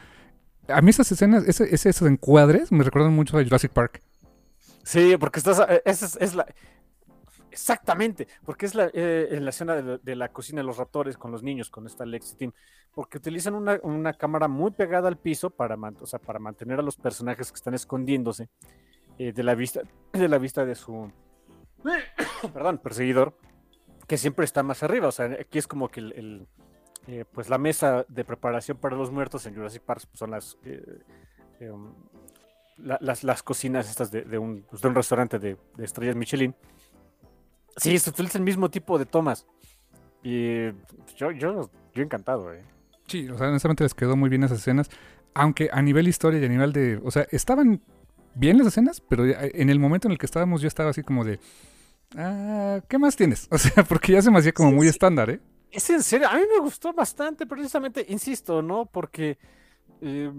A 0.66 0.80
mí 0.80 0.90
esas 0.90 1.12
escenas, 1.12 1.46
ese, 1.46 1.74
esos 1.74 2.08
encuadres 2.08 2.72
me 2.72 2.84
recuerdan 2.84 3.12
mucho 3.12 3.38
a 3.38 3.44
Jurassic 3.44 3.72
Park. 3.72 4.02
Sí, 4.82 5.16
porque 5.18 5.40
estás, 5.40 5.60
eh, 5.68 5.82
esa 5.84 6.06
es, 6.18 6.34
la, 6.34 6.46
Exactamente, 7.50 8.28
porque 8.44 8.66
es 8.66 8.74
la, 8.76 8.88
eh, 8.94 9.28
en 9.32 9.44
la 9.44 9.50
escena 9.50 9.74
de, 9.74 10.16
la 10.16 10.28
cocina 10.28 10.60
de 10.60 10.66
los 10.66 10.76
raptores 10.76 11.18
con 11.18 11.32
los 11.32 11.42
niños, 11.42 11.70
con 11.70 11.86
esta 11.86 12.06
Lexi 12.06 12.36
Team, 12.36 12.52
porque 12.94 13.18
utilizan 13.18 13.54
una, 13.54 13.80
una, 13.82 14.12
cámara 14.14 14.46
muy 14.46 14.70
pegada 14.70 15.08
al 15.08 15.16
piso 15.16 15.50
para, 15.50 15.76
o 16.00 16.06
sea, 16.06 16.20
para 16.20 16.38
mantener 16.38 16.78
a 16.78 16.82
los 16.82 16.96
personajes 16.96 17.50
que 17.50 17.56
están 17.56 17.74
escondiéndose 17.74 18.48
eh, 19.18 19.32
de, 19.32 19.42
la 19.42 19.56
vista, 19.56 19.82
de 20.12 20.28
la 20.28 20.38
vista 20.38 20.64
de 20.64 20.76
su, 20.76 21.10
perdón, 22.54 22.78
perseguidor 22.78 23.36
que 24.08 24.16
siempre 24.16 24.44
está 24.44 24.64
más 24.64 24.82
arriba. 24.82 25.06
O 25.06 25.12
sea, 25.12 25.26
aquí 25.26 25.58
es 25.58 25.68
como 25.68 25.88
que 25.88 26.00
el, 26.00 26.48
eh, 27.06 27.24
pues 27.30 27.48
la 27.48 27.58
mesa 27.58 28.04
de 28.08 28.24
preparación 28.24 28.78
para 28.78 28.96
los 28.96 29.12
muertos 29.12 29.46
en 29.46 29.54
Jurassic 29.54 29.82
Park 29.82 30.02
pues, 30.08 30.18
son 30.18 30.32
las, 30.32 30.58
eh, 30.64 30.82
eh, 31.60 31.70
um, 31.70 31.94
las, 32.78 33.22
las, 33.22 33.42
cocinas 33.42 33.88
estas 33.88 34.10
de, 34.10 34.22
de, 34.22 34.38
un, 34.38 34.64
pues, 34.68 34.82
de 34.82 34.88
un, 34.88 34.94
restaurante 34.94 35.38
de, 35.38 35.56
estrellas 35.78 36.16
Michelin. 36.16 36.54
Sí, 37.76 37.96
se 37.98 38.10
utiliza 38.10 38.38
el 38.38 38.44
mismo 38.44 38.70
tipo 38.70 38.98
de 38.98 39.06
tomas. 39.06 39.46
Y 40.24 40.70
yo, 41.14 41.30
yo, 41.30 41.70
yo 41.94 42.02
encantado, 42.02 42.52
eh. 42.52 42.64
Sí, 43.06 43.28
o 43.28 43.38
sea, 43.38 43.48
honestamente 43.48 43.84
les 43.84 43.94
quedó 43.94 44.16
muy 44.16 44.30
bien 44.30 44.42
esas 44.42 44.58
escenas. 44.58 44.90
Aunque 45.34 45.68
a 45.70 45.80
nivel 45.82 46.08
historia 46.08 46.40
y 46.40 46.44
a 46.44 46.48
nivel 46.48 46.72
de. 46.72 47.00
O 47.04 47.10
sea, 47.10 47.26
estaban 47.30 47.80
bien 48.34 48.58
las 48.58 48.66
escenas, 48.68 49.00
pero 49.00 49.24
en 49.26 49.70
el 49.70 49.78
momento 49.78 50.08
en 50.08 50.12
el 50.12 50.18
que 50.18 50.26
estábamos, 50.26 50.60
yo 50.60 50.66
estaba 50.68 50.90
así 50.90 51.02
como 51.02 51.24
de. 51.24 51.38
Ah, 52.16 52.80
¿Qué 52.88 52.98
más 52.98 53.16
tienes? 53.16 53.48
O 53.52 53.58
sea, 53.58 53.84
porque 53.84 54.12
ya 54.12 54.22
se 54.22 54.30
me 54.30 54.38
hacía 54.38 54.52
como 54.52 54.72
muy 54.72 54.88
estándar, 54.88 55.30
¿eh? 55.30 55.40
Es 55.70 55.90
en 55.90 56.02
serio, 56.02 56.28
a 56.28 56.34
mí 56.34 56.42
me 56.50 56.60
gustó 56.60 56.92
bastante, 56.94 57.46
precisamente, 57.46 58.04
insisto, 58.08 58.62
¿no? 58.62 58.86
Porque 58.86 59.38
eh, 60.00 60.32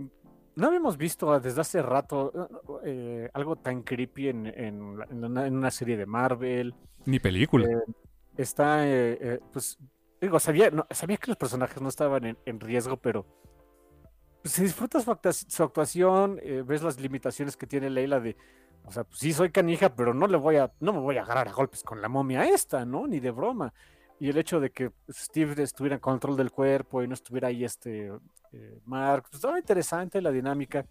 no 0.55 0.67
habíamos 0.67 0.97
visto 0.97 1.39
desde 1.39 1.61
hace 1.61 1.81
rato 1.83 2.49
eh, 2.83 3.29
algo 3.33 3.55
tan 3.55 3.83
creepy 3.83 4.29
en, 4.29 4.47
en, 4.47 4.81
una, 4.81 5.69
serie 5.69 5.97
de 5.97 6.07
Marvel. 6.07 6.73
Ni 7.05 7.19
película. 7.19 7.67
Eh, 7.67 7.77
está, 8.37 8.83
pues, 9.53 9.77
digo, 10.19 10.39
sabía, 10.39 10.71
sabía 10.89 11.17
que 11.17 11.27
los 11.27 11.37
personajes 11.37 11.79
no 11.79 11.89
estaban 11.89 12.37
en, 12.43 12.59
riesgo, 12.59 12.97
pero 12.97 13.27
pues, 14.41 14.55
si 14.55 14.63
disfrutas 14.63 15.03
su, 15.03 15.63
actuación, 15.63 16.41
ves 16.65 16.81
las 16.81 16.99
limitaciones 16.99 17.55
que 17.55 17.67
tiene 17.67 17.91
Leila 17.91 18.19
de, 18.19 18.35
o 18.89 18.91
sea, 18.91 19.03
pues, 19.03 19.19
sí 19.19 19.33
soy 19.33 19.51
canija, 19.51 19.93
pero 19.95 20.15
no 20.15 20.25
le 20.27 20.37
voy 20.37 20.55
a, 20.55 20.71
no 20.79 20.93
me 20.93 20.99
voy 20.99 21.17
a 21.17 21.21
agarrar 21.21 21.47
a 21.47 21.51
golpes 21.51 21.83
con 21.83 22.01
la 22.01 22.09
momia 22.09 22.43
esta, 22.43 22.85
¿no? 22.85 23.05
Ni 23.05 23.19
de 23.19 23.29
broma. 23.29 23.71
Y 24.19 24.29
el 24.29 24.37
hecho 24.37 24.59
de 24.59 24.71
que 24.71 24.91
Steve 25.11 25.61
estuviera 25.61 25.95
en 25.95 26.01
control 26.01 26.35
del 26.35 26.51
cuerpo 26.51 27.03
y 27.03 27.07
no 27.07 27.13
estuviera 27.13 27.49
ahí 27.49 27.63
este 27.63 28.11
eh, 28.51 28.79
Mark, 28.85 29.23
pues 29.23 29.35
estaba 29.35 29.59
interesante 29.59 30.19
la 30.23 30.31
dinámica. 30.31 30.87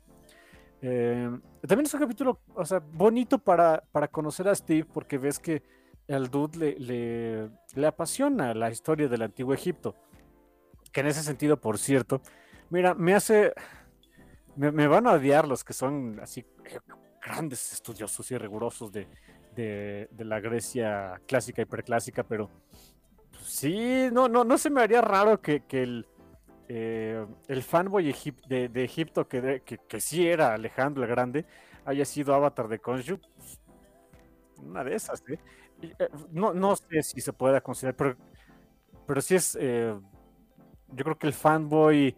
Eh, 0.81 1.29
también 1.67 1.87
es 1.87 1.95
un 1.95 2.01
capítulo, 2.01 2.41
o 2.55 2.65
sea, 2.65 2.79
bonito 2.79 3.39
para, 3.39 3.83
para 3.91 4.07
conocer 4.07 4.47
a 4.47 4.55
Steve 4.55 4.87
porque 4.95 5.19
ves 5.19 5.41
que 5.41 5.65
al 6.09 6.31
dude 6.31 6.79
le, 6.79 7.51
le, 7.75 7.87
apasiona 7.87 8.55
la 8.55 8.71
historia 8.71 9.09
del 9.09 9.23
antiguo 9.23 9.55
Egipto. 9.55 9.97
Que 10.93 11.01
en 11.01 11.09
ese 11.09 11.25
sentido, 11.25 11.61
por 11.61 11.79
cierto, 11.79 12.23
mira, 12.71 12.95
me 12.95 13.17
hace, 13.17 13.53
me, 14.55 14.71
me 14.71 14.87
van 14.87 15.09
a 15.09 15.15
odiar 15.15 15.49
los 15.49 15.65
que 15.65 15.73
son 15.73 16.21
así 16.23 16.47
grandes 17.23 17.73
estudiosos 17.73 18.31
y 18.31 18.39
rigurosos 18.39 18.93
de, 18.93 19.09
de, 19.55 20.09
de 20.11 20.25
la 20.25 20.41
Grecia 20.41 21.21
clásica 21.27 21.63
y 21.63 21.67
preclásica, 21.67 22.23
pero 22.23 22.51
Sí, 23.49 24.09
no, 24.13 24.29
no, 24.29 24.45
no 24.45 24.59
se 24.59 24.69
me 24.69 24.83
haría 24.83 25.01
raro 25.01 25.41
que, 25.41 25.63
el, 25.71 26.07
eh, 26.69 27.27
el 27.49 27.63
fanboy 27.63 28.15
de, 28.47 28.85
Egipto, 28.85 29.27
que, 29.27 29.63
que, 29.65 30.01
sí 30.01 30.29
era 30.29 30.53
Alejandro 30.53 31.03
el 31.03 31.09
Grande, 31.09 31.47
haya 31.87 32.05
sido 32.05 32.35
avatar 32.35 32.69
de 32.69 32.79
Khonshu. 32.79 33.19
Una 34.63 34.85
de 34.85 34.95
esas, 34.95 35.23
¿eh? 35.29 35.39
¿eh? 35.81 36.09
no, 36.31 36.53
no 36.53 36.77
sé 36.77 37.03
si 37.03 37.23
se 37.23 37.33
pueda 37.33 37.63
considerar, 37.63 37.97
pero, 37.97 38.17
pero 39.07 39.21
sí 39.23 39.35
es. 39.35 39.57
Eh, 39.59 39.99
yo 40.89 41.05
creo 41.05 41.19
que 41.19 41.27
el 41.27 41.33
fanboy 41.33 42.17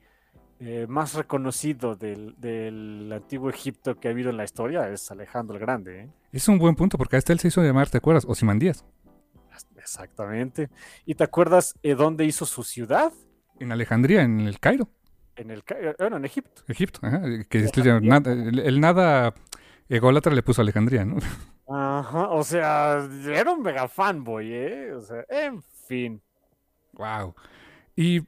más 0.89 1.15
reconocido 1.15 1.97
del, 1.97 3.11
antiguo 3.13 3.49
Egipto 3.49 3.99
que 3.99 4.09
ha 4.09 4.11
habido 4.11 4.31
en 4.31 4.37
la 4.37 4.45
historia 4.45 4.89
es 4.89 5.11
Alejandro 5.11 5.57
el 5.57 5.61
Grande. 5.61 6.11
Es 6.33 6.49
un 6.49 6.59
buen 6.59 6.75
punto, 6.77 6.99
porque 6.99 7.17
hasta 7.17 7.33
él 7.33 7.41
se 7.41 7.49
hizo 7.49 7.63
llamar, 7.63 7.89
¿te 7.89 7.99
acuerdas? 7.99 8.25
Osimandías. 8.29 8.85
Exactamente. 9.77 10.71
¿Y 11.05 11.15
te 11.15 11.25
acuerdas 11.25 11.75
eh, 11.83 11.95
dónde 11.95 12.25
hizo 12.25 12.47
su 12.47 12.63
ciudad? 12.63 13.13
En 13.59 13.73
Alejandría, 13.73 14.23
en 14.23 14.41
el 14.41 14.61
Cairo. 14.61 14.89
En 15.37 15.51
el 15.51 15.65
eh, 15.69 15.95
bueno, 15.99 16.19
en 16.19 16.25
Egipto. 16.25 16.63
Egipto, 16.69 17.01
ajá, 17.03 17.23
que 17.49 17.71
nada, 18.03 18.33
el, 18.33 18.81
nada 18.81 19.35
ególatra 19.89 20.35
le 20.35 20.43
puso 20.43 20.63
Alejandría, 20.63 21.05
¿no? 21.05 21.17
Ajá, 21.73 22.29
o 22.31 22.43
sea, 22.43 23.09
era 23.27 23.53
un 23.53 23.63
mega 23.63 23.87
fanboy, 23.87 24.53
¿eh? 24.53 24.93
O 24.93 25.01
sea, 25.01 25.25
en 25.29 25.63
fin. 25.63 26.21
Wow. 26.95 27.35
Y 27.95 28.23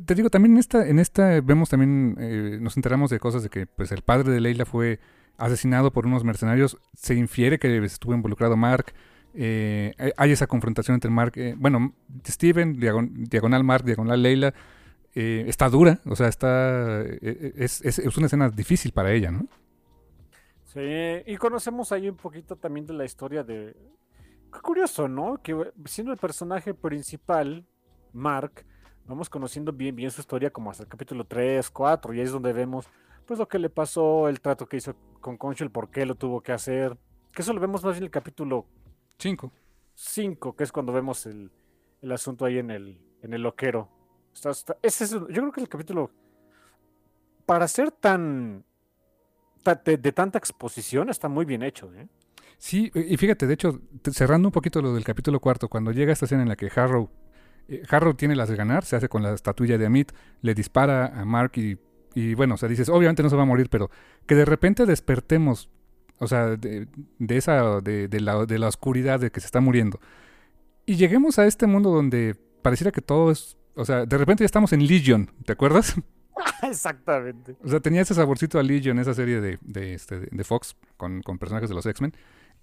te 0.00 0.14
digo, 0.14 0.30
también 0.30 0.52
en 0.52 0.58
esta, 0.58 0.86
en 0.86 0.98
esta 0.98 1.40
vemos 1.40 1.68
también, 1.68 2.16
eh, 2.18 2.58
nos 2.60 2.76
enteramos 2.76 3.10
de 3.10 3.18
cosas 3.18 3.42
de 3.42 3.50
que 3.50 3.66
pues 3.66 3.92
el 3.92 4.02
padre 4.02 4.30
de 4.32 4.40
Leila 4.40 4.64
fue 4.64 5.00
asesinado 5.36 5.92
por 5.92 6.06
unos 6.06 6.24
mercenarios. 6.24 6.78
Se 6.94 7.14
infiere 7.14 7.58
que 7.58 7.76
estuvo 7.84 8.14
involucrado 8.14 8.56
Mark. 8.56 8.92
Eh, 9.34 9.94
hay 10.16 10.32
esa 10.32 10.46
confrontación 10.46 10.94
entre 10.94 11.10
Mark, 11.10 11.32
eh, 11.36 11.54
bueno, 11.56 11.94
Steven, 12.26 12.78
diagonal 12.78 13.64
Mark, 13.64 13.84
diagonal 13.84 14.22
Leila, 14.22 14.52
está 15.14 15.68
dura, 15.68 16.00
o 16.06 16.16
sea, 16.16 16.28
está 16.28 17.02
es, 17.02 17.82
es, 17.82 18.16
una 18.16 18.26
escena 18.26 18.48
difícil 18.48 18.92
para 18.92 19.12
ella, 19.12 19.30
¿no? 19.30 19.46
Sí, 20.64 20.80
y 21.26 21.36
conocemos 21.36 21.92
ahí 21.92 22.08
un 22.08 22.16
poquito 22.16 22.56
también 22.56 22.86
de 22.86 22.94
la 22.94 23.04
historia 23.04 23.42
de... 23.42 23.76
Qué 24.52 24.60
curioso, 24.60 25.08
¿no? 25.08 25.38
Que 25.42 25.54
siendo 25.84 26.12
el 26.12 26.18
personaje 26.18 26.72
principal, 26.72 27.66
Mark, 28.12 28.64
vamos 29.06 29.28
conociendo 29.28 29.72
bien, 29.72 29.94
bien 29.94 30.10
su 30.10 30.20
historia 30.20 30.50
como 30.50 30.70
hasta 30.70 30.84
el 30.84 30.88
capítulo 30.88 31.24
3, 31.24 31.70
4, 31.70 32.14
y 32.14 32.18
ahí 32.18 32.24
es 32.24 32.32
donde 32.32 32.52
vemos 32.52 32.86
pues 33.26 33.38
lo 33.38 33.46
que 33.46 33.58
le 33.58 33.70
pasó, 33.70 34.28
el 34.28 34.40
trato 34.40 34.66
que 34.66 34.76
hizo 34.76 34.94
con 35.20 35.36
Concho, 35.36 35.64
el 35.64 35.70
por 35.70 35.90
qué 35.90 36.04
lo 36.04 36.14
tuvo 36.14 36.40
que 36.40 36.52
hacer, 36.52 36.96
que 37.32 37.42
eso 37.42 37.52
lo 37.52 37.60
vemos 37.60 37.84
más 37.84 37.94
bien 37.94 38.02
en 38.02 38.06
el 38.06 38.10
capítulo 38.10 38.66
Cinco. 39.18 39.52
Cinco, 39.94 40.56
que 40.56 40.64
es 40.64 40.72
cuando 40.72 40.92
vemos 40.92 41.26
el, 41.26 41.50
asunto 42.10 42.44
ahí 42.44 42.58
en 42.58 42.70
el, 42.70 42.98
en 43.22 43.34
el 43.34 43.42
loquero. 43.42 43.88
ese 44.82 45.04
es, 45.04 45.10
yo 45.10 45.26
creo 45.28 45.52
que 45.52 45.60
el 45.60 45.68
capítulo, 45.68 46.10
para 47.46 47.68
ser 47.68 47.92
tan, 47.92 48.64
de, 49.84 50.12
tanta 50.12 50.38
exposición, 50.38 51.08
está 51.08 51.28
muy 51.28 51.44
bien 51.44 51.62
hecho. 51.62 51.92
¿eh? 51.94 52.08
Sí, 52.58 52.90
y 52.94 53.16
fíjate, 53.16 53.46
de 53.46 53.54
hecho, 53.54 53.80
cerrando 54.10 54.48
un 54.48 54.52
poquito 54.52 54.82
lo 54.82 54.92
del 54.92 55.04
capítulo 55.04 55.38
cuarto, 55.38 55.68
cuando 55.68 55.92
llega 55.92 56.12
esta 56.12 56.24
escena 56.24 56.42
en 56.42 56.48
la 56.48 56.56
que 56.56 56.70
Harrow, 56.74 57.08
eh, 57.68 57.82
Harrow 57.88 58.14
tiene 58.14 58.36
las 58.36 58.48
de 58.48 58.56
ganar, 58.56 58.84
se 58.84 58.96
hace 58.96 59.08
con 59.08 59.22
la 59.22 59.32
estatuilla 59.32 59.78
de 59.78 59.86
Amit, 59.86 60.12
le 60.40 60.54
dispara 60.54 61.06
a 61.06 61.24
Mark 61.24 61.52
y, 61.56 61.78
y 62.14 62.34
bueno, 62.34 62.54
o 62.54 62.58
sea, 62.58 62.68
dices, 62.68 62.88
obviamente 62.88 63.22
no 63.22 63.30
se 63.30 63.36
va 63.36 63.42
a 63.42 63.46
morir, 63.46 63.68
pero 63.70 63.90
que 64.26 64.34
de 64.34 64.44
repente 64.44 64.86
despertemos 64.86 65.70
o 66.22 66.28
sea, 66.28 66.56
de, 66.56 66.86
esa, 67.30 67.80
de, 67.80 68.20
la, 68.20 68.46
de 68.46 68.58
la 68.60 68.68
oscuridad 68.68 69.18
de 69.18 69.32
que 69.32 69.40
se 69.40 69.46
está 69.46 69.60
muriendo. 69.60 69.98
Y 70.86 70.94
lleguemos 70.94 71.40
a 71.40 71.46
este 71.46 71.66
mundo 71.66 71.90
donde 71.90 72.36
pareciera 72.62 72.92
que 72.92 73.00
todo 73.00 73.32
es, 73.32 73.56
o 73.74 73.84
sea, 73.84 74.06
de 74.06 74.18
repente 74.18 74.42
ya 74.42 74.46
estamos 74.46 74.72
en 74.72 74.86
Legion, 74.86 75.28
¿te 75.44 75.52
acuerdas? 75.52 75.96
Exactamente. 76.62 77.56
O 77.64 77.68
sea, 77.68 77.80
tenía 77.80 78.02
ese 78.02 78.14
saborcito 78.14 78.60
a 78.60 78.62
Legion, 78.62 79.00
esa 79.00 79.14
serie 79.14 79.40
de, 79.40 79.58
de, 79.62 79.94
este, 79.94 80.20
de 80.20 80.44
Fox 80.44 80.76
con, 80.96 81.22
con, 81.22 81.38
personajes 81.38 81.68
de 81.68 81.74
los 81.74 81.86
X-Men, 81.86 82.14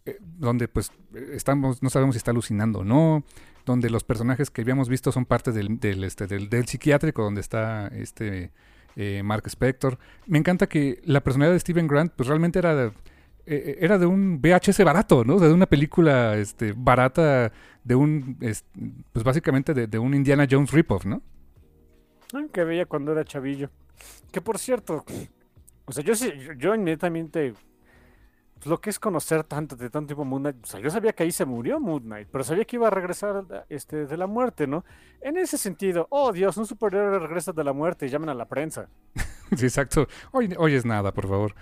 eh, 0.06 0.18
donde 0.22 0.70
pues 0.70 0.92
estamos, 1.34 1.84
no 1.84 1.90
sabemos 1.90 2.16
si 2.16 2.18
está 2.18 2.32
alucinando 2.32 2.80
o 2.80 2.84
no, 2.86 3.24
donde 3.70 3.90
los 3.90 4.04
personajes 4.04 4.50
que 4.50 4.62
habíamos 4.62 4.90
visto 4.90 5.12
son 5.12 5.26
parte 5.26 5.52
del, 5.52 5.80
del, 5.80 6.04
este, 6.04 6.26
del, 6.26 6.68
psiquiátrico 6.68 7.24
donde 7.24 7.42
está 7.42 7.88
este 7.88 8.52
eh, 8.96 9.22
Mark 9.24 9.44
Spector. 9.46 9.98
Me 10.26 10.40
encanta 10.40 10.68
que 10.68 11.00
la 11.06 11.22
personalidad 11.22 11.54
de 11.54 11.60
Steven 11.60 11.88
Grant 11.88 12.14
pues 12.16 12.28
realmente 12.28 12.60
era... 12.60 12.86
Eh, 12.86 12.92
eh, 13.46 13.78
era 13.80 13.98
de 13.98 14.06
un 14.06 14.42
VHS 14.42 14.84
barato, 14.84 15.24
¿no? 15.24 15.40
de 15.40 15.52
una 15.52 15.66
película 15.66 16.38
este, 16.38 16.74
barata, 16.76 17.52
de 17.84 17.96
un, 17.96 18.38
pues 19.12 19.24
básicamente 19.24 19.74
de, 19.74 20.00
un 20.00 20.14
Indiana 20.14 20.48
Jones 20.50 20.72
ripoff, 20.72 21.06
¿no? 21.06 21.22
Que 22.52 22.64
veía 22.64 22.86
cuando 22.86 23.12
era 23.12 23.24
chavillo. 23.24 23.72
Que 24.32 24.40
por 24.40 24.60
cierto, 24.60 25.04
o 25.86 25.92
sea, 25.92 26.04
yo 26.04 26.14
yo 26.58 26.76
inmediatamente, 26.76 27.56
lo 28.66 28.82
que 28.82 28.90
es 28.90 29.00
conocer 29.00 29.44
tanto 29.44 29.76
de 29.76 29.90
tanto 29.90 30.10
tipo 30.10 30.26
Moon 30.26 30.42
Knight, 30.42 30.64
o 30.64 30.68
sea, 30.68 30.80
yo 30.80 30.90
sabía 30.90 31.14
que 31.14 31.24
ahí 31.24 31.32
se 31.32 31.46
murió 31.46 31.80
Moon 31.80 32.04
Knight, 32.04 32.28
pero 32.32 32.44
sabía 32.44 32.66
que 32.66 32.76
iba 32.76 32.88
a 32.88 32.90
regresar 32.90 33.44
este, 33.70 34.06
de 34.06 34.18
la 34.18 34.28
muerte, 34.28 34.68
¿no? 34.68 34.84
En 35.22 35.38
ese 35.38 35.58
sentido, 35.58 36.08
oh 36.10 36.32
Dios, 36.32 36.58
un 36.58 36.66
superhéroe 36.66 37.20
regresa 37.20 37.52
de 37.52 37.64
la 37.64 37.74
muerte, 37.74 38.10
llamen 38.10 38.30
a 38.30 38.34
la 38.34 38.48
prensa. 38.48 38.90
sí, 39.56 39.66
exacto. 39.66 40.08
Hoy, 40.32 40.54
hoy 40.58 40.76
es 40.76 40.86
nada, 40.86 41.14
por 41.14 41.28
favor. 41.28 41.56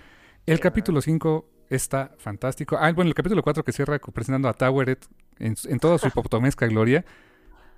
El 0.46 0.60
capítulo 0.60 1.00
5 1.00 1.46
está 1.68 2.12
fantástico. 2.18 2.76
Ah, 2.80 2.90
bueno, 2.92 3.08
el 3.08 3.14
capítulo 3.14 3.42
4 3.42 3.64
que 3.64 3.72
cierra 3.72 3.98
presentando 3.98 4.48
a 4.48 4.54
Toweret 4.54 5.06
en, 5.38 5.54
en 5.64 5.78
toda 5.78 5.98
su 5.98 6.06
hipoptomesca 6.08 6.66
gloria, 6.66 7.04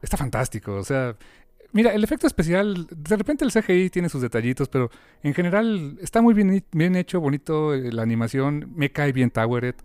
está 0.03 0.17
fantástico. 0.17 0.75
O 0.77 0.85
sea, 0.85 1.17
mira, 1.73 1.93
el 1.93 2.05
efecto 2.05 2.27
especial, 2.27 2.87
de 2.91 3.17
repente 3.17 3.45
el 3.45 3.53
CGI 3.53 3.91
tiene 3.91 4.09
sus 4.09 4.23
detallitos, 4.23 4.69
pero 4.69 4.91
en 5.23 5.35
general 5.35 5.99
está 6.01 6.23
muy 6.23 6.35
bien, 6.35 6.97
hecho, 6.97 7.21
bonito 7.21 7.75
eh, 7.75 7.93
la 7.93 8.03
animación, 8.03 8.73
me 8.75 8.91
cae 8.91 9.13
bien 9.13 9.31
Toweret. 9.31 9.83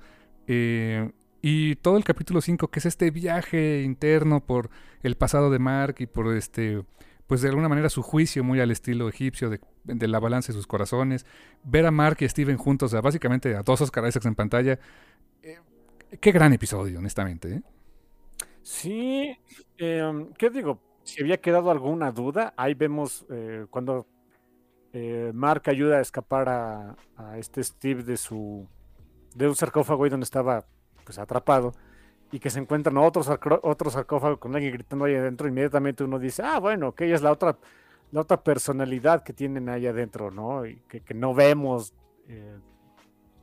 Eh, 0.48 1.12
y 1.42 1.76
todo 1.76 1.98
el 1.98 2.04
capítulo 2.04 2.42
5, 2.42 2.70
que 2.70 2.80
es 2.80 2.86
este 2.86 3.12
viaje 3.12 3.84
interno 3.84 4.44
por 4.44 4.70
el 5.04 5.16
pasado 5.16 5.52
de 5.52 5.60
Mark 5.60 5.98
y 6.00 6.08
por 6.08 6.36
este 6.36 6.84
pues 7.28 7.42
de 7.42 7.50
alguna 7.50 7.70
manera 7.70 7.90
su 7.90 8.02
juicio 8.02 8.44
muy 8.44 8.60
al 8.60 8.72
estilo 8.72 9.10
egipcio 9.10 9.50
de, 9.50 9.60
la 10.08 10.20
balanza 10.20 10.48
de 10.48 10.54
sus 10.54 10.68
corazones, 10.68 11.26
ver 11.64 11.86
a 11.86 11.92
Mark 11.92 12.18
y 12.22 12.30
Steven 12.30 12.58
juntos, 12.58 12.92
o 12.92 12.92
sea, 12.92 13.02
básicamente 13.02 13.56
a 13.56 13.64
dos 13.64 13.82
Oscar 13.82 14.08
Isaacs 14.08 14.26
en 14.26 14.36
pantalla, 14.36 14.80
eh, 15.42 15.58
qué 16.20 16.32
gran 16.32 16.54
episodio, 16.54 17.00
honestamente. 17.00 17.56
¿eh? 17.56 17.62
Sí, 18.62 19.38
em, 19.78 20.34
¿qué 20.34 20.50
digo? 20.50 20.80
Si 21.06 21.22
había 21.22 21.38
quedado 21.38 21.72
alguna 21.72 22.12
duda, 22.12 22.54
ahí 22.58 22.74
vemos 22.74 23.26
eh, 23.30 23.66
cuando 23.70 24.06
Mark 25.34 25.64
ayuda 25.66 25.98
a 25.98 26.02
escapar 26.02 26.48
a, 26.48 26.96
este 27.38 27.62
Steve 27.62 28.04
de 28.04 28.16
su 28.16 28.66
de 29.34 29.48
un 29.50 29.56
sarcófago 29.56 30.06
ahí 30.06 30.10
donde 30.10 30.24
estaba 30.24 30.66
pues 31.04 31.20
atrapado 31.20 31.74
y 32.32 32.40
que 32.40 32.50
se 32.50 32.60
encuentran 32.60 32.98
otros 32.98 33.30
otro 33.62 33.90
sarcófago 33.90 34.40
con 34.40 34.56
alguien 34.56 34.74
gritando 34.74 35.06
ahí 35.06 35.16
adentro, 35.16 35.48
inmediatamente 35.48 36.04
uno 36.04 36.20
dice, 36.20 36.44
ah, 36.44 36.60
bueno, 36.60 36.94
que 36.94 37.06
ella 37.06 37.16
es 37.16 37.22
la 37.22 37.32
otra, 37.32 37.58
la 38.12 38.22
otra 38.22 38.44
personalidad 38.44 39.24
que 39.24 39.34
tienen 39.34 39.70
ahí 39.70 39.88
adentro, 39.88 40.32
¿no? 40.32 40.66
Y 40.66 40.82
que, 40.88 41.14
no 41.14 41.34
vemos 41.34 41.94
eh, 42.28 42.58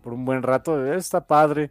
por 0.02 0.12
un 0.12 0.24
buen 0.24 0.42
rato, 0.42 0.92
está 0.92 1.26
padre. 1.26 1.70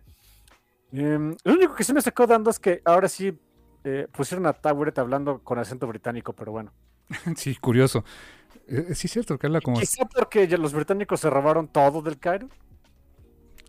Em, 0.91 1.35
lo 1.43 1.53
único 1.53 1.75
que 1.75 1.83
se 1.83 1.93
me 1.93 2.01
sacó 2.01 2.25
dando 2.27 2.49
es 2.49 2.59
que 2.59 2.81
ahora 2.85 3.07
sí 3.07 3.37
eh, 3.83 4.07
pusieron 4.11 4.45
a 4.45 4.53
Toweret 4.53 4.97
hablando 4.99 5.39
con 5.43 5.59
acento 5.59 5.87
británico, 5.87 6.33
pero 6.33 6.51
bueno. 6.51 6.71
Sí, 7.35 7.55
curioso. 7.55 8.03
Eh, 8.67 8.93
sí, 8.95 9.07
es 9.07 9.11
cierto, 9.13 9.37
que 9.37 9.47
habla 9.47 9.61
como. 9.61 9.79
Quizá 9.79 10.05
porque 10.05 10.47
los 10.57 10.73
británicos 10.73 11.19
se 11.19 11.29
robaron 11.29 11.67
todo 11.67 12.01
del 12.01 12.17
Cairo. 12.19 12.47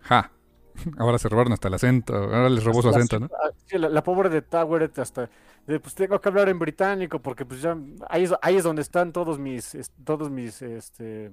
Ja. 0.02 0.30
Ahora 0.98 1.18
se 1.18 1.28
robaron 1.28 1.52
hasta 1.52 1.68
el 1.68 1.74
acento. 1.74 2.14
Ahora 2.14 2.48
les 2.48 2.64
robó 2.64 2.82
su 2.82 2.90
La- 2.90 2.96
acento, 2.96 3.20
¿no? 3.20 3.26
ah, 3.44 3.50
sí, 3.66 3.78
la, 3.78 3.88
la 3.88 4.02
pobre 4.02 4.28
de 4.28 4.42
Toweret 4.42 4.98
hasta. 4.98 5.28
de, 5.66 5.80
pues 5.80 5.94
tengo 5.94 6.20
que 6.20 6.28
hablar 6.28 6.48
en 6.48 6.58
británico 6.58 7.20
porque 7.20 7.44
pues 7.44 7.60
ya 7.62 7.76
ahí 8.08 8.24
es, 8.24 8.34
ahí 8.42 8.56
es 8.56 8.64
donde 8.64 8.82
están 8.82 9.12
todos 9.12 9.38
mis 9.38 9.76
todos 10.04 10.30
mis 10.30 10.62
este 10.62 11.32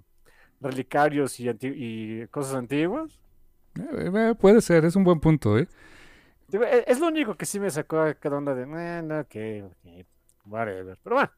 relicarios 0.61 1.39
y, 1.39 1.47
anti- 1.49 1.73
y 1.73 2.27
cosas 2.27 2.55
antiguas. 2.55 3.17
Eh, 3.79 4.11
eh, 4.13 4.35
puede 4.39 4.61
ser, 4.61 4.83
es 4.83 4.95
un 4.97 5.03
buen 5.05 5.19
punto, 5.21 5.57
¿eh? 5.57 5.67
E- 6.51 6.83
Es, 6.87 6.99
lo 6.99 7.07
único 7.07 7.35
que 7.35 7.45
sí 7.45 7.59
me 7.59 7.69
sacó 7.69 7.99
a 7.99 8.13
cada 8.13 8.37
onda 8.37 8.55
de, 8.55 8.63
"Eh, 8.63 9.01
no, 9.03 9.27
que, 9.27 9.65
whatever. 10.45 10.97
Pero 11.03 11.15
bueno. 11.15 11.31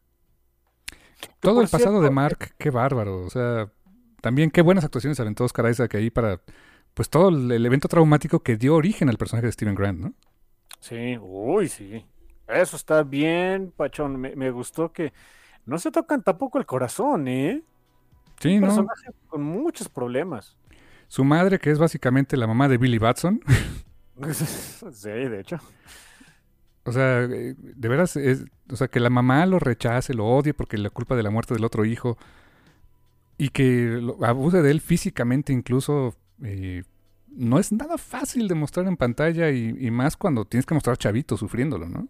Todo 1.40 1.62
el 1.62 1.68
pasado 1.68 2.02
de 2.02 2.10
Mark, 2.10 2.56
qué 2.58 2.70
bárbaro. 2.70 3.22
O 3.26 3.30
sea, 3.30 3.70
también 4.22 4.52
qué 4.52 4.62
buenas 4.62 4.84
actuaciones 4.84 5.20
aventó 5.20 5.44
Oscar 5.44 5.70
Isaac 5.70 5.96
ahí 5.96 6.10
para, 6.10 6.42
pues 6.94 7.10
todo 7.10 7.30
el, 7.30 7.66
evento 7.66 7.88
traumático 7.88 8.42
que 8.42 8.58
dio 8.58 8.76
origen 8.76 9.10
al 9.10 9.18
personaje 9.18 9.48
de 9.48 9.52
Steven 9.52 9.76
Grant, 9.76 10.00
¿no? 10.00 10.14
Sí, 10.80 11.18
uy, 11.22 11.68
sí. 11.68 12.06
Eso 12.48 12.76
está 12.76 13.04
bien, 13.04 13.72
Pachón. 13.76 14.18
Me, 14.20 14.36
me 14.36 14.52
gustó 14.52 14.92
que 14.92 15.14
no 15.66 15.78
se 15.78 15.92
tocan 15.92 16.24
tampoco 16.24 16.58
el 16.58 16.66
corazón, 16.66 17.28
¿eh? 17.28 17.64
Sí, 18.40 18.56
Un 18.56 18.62
¿no? 18.62 18.68
personaje 18.68 19.12
con 19.28 19.44
muchos 19.44 19.88
problemas. 19.90 20.58
Su 21.08 21.24
madre, 21.24 21.60
que 21.60 21.70
es 21.70 21.78
básicamente 21.78 22.38
la 22.38 22.48
mamá 22.48 22.68
de 22.68 22.78
Billy 22.78 22.98
Batson. 22.98 23.42
sí, 24.34 25.10
de 25.10 25.40
hecho. 25.40 25.58
O 26.84 26.92
sea, 26.92 27.24
eh, 27.24 27.56
de 27.58 27.88
veras, 27.88 28.16
es, 28.16 28.46
o 28.70 28.76
sea, 28.76 28.88
que 28.88 29.00
la 29.00 29.10
mamá 29.10 29.46
lo 29.46 29.60
rechace, 29.60 30.14
lo 30.14 30.26
odie 30.26 30.54
porque 30.54 30.78
la 30.78 30.90
culpa 30.90 31.16
de 31.16 31.24
la 31.24 31.30
muerte 31.30 31.54
del 31.54 31.64
otro 31.64 31.86
hijo 31.86 32.18
y 33.38 33.50
que 33.50 34.00
lo, 34.02 34.24
abuse 34.26 34.62
de 34.62 34.72
él 34.72 34.82
físicamente 34.82 35.54
incluso, 35.54 36.16
eh, 36.44 36.84
no 37.28 37.60
es 37.60 37.72
nada 37.72 37.98
fácil 37.98 38.48
de 38.48 38.56
mostrar 38.56 38.88
en 38.88 38.98
pantalla 38.98 39.52
y, 39.52 39.76
y 39.80 39.92
más 39.92 40.18
cuando 40.18 40.46
tienes 40.46 40.66
que 40.66 40.74
mostrar 40.74 40.98
chavito 40.98 41.38
sufriéndolo, 41.38 41.88
¿no? 41.88 42.08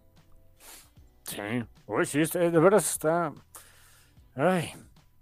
Sí. 1.24 1.42
Uy, 1.88 2.06
sí, 2.06 2.22
este- 2.22 2.52
de 2.52 2.60
veras 2.60 2.90
está. 2.92 3.34
Ay, 4.36 4.70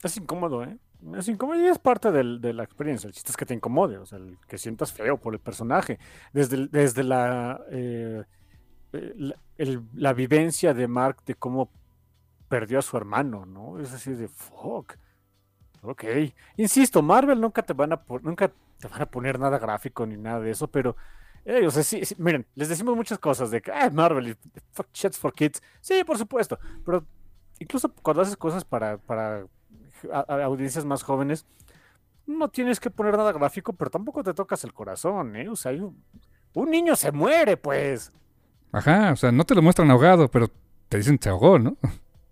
es 0.03 0.17
incómodo, 0.17 0.63
¿eh? 0.63 0.77
Es 1.15 1.27
incómodo 1.29 1.61
y 1.61 1.67
es 1.67 1.79
parte 1.79 2.11
del- 2.11 2.41
de 2.41 2.53
la 2.53 2.63
experiencia. 2.63 3.07
El 3.07 3.13
chiste 3.13 3.31
es 3.31 3.37
que 3.37 3.45
te 3.45 3.53
incomode, 3.53 3.97
o 3.97 4.05
sea, 4.05 4.17
el 4.19 4.37
que 4.47 4.57
sientas 4.57 4.91
feo 4.91 5.17
por 5.17 5.33
el 5.33 5.39
personaje. 5.39 5.97
Desde, 6.33 6.67
desde 6.67 7.03
la, 7.03 7.61
eh, 7.71 8.23
eh, 8.93 9.79
la, 9.93 10.13
vivencia 10.13 10.73
de 10.73 10.87
Mark 10.87 11.23
de 11.25 11.35
cómo 11.35 11.71
perdió 12.49 12.79
a 12.79 12.81
su 12.81 12.97
hermano, 12.97 13.45
¿no? 13.45 13.79
Es 13.79 13.93
así 13.93 14.11
de 14.13 14.27
fuck. 14.27 14.95
Ok. 15.81 16.03
Insisto, 16.57 17.01
Marvel 17.01 17.39
nunca 17.39 17.61
te 17.63 17.73
van 17.73 17.93
a 17.93 18.01
nunca 18.21 18.49
te 18.79 18.87
van 18.87 19.01
a 19.01 19.05
poner 19.05 19.39
nada 19.39 19.57
gráfico 19.59 20.05
ni 20.05 20.17
nada 20.17 20.39
de 20.41 20.51
eso, 20.51 20.67
pero 20.67 20.95
eh, 21.45 21.65
o 21.65 21.71
sea, 21.71 21.83
sí, 21.83 22.01
miren, 22.17 22.45
les 22.55 22.67
decimos 22.69 22.95
muchas 22.95 23.19
cosas 23.19 23.51
de 23.51 23.61
que 23.61 23.71
ah, 23.71 23.89
Marvel 23.89 24.37
fuck 24.73 24.87
shit's 24.93 25.17
for 25.17 25.33
kids. 25.33 25.61
Sí, 25.81 26.03
por 26.03 26.17
supuesto, 26.17 26.59
pero 26.85 27.05
incluso 27.59 27.93
cuando 28.01 28.21
haces 28.23 28.35
cosas 28.35 28.65
para, 28.65 28.97
para 28.97 29.45
a- 30.11 30.25
a- 30.27 30.43
audiencias 30.45 30.85
más 30.85 31.03
jóvenes, 31.03 31.45
no 32.25 32.49
tienes 32.49 32.79
que 32.79 32.89
poner 32.91 33.17
nada 33.17 33.31
gráfico, 33.31 33.73
pero 33.73 33.89
tampoco 33.89 34.23
te 34.23 34.33
tocas 34.33 34.63
el 34.63 34.73
corazón, 34.73 35.35
¿eh? 35.35 35.49
O 35.49 35.55
sea, 35.55 35.71
un, 35.71 36.03
un 36.53 36.69
niño 36.69 36.95
se 36.95 37.11
muere, 37.11 37.57
pues. 37.57 38.11
Ajá, 38.71 39.11
o 39.11 39.15
sea, 39.15 39.31
no 39.31 39.43
te 39.45 39.55
lo 39.55 39.61
muestran 39.61 39.89
ahogado, 39.89 40.27
pero 40.29 40.47
te 40.89 40.97
dicen 40.97 41.19
se 41.21 41.29
ahogó, 41.29 41.57
¿no? 41.59 41.75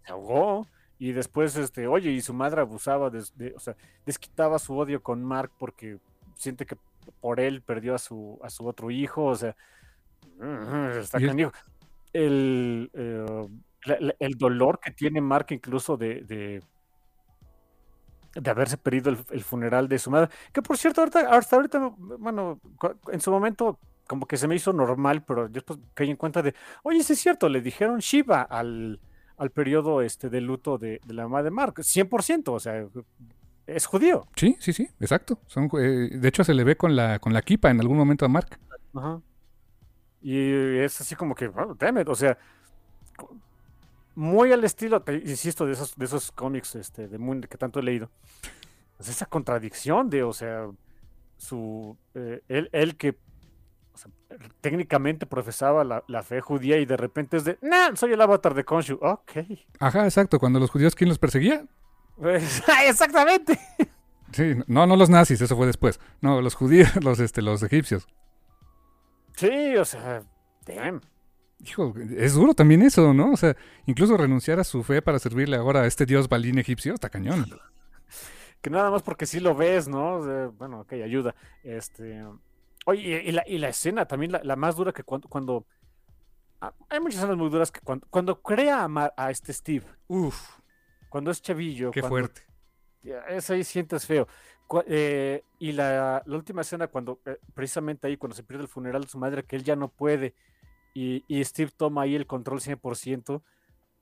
se 0.05 0.11
ahogó 0.11 0.67
y 0.99 1.11
después 1.11 1.55
este 1.57 1.85
oye 1.87 2.09
y 2.11 2.21
su 2.21 2.33
madre 2.33 2.61
abusaba 2.61 3.09
de, 3.11 3.23
de- 3.35 3.53
o 3.55 3.59
sea 3.59 3.75
desquitaba 4.05 4.57
su 4.57 4.75
odio 4.75 5.03
con 5.03 5.23
Mark 5.23 5.51
porque 5.59 5.99
siente 6.33 6.65
que 6.65 6.75
por 7.21 7.39
él 7.39 7.61
perdió 7.61 7.93
a 7.93 7.99
su 7.99 8.39
a 8.41 8.49
su 8.49 8.65
otro 8.65 8.89
hijo 8.89 9.25
o 9.25 9.35
sea 9.35 9.55
está 10.99 11.19
Y 11.19 11.23
es- 11.25 11.29
canijo. 11.29 11.51
el 12.13 12.89
eh, 12.93 13.49
el 14.19 14.33
dolor 14.37 14.79
que 14.79 14.91
tiene 14.91 15.21
Mark 15.21 15.47
incluso 15.51 15.97
de, 15.97 16.21
de 16.23 16.63
de 18.41 18.49
haberse 18.49 18.77
perdido 18.77 19.09
el, 19.09 19.17
el 19.31 19.43
funeral 19.43 19.87
de 19.87 19.99
su 19.99 20.11
madre 20.11 20.29
que 20.51 20.61
por 20.61 20.77
cierto 20.77 21.01
ahorita 21.01 21.29
hasta 21.29 21.55
ahorita 21.55 21.93
bueno 21.97 22.59
en 23.11 23.21
su 23.21 23.31
momento 23.31 23.79
como 24.07 24.25
que 24.25 24.37
se 24.37 24.47
me 24.47 24.55
hizo 24.55 24.71
normal 24.73 25.23
pero 25.23 25.49
después 25.49 25.79
caí 25.93 26.09
en 26.09 26.15
cuenta 26.17 26.41
de 26.41 26.53
oye 26.83 27.03
sí 27.03 27.13
es 27.13 27.19
cierto 27.19 27.49
le 27.49 27.61
dijeron 27.61 27.99
Shiva 27.99 28.41
al 28.41 28.99
al 29.37 29.51
periodo 29.51 30.01
este 30.01 30.29
de 30.29 30.41
luto 30.41 30.77
de, 30.77 30.99
de 31.05 31.13
la 31.13 31.23
mamá 31.23 31.43
de 31.43 31.51
Mark, 31.51 31.75
100%, 31.75 32.49
o 32.49 32.59
sea, 32.59 32.85
es 33.67 33.85
judío. 33.85 34.27
Sí, 34.35 34.57
sí, 34.59 34.73
sí, 34.73 34.89
exacto. 34.99 35.39
Son, 35.47 35.69
eh, 35.79 36.09
de 36.11 36.27
hecho, 36.27 36.43
se 36.43 36.53
le 36.53 36.63
ve 36.63 36.75
con 36.75 36.95
la, 36.95 37.19
con 37.19 37.33
la 37.33 37.41
kipa 37.41 37.69
en 37.69 37.79
algún 37.79 37.97
momento 37.97 38.25
a 38.25 38.29
Mark. 38.29 38.59
Ajá. 38.95 39.21
Y 40.21 40.77
es 40.79 40.99
así 40.99 41.15
como 41.15 41.35
que, 41.35 41.47
wow, 41.47 41.75
damn 41.75 41.99
it, 41.99 42.09
o 42.09 42.15
sea, 42.15 42.37
muy 44.17 44.51
al 44.51 44.63
estilo, 44.63 45.03
te 45.03 45.13
insisto, 45.13 45.67
de 45.67 45.73
esos, 45.73 45.95
de 45.95 46.05
esos 46.05 46.31
cómics 46.31 46.73
este, 46.73 47.07
de 47.07 47.19
Moon 47.19 47.41
que 47.41 47.55
tanto 47.55 47.79
he 47.79 47.83
leído. 47.83 48.09
Pues 48.97 49.09
esa 49.09 49.27
contradicción 49.27 50.09
de, 50.09 50.23
o 50.23 50.33
sea, 50.33 50.67
su, 51.37 51.95
eh, 52.15 52.41
él, 52.47 52.67
él 52.71 52.97
que 52.97 53.19
o 53.93 53.97
sea, 53.97 54.11
técnicamente 54.59 55.27
profesaba 55.27 55.83
la, 55.83 56.03
la 56.07 56.23
fe 56.23 56.41
judía 56.41 56.77
y 56.77 56.85
de 56.85 56.97
repente 56.97 57.37
es 57.37 57.43
de, 57.43 57.59
nah, 57.61 57.95
soy 57.95 58.11
el 58.11 58.19
avatar 58.19 58.55
de 58.55 58.63
Khonshu. 58.63 58.97
Ok. 59.01 59.31
Ajá, 59.79 60.05
exacto. 60.05 60.39
Cuando 60.39 60.59
los 60.59 60.71
judíos, 60.71 60.95
¿quién 60.95 61.09
los 61.09 61.19
perseguía? 61.19 61.67
Pues, 62.15 62.63
exactamente. 62.87 63.59
Sí, 64.31 64.55
no, 64.65 64.87
no 64.87 64.95
los 64.95 65.11
nazis, 65.11 65.41
eso 65.41 65.55
fue 65.55 65.67
después. 65.67 65.99
No, 66.21 66.41
los 66.41 66.55
judíos, 66.55 66.89
los, 67.03 67.19
este, 67.19 67.43
los 67.43 67.61
egipcios. 67.61 68.07
Sí, 69.35 69.75
o 69.75 69.85
sea, 69.85 70.23
damn. 70.65 71.01
Hijo, 71.59 71.93
es 72.17 72.33
duro 72.35 72.53
también 72.53 72.81
eso, 72.83 73.13
¿no? 73.13 73.31
O 73.31 73.37
sea, 73.37 73.55
incluso 73.87 74.15
renunciar 74.15 74.59
a 74.59 74.63
su 74.63 74.83
fe 74.83 75.01
para 75.01 75.17
servirle 75.19 75.57
ahora 75.57 75.81
a 75.81 75.87
este 75.87 76.05
dios 76.05 76.29
balín 76.29 76.59
egipcio, 76.59 76.93
está 76.93 77.09
cañón. 77.09 77.45
que 78.61 78.69
nada 78.69 78.91
más 78.91 79.01
porque 79.01 79.25
sí 79.25 79.39
lo 79.39 79.55
ves, 79.55 79.87
¿no? 79.87 80.15
O 80.17 80.25
sea, 80.25 80.47
bueno, 80.57 80.81
ok, 80.81 80.93
ayuda. 80.93 81.35
Este, 81.63 82.23
oye, 82.85 83.01
y, 83.23 83.29
y 83.29 83.31
la, 83.31 83.43
y 83.47 83.57
la 83.57 83.69
escena 83.69 84.05
también, 84.05 84.31
la, 84.33 84.41
la 84.43 84.55
más 84.55 84.75
dura 84.75 84.91
que 84.93 85.03
cuando, 85.03 85.27
cuando 85.27 85.65
ah, 86.61 86.73
hay 86.89 86.99
muchas 86.99 87.17
escenas 87.19 87.37
muy 87.37 87.49
duras 87.49 87.71
que 87.71 87.79
cuando, 87.81 88.05
cuando 88.09 88.39
crea 88.41 88.85
a, 88.85 89.13
a 89.17 89.31
este 89.31 89.51
Steve, 89.51 89.85
Uf, 90.07 90.39
cuando 91.09 91.31
es 91.31 91.41
chavillo, 91.41 91.89
qué 91.91 92.01
cuando- 92.01 92.13
fuerte. 92.17 92.41
Eso 93.29 93.53
ahí 93.53 93.63
sientes 93.63 94.05
feo. 94.05 94.27
Eh, 94.85 95.43
y 95.59 95.71
la, 95.71 96.21
la 96.25 96.35
última 96.35 96.61
escena, 96.61 96.87
cuando 96.87 97.21
eh, 97.25 97.37
precisamente 97.53 98.05
ahí, 98.05 98.17
cuando 98.17 98.35
se 98.35 98.43
pierde 98.43 98.63
el 98.63 98.67
funeral 98.69 99.03
de 99.03 99.07
su 99.07 99.17
madre, 99.17 99.43
que 99.43 99.55
él 99.55 99.63
ya 99.63 99.77
no 99.77 99.87
puede, 99.87 100.35
y, 100.93 101.23
y 101.27 101.43
Steve 101.43 101.71
toma 101.75 102.03
ahí 102.03 102.15
el 102.15 102.25
control 102.27 102.59
100%. 102.61 103.41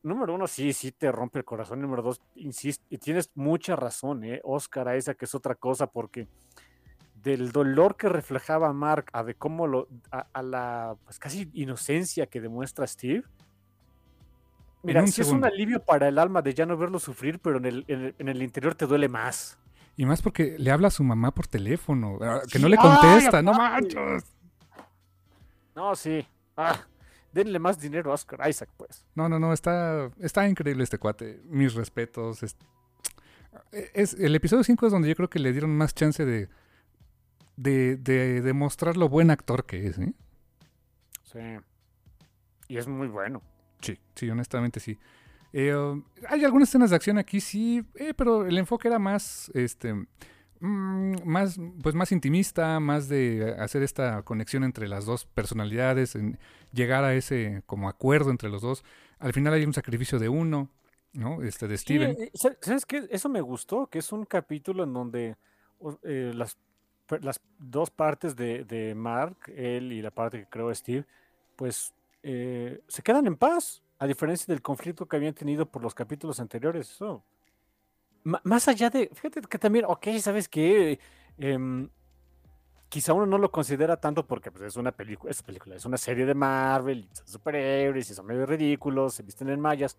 Número 0.03 0.35
uno, 0.35 0.47
sí, 0.47 0.71
sí 0.73 0.91
te 0.91 1.11
rompe 1.11 1.39
el 1.39 1.45
corazón. 1.45 1.81
Número 1.81 2.01
dos, 2.03 2.21
insisto, 2.35 2.85
y 2.89 2.97
tienes 2.99 3.31
mucha 3.35 3.75
razón, 3.75 4.23
¿eh? 4.23 4.39
Oscar, 4.43 4.87
a 4.87 4.95
esa 4.95 5.15
que 5.15 5.25
es 5.25 5.33
otra 5.35 5.55
cosa, 5.55 5.87
porque 5.87 6.27
del 7.23 7.51
dolor 7.51 7.97
que 7.97 8.07
reflejaba 8.07 8.71
Mark 8.71 9.07
a 9.13 9.23
de 9.23 9.33
cómo 9.33 9.65
lo, 9.65 9.87
a, 10.11 10.27
a 10.31 10.43
la 10.43 10.95
pues 11.05 11.17
casi 11.17 11.49
inocencia 11.53 12.27
que 12.27 12.39
demuestra 12.39 12.85
Steve. 12.85 13.23
Mira, 14.83 15.01
un 15.01 15.07
sí 15.07 15.21
es 15.21 15.31
un 15.31 15.43
alivio 15.43 15.83
para 15.83 16.07
el 16.07 16.19
alma 16.19 16.43
de 16.43 16.53
ya 16.53 16.67
no 16.67 16.77
verlo 16.77 16.99
sufrir, 16.99 17.39
pero 17.39 17.57
en 17.57 17.65
el, 17.65 17.85
en 17.87 18.01
el- 18.05 18.15
en 18.19 18.29
el 18.29 18.43
interior 18.43 18.75
te 18.75 18.85
duele 18.85 19.09
más. 19.09 19.57
Y 19.97 20.05
más 20.05 20.21
porque 20.21 20.55
le 20.59 20.69
habla 20.69 20.89
a 20.89 20.91
su 20.91 21.03
mamá 21.03 21.31
por 21.33 21.47
teléfono, 21.47 22.19
ah, 22.21 22.41
que 22.51 22.59
no 22.59 22.69
le 22.69 22.77
¡ay, 22.79 22.83
contesta, 22.83 23.41
no 23.41 23.53
manches. 23.53 24.23
No, 25.75 25.95
sí. 25.95 26.25
Ah, 26.57 26.85
denle 27.31 27.59
más 27.59 27.79
dinero 27.79 28.11
a 28.11 28.15
Oscar 28.15 28.47
Isaac, 28.49 28.69
pues. 28.77 29.05
No, 29.15 29.27
no, 29.29 29.39
no, 29.39 29.53
está, 29.53 30.09
está 30.19 30.47
increíble 30.47 30.83
este 30.83 30.97
cuate. 30.97 31.41
Mis 31.45 31.73
respetos. 31.73 32.43
Es, 32.43 32.55
es- 33.93 34.13
el 34.15 34.35
episodio 34.35 34.63
5 34.63 34.85
es 34.85 34.91
donde 34.91 35.07
yo 35.09 35.15
creo 35.15 35.29
que 35.29 35.39
le 35.39 35.51
dieron 35.51 35.75
más 35.75 35.93
chance 35.93 36.25
de, 36.25 36.49
de, 37.57 37.97
de 37.97 38.41
demostrar 38.41 38.97
lo 38.97 39.09
buen 39.09 39.31
actor 39.31 39.65
que 39.65 39.87
es, 39.87 39.97
¿eh? 39.99 40.13
Sí. 41.23 41.39
Y 42.67 42.77
es 42.77 42.87
muy 42.87 43.07
bueno. 43.07 43.41
Sí, 43.81 43.99
sí, 44.15 44.29
honestamente 44.29 44.79
sí. 44.79 44.97
Eh, 45.53 45.73
um, 45.75 46.03
hay 46.27 46.43
algunas 46.43 46.67
escenas 46.69 46.89
de 46.89 46.95
acción 46.97 47.17
aquí, 47.17 47.39
sí, 47.39 47.85
eh, 47.95 48.13
pero 48.13 48.45
el 48.45 48.57
enfoque 48.57 48.87
era 48.89 48.99
más, 48.99 49.49
este, 49.53 49.93
mm, 50.59 51.15
más, 51.25 51.59
pues 51.81 51.95
más 51.95 52.11
intimista, 52.11 52.79
más 52.79 53.07
de 53.09 53.55
hacer 53.59 53.83
esta 53.83 54.21
conexión 54.23 54.63
entre 54.63 54.87
las 54.87 55.05
dos 55.05 55.25
personalidades, 55.25 56.15
en 56.15 56.37
llegar 56.71 57.03
a 57.03 57.13
ese 57.13 57.63
como 57.65 57.89
acuerdo 57.89 58.31
entre 58.31 58.49
los 58.49 58.61
dos. 58.61 58.83
Al 59.19 59.33
final 59.33 59.53
hay 59.53 59.65
un 59.65 59.73
sacrificio 59.73 60.19
de 60.19 60.29
uno, 60.29 60.69
¿no? 61.13 61.41
Este, 61.43 61.67
de 61.67 61.77
Steven. 61.77 62.15
Sí, 62.15 62.23
eh, 62.23 62.31
sa- 62.33 62.55
¿Sabes 62.61 62.85
qué? 62.85 63.07
Eso 63.09 63.29
me 63.29 63.41
gustó, 63.41 63.87
que 63.87 63.99
es 63.99 64.11
un 64.11 64.25
capítulo 64.25 64.83
en 64.83 64.93
donde 64.93 65.35
eh, 66.03 66.31
las, 66.35 66.57
las 67.21 67.39
dos 67.59 67.89
partes 67.91 68.35
de, 68.35 68.63
de 68.65 68.95
Mark, 68.95 69.37
él 69.55 69.91
y 69.93 70.01
la 70.01 70.11
parte 70.11 70.39
que 70.39 70.47
creó 70.49 70.73
Steve, 70.73 71.05
pues 71.55 71.93
eh, 72.23 72.81
se 72.87 73.01
quedan 73.01 73.27
en 73.27 73.35
paz, 73.35 73.81
a 73.99 74.07
diferencia 74.07 74.45
del 74.51 74.61
conflicto 74.61 75.05
que 75.05 75.15
habían 75.15 75.33
tenido 75.33 75.65
por 75.65 75.81
los 75.81 75.93
capítulos 75.95 76.39
anteriores. 76.39 76.91
Eso 76.91 77.23
más 78.25 78.67
allá 78.67 78.89
de, 78.89 79.09
fíjate 79.13 79.41
que 79.41 79.59
también, 79.59 79.85
ok, 79.87 80.07
¿sabes 80.19 80.49
qué? 80.49 80.99
Em, 81.37 81.89
quizá 82.89 83.13
uno 83.13 83.25
no 83.25 83.37
lo 83.37 83.51
considera 83.51 83.97
tanto 83.97 84.25
porque 84.25 84.51
pues, 84.51 84.63
es 84.63 84.75
una 84.77 84.91
película, 84.91 85.29
es 85.31 85.43
película, 85.43 85.75
es 85.75 85.85
una 85.85 85.97
serie 85.97 86.25
de 86.25 86.33
Marvel, 86.33 87.07
y 87.11 87.15
son 87.15 87.27
superhéroes 87.27 88.09
y 88.09 88.13
son 88.15 88.25
medio 88.25 88.45
ridículos, 88.45 89.13
se 89.13 89.23
visten 89.23 89.49
en 89.49 89.59
mallas. 89.59 89.97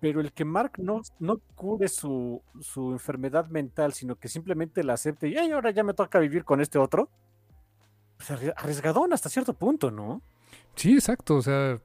Pero 0.00 0.20
el 0.20 0.32
que 0.32 0.44
Mark 0.44 0.72
no, 0.78 1.02
no 1.18 1.38
cure 1.54 1.86
su, 1.88 2.42
su 2.60 2.92
enfermedad 2.92 3.46
mental, 3.48 3.92
sino 3.92 4.16
que 4.16 4.28
simplemente 4.28 4.82
la 4.82 4.94
acepte 4.94 5.28
y 5.28 5.36
ahora 5.36 5.70
ya 5.70 5.84
me 5.84 5.94
toca 5.94 6.18
vivir 6.18 6.44
con 6.44 6.60
este 6.60 6.78
otro, 6.78 7.10
pues 8.16 8.30
arriesgadón 8.56 9.12
hasta 9.12 9.28
cierto 9.28 9.54
punto, 9.54 9.90
¿no? 9.90 10.22
Sí, 10.74 10.94
exacto. 10.94 11.36
O 11.36 11.42
sea, 11.42 11.80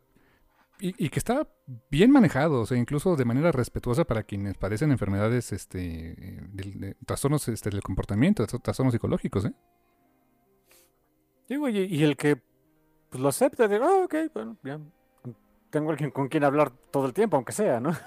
y, 0.80 1.10
que 1.10 1.20
está 1.20 1.48
bien 1.90 2.12
manejado, 2.12 2.62
o 2.62 2.66
sea, 2.66 2.78
incluso 2.78 3.16
de 3.16 3.26
manera 3.26 3.52
respetuosa 3.52 4.04
para 4.04 4.24
quienes 4.24 4.58
padecen 4.58 4.92
enfermedades, 4.92 5.54
este, 5.54 6.50
de, 6.52 6.96
trastornos 7.06 7.48
este, 7.48 7.70
del 7.70 7.82
comportamiento, 7.82 8.46
trastornos 8.46 8.94
psicológicos, 8.94 9.46
¿eh? 9.46 9.54
Digo, 11.48 11.70
y, 11.70 12.04
el 12.04 12.18
que 12.18 12.42
pues, 13.10 13.22
lo 13.22 13.30
acepta, 13.30 13.68
de, 13.68 13.78
ah, 13.78 14.04
ok, 14.04 14.16
bueno, 14.34 14.58
ya, 14.64 14.80
tengo 15.70 15.92
alguien 15.92 16.12
con 16.12 16.28
quien 16.28 16.44
hablar 16.44 16.72
todo 16.92 17.06
el 17.06 17.14
tiempo, 17.14 17.38
aunque 17.38 17.54
sea, 17.54 17.80
¿no? 17.80 17.92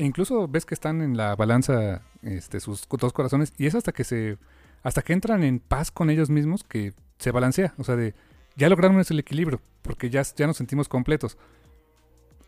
E 0.00 0.04
incluso 0.04 0.46
ves 0.46 0.64
que 0.64 0.74
están 0.74 1.02
en 1.02 1.16
la 1.16 1.34
balanza, 1.34 2.02
este, 2.22 2.60
sus 2.60 2.86
dos 2.88 3.12
corazones, 3.12 3.52
y 3.58 3.66
es 3.66 3.74
hasta 3.74 3.90
que 3.90 4.04
se, 4.04 4.38
hasta 4.84 5.02
que 5.02 5.12
entran 5.12 5.42
en 5.42 5.58
paz 5.58 5.90
con 5.90 6.08
ellos 6.08 6.30
mismos 6.30 6.62
que 6.62 6.94
se 7.18 7.32
balancea, 7.32 7.74
o 7.78 7.82
sea, 7.82 7.96
de, 7.96 8.14
ya 8.54 8.68
lograron 8.68 9.00
ese 9.00 9.14
equilibrio, 9.14 9.60
porque 9.82 10.08
ya, 10.08 10.22
ya 10.22 10.46
nos 10.46 10.56
sentimos 10.56 10.88
completos. 10.88 11.36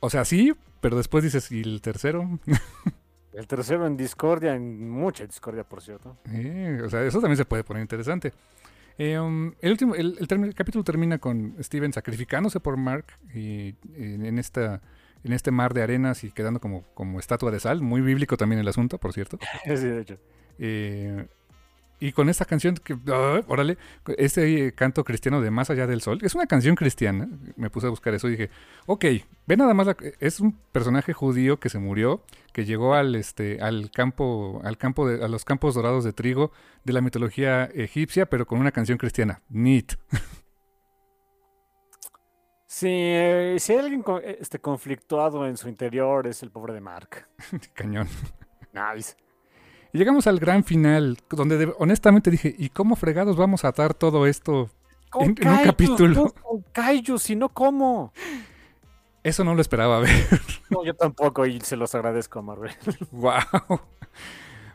O 0.01 0.11
sea, 0.11 0.25
sí, 0.25 0.55
pero 0.81 0.97
después 0.97 1.23
dices, 1.23 1.51
¿y 1.53 1.61
el 1.61 1.81
tercero? 1.83 2.41
el 3.33 3.47
tercero 3.47 3.87
en 3.87 3.97
discordia, 3.97 4.55
en 4.55 4.91
mucha 4.91 5.27
discordia, 5.27 5.65
por 5.65 5.83
cierto. 5.83 6.17
Eh, 6.33 6.81
o 6.85 6.89
sea, 6.89 7.05
eso 7.05 7.21
también 7.21 7.37
se 7.37 7.45
puede 7.45 7.65
poner 7.65 7.83
interesante. 7.83 8.33
Eh, 8.99 9.19
um, 9.19 9.53
el 9.61 9.71
último, 9.71 9.95
el, 9.95 10.17
capítulo 10.55 10.85
termina 10.85 11.19
con 11.19 11.55
Steven 11.63 11.93
sacrificándose 11.93 12.61
por 12.61 12.77
Mark 12.77 13.07
y, 13.35 13.75
en 13.95 14.39
esta 14.39 14.83
en 15.23 15.33
este 15.33 15.51
mar 15.51 15.75
de 15.75 15.83
arenas 15.83 16.25
y 16.25 16.33
quedando 16.33 16.61
como, 16.61 16.83
como 16.95 17.19
estatua 17.19 17.51
de 17.51 17.61
sal, 17.61 17.83
muy 17.83 18.01
bíblico 18.01 18.37
también 18.37 18.61
el 18.61 18.69
asunto, 18.69 18.99
por 18.99 19.13
cierto. 19.13 19.39
sí, 19.65 19.75
de 19.75 20.01
hecho. 20.01 20.19
Eh, 20.59 21.27
y 22.01 22.13
con 22.13 22.29
esta 22.31 22.47
canción 22.47 22.75
que, 22.77 22.97
ah, 23.09 23.43
órale, 23.47 23.77
este 24.17 24.73
canto 24.73 25.05
cristiano 25.05 25.41
de 25.41 25.51
Más 25.51 25.71
allá 25.71 25.87
del 25.87 26.01
sol, 26.01 26.19
es 26.23 26.35
una 26.35 26.47
canción 26.47 26.75
cristiana, 26.75 27.29
me 27.57 27.71
puse 27.71 27.87
a 27.87 27.91
buscar 27.91 28.15
eso 28.15 28.27
y 28.29 28.33
dije, 28.33 28.51
ok, 28.87 29.05
ve 29.47 29.57
nada 29.57 29.75
más, 29.75 29.89
es 30.19 30.41
un 30.41 30.59
personaje 30.73 31.13
judío 31.13 31.61
que 31.61 31.69
se 31.69 31.79
murió, 31.79 32.25
que 32.53 32.65
llegó 32.65 32.95
al, 32.95 33.15
este, 33.15 33.61
al 33.61 33.91
campo, 33.91 34.61
al 34.65 34.79
campo 34.79 35.07
de, 35.07 35.23
a 35.23 35.29
los 35.29 35.45
campos 35.45 35.75
dorados 35.75 36.03
de 36.03 36.15
trigo 36.15 36.53
de 36.85 36.95
la 36.95 37.03
mitología 37.03 37.67
egipcia, 37.67 38.27
pero 38.27 38.47
con 38.47 38.59
una 38.59 38.73
canción 38.73 38.97
cristiana, 38.97 39.43
neat. 39.51 39.93
Sí, 42.67 42.87
eh, 42.89 43.57
si 43.59 43.73
hay 43.73 43.79
alguien 43.81 44.05
este, 44.39 44.61
conflictuado 44.61 45.45
en 45.47 45.57
su 45.57 45.69
interior 45.69 46.27
es 46.29 46.43
el 46.43 46.53
pobre 46.53 46.73
de 46.73 46.81
Mark. 46.81 47.29
Cañón. 47.75 48.09
Nice. 48.73 49.17
Y 49.93 49.99
llegamos 49.99 50.27
al 50.27 50.39
gran 50.39 50.65
final, 50.65 51.19
donde 51.31 51.73
honestamente 51.79 52.31
dije, 52.31 52.55
¿y 52.57 52.69
cómo 52.69 52.97
fregados 52.97 53.37
vamos 53.37 53.65
a 53.65 53.69
atar 53.69 53.95
todo 53.95 54.27
esto 54.27 54.71
en, 55.19 55.31
un 55.31 55.65
capítulo? 55.65 56.33
Con 56.43 56.65
Kaiju, 56.73 57.19
si 57.19 57.35
no, 57.35 57.49
¿cómo? 57.49 58.13
Eso 59.23 59.45
no 59.45 59.55
lo 59.55 59.61
esperaba 59.61 59.99
ver. 60.01 60.11
No, 60.71 60.85
yo 60.85 60.95
tampoco, 60.95 61.45
y 61.45 61.61
se 61.61 61.77
los 61.77 61.95
agradezco 61.95 62.41
Marvel. 62.43 62.73
¡Wow! 63.11 63.81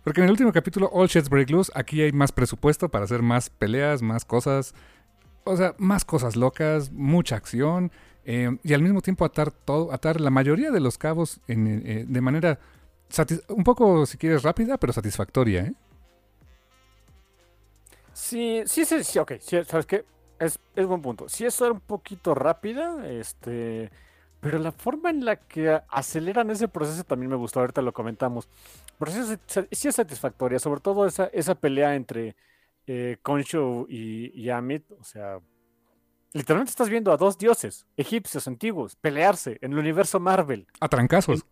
Porque 0.04 0.22
en 0.22 0.26
el 0.26 0.32
último 0.32 0.52
capítulo, 0.52 0.90
All 0.92 1.08
Sheds 1.08 1.30
Break 1.30 1.50
Loose, 1.50 1.72
aquí 1.74 2.02
hay 2.02 2.12
más 2.12 2.32
presupuesto 2.32 2.90
para 2.90 3.06
hacer 3.06 3.22
más 3.24 3.50
peleas, 3.50 4.02
más 4.02 4.26
cosas. 4.26 4.76
O 5.46 5.58
sea, 5.58 5.74
más 5.78 6.06
cosas 6.06 6.36
locas, 6.36 6.92
mucha 6.92 7.38
acción. 7.38 7.92
Eh, 8.26 8.58
y 8.64 8.74
al 8.74 8.82
mismo 8.82 9.02
tiempo 9.02 9.24
atar 9.24 9.52
todo, 9.52 9.92
atar 9.94 10.20
la 10.20 10.30
mayoría 10.30 10.70
de 10.72 10.80
los 10.80 10.98
cabos 10.98 11.40
en, 11.48 11.82
eh, 11.86 12.06
de 12.08 12.22
manera 12.22 12.60
un 13.50 13.64
poco, 13.64 14.06
si 14.06 14.18
quieres, 14.18 14.44
rápida, 14.44 14.78
pero 14.78 14.94
satisfactoria, 14.94 15.62
¿eh? 15.62 15.74
Sí, 18.14 18.64
sí, 18.66 18.86
sí, 18.86 19.04
sí 19.04 19.20
ok, 19.20 19.34
¿sabes 19.68 19.86
qué? 19.86 20.06
Es, 20.40 20.60
es 20.76 20.86
buen 20.86 21.02
punto. 21.02 21.30
Sí, 21.30 21.46
eso 21.46 21.66
era 21.66 21.74
un 21.74 21.82
poquito 21.82 22.34
rápida, 22.36 23.08
este... 23.10 23.92
Pero 24.42 24.60
la 24.60 24.72
forma 24.72 25.10
en 25.10 25.26
la 25.26 25.38
que 25.38 25.82
aceleran 25.90 26.52
ese 26.52 26.68
proceso 26.68 27.04
también 27.04 27.32
me 27.32 27.36
gustó, 27.36 27.62
ahorita 27.62 27.82
lo 27.82 27.94
comentamos. 27.94 28.48
Pero 29.00 29.12
sí, 29.12 29.88
es 29.88 29.96
satisfactoria, 29.96 30.60
sobre 30.60 30.82
todo 30.82 31.08
esa, 31.08 31.26
esa 31.34 31.56
pelea 31.56 31.96
entre 31.96 32.36
eh, 32.86 33.18
Concho 33.24 33.88
y, 33.90 34.32
y 34.40 34.52
Amit, 34.52 34.84
o 34.92 35.04
sea, 35.04 35.40
literalmente 36.34 36.70
estás 36.70 36.90
viendo 36.90 37.12
a 37.12 37.18
dos 37.18 37.40
dioses 37.40 37.88
egipcios 37.98 38.48
antiguos 38.48 38.96
pelearse 38.96 39.58
en 39.62 39.74
el 39.74 39.80
universo 39.80 40.20
Marvel. 40.20 40.68
A 40.80 40.90
trancazos 40.90 41.44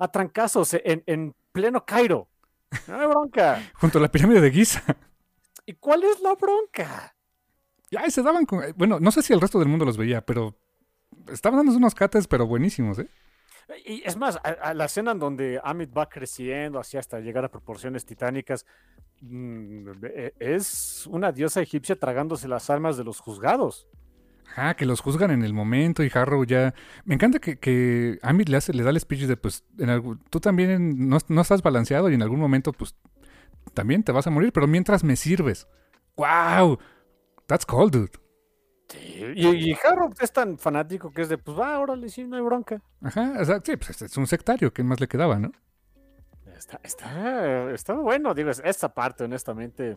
a 0.00 0.08
trancazos 0.08 0.74
en, 0.74 1.04
en 1.06 1.34
pleno 1.52 1.84
Cairo. 1.84 2.28
No 2.88 3.00
hay 3.00 3.06
bronca. 3.06 3.62
Junto 3.74 3.98
a 3.98 4.02
la 4.02 4.10
pirámide 4.10 4.40
de 4.40 4.50
Giza. 4.50 4.82
¿Y 5.66 5.74
cuál 5.74 6.02
es 6.04 6.20
la 6.20 6.34
bronca? 6.34 7.14
Ya, 7.90 8.08
se 8.10 8.22
daban 8.22 8.46
con... 8.46 8.60
Bueno, 8.76 8.98
no 8.98 9.10
sé 9.10 9.22
si 9.22 9.32
el 9.32 9.40
resto 9.40 9.58
del 9.58 9.68
mundo 9.68 9.84
los 9.84 9.96
veía, 9.96 10.24
pero 10.24 10.56
estaban 11.28 11.58
dando 11.58 11.76
unos 11.76 11.94
cates, 11.94 12.26
pero 12.26 12.46
buenísimos, 12.46 12.98
¿eh? 12.98 13.08
Y 13.84 14.02
es 14.04 14.16
más, 14.16 14.38
a, 14.42 14.74
la 14.74 14.86
escena 14.86 15.12
en 15.12 15.20
donde 15.20 15.60
Amit 15.62 15.96
va 15.96 16.08
creciendo 16.08 16.80
así 16.80 16.96
hasta 16.96 17.20
llegar 17.20 17.44
a 17.44 17.50
proporciones 17.50 18.04
titánicas, 18.04 18.66
mm, 19.20 19.90
e, 20.02 20.34
es 20.40 21.06
una 21.06 21.30
diosa 21.30 21.60
egipcia 21.60 21.96
tragándose 21.96 22.48
las 22.48 22.68
almas 22.70 22.96
de 22.96 23.04
los 23.04 23.20
juzgados. 23.20 23.86
Ah, 24.56 24.74
que 24.74 24.84
los 24.84 25.00
juzgan 25.00 25.30
en 25.30 25.42
el 25.42 25.52
momento 25.52 26.02
y 26.02 26.10
Harrow 26.12 26.44
ya... 26.44 26.74
Me 27.04 27.14
encanta 27.14 27.38
que, 27.38 27.58
que 27.58 28.18
Amit 28.22 28.48
le, 28.48 28.56
hace, 28.56 28.72
le 28.72 28.82
da 28.82 28.90
el 28.90 29.00
speech 29.00 29.22
de, 29.22 29.36
pues, 29.36 29.64
en 29.78 30.18
tú 30.28 30.40
también 30.40 31.08
no, 31.08 31.18
no, 31.28 31.40
estás 31.40 31.62
balanceado 31.62 32.10
y 32.10 32.14
en 32.14 32.22
algún 32.22 32.40
momento, 32.40 32.72
pues, 32.72 32.96
también 33.74 34.02
te 34.02 34.12
vas 34.12 34.26
a 34.26 34.30
morir, 34.30 34.52
pero 34.52 34.66
mientras 34.66 35.04
me 35.04 35.16
sirves. 35.16 35.68
¡Wow! 36.16 36.78
That's 37.46 37.64
cold, 37.64 37.92
dude. 37.92 38.12
Sí, 38.88 39.24
y, 39.36 39.76
Harrow 39.84 40.10
es 40.20 40.32
tan 40.32 40.58
fanático 40.58 41.12
que 41.12 41.22
es 41.22 41.28
de, 41.28 41.38
pues, 41.38 41.56
va, 41.58 41.78
órale, 41.78 42.08
sí, 42.08 42.24
no 42.24 42.36
hay 42.36 42.42
bronca. 42.42 42.82
Ajá, 43.02 43.34
o 43.38 43.44
sea, 43.44 43.60
sí, 43.64 43.76
pues 43.76 44.02
es 44.02 44.16
un 44.16 44.26
sectario, 44.26 44.72
¿qué 44.72 44.82
más 44.82 44.98
le 44.98 45.06
quedaba, 45.06 45.38
no? 45.38 45.52
Está, 46.56 46.80
está, 46.82 47.70
está 47.72 47.94
bueno, 47.94 48.34
digo, 48.34 48.50
esta 48.50 48.92
parte, 48.92 49.24
honestamente, 49.24 49.96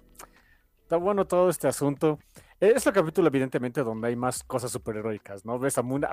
está 0.84 0.98
bueno 0.98 1.26
todo 1.26 1.50
este 1.50 1.68
asunto. 1.68 2.20
Es 2.64 2.88
el 2.88 2.94
capítulo, 2.94 3.28
evidentemente, 3.28 3.84
donde 3.84 4.08
hay 4.08 4.16
más 4.16 4.42
cosas 4.42 4.72
superheroicas, 4.72 5.44
¿no? 5.44 5.60
Ves 5.60 5.78
a 5.78 5.82
Moon, 5.82 6.06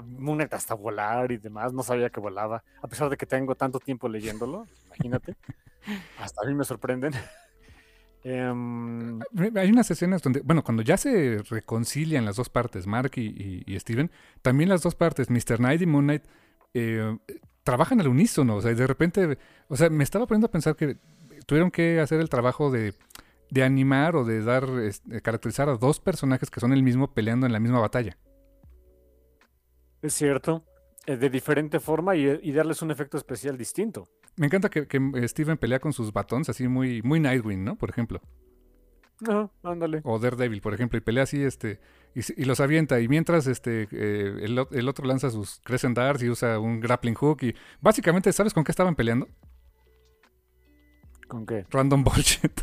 hasta 0.51 0.75
volar 0.75 1.31
y 1.31 1.37
demás. 1.37 1.73
No 1.73 1.85
sabía 1.85 2.11
que 2.11 2.19
volaba, 2.19 2.65
a 2.83 2.89
pesar 2.89 3.09
de 3.09 3.17
que 3.17 3.25
tengo 3.25 3.55
tanto 3.55 3.79
tiempo 3.79 4.09
leyéndolo. 4.09 4.67
Imagínate. 4.87 5.37
hasta 6.19 6.43
a 6.43 6.49
mí 6.49 6.55
me 6.55 6.65
sorprenden. 6.65 7.13
Em, 8.23 9.19
hay 9.57 9.71
unas 9.71 9.91
escenas 9.91 10.21
donde, 10.21 10.43
bueno, 10.43 10.63
cuando 10.63 10.83
ya 10.83 10.99
se 10.99 11.39
reconcilian 11.49 12.27
las 12.27 12.37
dos 12.37 12.51
partes, 12.51 12.87
Mark 12.87 13.13
y, 13.17 13.65
Steven, 13.81 14.11
también 14.43 14.69
las 14.69 14.83
dos 14.83 14.95
partes, 14.95 15.31
Mr. 15.31 15.57
Knight 15.57 15.81
y 15.81 15.87
Moon 15.87 16.05
Knight, 16.05 16.25
eh, 16.75 17.17
trabajan 17.65 17.99
al 17.99 18.09
unísono. 18.09 18.57
O 18.57 18.61
sea, 18.61 18.75
de 18.75 18.87
repente, 18.87 19.39
o 19.69 19.77
sea, 19.77 19.89
me 19.89 20.05
estaba 20.05 20.27
poniendo 20.27 20.49
a 20.49 20.51
pensar 20.51 20.77
que 20.77 20.99
tuvieron 21.47 21.71
que 21.71 21.99
hacer 21.99 22.21
el 22.21 22.29
trabajo 22.29 22.71
de 22.71 22.93
de 23.51 23.63
animar 23.63 24.17
o 24.17 24.25
de 24.25 24.43
dar, 24.43 24.65
este, 24.83 25.21
caracterizar 25.21 25.69
a 25.69 25.77
dos 25.77 26.01
personajes 26.01 26.51
que 26.51 26.61
son 26.61 26.73
el 26.73 26.83
mismo 26.83 27.13
peleando 27.13 27.47
en 27.47 27.53
la 27.53 27.61
misma 27.61 27.81
batalla. 27.81 28.17
Es 30.03 30.15
cierto, 30.15 30.65
eh, 31.07 31.17
de 31.17 31.29
diferente 31.29 31.81
forma 31.81 32.17
y, 32.17 32.53
darles 32.53 32.83
un 32.83 32.91
efecto 32.91 33.17
especial 33.17 33.59
distinto. 33.59 34.09
Me 34.37 34.47
encanta 34.47 34.71
que, 34.71 34.87
Steven 35.29 35.59
pelea 35.59 35.81
con 35.81 35.93
sus 35.93 36.13
batones 36.13 36.49
así 36.49 36.69
muy, 36.69 37.03
muy 37.03 37.21
Nightwing, 37.21 37.65
¿no? 37.65 37.77
Por 37.77 37.91
ejemplo. 37.91 38.21
No, 39.21 39.53
ándale. 39.63 40.01
O 40.05 40.19
Daredevil, 40.19 40.63
por 40.63 40.73
ejemplo, 40.73 40.97
y 40.97 41.03
pelea 41.03 41.25
así, 41.25 41.43
este, 41.43 41.79
y, 42.15 42.45
los 42.45 42.61
avienta. 42.61 43.01
Y 43.01 43.09
mientras 43.09 43.47
este, 43.47 43.87
eh, 43.93 44.39
el, 44.43 44.67
el, 44.71 44.89
otro 44.89 45.07
lanza 45.07 45.31
sus 45.31 45.61
Crescent 45.63 45.97
Darts 45.97 46.23
y 46.23 46.31
usa 46.31 46.59
un 46.59 46.81
grappling 46.81 47.15
hook. 47.15 47.43
Y 47.43 47.55
básicamente, 47.83 48.33
¿sabes 48.33 48.55
con 48.55 48.65
qué 48.65 48.73
estaban 48.73 48.95
peleando? 48.95 49.29
¿Con 51.29 51.45
qué? 51.45 51.67
Random 51.71 52.03
bullshit. 52.05 52.63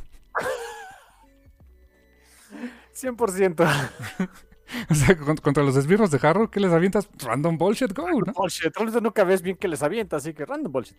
100%. 2.98 4.30
o 4.90 4.96
sea, 4.96 5.18
contra 5.42 5.64
los 5.64 5.76
esbirros 5.76 6.12
de 6.12 6.20
Harrow, 6.22 6.50
¿qué 6.50 6.60
les 6.60 6.72
avientas? 6.72 7.10
Random 7.24 7.58
bullshit, 7.58 7.94
go, 7.94 8.08
¿no? 8.10 8.34
Bullshit. 8.34 8.74
nunca 9.02 9.24
ves 9.24 9.42
bien 9.42 9.58
que 9.58 9.68
les 9.68 9.84
avienta, 9.84 10.18
así 10.18 10.34
que 10.34 10.46
random 10.46 10.72
bullshit. 10.72 10.98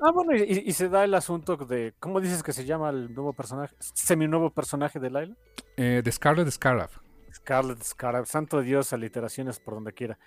ah, 0.00 0.10
bueno, 0.12 0.34
y, 0.34 0.72
se 0.72 0.88
da 0.88 1.04
el 1.04 1.14
asunto 1.14 1.56
de. 1.56 1.94
¿Cómo 2.00 2.20
dices 2.20 2.42
que 2.42 2.52
se 2.52 2.64
llama 2.64 2.90
el 2.90 3.12
nuevo 3.12 3.32
personaje? 3.32 3.74
¿Semi-nuevo 3.78 4.50
personaje 4.50 4.98
de 4.98 5.10
Lyle? 5.10 5.36
Eh, 5.76 6.02
de 6.04 6.12
Scarlet 6.12 6.50
Scarab. 6.50 6.90
Scarlet 7.32 7.82
Scarab. 7.82 8.26
Santo 8.26 8.60
Dios, 8.60 8.92
aliteraciones 8.92 9.60
por 9.60 9.74
donde 9.74 9.92
quiera. 9.92 10.18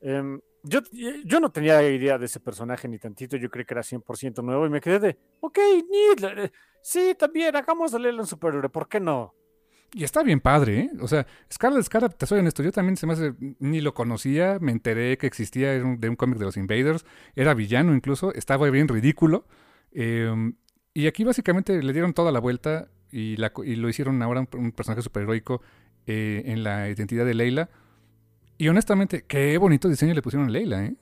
Em, 0.00 0.40
yo, 0.62 0.80
yo 1.24 1.40
no 1.40 1.50
tenía 1.50 1.82
idea 1.82 2.18
de 2.18 2.26
ese 2.26 2.40
personaje 2.40 2.86
ni 2.88 2.98
tantito, 2.98 3.36
yo 3.36 3.50
creí 3.50 3.64
que 3.64 3.74
era 3.74 3.82
100% 3.82 4.42
nuevo 4.42 4.66
y 4.66 4.70
me 4.70 4.80
quedé 4.80 4.98
de, 5.00 5.18
ok, 5.40 5.58
ni, 5.90 6.50
sí, 6.82 7.16
también, 7.18 7.56
hagamos 7.56 7.92
de 7.92 8.08
en 8.08 8.26
superhéroe, 8.26 8.68
¿por 8.68 8.88
qué 8.88 9.00
no? 9.00 9.34
Y 9.94 10.04
está 10.04 10.22
bien 10.22 10.40
padre, 10.40 10.80
¿eh? 10.80 10.90
O 11.00 11.08
sea, 11.08 11.26
Scarlet 11.52 11.82
Scarab, 11.82 12.14
te 12.14 12.26
soy 12.26 12.40
honesto, 12.40 12.62
yo 12.62 12.72
también 12.72 12.96
se 12.96 13.06
me 13.06 13.14
hace, 13.14 13.34
ni 13.58 13.80
lo 13.80 13.94
conocía, 13.94 14.58
me 14.60 14.70
enteré 14.72 15.16
que 15.16 15.26
existía 15.26 15.72
de 15.72 16.08
un, 16.08 16.16
cómic 16.16 16.38
de 16.38 16.44
los 16.44 16.58
Invaders, 16.58 17.06
era 17.34 17.54
villano 17.54 17.94
incluso, 17.94 18.34
estaba 18.34 18.68
bien 18.68 18.86
ridículo. 18.86 19.46
Em, 19.92 20.54
y 20.92 21.06
aquí 21.06 21.24
básicamente 21.24 21.82
le 21.82 21.92
dieron 21.92 22.12
toda 22.12 22.32
la 22.32 22.40
vuelta 22.40 22.88
y, 23.10 23.36
la, 23.36 23.50
y 23.64 23.76
lo 23.76 23.88
hicieron 23.88 24.20
ahora 24.22 24.46
un, 24.52 24.72
personaje 24.72 25.00
superheroico 25.00 25.62
eh, 26.06 26.42
en 26.44 26.64
la 26.64 26.88
identidad 26.90 27.24
de 27.24 27.34
Leila. 27.34 27.70
Y 28.58 28.68
honestamente, 28.68 29.24
qué 29.26 29.56
bonito 29.56 29.88
diseño 29.88 30.12
le 30.12 30.20
pusieron 30.20 30.48
a 30.48 30.50
Leila, 30.50 30.84
¿eh? 30.84 30.96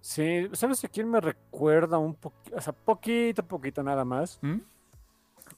Sí, 0.00 0.48
¿sabes 0.52 0.84
a 0.84 0.88
quién 0.88 1.10
me 1.10 1.20
recuerda 1.20 1.98
un 1.98 2.14
poquito? 2.14 2.56
O 2.56 2.60
sea, 2.60 2.72
poquito, 2.72 3.46
poquito 3.46 3.82
nada 3.82 4.04
más. 4.04 4.38
¿Mm? 4.42 4.60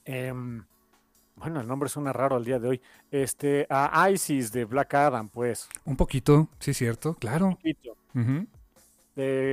Em, 0.05 0.63
bueno, 1.35 1.61
el 1.61 1.67
nombre 1.67 1.89
suena 1.89 2.13
raro 2.13 2.35
al 2.35 2.45
día 2.45 2.59
de 2.59 2.67
hoy. 2.67 2.81
Este, 3.11 3.67
a 3.69 4.09
Isis 4.09 4.51
de 4.51 4.65
Black 4.65 4.93
Adam, 4.93 5.29
pues. 5.29 5.69
Un 5.85 5.95
poquito, 5.95 6.49
sí, 6.59 6.73
cierto, 6.73 7.15
claro. 7.15 7.47
Un 7.47 7.55
poquito. 7.55 7.97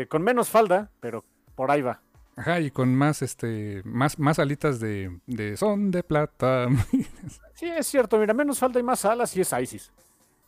con 0.08 0.22
menos 0.22 0.48
falda, 0.48 0.90
pero 1.00 1.24
por 1.54 1.70
ahí 1.70 1.82
va. 1.82 2.00
Ajá, 2.36 2.60
y 2.60 2.70
con 2.70 2.94
más, 2.94 3.20
este, 3.20 3.82
más, 3.84 4.18
más 4.18 4.38
alitas 4.38 4.80
de, 4.80 5.20
de 5.26 5.56
son 5.56 5.90
de 5.90 6.02
plata. 6.02 6.68
sí, 7.54 7.66
es 7.66 7.86
cierto, 7.86 8.18
mira, 8.18 8.32
menos 8.32 8.58
falda 8.58 8.80
y 8.80 8.82
más 8.82 9.04
alas 9.04 9.36
y 9.36 9.42
es 9.42 9.52
Isis. 9.52 9.92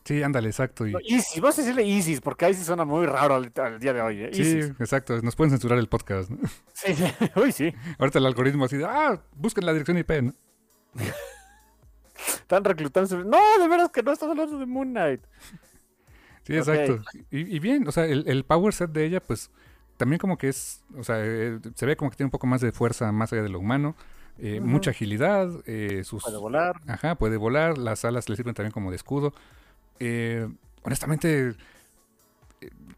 Sí, 0.03 0.21
ándale, 0.21 0.49
exacto. 0.49 0.87
Y... 0.87 0.95
Isis, 1.05 1.39
vas 1.39 1.57
a 1.57 1.61
decirle 1.61 1.83
Isis, 1.83 2.19
porque 2.19 2.49
Isis 2.49 2.65
suena 2.65 2.83
muy 2.83 3.05
raro 3.05 3.35
al, 3.35 3.79
día 3.79 3.93
de 3.93 4.01
hoy. 4.01 4.23
¿eh? 4.23 4.29
Sí, 4.33 4.59
exacto, 4.79 5.21
nos 5.21 5.35
pueden 5.35 5.51
censurar 5.51 5.77
el 5.77 5.87
podcast. 5.87 6.29
¿no? 6.29 6.39
Sí, 6.73 6.93
sí, 6.93 7.05
uy, 7.35 7.51
sí. 7.51 7.73
Ahorita 7.99 8.19
el 8.19 8.25
algoritmo 8.25 8.65
así 8.65 8.77
ah, 8.83 9.21
busquen 9.35 9.65
la 9.65 9.71
dirección 9.71 9.97
IP, 9.97 10.11
¿no? 10.21 10.33
Están 12.15 12.63
reclutando. 12.63 13.23
No, 13.23 13.39
de 13.59 13.67
veras 13.67 13.89
que 13.89 14.03
no 14.03 14.11
estás 14.11 14.29
hablando 14.29 14.57
de 14.57 14.65
Moon 14.65 14.89
Knight. 14.89 15.21
Sí, 16.43 16.55
exacto. 16.55 17.01
Y, 17.31 17.59
bien, 17.59 17.87
o 17.87 17.91
sea, 17.91 18.05
el, 18.05 18.43
power 18.43 18.73
set 18.73 18.91
de 18.91 19.05
ella, 19.05 19.21
pues 19.21 19.49
también 19.97 20.19
como 20.19 20.37
que 20.37 20.49
es, 20.49 20.83
o 20.97 21.03
sea, 21.03 21.17
eh, 21.19 21.59
se 21.75 21.85
ve 21.85 21.95
como 21.95 22.11
que 22.11 22.17
tiene 22.17 22.27
un 22.27 22.31
poco 22.31 22.47
más 22.47 22.61
de 22.61 22.71
fuerza 22.71 23.11
más 23.11 23.31
allá 23.31 23.43
de 23.43 23.49
lo 23.49 23.59
humano. 23.59 23.95
Eh, 24.37 24.59
mucha 24.59 24.91
agilidad. 24.91 25.49
Eh, 25.65 26.03
sus... 26.03 26.23
Puede 26.23 26.37
volar. 26.37 26.75
Ajá, 26.87 27.15
puede 27.15 27.37
volar. 27.37 27.77
Las 27.77 28.03
alas 28.03 28.27
le 28.29 28.35
sirven 28.35 28.53
también 28.53 28.71
como 28.71 28.89
de 28.89 28.97
escudo. 28.97 29.33
honestamente, 30.83 31.55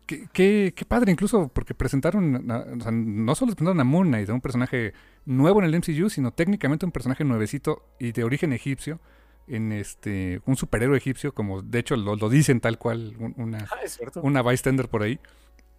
Qué, 0.05 0.71
qué, 0.75 0.85
padre, 0.87 1.11
incluso 1.11 1.47
porque 1.47 1.73
presentaron, 1.73 2.51
o 2.51 2.81
sea, 2.83 2.91
no 2.91 3.33
solo 3.33 3.53
presentaron 3.53 3.79
a 3.79 3.83
Moon 3.83 4.07
Knight, 4.07 4.29
un 4.29 4.41
personaje 4.41 4.93
nuevo 5.25 5.61
en 5.61 5.65
el 5.65 5.75
MCU, 5.75 6.09
sino 6.09 6.31
técnicamente 6.31 6.85
un 6.85 6.91
personaje 6.91 7.23
nuevecito 7.23 7.83
y 7.99 8.11
de 8.11 8.23
origen 8.23 8.53
egipcio, 8.53 8.99
en 9.47 9.71
este 9.71 10.41
un 10.45 10.55
superhéroe 10.55 10.97
egipcio, 10.97 11.33
como 11.33 11.61
de 11.61 11.79
hecho 11.79 11.95
lo, 11.95 12.29
dicen 12.29 12.59
tal 12.59 12.77
cual, 12.77 13.15
una, 13.37 13.59
ah, 13.59 14.19
una 14.21 14.41
bystander 14.41 14.89
por 14.89 15.03
ahí. 15.03 15.19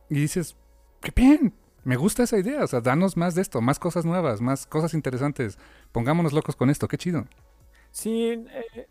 Y 0.09 0.21
dices, 0.21 0.57
qué 1.01 1.13
bien, 1.15 1.53
me 1.85 1.97
gusta 1.97 2.23
esa 2.23 2.39
idea, 2.39 2.63
o 2.63 2.67
sea, 2.67 2.81
danos 2.81 3.17
más 3.17 3.35
de 3.35 3.43
esto, 3.43 3.61
más 3.61 3.79
cosas 3.79 4.05
nuevas, 4.05 4.41
más 4.41 4.67
cosas 4.67 4.95
interesantes, 4.95 5.59
pongámonos 5.93 6.33
locos 6.33 6.57
con 6.57 6.71
esto, 6.71 6.89
qué 6.89 6.99
chido. 6.99 7.27
Sí, 7.91 8.29
eh, 8.31 8.89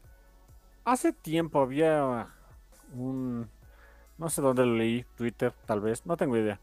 hace 0.83 1.13
tiempo 1.13 1.61
había 1.61 2.27
un 2.93 3.49
no 4.17 4.29
sé 4.29 4.41
dónde 4.41 4.65
lo 4.65 4.75
leí, 4.75 5.05
Twitter 5.15 5.53
tal 5.65 5.81
vez, 5.81 6.05
no 6.05 6.17
tengo 6.17 6.37
idea, 6.37 6.59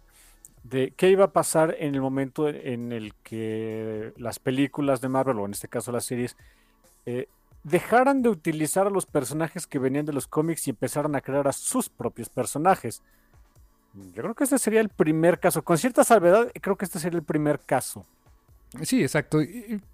de 0.64 0.92
qué 0.96 1.10
iba 1.10 1.24
a 1.24 1.32
pasar 1.32 1.76
en 1.78 1.94
el 1.94 2.00
momento 2.00 2.48
en 2.48 2.92
el 2.92 3.14
que 3.22 4.12
las 4.16 4.38
películas 4.38 5.00
de 5.00 5.08
Marvel, 5.08 5.38
o 5.38 5.46
en 5.46 5.52
este 5.52 5.68
caso 5.68 5.92
las 5.92 6.04
series, 6.04 6.36
eh, 7.06 7.28
dejaran 7.64 8.22
de 8.22 8.28
utilizar 8.28 8.86
a 8.86 8.90
los 8.90 9.06
personajes 9.06 9.66
que 9.66 9.78
venían 9.78 10.06
de 10.06 10.12
los 10.12 10.26
cómics 10.26 10.66
y 10.66 10.70
empezaran 10.70 11.14
a 11.14 11.20
crear 11.20 11.46
a 11.48 11.52
sus 11.52 11.88
propios 11.88 12.28
personajes. 12.28 13.02
Yo 13.94 14.22
creo 14.22 14.34
que 14.34 14.44
este 14.44 14.58
sería 14.58 14.80
el 14.80 14.88
primer 14.88 15.38
caso. 15.38 15.62
Con 15.62 15.78
cierta 15.78 16.04
salvedad, 16.04 16.50
creo 16.60 16.76
que 16.76 16.84
este 16.84 16.98
sería 16.98 17.18
el 17.18 17.24
primer 17.24 17.60
caso. 17.60 18.06
Sí, 18.82 19.02
exacto. 19.02 19.38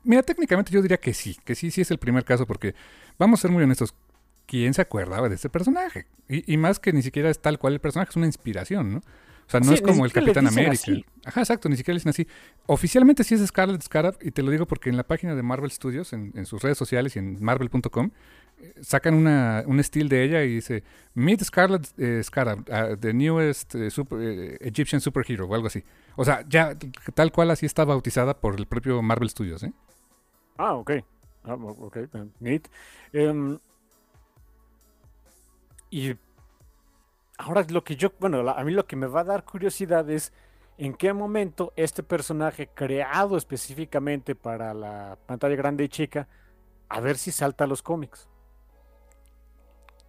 mira, 0.05 0.23
técnicamente 0.23 0.71
yo 0.71 0.81
diría 0.81 0.99
que 0.99 1.13
sí, 1.13 1.37
que 1.45 1.57
sí, 1.57 1.71
sí 1.71 1.81
es 1.81 1.91
el 1.91 1.99
primer 1.99 2.25
caso, 2.25 2.47
porque 2.47 2.75
vamos 3.19 3.41
a 3.41 3.43
ser 3.43 3.51
muy 3.51 3.65
honestos. 3.65 3.93
¿quién 4.49 4.75
se 4.75 4.83
acuerdaba 4.83 5.29
de 5.29 5.37
este 5.37 5.49
personaje? 5.49 6.07
Y, 6.29 6.57
más 6.57 6.81
que 6.81 6.93
ni 6.93 7.03
siquiera 7.03 7.31
es 7.31 7.39
tal 7.39 7.59
cual 7.59 7.75
el 7.75 7.81
personaje, 7.81 8.11
es 8.11 8.17
una 8.17 8.27
inspiración, 8.27 8.95
¿no? 8.95 9.03
O 9.49 9.51
sea, 9.51 9.61
no 9.61 9.73
es 9.73 9.81
como 9.81 10.05
el 10.05 10.13
Capitán 10.13 10.47
América. 10.47 10.93
Ajá, 11.25 11.41
exacto, 11.41 11.71
ni 11.71 11.77
siquiera 11.79 11.95
le 11.95 12.01
dicen 12.01 12.11
así. 12.11 12.27
Oficialmente 12.67 13.25
sí 13.25 13.35
es 13.35 13.47
Scarlet 13.47 13.81
Scarab, 13.83 14.19
y 14.21 14.31
te 14.31 14.43
lo 14.43 14.51
digo 14.51 14.67
porque 14.67 14.91
en 14.91 14.99
la 14.99 15.05
página 15.05 15.35
de 15.35 15.43
Marvel 15.43 15.71
Studios, 15.71 16.13
en, 16.13 16.45
sus 16.45 16.63
redes 16.63 16.77
sociales 16.77 17.17
y 17.17 17.19
en 17.19 17.43
marvel.com, 17.43 18.11
eh, 18.59 18.75
sacan 18.83 19.15
una, 19.15 19.65
un 19.67 19.81
estilo 19.81 20.11
de 20.11 20.23
ella 20.23 20.45
y 20.45 20.57
dice, 20.57 20.85
Meet 21.15 21.45
Scarlet 21.45 21.89
eh, 21.97 22.21
Scarab, 22.23 22.59
uh, 22.69 22.97
the 22.99 23.15
newest 23.15 23.75
eh, 23.75 24.59
Egyptian 24.61 25.01
superhero, 25.01 25.47
o 25.47 25.55
algo 25.55 25.69
así. 25.69 25.83
O 26.17 26.27
sea, 26.27 26.45
ya 26.47 26.77
tal 27.15 27.33
cual 27.33 27.51
así 27.51 27.65
está 27.65 27.87
bautizada 27.87 28.39
por 28.39 28.55
el 28.61 28.67
propio 28.67 29.01
Marvel 29.01 29.31
Studios, 29.31 29.63
¿eh? 29.63 29.73
Ah, 30.59 30.75
ok. 30.75 30.91
Ah, 31.45 31.55
ok, 31.55 31.97
neat. 32.41 32.69
Em, 33.15 33.59
y 35.91 36.15
ahora 37.39 37.65
lo 37.71 37.85
que 37.85 37.97
yo, 37.97 38.13
bueno, 38.19 38.49
a 38.51 38.65
mí 38.65 38.73
lo 38.73 38.87
que 38.87 38.97
me 38.97 39.07
va 39.07 39.21
a 39.21 39.25
dar 39.25 39.45
curiosidad 39.45 40.09
es 40.11 40.33
en 40.77 40.95
qué 40.95 41.13
momento 41.13 41.73
este 41.77 42.03
personaje 42.03 42.69
creado 42.73 43.37
específicamente 43.37 44.35
para 44.35 44.75
la 44.75 45.17
pantalla 45.27 45.57
grande 45.57 45.85
y 45.85 45.89
chica, 45.89 46.29
a 46.89 47.01
ver 47.01 47.17
si 47.17 47.33
salta 47.33 47.65
a 47.65 47.67
los 47.67 47.83
cómics. 47.83 48.29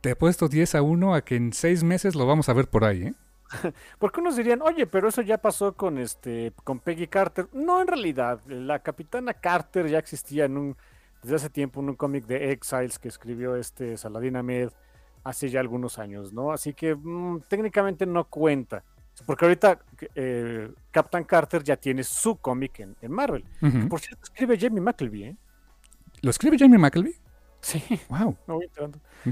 Te 0.01 0.11
he 0.11 0.15
puesto 0.15 0.47
10 0.47 0.76
a 0.76 0.81
1 0.81 1.14
a 1.14 1.22
que 1.22 1.35
en 1.35 1.53
6 1.53 1.84
meses 1.84 2.15
lo 2.15 2.26
vamos 2.26 2.49
a 2.49 2.53
ver 2.53 2.69
por 2.69 2.84
ahí, 2.84 3.07
¿eh? 3.07 3.14
Porque 3.99 4.19
unos 4.19 4.35
dirían, 4.35 4.61
oye, 4.61 4.85
pero 4.85 5.10
eso 5.10 5.22
ya 5.22 5.39
pasó 5.39 5.73
con 5.73 5.97
este, 5.97 6.53
con 6.64 6.80
Peggy 6.80 7.07
Carter. 7.07 7.47
No, 7.51 7.81
en 7.81 7.88
realidad, 7.88 8.39
la 8.47 8.80
capitana 8.80 9.34
Carter 9.34 9.88
ya 9.88 9.97
existía 9.97 10.45
en 10.45 10.57
un, 10.57 10.77
desde 11.23 11.35
hace 11.35 11.49
tiempo 11.49 11.81
en 11.81 11.89
un 11.89 11.95
cómic 11.95 12.26
de 12.26 12.51
Exiles 12.51 12.99
que 12.99 13.07
escribió 13.07 13.56
este 13.56 13.97
Saladin 13.97 14.35
Ahmed 14.35 14.69
hace 15.23 15.49
ya 15.49 15.59
algunos 15.59 15.99
años, 15.99 16.33
¿no? 16.33 16.51
Así 16.51 16.73
que 16.73 16.95
mm, 16.95 17.41
técnicamente 17.47 18.05
no 18.05 18.25
cuenta. 18.25 18.83
Porque 19.25 19.45
ahorita 19.45 19.79
eh, 20.15 20.71
Captain 20.91 21.23
Carter 21.25 21.63
ya 21.63 21.75
tiene 21.75 22.03
su 22.03 22.37
cómic 22.37 22.79
en, 22.79 23.11
Marvel. 23.11 23.43
Por 23.89 23.99
cierto, 23.99 24.23
escribe 24.23 24.57
Jamie 24.57 24.81
McElvey, 24.81 25.23
¿eh? 25.23 25.37
¿Lo 26.21 26.29
escribe 26.29 26.57
Jamie 26.57 26.77
McElvey? 26.77 27.13
Sí. 27.61 27.83
Wow. 28.07 28.37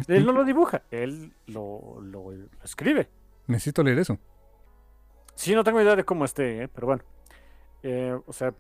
él 0.07 0.25
no 0.25 0.33
lo 0.33 0.43
dibuja, 0.43 0.83
él 0.91 1.31
lo, 1.47 2.33
escribe. 2.63 3.09
Necesito 3.47 3.83
leer 3.83 3.99
eso. 3.99 4.19
Sí, 5.35 5.55
no 5.55 5.63
tengo 5.63 5.81
idea 5.81 5.95
de 5.95 6.03
cómo 6.03 6.25
esté, 6.25 6.63
¿eh? 6.63 6.67
pero 6.67 6.87
bueno. 6.87 7.03
Eh, 7.83 8.17
o 8.25 8.33
sea, 8.33 8.53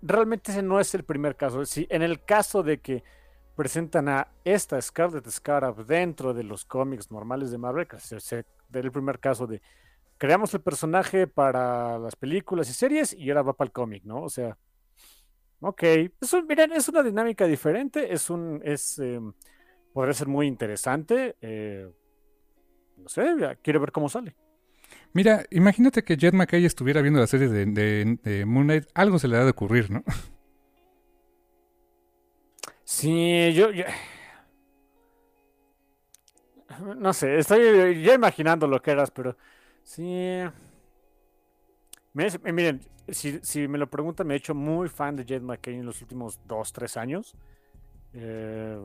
realmente 0.00 0.52
ese 0.52 0.62
no 0.62 0.80
es 0.80 0.94
el 0.94 1.04
primer 1.04 1.36
caso. 1.36 1.64
Si 1.66 1.86
en 1.90 2.02
el 2.02 2.24
caso 2.24 2.62
de 2.62 2.78
que 2.78 3.02
presentan 3.60 4.08
a 4.08 4.26
esta 4.42 4.80
Scarlet 4.80 5.28
Scarab 5.28 5.84
dentro 5.84 6.32
de 6.32 6.42
los 6.42 6.64
cómics 6.64 7.10
normales 7.10 7.50
de 7.50 7.58
Marvel, 7.58 7.86
que 7.86 7.98
se, 7.98 8.46
el 8.72 8.90
primer 8.90 9.18
caso 9.18 9.46
de 9.46 9.60
creamos 10.16 10.54
el 10.54 10.62
personaje 10.62 11.26
para 11.26 11.98
las 11.98 12.16
películas 12.16 12.70
y 12.70 12.72
series 12.72 13.12
y 13.12 13.28
ahora 13.28 13.42
va 13.42 13.52
para 13.52 13.66
el 13.66 13.72
cómic, 13.72 14.02
¿no? 14.04 14.22
O 14.22 14.30
sea, 14.30 14.56
ok, 15.60 15.82
miren, 16.48 16.72
es 16.72 16.88
una 16.88 17.02
dinámica 17.02 17.46
diferente, 17.46 18.10
es 18.10 18.30
un, 18.30 18.62
es, 18.64 18.98
em, 18.98 19.30
podría 19.92 20.14
ser 20.14 20.28
muy 20.28 20.46
interesante, 20.46 21.36
eh, 21.42 21.86
no 22.96 23.10
sé, 23.10 23.26
quiero 23.62 23.78
ver 23.78 23.92
cómo 23.92 24.08
sale. 24.08 24.34
Mira, 25.12 25.44
imagínate 25.50 26.02
que 26.02 26.16
Jet 26.16 26.32
McKay 26.32 26.64
estuviera 26.64 27.02
viendo 27.02 27.20
la 27.20 27.26
serie 27.26 27.48
de, 27.48 27.66
de, 27.66 28.18
de 28.22 28.46
Moon 28.46 28.64
Knight, 28.64 28.86
algo 28.94 29.18
se 29.18 29.28
le 29.28 29.36
ha 29.36 29.44
de 29.44 29.50
ocurrir, 29.50 29.90
¿no? 29.90 30.02
Sí, 32.90 33.52
yo, 33.54 33.68
No 36.96 37.12
sé, 37.12 37.38
estoy 37.38 38.02
ya 38.02 38.14
imaginando 38.14 38.66
lo 38.66 38.82
que 38.82 38.90
eras, 38.90 39.12
pero 39.12 39.36
sí. 39.84 40.40
miren, 42.12 42.80
si, 43.08 43.68
me 43.68 43.78
lo 43.78 43.88
preguntan, 43.88 44.26
me 44.26 44.34
he 44.34 44.38
hecho 44.38 44.56
muy 44.56 44.88
fan 44.88 45.14
de 45.14 45.24
Jed 45.24 45.40
McKay 45.40 45.76
en 45.76 45.86
los 45.86 46.02
últimos 46.02 46.40
dos, 46.48 46.72
tres 46.72 46.96
años. 46.96 47.36
Eh, 48.12 48.76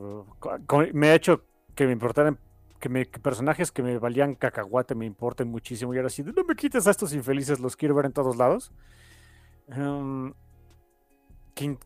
me 0.92 1.08
ha 1.08 1.14
hecho 1.16 1.42
que 1.74 1.84
me 1.86 1.92
importaran, 1.92 2.38
que, 2.78 2.88
me, 2.88 3.06
personajes 3.06 3.72
que 3.72 3.82
me 3.82 3.98
valían 3.98 4.36
cacahuate 4.36 4.94
me 4.94 5.04
importen 5.04 5.48
muchísimo. 5.48 5.92
Y 5.92 5.96
ahora 5.96 6.10
sí, 6.10 6.22
no 6.22 6.44
me 6.44 6.54
quites 6.54 6.86
a 6.86 6.92
estos 6.92 7.12
infelices, 7.12 7.58
los 7.58 7.74
quiero 7.74 7.96
ver 7.96 8.06
en 8.06 8.12
todos 8.12 8.36
lados. 8.36 8.70
Em, 9.66 10.32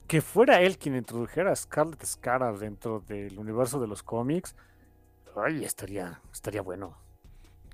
que, 0.09 0.20
fuera 0.20 0.60
él 0.60 0.78
quien 0.78 0.97
introdujera 0.97 1.52
a 1.52 1.56
Scarlet 1.56 2.05
Scarab 2.05 2.59
dentro 2.59 3.01
del 3.06 3.38
universo 3.38 3.80
de 3.80 3.86
los 3.86 4.02
cómics, 4.02 4.56
ay, 5.36 5.64
estaría, 5.64 6.20
estaría 6.32 6.60
bueno. 6.60 6.97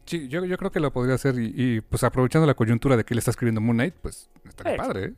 Sí, 0.05 0.29
yo, 0.29 0.45
yo 0.45 0.57
creo 0.59 0.71
que 0.71 0.79
lo 0.79 0.93
podría 0.93 1.15
hacer 1.15 1.37
y, 1.39 1.53
y, 1.57 1.81
pues 1.81 2.05
aprovechando 2.05 2.47
la 2.47 2.55
coyuntura 2.55 2.97
de 2.97 3.05
que 3.05 3.15
él 3.15 3.19
está 3.19 3.31
escribiendo 3.31 3.61
Moon 3.61 3.77
Knight, 3.79 3.95
pues 4.03 4.29
estaría 4.45 4.75
Sí. 4.75 4.79
padre, 4.79 5.05
¿eh? 5.07 5.15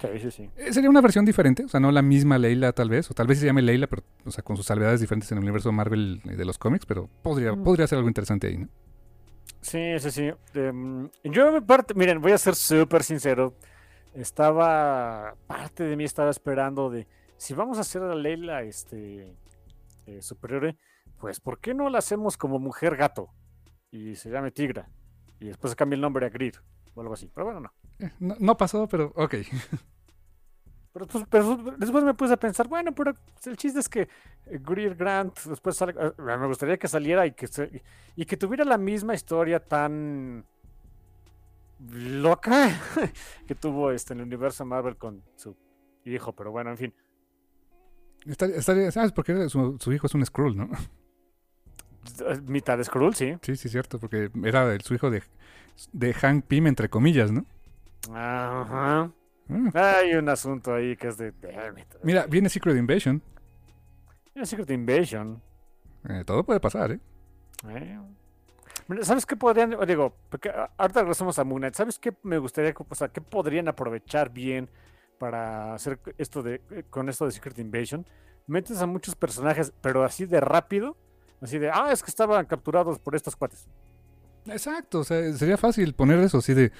Sí, 0.00 0.08
sí, 0.20 0.30
sí. 0.32 0.50
Eh, 0.56 0.72
Sería 0.72 0.90
una 0.90 1.00
versión 1.00 1.24
diferente, 1.24 1.64
o 1.64 1.68
sea, 1.68 1.80
no 1.80 1.90
la 1.92 2.02
misma 2.02 2.36
Leila 2.36 2.72
tal 2.72 2.88
vez, 2.88 3.10
o 3.10 3.14
tal 3.14 3.26
vez 3.28 3.38
se 3.38 3.46
llame 3.46 3.62
Leila, 3.62 3.86
pero 3.86 4.02
o 4.24 4.30
sea, 4.30 4.42
con 4.44 4.56
sus 4.56 4.66
salvedades 4.66 5.00
diferentes 5.00 5.30
en 5.32 5.38
el 5.38 5.44
universo 5.44 5.70
Marvel 5.72 6.20
eh, 6.28 6.36
de 6.36 6.44
los 6.44 6.58
cómics, 6.58 6.84
pero 6.86 7.08
podría, 7.22 7.52
Mm. 7.52 7.62
podría 7.64 7.86
ser 7.86 7.98
algo 7.98 8.08
interesante 8.08 8.48
ahí, 8.48 8.58
¿no? 8.58 8.68
Sí, 9.60 9.78
sí, 10.00 10.10
sí. 10.10 10.30
Em, 10.54 11.08
yo, 11.24 11.52
me 11.52 11.62
parte, 11.62 11.94
miren, 11.94 12.20
voy 12.20 12.32
a 12.32 12.38
ser 12.38 12.54
súper 12.56 13.02
sincero. 13.04 13.54
Estaba, 14.14 15.34
parte 15.46 15.84
de 15.84 15.96
mí 15.96 16.04
estaba 16.04 16.30
esperando 16.30 16.90
de, 16.90 17.06
si 17.36 17.54
vamos 17.54 17.78
a 17.78 17.80
hacer 17.82 18.02
a 18.02 18.14
Leila 18.14 18.62
este, 18.62 19.34
eh, 20.06 20.20
superior, 20.22 20.74
pues, 21.18 21.40
¿por 21.40 21.58
qué 21.58 21.72
no 21.74 21.88
la 21.88 21.98
hacemos 21.98 22.36
como 22.36 22.58
mujer 22.58 22.96
gato? 22.96 23.30
Y 23.90 24.16
se 24.16 24.30
llame 24.30 24.50
Tigra. 24.50 24.88
Y 25.40 25.46
después 25.46 25.70
se 25.72 25.76
cambia 25.76 25.94
el 25.96 26.00
nombre 26.02 26.26
a 26.26 26.28
Greer 26.30 26.54
o 26.94 27.00
algo 27.00 27.14
así. 27.14 27.30
Pero 27.34 27.46
bueno, 27.46 27.60
no. 27.60 27.72
Eh, 27.98 28.10
No, 28.20 28.36
no 28.38 28.56
pasó, 28.56 28.86
pero 28.86 29.12
ok. 29.16 29.34
Pero, 30.92 31.06
pues, 31.06 31.24
pero 31.30 31.56
después 31.78 32.04
me 32.04 32.12
puse 32.12 32.34
a 32.34 32.36
pensar, 32.36 32.68
bueno, 32.68 32.94
pero 32.94 33.14
el 33.46 33.56
chiste 33.56 33.80
es 33.80 33.88
que 33.88 34.02
eh, 34.02 34.58
Greer 34.60 34.94
Grant 34.94 35.38
después 35.44 35.74
sale- 35.74 35.94
eh, 35.98 36.12
me 36.18 36.46
gustaría 36.46 36.76
que 36.76 36.86
saliera 36.86 37.24
y 37.26 37.32
que, 37.32 37.46
se- 37.46 37.82
y 38.14 38.26
que 38.26 38.36
tuviera 38.36 38.62
la 38.66 38.76
misma 38.76 39.14
historia 39.14 39.58
tan 39.58 40.44
loca 41.90 42.70
que 43.46 43.54
tuvo 43.54 43.90
este, 43.90 44.12
en 44.14 44.20
el 44.20 44.26
universo 44.26 44.64
Marvel 44.64 44.96
con 44.96 45.22
su 45.36 45.56
hijo, 46.04 46.32
pero 46.34 46.50
bueno, 46.52 46.70
en 46.70 46.76
fin. 46.78 46.94
Estaría, 48.26 48.56
estaría- 48.56 48.90
¿Sabes 48.92 49.12
por 49.12 49.24
qué 49.24 49.48
su, 49.48 49.76
su 49.80 49.92
hijo 49.92 50.06
es 50.06 50.14
un 50.14 50.24
Skrull, 50.24 50.56
no? 50.56 50.68
Mitad 52.46 52.78
de 52.78 52.84
Skrull, 52.84 53.14
sí. 53.14 53.36
Sí, 53.42 53.56
sí, 53.56 53.68
cierto, 53.68 53.98
porque 53.98 54.30
era 54.44 54.72
el- 54.74 54.80
su 54.82 54.94
hijo 54.94 55.10
de, 55.10 55.22
de 55.92 56.14
Hank 56.14 56.46
Pym, 56.46 56.66
entre 56.66 56.88
comillas, 56.88 57.30
¿no? 57.32 57.44
Ajá. 58.12 59.10
Mm. 59.48 59.68
Hay 59.74 60.14
un 60.14 60.28
asunto 60.28 60.74
ahí 60.74 60.96
que 60.96 61.08
es 61.08 61.16
de... 61.16 61.32
Mira, 62.02 62.26
viene 62.26 62.48
Secret 62.48 62.76
Invasion. 62.76 63.22
Mira, 64.34 64.46
Secret 64.46 64.70
Invasion. 64.70 65.42
Eh, 66.08 66.24
todo 66.24 66.44
puede 66.44 66.58
pasar, 66.60 66.92
¿eh? 66.92 67.00
Eh. 67.68 67.98
¿Sabes 69.02 69.26
qué 69.26 69.36
podrían, 69.36 69.76
digo, 69.86 70.14
porque 70.28 70.50
ahorita 70.76 71.00
regresamos 71.00 71.38
a 71.38 71.44
Moon 71.44 71.60
Knight, 71.60 71.74
¿sabes 71.74 71.98
qué 71.98 72.12
me 72.22 72.38
gustaría, 72.38 72.72
que- 72.72 72.84
o 72.88 72.94
sea, 72.94 73.08
qué 73.08 73.20
podrían 73.20 73.68
aprovechar 73.68 74.30
bien 74.30 74.68
para 75.18 75.74
hacer 75.74 76.00
esto 76.18 76.42
de, 76.42 76.60
eh, 76.70 76.84
con 76.90 77.08
esto 77.08 77.24
de 77.26 77.32
Secret 77.32 77.58
Invasion? 77.58 78.06
Metes 78.46 78.82
a 78.82 78.86
muchos 78.86 79.14
personajes, 79.14 79.72
pero 79.80 80.02
así 80.04 80.26
de 80.26 80.40
rápido, 80.40 80.96
así 81.40 81.58
de, 81.58 81.70
ah, 81.70 81.90
es 81.92 82.02
que 82.02 82.10
estaban 82.10 82.44
capturados 82.46 82.98
por 82.98 83.14
estos 83.14 83.36
cuates. 83.36 83.68
Exacto, 84.46 85.00
o 85.00 85.04
sea, 85.04 85.32
sería 85.34 85.56
fácil 85.56 85.94
poner 85.94 86.18
eso 86.18 86.38
así 86.38 86.52
de... 86.52 86.72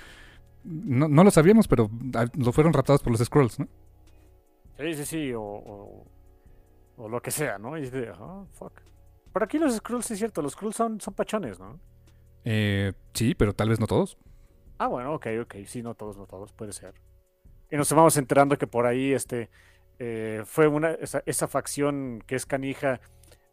No, 0.64 1.08
no 1.08 1.24
lo 1.24 1.30
sabíamos, 1.30 1.66
pero 1.68 1.88
lo 2.36 2.52
fueron 2.52 2.72
raptados 2.72 3.02
por 3.02 3.12
los 3.12 3.20
Scrolls, 3.20 3.58
¿no? 3.60 3.68
Sí, 4.78 4.94
sí, 4.94 5.04
sí, 5.04 5.32
o, 5.34 5.42
o, 5.42 6.06
o 6.96 7.08
lo 7.08 7.20
que 7.20 7.30
sea, 7.30 7.58
¿no? 7.58 7.76
Y 7.78 7.82
es 7.84 7.92
de, 7.92 8.08
ah, 8.16 8.44
fuck. 8.52 8.72
Por 9.32 9.42
aquí 9.44 9.58
los 9.58 9.74
Skrulls, 9.76 10.06
sí 10.06 10.14
es 10.14 10.18
cierto, 10.18 10.42
los 10.42 10.52
Skrulls 10.52 10.76
son, 10.76 11.00
son 11.00 11.14
pachones, 11.14 11.58
¿no? 11.58 11.78
Eh, 12.44 12.93
sí, 13.14 13.35
pero 13.35 13.55
tal 13.55 13.69
vez 13.69 13.81
no 13.81 13.86
todos. 13.86 14.16
Ah, 14.78 14.89
bueno, 14.89 15.14
ok, 15.14 15.27
ok. 15.43 15.55
Sí, 15.66 15.82
no 15.82 15.94
todos, 15.94 16.16
no 16.16 16.27
todos, 16.27 16.52
puede 16.52 16.73
ser. 16.73 16.94
Y 17.70 17.77
nos 17.77 17.93
vamos 17.93 18.16
enterando 18.16 18.59
que 18.59 18.66
por 18.66 18.86
ahí 18.86 19.12
este 19.12 19.51
eh, 19.98 20.43
fue 20.47 20.69
una 20.69 20.93
esa, 20.93 21.23
esa 21.27 21.48
facción 21.48 22.23
que 22.27 22.36
es 22.36 22.47
canija, 22.47 23.01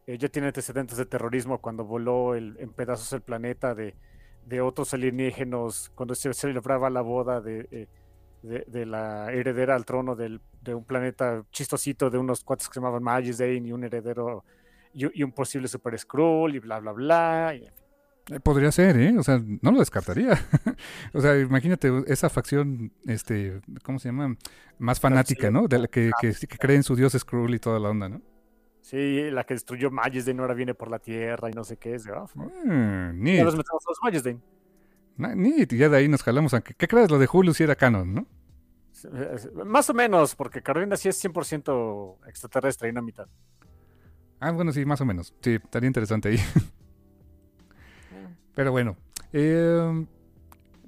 eh, 0.08 0.18
ya 0.18 0.30
tiene 0.30 0.48
antecedentes 0.50 0.98
de 0.98 1.06
terrorismo 1.06 1.60
cuando 1.62 1.86
voló 1.86 2.36
en 2.36 2.74
pedazos 2.74 3.14
el 3.14 3.22
planeta 3.22 3.76
de, 3.76 3.96
de 4.46 4.62
otros 4.62 4.94
alienígenos, 4.94 5.92
cuando 5.96 6.16
se 6.16 6.34
celebraba 6.34 6.90
la 6.90 7.02
boda 7.02 7.42
de, 7.42 7.68
eh, 7.72 7.88
de, 8.44 8.66
de 8.68 8.86
la 8.86 9.32
heredera 9.34 9.76
al 9.76 9.86
trono 9.86 10.16
del- 10.16 10.42
de 10.62 10.76
un 10.76 10.86
planeta 10.86 11.46
chistosito 11.52 12.10
de 12.10 12.18
unos 12.18 12.44
cuates 12.44 12.68
que 12.70 12.76
se 12.76 12.80
llamaban 12.82 13.04
Magis 13.04 13.38
Dane 13.38 13.68
y 13.68 13.72
un 13.74 13.84
heredero 13.86 14.46
y, 14.94 15.24
un 15.24 15.32
posible 15.34 15.68
Super 15.68 15.98
Skrull 16.00 16.56
y 16.56 16.60
bla, 16.60 16.80
bla, 16.80 16.92
bla. 16.94 17.56
Podría 18.44 18.72
ser, 18.72 18.98
¿eh? 18.98 19.16
O 19.18 19.24
sea, 19.24 19.42
no 19.62 19.72
lo 19.72 19.80
descartaría. 19.80 20.40
o 21.14 21.22
sea, 21.22 21.40
imagínate 21.40 21.92
esa 22.08 22.30
facción, 22.30 22.92
este, 23.06 23.62
¿cómo 23.84 24.00
se 24.00 24.10
llama? 24.10 24.36
Más 24.78 25.00
fanática, 25.00 25.50
¿no? 25.50 25.68
De 25.68 25.80
la 25.80 25.88
que, 25.88 26.12
que, 26.22 26.34
que 26.34 26.58
cree 26.58 26.76
en 26.76 26.84
su 26.84 26.96
dios 26.96 27.14
Skrull 27.14 27.56
y 27.56 27.60
toda 27.60 27.80
la 27.80 27.90
onda, 27.90 28.10
¿no? 28.10 28.22
Sí, 28.82 29.30
la 29.30 29.44
que 29.44 29.54
destruyó 29.54 29.92
Majesden 29.92 30.40
ahora 30.40 30.54
viene 30.54 30.74
por 30.74 30.90
la 30.90 31.00
tierra 31.00 31.50
y 31.50 31.54
no 31.54 31.64
sé 31.64 31.78
qué 31.78 31.96
es. 31.96 32.06
de, 32.06 32.12
ah. 32.14 32.26
Mm, 32.66 33.26
Ya 33.26 33.44
los 33.44 33.56
metemos 33.56 33.84
a 33.86 33.90
los 33.92 34.00
Majesden. 34.02 34.42
ni, 35.18 35.62
y 35.62 35.78
ya 35.78 35.90
de 35.90 35.98
ahí 35.98 36.08
nos 36.08 36.24
jalamos. 36.24 36.54
Aunque, 36.54 36.74
¿Qué 36.74 36.88
crees? 36.88 37.12
Lo 37.12 37.20
de 37.20 37.28
Hulu 37.32 37.54
sí 37.54 37.64
era 37.64 37.76
canon, 37.76 38.14
¿no? 38.14 38.28
Más 39.66 39.90
o 39.90 39.94
menos, 39.94 40.36
porque 40.36 40.62
Carolina 40.62 40.98
sí 40.98 41.08
es 41.08 41.24
100% 41.24 42.28
extraterrestre 42.28 42.90
y 42.90 42.94
no 42.94 43.02
mitad. 43.02 43.28
Ah, 44.40 44.52
bueno, 44.52 44.72
sí, 44.72 44.86
más 44.86 45.02
o 45.02 45.06
menos. 45.06 45.34
Sí, 45.42 45.60
estaría 45.64 45.88
interesante 45.88 46.30
ahí. 46.30 46.38
Pero 48.60 48.72
bueno. 48.74 48.98
eh, 49.32 50.06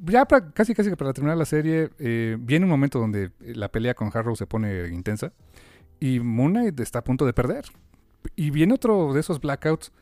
ya 0.04 0.28
pra- 0.28 0.52
casi 0.54 0.74
casi 0.74 0.94
para 0.96 1.14
terminar 1.14 1.38
la 1.38 1.46
serie, 1.46 1.90
eh, 2.00 2.36
viene 2.38 2.66
un 2.66 2.70
momento 2.70 3.00
donde 3.00 3.32
la 3.40 3.70
pelea 3.72 3.94
con 3.94 4.10
Harrow 4.14 4.36
se 4.36 4.46
pone 4.46 4.90
intensa. 4.90 5.32
Y 6.02 6.20
Moon 6.20 6.52
Knight 6.52 6.78
está 6.82 7.00
a 7.00 7.04
punto 7.06 7.26
de 7.26 7.32
perder. 7.32 7.64
Y 8.36 8.50
viene 8.52 8.74
otro 8.74 9.14
de 9.14 9.22
esos 9.22 9.40
blackouts. 9.40 9.94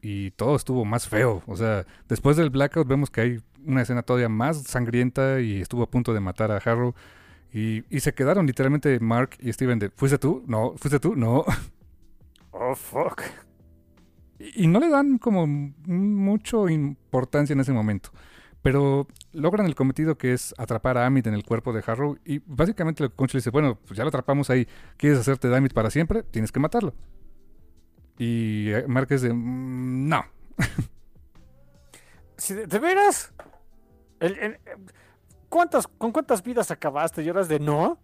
Y 0.00 0.30
todo 0.30 0.56
estuvo 0.56 0.86
más 0.86 1.06
feo. 1.08 1.42
O 1.46 1.56
sea, 1.56 1.84
después 2.08 2.38
del 2.38 2.48
blackout 2.48 2.86
vemos 2.88 3.10
que 3.10 3.20
hay 3.20 3.40
una 3.66 3.82
escena 3.82 4.02
todavía 4.02 4.28
más 4.30 4.62
sangrienta. 4.62 5.40
Y 5.42 5.60
estuvo 5.60 5.82
a 5.82 5.90
punto 5.90 6.14
de 6.14 6.20
matar 6.20 6.52
a 6.52 6.56
Harrow. 6.56 6.94
Y, 7.52 7.84
y 7.94 8.00
se 8.00 8.14
quedaron 8.14 8.46
literalmente 8.46 8.98
Mark 9.00 9.30
y 9.40 9.52
Steven 9.52 9.78
de, 9.78 9.90
¿fuiste 9.90 10.16
tú? 10.18 10.42
No, 10.46 10.72
¿fuiste 10.78 11.00
tú? 11.00 11.16
No. 11.16 11.44
Oh, 12.52 12.74
fuck. 12.74 13.22
Y 14.38 14.66
no 14.66 14.80
le 14.80 14.88
dan 14.90 15.18
como 15.18 15.46
mucho 15.46 16.68
importancia 16.68 17.54
en 17.54 17.60
ese 17.60 17.72
momento. 17.72 18.10
Pero 18.62 19.06
logran 19.32 19.66
el 19.66 19.74
cometido 19.74 20.18
que 20.18 20.32
es 20.32 20.54
atrapar 20.58 20.98
a 20.98 21.06
Amit 21.06 21.26
en 21.26 21.34
el 21.34 21.44
cuerpo 21.44 21.72
de 21.72 21.82
Harrow. 21.86 22.18
Y 22.24 22.40
básicamente 22.46 23.02
lo 23.02 23.10
que 23.10 23.16
Conch 23.16 23.32
le 23.34 23.38
dice, 23.38 23.50
bueno, 23.50 23.78
pues 23.86 23.96
ya 23.96 24.02
lo 24.04 24.08
atrapamos 24.08 24.50
ahí. 24.50 24.66
¿Quieres 24.96 25.18
hacerte 25.20 25.48
de 25.48 25.56
Amit 25.56 25.72
para 25.72 25.90
siempre? 25.90 26.22
Tienes 26.24 26.50
que 26.52 26.60
matarlo. 26.60 26.92
Y 28.18 28.70
eh, 28.70 28.84
es 29.10 29.22
de, 29.22 29.32
"Mm, 29.32 30.08
no. 30.08 30.24
Si 32.38 32.54
de, 32.54 32.66
de 32.66 32.78
veras. 32.78 33.32
El- 34.20 34.38
el- 34.38 34.58
¿cuántas, 35.48 35.86
¿Con 35.86 36.12
cuántas 36.12 36.42
vidas 36.42 36.70
acabaste? 36.70 37.22
Y 37.22 37.30
horas 37.30 37.48
de 37.48 37.58
no. 37.60 37.98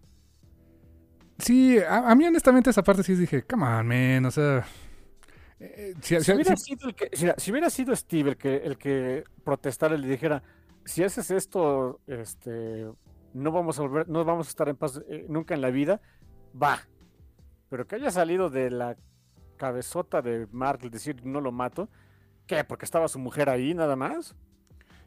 Sí, 1.39 1.77
a, 1.79 2.09
a 2.09 2.15
mí 2.15 2.25
honestamente 2.25 2.69
esa 2.69 2.83
parte 2.83 3.03
sí 3.03 3.15
dije, 3.15 3.43
come 3.43 3.65
on, 3.65 3.87
man. 3.87 4.25
O 4.25 4.31
sea... 4.31 4.65
eh, 5.63 5.73
eh, 5.77 5.93
si- 6.01 6.15
Si 6.17 6.23
si- 6.23 6.31
hubiera, 6.33 6.55
si- 6.57 6.63
sido, 6.75 6.87
el 6.89 6.95
que, 6.95 7.09
si, 7.13 7.27
si 7.37 7.51
hubiera 7.51 7.69
sido 7.69 7.95
Steve 7.95 8.31
el 8.31 8.37
que, 8.37 8.57
el 8.57 8.77
que 8.77 9.23
protestara 9.43 9.95
y 9.95 9.99
le 9.99 10.07
dijera, 10.07 10.43
si 10.85 11.03
haces 11.03 11.31
esto, 11.31 12.01
este, 12.07 12.87
no 13.33 13.51
vamos 13.51 13.79
a 13.79 13.83
volver, 13.83 14.09
no 14.09 14.23
vamos 14.25 14.47
a 14.47 14.49
estar 14.49 14.67
en 14.69 14.75
paz 14.75 15.01
eh, 15.09 15.25
nunca 15.29 15.53
en 15.53 15.61
la 15.61 15.69
vida, 15.71 16.01
va. 16.61 16.79
Pero 17.69 17.87
que 17.87 17.95
haya 17.95 18.11
salido 18.11 18.49
de 18.49 18.69
la 18.69 18.95
cabezota 19.57 20.21
de 20.21 20.47
Mark 20.51 20.79
el 20.83 20.89
decir 20.91 21.25
no 21.25 21.39
lo 21.41 21.51
mato, 21.51 21.89
¿qué? 22.47 22.63
Porque 22.63 22.85
estaba 22.85 23.07
su 23.07 23.19
mujer 23.19 23.49
ahí 23.49 23.73
nada 23.73 23.95
más. 23.95 24.35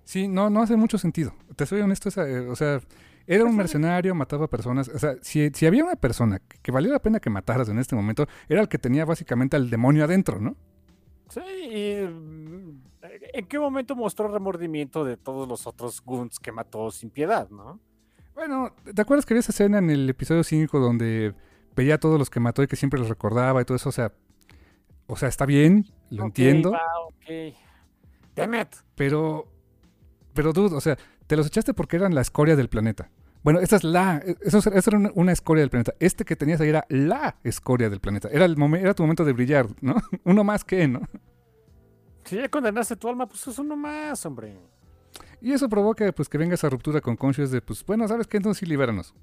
Sí, 0.05 0.29
no, 0.29 0.51
no 0.51 0.63
hace 0.63 0.77
mucho 0.77 0.99
sentido. 0.99 1.35
Te 1.57 1.67
soy 1.67 1.81
honesto, 1.81 2.09
esa, 2.09 2.29
eh, 2.29 2.49
o 2.49 2.57
sea, 2.57 2.81
era 3.27 3.45
un 3.45 3.57
mercenario, 3.57 4.15
mataba 4.15 4.49
personas. 4.49 4.89
O 4.89 4.99
sea, 4.99 5.17
si, 5.21 5.51
si 5.51 5.67
había 5.67 5.85
una 5.85 5.97
persona 5.97 6.41
que, 6.63 6.71
valía 6.71 6.93
la 6.93 7.01
pena 7.01 7.21
que 7.21 7.31
mataras 7.31 7.69
en 7.69 7.79
este 7.79 7.97
momento, 7.97 8.27
era 8.49 8.61
el 8.61 8.69
que 8.69 8.79
tenía 8.79 9.05
básicamente 9.05 9.57
al 9.57 9.69
demonio 9.69 10.05
adentro, 10.05 10.41
¿no? 10.41 10.57
Sí, 11.29 11.41
y 11.41 12.07
mm, 12.07 12.83
¿en 13.35 13.47
qué 13.47 13.59
momento 13.59 13.97
mostró 13.97 14.29
remordimiento 14.29 15.05
de 15.05 15.17
todos 15.17 15.49
los 15.49 15.67
otros 15.67 16.01
Goons 16.05 16.39
que 16.39 16.53
mató 16.53 16.91
sin 16.91 17.11
piedad, 17.11 17.49
no? 17.51 17.81
Bueno, 18.35 18.75
¿te 18.95 19.03
acuerdas 19.03 19.27
que 19.27 19.35
había 19.35 19.41
esa 19.41 19.53
escena 19.53 19.79
en 19.79 19.91
el 19.91 20.09
episodio 20.09 20.45
5 20.45 20.79
donde 20.79 21.35
veía 21.75 21.97
a 21.97 21.99
todos 21.99 22.19
los 22.19 22.31
que 22.31 22.39
mató 22.39 22.63
y 22.63 22.69
que 22.69 22.77
siempre 22.77 23.01
los 23.01 23.09
recordaba 23.09 23.61
y 23.61 23.65
todo 23.65 23.77
eso? 23.77 23.89
O 23.89 23.93
sea, 23.93 24.13
o 25.07 25.17
sea, 25.17 25.29
está 25.29 25.47
bien, 25.47 25.87
lo 26.11 26.25
entiendo, 26.27 26.73
va, 26.73 26.83
ok. 27.07 27.55
Damn 28.37 28.55
it. 28.55 28.69
pero, 28.95 29.49
pero 30.35 30.53
dude, 30.53 30.77
o 30.77 30.81
sea, 30.81 30.97
te 31.27 31.37
los 31.37 31.47
echaste 31.47 31.75
porque 31.75 31.97
eran 31.97 32.15
la 32.15 32.21
escoria 32.21 32.55
del 32.55 32.69
planeta. 32.69 33.11
Bueno, 33.47 33.61
esa 33.61 33.77
es 33.77 33.85
la, 33.85 34.21
eso, 34.41 34.59
eso 34.59 34.91
era 34.91 34.99
una, 34.99 35.13
una 35.15 35.31
escoria 35.31 35.61
del 35.61 35.71
planeta. 35.71 35.95
Este 36.01 36.25
que 36.25 36.35
tenías 36.35 36.61
ahí 36.61 36.69
era 36.69 36.85
la 36.89 37.37
escoria 37.45 37.89
del 37.89 38.01
planeta. 38.01 38.29
Era, 38.33 38.45
el 38.45 38.57
momen- 38.57 38.81
era 38.81 38.93
tu 38.93 39.05
momento 39.05 39.25
de 39.25 39.33
brillar, 39.33 39.69
¿no? 39.81 39.95
Uno 40.25 40.43
más 40.43 40.65
que, 40.65 40.89
¿no? 40.89 41.03
Si 42.25 42.35
ya 42.35 42.49
condenaste 42.49 42.97
tu 42.97 43.09
alma, 43.09 43.29
pues 43.29 43.47
es 43.47 43.57
uno 43.61 43.77
más, 43.77 44.27
hombre. 44.27 44.59
Y 45.41 45.53
eso 45.53 45.69
provoca 45.69 46.11
pues 46.11 46.29
que 46.29 46.39
venga 46.39 46.55
esa 46.55 46.69
ruptura 46.69 47.01
con 47.01 47.15
Conscious 47.15 47.53
de 47.53 47.63
pues 47.63 47.87
bueno, 47.87 48.09
¿sabes 48.09 48.27
qué? 48.27 48.39
Entonces 48.39 48.59
sí 48.59 48.67
libéranos. 48.67 49.15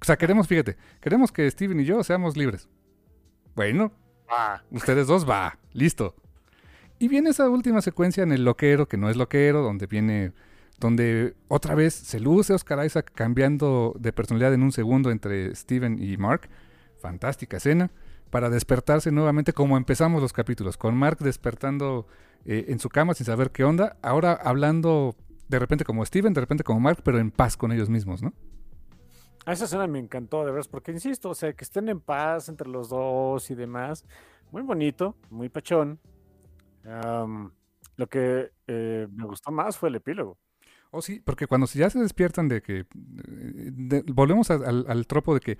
O 0.00 0.04
sea, 0.04 0.16
queremos, 0.16 0.48
fíjate, 0.48 0.76
queremos 1.00 1.30
que 1.30 1.48
Steven 1.48 1.78
y 1.78 1.84
yo 1.84 2.02
seamos 2.02 2.36
libres. 2.36 2.68
Bueno, 3.54 3.92
Ah, 4.28 4.60
ustedes 4.72 5.06
dos 5.06 5.28
va, 5.28 5.56
listo. 5.72 6.16
Y 6.98 7.06
viene 7.06 7.30
esa 7.30 7.48
última 7.48 7.80
secuencia 7.80 8.24
en 8.24 8.32
el 8.32 8.44
loquero, 8.44 8.88
que 8.88 8.96
no 8.96 9.08
es 9.08 9.16
loquero, 9.16 9.62
donde 9.62 9.86
viene, 9.86 10.32
donde 10.82 11.34
otra 11.46 11.76
vez 11.76 11.94
se 11.94 12.18
luce 12.18 12.52
Oscar 12.52 12.84
Isaac 12.84 13.12
cambiando 13.14 13.94
de 13.98 14.12
personalidad 14.12 14.52
en 14.52 14.64
un 14.64 14.72
segundo 14.72 15.12
entre 15.12 15.54
Steven 15.54 16.02
y 16.02 16.16
Mark. 16.16 16.48
Fantástica 17.00 17.58
escena. 17.58 17.90
Para 18.30 18.50
despertarse 18.50 19.12
nuevamente 19.12 19.52
como 19.52 19.76
empezamos 19.76 20.20
los 20.20 20.32
capítulos, 20.32 20.76
con 20.76 20.96
Mark 20.96 21.18
despertando 21.18 22.06
eh, 22.44 22.64
en 22.68 22.80
su 22.80 22.88
cama 22.88 23.14
sin 23.14 23.26
saber 23.26 23.50
qué 23.50 23.62
onda, 23.62 23.96
ahora 24.02 24.32
hablando 24.32 25.14
de 25.48 25.58
repente 25.58 25.84
como 25.84 26.04
Steven, 26.04 26.32
de 26.32 26.40
repente 26.40 26.64
como 26.64 26.80
Mark, 26.80 27.02
pero 27.04 27.18
en 27.18 27.30
paz 27.30 27.56
con 27.56 27.70
ellos 27.72 27.88
mismos, 27.88 28.22
¿no? 28.22 28.32
A 29.44 29.52
esa 29.52 29.66
escena 29.66 29.86
me 29.86 29.98
encantó, 29.98 30.44
de 30.44 30.50
verdad, 30.50 30.68
porque 30.70 30.92
insisto, 30.92 31.30
o 31.30 31.34
sea, 31.34 31.52
que 31.52 31.64
estén 31.64 31.88
en 31.90 32.00
paz 32.00 32.48
entre 32.48 32.68
los 32.68 32.88
dos 32.88 33.50
y 33.50 33.54
demás. 33.54 34.04
Muy 34.50 34.62
bonito, 34.62 35.14
muy 35.30 35.48
pachón. 35.48 36.00
lo 37.96 38.06
que 38.08 38.50
eh, 38.66 39.06
me 39.12 39.26
gustó 39.26 39.52
más 39.52 39.76
fue 39.76 39.90
el 39.90 39.96
epílogo. 39.96 40.38
Oh, 40.94 41.00
sí, 41.00 41.22
porque 41.24 41.46
cuando 41.46 41.66
ya 41.66 41.88
se 41.88 41.98
despiertan 41.98 42.48
de 42.48 42.60
que. 42.60 42.84
volvemos 44.12 44.50
al, 44.50 45.06
tropo 45.06 45.32
de 45.32 45.40
que 45.40 45.58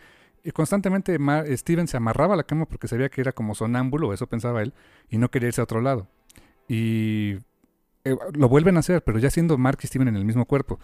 constantemente 0.52 1.18
Steven 1.56 1.88
se 1.88 1.96
amarraba 1.96 2.34
a 2.34 2.36
la 2.36 2.42
cama 2.44 2.66
porque 2.66 2.86
sabía 2.86 3.08
que 3.08 3.22
era 3.22 3.32
como 3.32 3.54
sonámbulo, 3.54 4.12
eso 4.12 4.26
pensaba 4.26 4.62
él, 4.62 4.74
y 5.08 5.16
no 5.16 5.30
quería 5.30 5.48
irse 5.48 5.62
a 5.62 5.64
otro 5.64 5.80
lado. 5.80 6.06
Y 6.68 7.38
eh, 8.04 8.14
lo 8.34 8.48
vuelven 8.50 8.76
a 8.76 8.80
hacer, 8.80 9.02
pero 9.04 9.18
ya 9.18 9.30
siendo 9.30 9.56
Mark 9.56 9.78
y 9.82 9.86
Steven 9.86 10.08
en 10.08 10.16
el 10.16 10.26
mismo 10.26 10.44
cuerpo. 10.44 10.78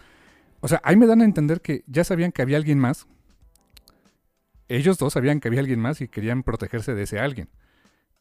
O 0.61 0.67
sea, 0.67 0.81
ahí 0.83 0.95
me 0.95 1.05
dan 1.05 1.21
a 1.21 1.25
entender 1.25 1.61
que 1.61 1.83
ya 1.85 2.03
sabían 2.03 2.31
que 2.31 2.41
había 2.41 2.57
alguien 2.57 2.79
más. 2.79 3.07
Ellos 4.67 4.97
dos 4.97 5.13
sabían 5.13 5.39
que 5.39 5.47
había 5.47 5.59
alguien 5.59 5.79
más 5.79 6.01
y 6.01 6.07
querían 6.07 6.41
protegerse 6.41 6.95
de 6.95 7.03
ese 7.03 7.19
alguien. 7.19 7.49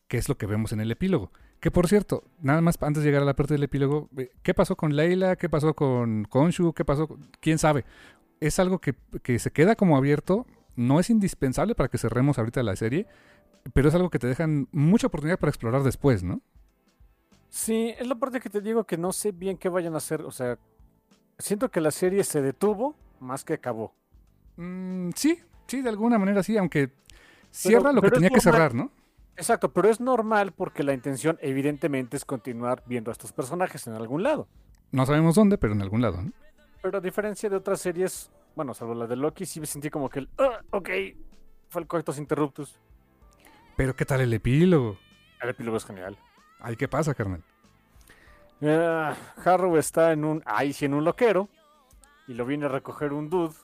Que 0.08 0.16
es 0.16 0.28
lo 0.28 0.36
que 0.36 0.46
vemos 0.46 0.72
en 0.72 0.80
el 0.80 0.90
epílogo. 0.90 1.30
Que 1.60 1.70
por 1.70 1.88
cierto, 1.88 2.24
nada 2.40 2.60
más 2.60 2.80
antes 2.82 3.02
de 3.02 3.08
llegar 3.08 3.22
a 3.22 3.26
la 3.26 3.34
parte 3.34 3.54
del 3.54 3.64
epílogo, 3.64 4.08
eh, 4.16 4.30
¿qué 4.42 4.54
pasó 4.54 4.76
con 4.76 4.96
Leila? 4.96 5.36
¿Qué 5.36 5.48
pasó 5.48 5.74
con 5.74 6.24
Konshu? 6.24 6.72
¿Qué 6.72 6.84
pasó? 6.84 7.18
¿Quién 7.40 7.58
sabe? 7.58 7.84
Es 8.40 8.58
algo 8.58 8.80
que, 8.80 8.94
que 9.22 9.38
se 9.38 9.50
queda 9.50 9.76
como 9.76 9.96
abierto. 9.96 10.46
No 10.76 11.00
es 11.00 11.10
indispensable 11.10 11.74
para 11.74 11.88
que 11.88 11.98
cerremos 11.98 12.38
ahorita 12.38 12.62
la 12.62 12.76
serie, 12.76 13.06
pero 13.74 13.88
es 13.88 13.94
algo 13.94 14.10
que 14.10 14.20
te 14.20 14.28
dejan 14.28 14.68
mucha 14.70 15.08
oportunidad 15.08 15.38
para 15.38 15.50
explorar 15.50 15.82
después, 15.82 16.22
¿no? 16.22 16.40
Sí, 17.50 17.94
es 17.98 18.06
la 18.06 18.14
parte 18.14 18.40
que 18.40 18.50
te 18.50 18.60
digo 18.60 18.84
que 18.84 18.96
no 18.96 19.12
sé 19.12 19.32
bien 19.32 19.56
qué 19.56 19.68
vayan 19.68 19.94
a 19.94 19.98
hacer. 19.98 20.22
O 20.22 20.30
sea, 20.30 20.58
siento 21.38 21.70
que 21.70 21.80
la 21.80 21.90
serie 21.90 22.22
se 22.24 22.42
detuvo 22.42 22.94
más 23.20 23.44
que 23.44 23.54
acabó. 23.54 23.92
Mm, 24.56 25.10
sí, 25.14 25.40
sí, 25.66 25.82
de 25.82 25.88
alguna 25.88 26.18
manera 26.18 26.42
sí, 26.42 26.56
aunque 26.56 26.90
cierra 27.50 27.92
lo 27.92 28.02
que 28.02 28.10
tenía 28.10 28.30
que 28.30 28.40
cerrar, 28.40 28.74
¿no? 28.74 28.90
Exacto, 29.38 29.72
pero 29.72 29.88
es 29.88 30.00
normal 30.00 30.50
porque 30.50 30.82
la 30.82 30.92
intención 30.92 31.38
evidentemente 31.40 32.16
es 32.16 32.24
continuar 32.24 32.82
viendo 32.86 33.12
a 33.12 33.12
estos 33.12 33.32
personajes 33.32 33.86
en 33.86 33.94
algún 33.94 34.24
lado. 34.24 34.48
No 34.90 35.06
sabemos 35.06 35.36
dónde, 35.36 35.56
pero 35.58 35.74
en 35.74 35.80
algún 35.80 36.02
lado, 36.02 36.20
¿no? 36.20 36.32
Pero 36.82 36.98
a 36.98 37.00
diferencia 37.00 37.48
de 37.48 37.54
otras 37.54 37.80
series, 37.80 38.32
bueno, 38.56 38.74
salvo 38.74 38.94
la 38.94 39.06
de 39.06 39.14
Loki, 39.14 39.46
sí 39.46 39.60
me 39.60 39.66
sentí 39.66 39.90
como 39.90 40.10
que 40.10 40.20
el, 40.20 40.28
ah, 40.38 40.60
ok, 40.72 40.90
fue 41.68 41.82
el 41.82 41.86
coitus 41.86 42.18
interruptus. 42.18 42.80
Pero 43.76 43.94
¿qué 43.94 44.04
tal 44.04 44.22
el 44.22 44.34
epílogo? 44.34 44.98
El 45.40 45.50
epílogo 45.50 45.76
es 45.76 45.84
genial. 45.84 46.18
Ay, 46.58 46.74
¿qué 46.74 46.88
pasa, 46.88 47.14
carnal? 47.14 47.44
Uh, 48.60 49.14
Harrow 49.44 49.76
está 49.76 50.10
en 50.10 50.24
un, 50.24 50.42
ahí 50.46 50.72
sí 50.72 50.84
en 50.84 50.94
un 50.94 51.04
loquero 51.04 51.48
y 52.26 52.34
lo 52.34 52.44
viene 52.44 52.66
a 52.66 52.68
recoger 52.68 53.12
un 53.12 53.30
dude 53.30 53.54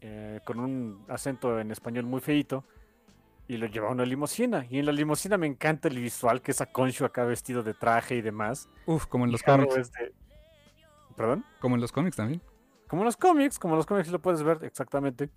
eh, 0.00 0.40
con 0.46 0.60
un 0.60 1.04
acento 1.08 1.60
en 1.60 1.70
español 1.70 2.06
muy 2.06 2.22
feito 2.22 2.64
y 3.48 3.56
lo 3.56 3.66
lleva 3.66 3.88
a 3.88 3.92
una 3.92 4.04
limusina. 4.04 4.66
Y 4.68 4.78
en 4.78 4.86
la 4.86 4.92
limusina 4.92 5.36
me 5.36 5.46
encanta 5.46 5.88
el 5.88 5.98
visual 5.98 6.42
que 6.42 6.52
es 6.52 6.60
a 6.60 6.66
Concho 6.66 7.04
acá 7.04 7.24
vestido 7.24 7.62
de 7.62 7.74
traje 7.74 8.16
y 8.16 8.22
demás. 8.22 8.68
Uf, 8.86 9.06
como 9.06 9.24
en 9.24 9.32
los 9.32 9.42
cómics. 9.42 9.90
¿Perdón? 11.16 11.44
Como 11.60 11.74
en 11.74 11.80
los 11.80 11.92
cómics 11.92 12.16
también. 12.16 12.40
Como 12.88 13.02
en 13.02 13.06
los 13.06 13.16
cómics, 13.16 13.58
como 13.58 13.74
en 13.74 13.78
los 13.78 13.86
cómics 13.86 14.08
lo 14.08 14.20
puedes 14.20 14.42
ver 14.42 14.58
exactamente. 14.62 15.30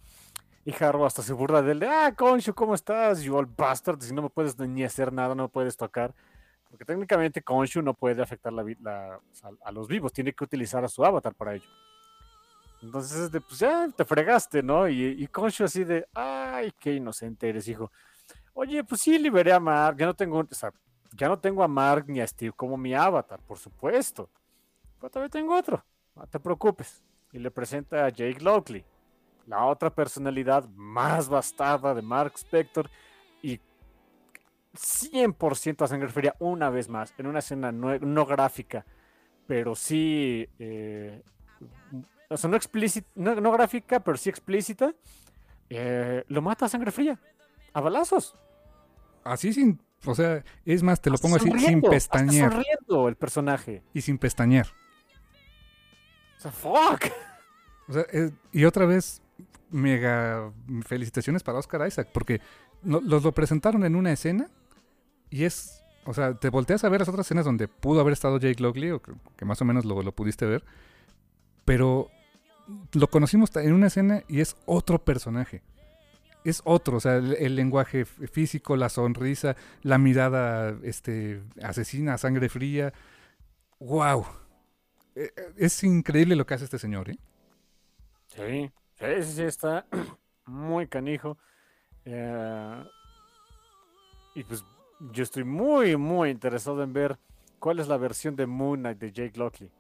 Y 0.66 0.74
Harrow 0.84 1.06
hasta 1.06 1.22
se 1.22 1.32
burla 1.34 1.62
de 1.62 1.74
él 1.74 1.80
de, 1.80 1.88
ah, 1.88 2.14
Concho, 2.16 2.56
¿cómo 2.56 2.74
estás? 2.74 3.22
You 3.22 3.36
all 3.36 3.46
bastard, 3.46 4.02
si 4.02 4.14
no 4.14 4.24
me 4.24 4.30
puedes 4.30 4.58
ni 4.58 4.84
hacer 4.84 5.14
nada, 5.14 5.36
no 5.36 5.44
me 5.44 5.50
puedes 5.50 5.78
tocar. 5.78 6.16
Porque 6.76 6.84
técnicamente 6.84 7.42
Konshu 7.42 7.82
no 7.82 7.94
puede 7.94 8.22
afectar 8.22 8.52
la, 8.52 9.20
a, 9.64 9.72
los 9.72 9.88
vivos, 9.88 10.12
tiene 10.12 10.34
que 10.34 10.44
utilizar 10.44 10.84
a 10.84 10.90
su 10.90 11.06
avatar 11.06 11.34
para 11.34 11.56
ello. 11.56 11.70
Entonces, 12.82 13.32
de, 13.32 13.42
pues 13.42 13.60
ya 13.60 13.90
te 13.90 14.06
fregaste, 14.06 14.62
¿no? 14.62 14.88
Y, 14.88 15.04
y 15.04 15.28
Konshu 15.28 15.64
así 15.64 15.84
de, 15.84 16.08
ay, 16.14 16.72
qué 16.80 16.94
inocente 16.94 17.50
eres, 17.50 17.68
hijo. 17.68 17.92
Oye, 18.54 18.84
pues 18.84 19.02
sí, 19.02 19.18
liberé 19.18 19.52
a 19.52 19.60
Mark, 19.60 19.98
ya 19.98 20.06
no 20.06 20.14
tengo, 20.14 20.46
ya 21.14 21.28
no 21.28 21.40
tengo 21.40 21.64
a 21.64 21.68
Mark 21.68 22.06
ni 22.08 22.22
a 22.22 22.28
Steve 22.28 22.54
como 22.56 22.78
mi 22.78 22.94
avatar, 22.94 23.40
por 23.42 23.58
supuesto. 23.58 24.30
Pero 25.00 25.10
todavía 25.10 25.30
tengo 25.30 25.56
otro, 25.56 25.84
no 26.16 26.26
te 26.28 26.40
preocupes. 26.40 27.04
Y 27.32 27.40
le 27.40 27.52
presenta 27.52 28.06
a 28.06 28.10
Jake 28.10 28.40
Lockley, 28.40 28.86
la 29.46 29.66
otra 29.66 29.90
personalidad 29.90 30.68
más 30.70 31.28
bastarda 31.28 31.94
de 31.94 32.02
Mark 32.02 32.34
Spector 32.36 32.90
y 33.42 33.60
100% 34.74 35.84
a 35.84 35.88
sangre 35.88 36.10
fría 36.10 36.36
una 36.40 36.70
vez 36.70 36.90
más, 36.90 37.14
en 37.18 37.28
una 37.28 37.40
escena 37.40 37.72
no, 37.72 38.26
gráfica, 38.26 38.86
pero 39.48 39.76
sí, 39.76 40.48
eh, 40.60 41.22
o 42.36 42.38
sea, 42.38 42.50
no, 42.50 42.58
explícita, 42.58 43.08
no, 43.16 43.52
gráfica, 43.52 44.02
pero 44.02 44.18
sí 44.18 44.30
explícita, 44.30 44.94
eh, 45.70 46.24
lo 46.28 46.42
mata 46.42 46.66
a 46.66 46.70
sangre 46.70 46.92
fría, 46.92 47.18
a 47.74 47.80
balazos. 47.80 48.36
Así 49.24 49.54
sin, 49.54 49.82
o 50.06 50.14
sea, 50.14 50.44
es 50.66 50.84
más, 50.84 51.02
te 51.02 51.10
lo 51.10 51.18
pongo 51.18 51.38
así, 51.38 51.50
sin 51.50 51.82
pestañear. 51.82 52.52
sonriendo 52.52 53.08
el 53.08 53.16
personaje. 53.16 53.84
Y 53.94 54.02
sin 54.02 54.18
pestañear. 54.18 54.68
O 56.38 56.42
sea, 56.42 56.52
fuck. 56.52 57.06
O 57.88 57.94
sea, 57.94 58.06
y 58.52 58.66
otra 58.66 58.86
vez, 58.86 59.22
mega 59.72 60.52
felicitaciones 60.86 61.42
para 61.42 61.60
Oscar 61.60 61.88
Isaac, 61.88 62.10
porque 62.14 62.42
los 62.84 63.24
lo 63.24 63.32
presentaron 63.32 63.86
en 63.86 63.96
una 63.96 64.12
escena 64.12 64.50
y 65.30 65.46
es, 65.46 65.86
o 66.06 66.14
sea, 66.14 66.34
te 66.34 66.50
volteas 66.50 66.84
a 66.84 66.90
ver 66.90 67.00
las 67.00 67.10
otras 67.10 67.26
escenas 67.26 67.46
donde 67.46 67.70
pudo 67.70 68.02
haber 68.02 68.12
estado 68.12 68.40
Jake 68.40 68.62
Lockley, 68.62 68.92
o 68.92 69.02
que, 69.02 69.46
más 69.46 69.62
o 69.62 69.66
menos 69.66 69.86
lo, 69.86 70.04
lo 70.04 70.12
pudiste 70.12 70.46
ver, 70.46 70.66
pero 71.64 72.10
lo 72.94 73.08
conocimos 73.08 73.56
en 73.56 73.74
una 73.74 73.88
escena 73.88 74.24
y 74.28 74.42
es 74.42 74.56
otro 74.66 75.04
personaje. 75.04 75.62
Es 76.44 76.62
otro, 76.64 76.98
o 76.98 77.00
sea, 77.00 77.16
el, 77.16 77.56
lenguaje 77.56 78.06
físico, 78.06 78.76
la 78.76 78.90
sonrisa, 78.90 79.56
la 79.82 79.98
mirada 79.98 80.78
este, 80.84 81.42
asesina, 81.64 82.18
sangre 82.20 82.50
fría. 82.50 82.94
¡Wow! 83.80 84.26
E, 85.16 85.24
e, 85.24 85.32
es 85.58 85.84
increíble 85.84 86.36
lo 86.36 86.46
que 86.46 86.54
hace 86.54 86.66
este 86.66 86.78
señor, 86.78 87.10
¿eh? 87.10 87.18
Sí, 88.28 88.72
sí, 89.00 89.24
sí, 89.24 89.44
está 89.44 89.88
muy 90.46 90.88
canijo. 90.88 91.38
Eh, 92.06 92.84
y 94.36 94.44
pues 94.44 94.64
yo 95.12 95.24
estoy 95.24 95.44
muy, 95.44 95.98
muy 95.98 96.30
interesado 96.30 96.84
en 96.84 96.94
ver 96.94 97.18
cuál 97.58 97.80
es 97.80 97.88
la 97.88 97.98
versión 97.98 98.36
de 98.36 98.46
Moon 98.46 98.82
Knight 98.82 99.00
de 99.00 99.12
Jake 99.12 99.40
Lockley. 99.40 99.72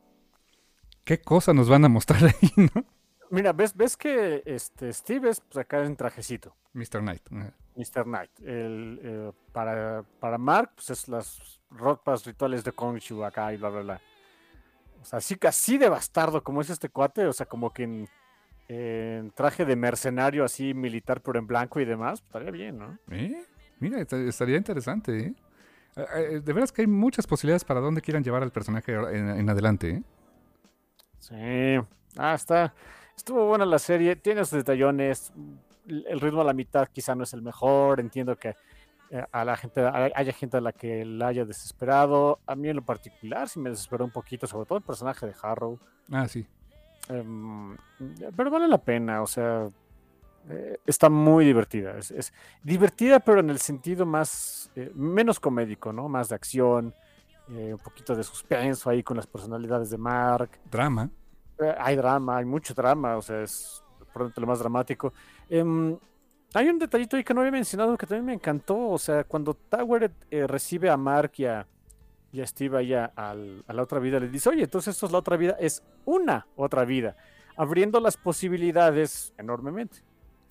¿Qué 1.05 1.21
cosa 1.21 1.53
nos 1.53 1.69
van 1.69 1.85
a 1.85 1.89
mostrar 1.89 2.23
ahí, 2.25 2.51
no? 2.75 2.83
Mira, 3.29 3.53
ves, 3.53 3.75
ves 3.75 3.95
que 3.95 4.43
este 4.45 4.91
Steve 4.91 5.29
es 5.29 5.39
pues, 5.39 5.57
acá 5.57 5.83
en 5.83 5.95
trajecito. 5.95 6.55
Mr. 6.73 6.99
Knight. 6.99 7.29
Mr. 7.75 8.03
Knight. 8.03 8.31
El, 8.41 8.99
eh, 9.01 9.31
para, 9.51 10.03
para 10.19 10.37
Mark, 10.37 10.71
pues 10.75 10.89
es 10.89 11.07
las 11.07 11.61
ropas 11.69 12.25
rituales 12.25 12.63
de 12.63 12.71
Konshu 12.71 13.23
acá 13.23 13.53
y 13.53 13.57
bla, 13.57 13.69
bla, 13.69 13.81
bla. 13.81 14.01
O 15.01 15.05
sea, 15.05 15.17
así, 15.17 15.37
así 15.47 15.77
de 15.77 15.89
bastardo 15.89 16.43
como 16.43 16.61
es 16.61 16.69
este 16.69 16.89
cuate, 16.89 17.25
o 17.27 17.33
sea, 17.33 17.45
como 17.45 17.71
que 17.71 17.83
en, 17.83 18.09
en 18.67 19.31
traje 19.31 19.65
de 19.65 19.75
mercenario 19.75 20.43
así 20.43 20.73
militar, 20.73 21.21
pero 21.21 21.37
en 21.39 21.47
blanco 21.47 21.79
y 21.79 21.85
demás, 21.85 22.21
pues, 22.21 22.29
estaría 22.29 22.51
bien, 22.51 22.79
¿no? 22.79 22.97
¿Eh? 23.11 23.45
Mira, 23.79 23.99
estaría 24.01 24.57
interesante, 24.57 25.19
¿eh? 25.19 25.33
Eh, 25.95 26.05
¿eh? 26.15 26.39
De 26.39 26.53
veras 26.53 26.71
que 26.71 26.81
hay 26.81 26.87
muchas 26.87 27.27
posibilidades 27.27 27.63
para 27.63 27.79
dónde 27.79 28.01
quieran 28.01 28.23
llevar 28.23 28.43
al 28.43 28.51
personaje 28.51 28.93
en, 28.93 29.49
adelante, 29.49 29.89
¿eh? 29.89 30.03
Sí. 31.27 31.87
Ah, 32.17 32.35
está. 32.35 32.73
Estuvo 33.17 33.47
buena 33.47 33.65
la 33.65 33.79
serie. 33.79 34.15
Tiene 34.15 34.45
sus 34.45 34.59
detallones. 34.59 35.33
El 35.87 36.19
ritmo 36.19 36.41
a 36.41 36.43
la 36.43 36.53
mitad 36.53 36.87
quizá 36.87 37.15
no 37.15 37.23
es 37.23 37.33
el 37.33 37.41
mejor. 37.41 37.99
Entiendo 37.99 38.35
que 38.35 38.55
eh, 39.09 39.25
a 39.31 39.43
la 39.43 39.55
gente, 39.57 39.81
haya 39.81 40.33
gente 40.33 40.57
a 40.57 40.61
la 40.61 40.71
que 40.71 41.03
la 41.03 41.27
haya 41.27 41.45
desesperado. 41.45 42.39
A 42.45 42.55
mí 42.55 42.69
en 42.69 42.75
lo 42.75 42.83
particular 42.83 43.49
sí 43.49 43.59
me 43.59 43.71
desesperó 43.71 44.05
un 44.05 44.11
poquito, 44.11 44.45
sobre 44.45 44.67
todo 44.67 44.77
el 44.77 44.83
personaje 44.83 45.25
de 45.25 45.33
Harrow. 45.41 45.79
Ah, 46.11 46.27
sí. 46.27 46.45
Em, 47.09 47.75
pero 48.35 48.49
vale 48.49 48.67
la 48.67 48.79
pena, 48.79 49.21
o 49.21 49.27
sea, 49.27 49.69
eh, 50.49 50.77
está 50.85 51.09
muy 51.09 51.45
divertida. 51.45 51.97
Es, 51.97 52.33
divertida, 52.63 53.19
pero 53.19 53.39
en 53.39 53.49
el 53.49 53.59
sentido 53.59 54.05
más, 54.05 54.71
eh, 54.75 54.91
menos 54.93 55.39
comédico, 55.39 55.91
¿no? 55.93 56.07
Más 56.07 56.29
de 56.29 56.35
acción, 56.35 56.93
eh, 57.49 57.73
un 57.73 57.79
poquito 57.79 58.15
de 58.15 58.23
suspenso 58.23 58.89
ahí 58.89 59.03
con 59.03 59.17
las 59.17 59.27
personalidades 59.27 59.89
de 59.89 59.97
Mark. 59.97 60.59
Drama. 60.69 61.09
hay 61.79 61.95
drama, 61.95 62.37
hay 62.37 62.45
mucho 62.45 62.73
drama, 62.73 63.17
o 63.17 63.21
sea, 63.21 63.41
es 63.41 63.83
probablemente 64.11 64.41
lo 64.41 64.47
más 64.47 64.59
dramático. 64.59 65.13
Em, 65.49 65.97
hay 66.53 66.69
un 66.69 66.79
detallito 66.79 67.17
ahí 67.17 67.23
que 67.23 67.33
no 67.33 67.41
había 67.41 67.51
mencionado 67.51 67.97
que 67.97 68.05
también 68.05 68.25
me 68.25 68.33
encantó, 68.33 68.89
o 68.89 68.97
sea, 68.97 69.23
cuando 69.23 69.53
Tower 69.53 70.11
recibe 70.47 70.89
a 70.89 70.97
Mark 70.97 71.33
y 71.37 71.45
a, 71.45 71.67
y 72.31 72.41
a 72.41 72.47
Steve 72.47 72.75
vaya 72.75 73.11
a 73.15 73.33
la 73.35 73.81
otra 73.81 73.99
vida 73.99 74.19
le 74.19 74.29
dice, 74.29 74.49
oye, 74.49 74.63
entonces 74.63 74.95
esto 74.95 75.05
es 75.05 75.11
la 75.11 75.19
otra 75.19 75.37
vida, 75.37 75.55
es 75.59 75.83
una 76.05 76.47
otra 76.55 76.85
vida, 76.85 77.15
abriendo 77.57 77.99
las 77.99 78.17
posibilidades 78.17 79.33
enormemente. 79.37 80.01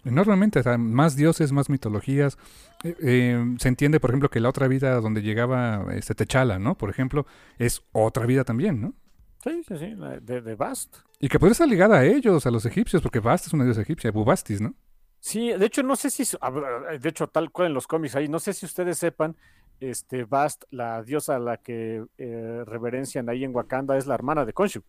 Enormemente, 0.04 0.60
o 0.60 0.62
sea, 0.62 0.76
más 0.78 1.16
dioses, 1.16 1.52
más 1.52 1.70
mitologías. 1.70 2.38
Eh, 2.82 2.94
eh, 3.02 3.54
se 3.58 3.68
entiende, 3.68 4.00
por 4.00 4.10
ejemplo, 4.10 4.30
que 4.30 4.40
la 4.40 4.48
otra 4.48 4.68
vida 4.68 5.00
donde 5.00 5.22
llegaba 5.22 5.86
este 5.94 6.14
Techala, 6.14 6.58
¿no? 6.58 6.76
Por 6.76 6.90
ejemplo, 6.90 7.26
es 7.58 7.82
otra 7.92 8.26
vida 8.26 8.44
también, 8.44 8.80
¿no? 8.80 8.94
Sí, 9.42 9.62
sí, 9.66 9.76
sí, 9.76 9.94
de, 10.22 10.40
de 10.40 10.54
Bast. 10.54 10.96
Y 11.20 11.28
que 11.28 11.38
podría 11.38 11.52
estar 11.52 11.68
ligada 11.68 11.98
a 11.98 12.04
ellos, 12.04 12.46
a 12.46 12.50
los 12.50 12.66
egipcios, 12.66 13.02
porque 13.02 13.20
Bast 13.20 13.46
es 13.46 13.52
una 13.52 13.64
diosa 13.64 13.82
egipcia, 13.82 14.10
Bubastis, 14.10 14.60
¿no? 14.60 14.74
Sí, 15.20 15.52
de 15.52 15.66
hecho, 15.66 15.82
no 15.82 15.96
sé 15.96 16.10
si, 16.10 16.22
de 16.22 17.08
hecho, 17.08 17.26
tal 17.28 17.50
cual 17.50 17.68
en 17.68 17.74
los 17.74 17.86
cómics 17.86 18.14
ahí, 18.14 18.28
no 18.28 18.38
sé 18.38 18.52
si 18.52 18.66
ustedes 18.66 18.98
sepan, 18.98 19.36
este 19.80 20.24
Bast, 20.24 20.64
la 20.70 21.02
diosa 21.02 21.36
a 21.36 21.38
la 21.38 21.56
que 21.56 22.04
eh, 22.18 22.62
reverencian 22.66 23.28
ahí 23.28 23.44
en 23.44 23.54
Wakanda, 23.54 23.96
es 23.96 24.06
la 24.06 24.14
hermana 24.14 24.44
de 24.44 24.52
Konshu. 24.52 24.82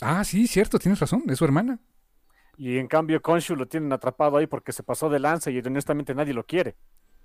Ah, 0.00 0.22
sí, 0.24 0.46
cierto, 0.46 0.78
tienes 0.78 1.00
razón, 1.00 1.22
es 1.28 1.38
su 1.38 1.44
hermana. 1.44 1.80
Y 2.56 2.78
en 2.78 2.88
cambio, 2.88 3.20
Konshu 3.20 3.54
lo 3.54 3.66
tienen 3.66 3.92
atrapado 3.92 4.38
ahí 4.38 4.46
porque 4.46 4.72
se 4.72 4.82
pasó 4.82 5.10
de 5.10 5.18
lanza 5.18 5.50
y 5.50 5.58
honestamente 5.58 6.14
nadie 6.14 6.32
lo 6.32 6.44
quiere. 6.44 6.76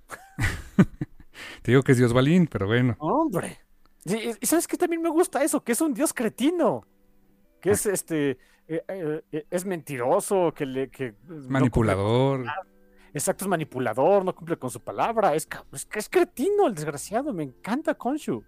Te 1.62 1.72
digo 1.72 1.84
que 1.84 1.94
es 1.94 1.98
Dios 1.98 2.14
Balín, 2.14 2.48
pero 2.48 2.68
bueno. 2.68 2.96
Hombre. 3.00 3.60
Y, 4.06 4.46
sabes 4.46 4.68
que 4.68 4.78
también 4.78 5.02
me 5.02 5.10
gusta 5.10 5.44
eso, 5.44 5.64
que 5.64 5.72
es 5.72 5.82
un 5.82 5.94
dios 5.94 6.14
cretino. 6.14 6.86
Que 7.62 7.72
es 7.72 7.86
este. 7.86 8.32
Eh, 8.68 8.84
eh, 8.88 9.22
eh, 9.32 9.46
es 9.50 9.66
mentiroso, 9.66 10.54
que 10.54 10.66
le. 10.66 10.90
Que 10.90 11.14
manipulador. 11.48 12.46
Exacto, 13.14 13.46
es 13.46 13.50
manipulador, 13.50 14.24
no 14.26 14.34
cumple 14.34 14.58
con 14.58 14.70
su 14.70 14.80
palabra. 14.80 15.36
Es, 15.36 15.48
es, 15.74 15.88
es 15.94 16.10
cretino 16.10 16.68
el 16.68 16.76
desgraciado. 16.76 17.34
Me 17.34 17.44
encanta 17.44 17.94
Konshu. 17.94 18.44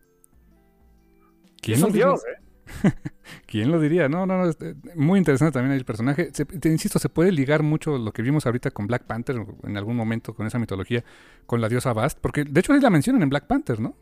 ¿Quién 1.62 1.78
es 1.78 1.84
un 1.84 1.94
dios, 1.94 2.22
eh? 2.26 2.43
¿Quién 3.46 3.72
lo 3.72 3.80
diría? 3.80 4.10
No, 4.10 4.26
no, 4.26 4.46
no. 4.46 4.52
Muy 4.96 5.20
interesante 5.20 5.54
también 5.54 5.76
el 5.76 5.86
personaje. 5.86 6.32
te 6.32 6.70
insisto, 6.70 7.00
se 7.00 7.10
puede 7.10 7.32
ligar 7.32 7.64
mucho 7.64 7.98
lo 7.98 8.12
que 8.12 8.22
vimos 8.22 8.46
ahorita 8.46 8.72
con 8.72 8.88
Black 8.88 9.04
Panther 9.04 9.36
en 9.64 9.78
algún 9.78 9.96
momento 9.96 10.34
con 10.34 10.48
esa 10.48 10.60
mitología, 10.60 11.04
con 11.46 11.62
la 11.62 11.70
diosa 11.70 11.94
Bast, 11.94 12.20
porque 12.20 12.44
de 12.44 12.60
hecho 12.60 12.74
ahí 12.74 12.80
la 12.80 12.90
mencionan 12.90 13.24
en 13.24 13.30
Black 13.30 13.48
Panther, 13.48 13.80
¿no? 13.80 13.96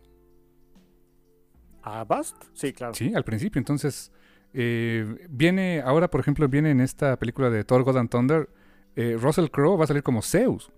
¿A 1.83 2.03
Bast? 2.03 2.35
Sí, 2.53 2.73
claro. 2.73 2.93
Sí, 2.93 3.13
al 3.15 3.23
principio. 3.23 3.59
Entonces, 3.59 4.11
eh, 4.53 5.27
viene, 5.29 5.81
ahora 5.81 6.09
por 6.09 6.21
ejemplo, 6.21 6.47
viene 6.47 6.71
en 6.71 6.81
esta 6.81 7.17
película 7.17 7.49
de 7.49 7.63
Thor 7.63 7.83
God 7.83 7.97
and 7.97 8.09
Thunder, 8.09 8.49
eh, 8.95 9.17
Russell 9.19 9.47
Crowe 9.49 9.77
va 9.77 9.85
a 9.85 9.87
salir 9.87 10.03
como 10.03 10.21
Zeus. 10.21 10.71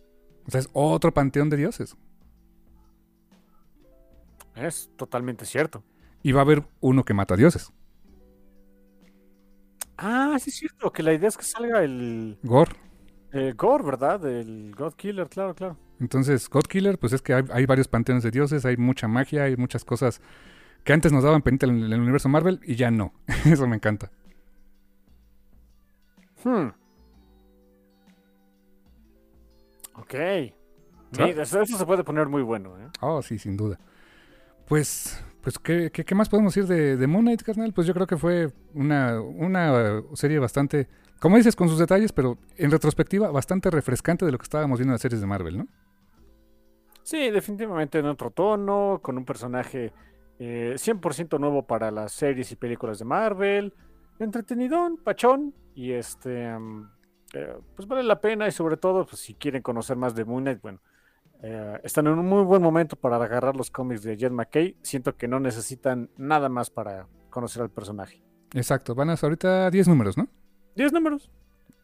O 0.47 0.51
sea, 0.51 0.59
es 0.59 0.69
otro 0.73 1.13
panteón 1.13 1.49
de 1.49 1.57
dioses. 1.57 1.95
Es 4.55 4.91
totalmente 4.95 5.45
cierto. 5.45 5.83
Y 6.23 6.31
va 6.31 6.41
a 6.41 6.43
haber 6.43 6.63
uno 6.79 7.05
que 7.05 7.13
mata 7.13 7.35
dioses. 7.35 7.71
Ah, 9.97 10.37
sí 10.39 10.49
es 10.49 10.55
cierto, 10.55 10.91
que 10.91 11.03
la 11.03 11.13
idea 11.13 11.29
es 11.29 11.37
que 11.37 11.43
salga 11.43 11.83
el... 11.83 12.39
Gore. 12.43 12.71
El 13.31 13.53
Gore, 13.55 13.83
¿verdad? 13.83 14.25
El 14.25 14.73
God 14.75 14.93
Killer, 14.93 15.29
claro, 15.29 15.53
claro. 15.53 15.77
Entonces, 15.99 16.49
God 16.49 16.63
Killer, 16.63 16.97
pues 16.97 17.13
es 17.13 17.21
que 17.21 17.33
hay, 17.33 17.65
varios 17.65 17.87
panteones 17.87 18.23
de 18.23 18.31
dioses, 18.31 18.65
hay 18.65 18.77
mucha 18.77 19.07
magia, 19.07 19.43
hay 19.43 19.55
muchas 19.55 19.85
cosas 19.85 20.21
que 20.83 20.93
antes 20.93 21.11
nos 21.11 21.23
daban 21.23 21.41
penita 21.41 21.65
en 21.65 21.83
el, 21.83 21.99
universo 21.99 22.29
Marvel 22.29 22.59
y 22.63 22.75
ya 22.75 22.91
no. 22.91 23.13
Eso 23.45 23.67
me 23.67 23.75
encanta. 23.75 24.11
Hmm. 26.43 26.69
Ok. 29.95 30.15
Sí, 31.13 31.21
eso, 31.37 31.63
se 31.65 31.85
puede 31.85 32.03
poner 32.03 32.27
muy 32.27 32.41
bueno. 32.41 32.77
¿eh? 32.79 32.89
Oh, 32.99 33.21
sí, 33.21 33.37
sin 33.37 33.55
duda. 33.55 33.79
Pues 34.67 35.23
pues, 35.43 35.59
¿qué, 35.59 35.91
qué, 35.91 36.15
más 36.15 36.29
podemos 36.29 36.55
decir 36.55 36.69
de, 36.69 36.95
de, 36.95 37.05
Moon 37.05 37.25
Knight, 37.25 37.41
carnal? 37.41 37.73
Pues 37.73 37.85
yo 37.85 37.93
creo 37.93 38.07
que 38.07 38.15
fue 38.15 38.53
una, 38.73 39.19
una 39.19 40.01
serie 40.13 40.39
bastante, 40.39 40.87
como 41.19 41.35
dices, 41.35 41.53
con 41.53 41.67
sus 41.67 41.77
detalles, 41.77 42.13
pero 42.13 42.37
en 42.55 42.71
retrospectiva, 42.71 43.29
bastante 43.29 43.69
refrescante 43.69 44.25
de 44.25 44.31
lo 44.31 44.37
que 44.37 44.43
estábamos 44.43 44.79
viendo 44.79 44.91
en 44.91 44.93
las 44.93 45.01
series 45.01 45.19
de 45.19 45.27
Marvel, 45.27 45.57
¿no? 45.57 45.67
Sí, 47.03 47.29
definitivamente 47.29 47.99
en 47.99 48.05
otro 48.05 48.31
tono, 48.31 49.01
con 49.03 49.17
un 49.17 49.25
personaje 49.25 49.91
eh, 50.39 50.75
100% 50.77 51.37
nuevo 51.37 51.67
para 51.67 51.91
las 51.91 52.13
series 52.13 52.49
y 52.53 52.55
películas 52.55 52.99
de 52.99 53.05
Marvel, 53.05 53.73
entretenidón, 54.19 54.95
pachón, 54.95 55.53
y 55.75 55.91
este, 55.91 56.57
mm, 56.57 56.89
eh, 57.33 57.57
pues 57.75 57.85
vale 57.85 58.03
la 58.03 58.21
pena, 58.21 58.47
y 58.47 58.51
sobre 58.53 58.77
todo, 58.77 59.05
pues 59.05 59.19
si 59.19 59.33
quieren 59.33 59.61
conocer 59.61 59.97
más 59.97 60.15
de 60.15 60.23
Moon 60.23 60.43
Knight, 60.43 60.61
bueno, 60.61 60.79
eh, 61.45 61.79
están 61.83 62.07
en 62.07 62.17
un 62.17 62.25
muy 62.25 62.43
buen 62.43 62.61
momento 62.61 62.95
para 62.95 63.17
agarrar 63.17 63.57
los 63.57 63.69
cómics 63.69 64.01
de 64.01 64.15
Jet 64.15 64.31
McKay. 64.31 64.77
Siento 64.81 65.17
que 65.17 65.27
no 65.27 65.41
necesitan 65.41 66.09
nada 66.15 66.47
más 66.47 66.69
para 66.69 67.07
conocer 67.29 67.61
al 67.61 67.69
personaje. 67.69 68.23
Exacto, 68.53 68.95
van 68.95 69.09
a 69.09 69.15
ahorita 69.21 69.69
10 69.69 69.89
números, 69.89 70.17
¿no? 70.17 70.29
10 70.77 70.93
números. 70.93 71.29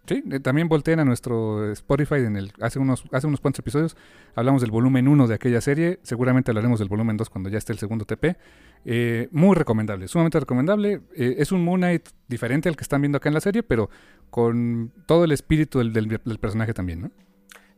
Sí, 0.08 0.24
eh, 0.32 0.40
también 0.40 0.70
volteen 0.70 1.02
a 1.02 1.06
nuestro 1.06 1.70
Spotify 1.74 2.16
en 2.16 2.38
el 2.38 2.54
hace 2.62 2.80
unos 2.80 3.04
hace 3.12 3.28
unos 3.28 3.42
cuantos 3.42 3.60
episodios 3.60 3.96
hablamos 4.34 4.62
del 4.62 4.72
volumen 4.72 5.08
1 5.08 5.28
de 5.28 5.36
aquella 5.36 5.62
serie, 5.62 6.00
seguramente 6.02 6.50
hablaremos 6.50 6.80
del 6.80 6.88
volumen 6.88 7.16
2 7.18 7.30
cuando 7.30 7.50
ya 7.50 7.58
esté 7.58 7.74
el 7.74 7.80
segundo 7.80 8.06
TP. 8.06 8.38
Eh, 8.86 9.28
muy 9.32 9.56
recomendable, 9.56 10.08
sumamente 10.08 10.40
recomendable. 10.40 11.02
es 11.14 11.52
un 11.52 11.66
Moon 11.66 11.82
Knight 11.82 12.08
diferente 12.30 12.70
al 12.70 12.78
que 12.78 12.84
están 12.84 13.02
viendo 13.02 13.18
acá 13.18 13.28
en 13.28 13.36
la 13.36 13.42
serie, 13.42 13.62
pero 13.62 13.90
con 14.30 14.94
todo 15.06 15.26
el 15.26 15.34
espíritu 15.34 15.80
del, 15.80 15.92
del 15.94 16.40
personaje 16.40 16.74
también, 16.74 17.02
¿no? 17.02 17.12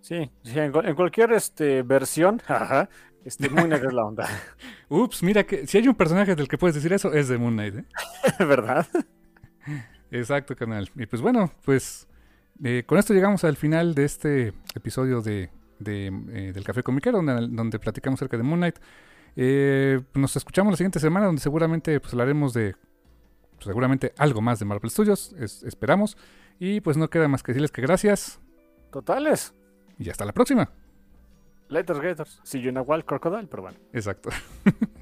Sí, 0.01 0.31
en, 0.43 0.71
cualquier 0.95 1.31
este, 1.33 1.83
versión, 1.83 2.41
ajá, 2.47 2.89
este, 3.23 3.49
Moon 3.49 3.67
Knight 3.67 3.83
es 3.83 3.93
la 3.93 4.03
onda. 4.03 4.27
Ups, 4.89 5.23
mira 5.23 5.43
que 5.43 5.67
si 5.67 5.77
hay 5.77 5.87
un 5.87 5.95
personaje 5.95 6.35
del 6.35 6.47
que 6.47 6.57
puedes 6.57 6.75
decir 6.75 6.91
eso, 6.91 7.13
es 7.13 7.27
de 7.27 7.37
Moon 7.37 7.53
Knight, 7.53 7.75
¿eh? 7.75 7.85
¿Verdad? 8.39 8.87
Exacto, 10.09 10.55
canal. 10.55 10.89
Y 10.95 11.05
pues 11.05 11.21
bueno, 11.21 11.51
pues 11.63 12.07
eh, 12.63 12.83
con 12.85 12.97
esto 12.97 13.13
llegamos 13.13 13.43
al 13.43 13.57
final 13.57 13.95
de 13.95 14.05
este 14.05 14.53
episodio 14.75 15.21
de, 15.21 15.49
eh, 15.85 16.51
del 16.53 16.63
Café 16.63 16.83
Comiquero, 16.83 17.21
donde, 17.21 17.47
donde 17.49 17.79
platicamos 17.79 18.17
acerca 18.19 18.37
de 18.37 18.43
Moon 18.43 18.59
Knight. 18.59 18.77
Eh, 19.35 20.01
nos 20.15 20.35
escuchamos 20.35 20.71
la 20.71 20.77
siguiente 20.77 20.99
semana, 20.99 21.27
donde 21.27 21.41
seguramente 21.41 21.99
pues, 21.99 22.13
hablaremos 22.13 22.53
de 22.53 22.75
pues, 23.51 23.65
seguramente 23.65 24.13
algo 24.17 24.41
más 24.41 24.59
de 24.59 24.65
Marvel 24.65 24.89
Studios, 24.89 25.33
esperamos. 25.39 26.17
Y 26.59 26.81
pues 26.81 26.97
no 26.97 27.09
queda 27.09 27.27
más 27.27 27.41
que 27.41 27.53
decirles 27.53 27.71
que 27.71 27.81
gracias. 27.81 28.39
Totales. 28.91 29.53
Y 30.01 30.09
hasta 30.09 30.25
la 30.25 30.31
próxima. 30.33 30.67
Later, 31.67 32.01
Gators. 32.01 32.41
See 32.43 32.59
you 32.59 32.69
in 32.69 32.77
a 32.77 32.81
wild 32.81 33.05
crocodile, 33.05 33.47
pero 33.47 33.61
bueno. 33.61 33.77
Exacto. 33.93 34.31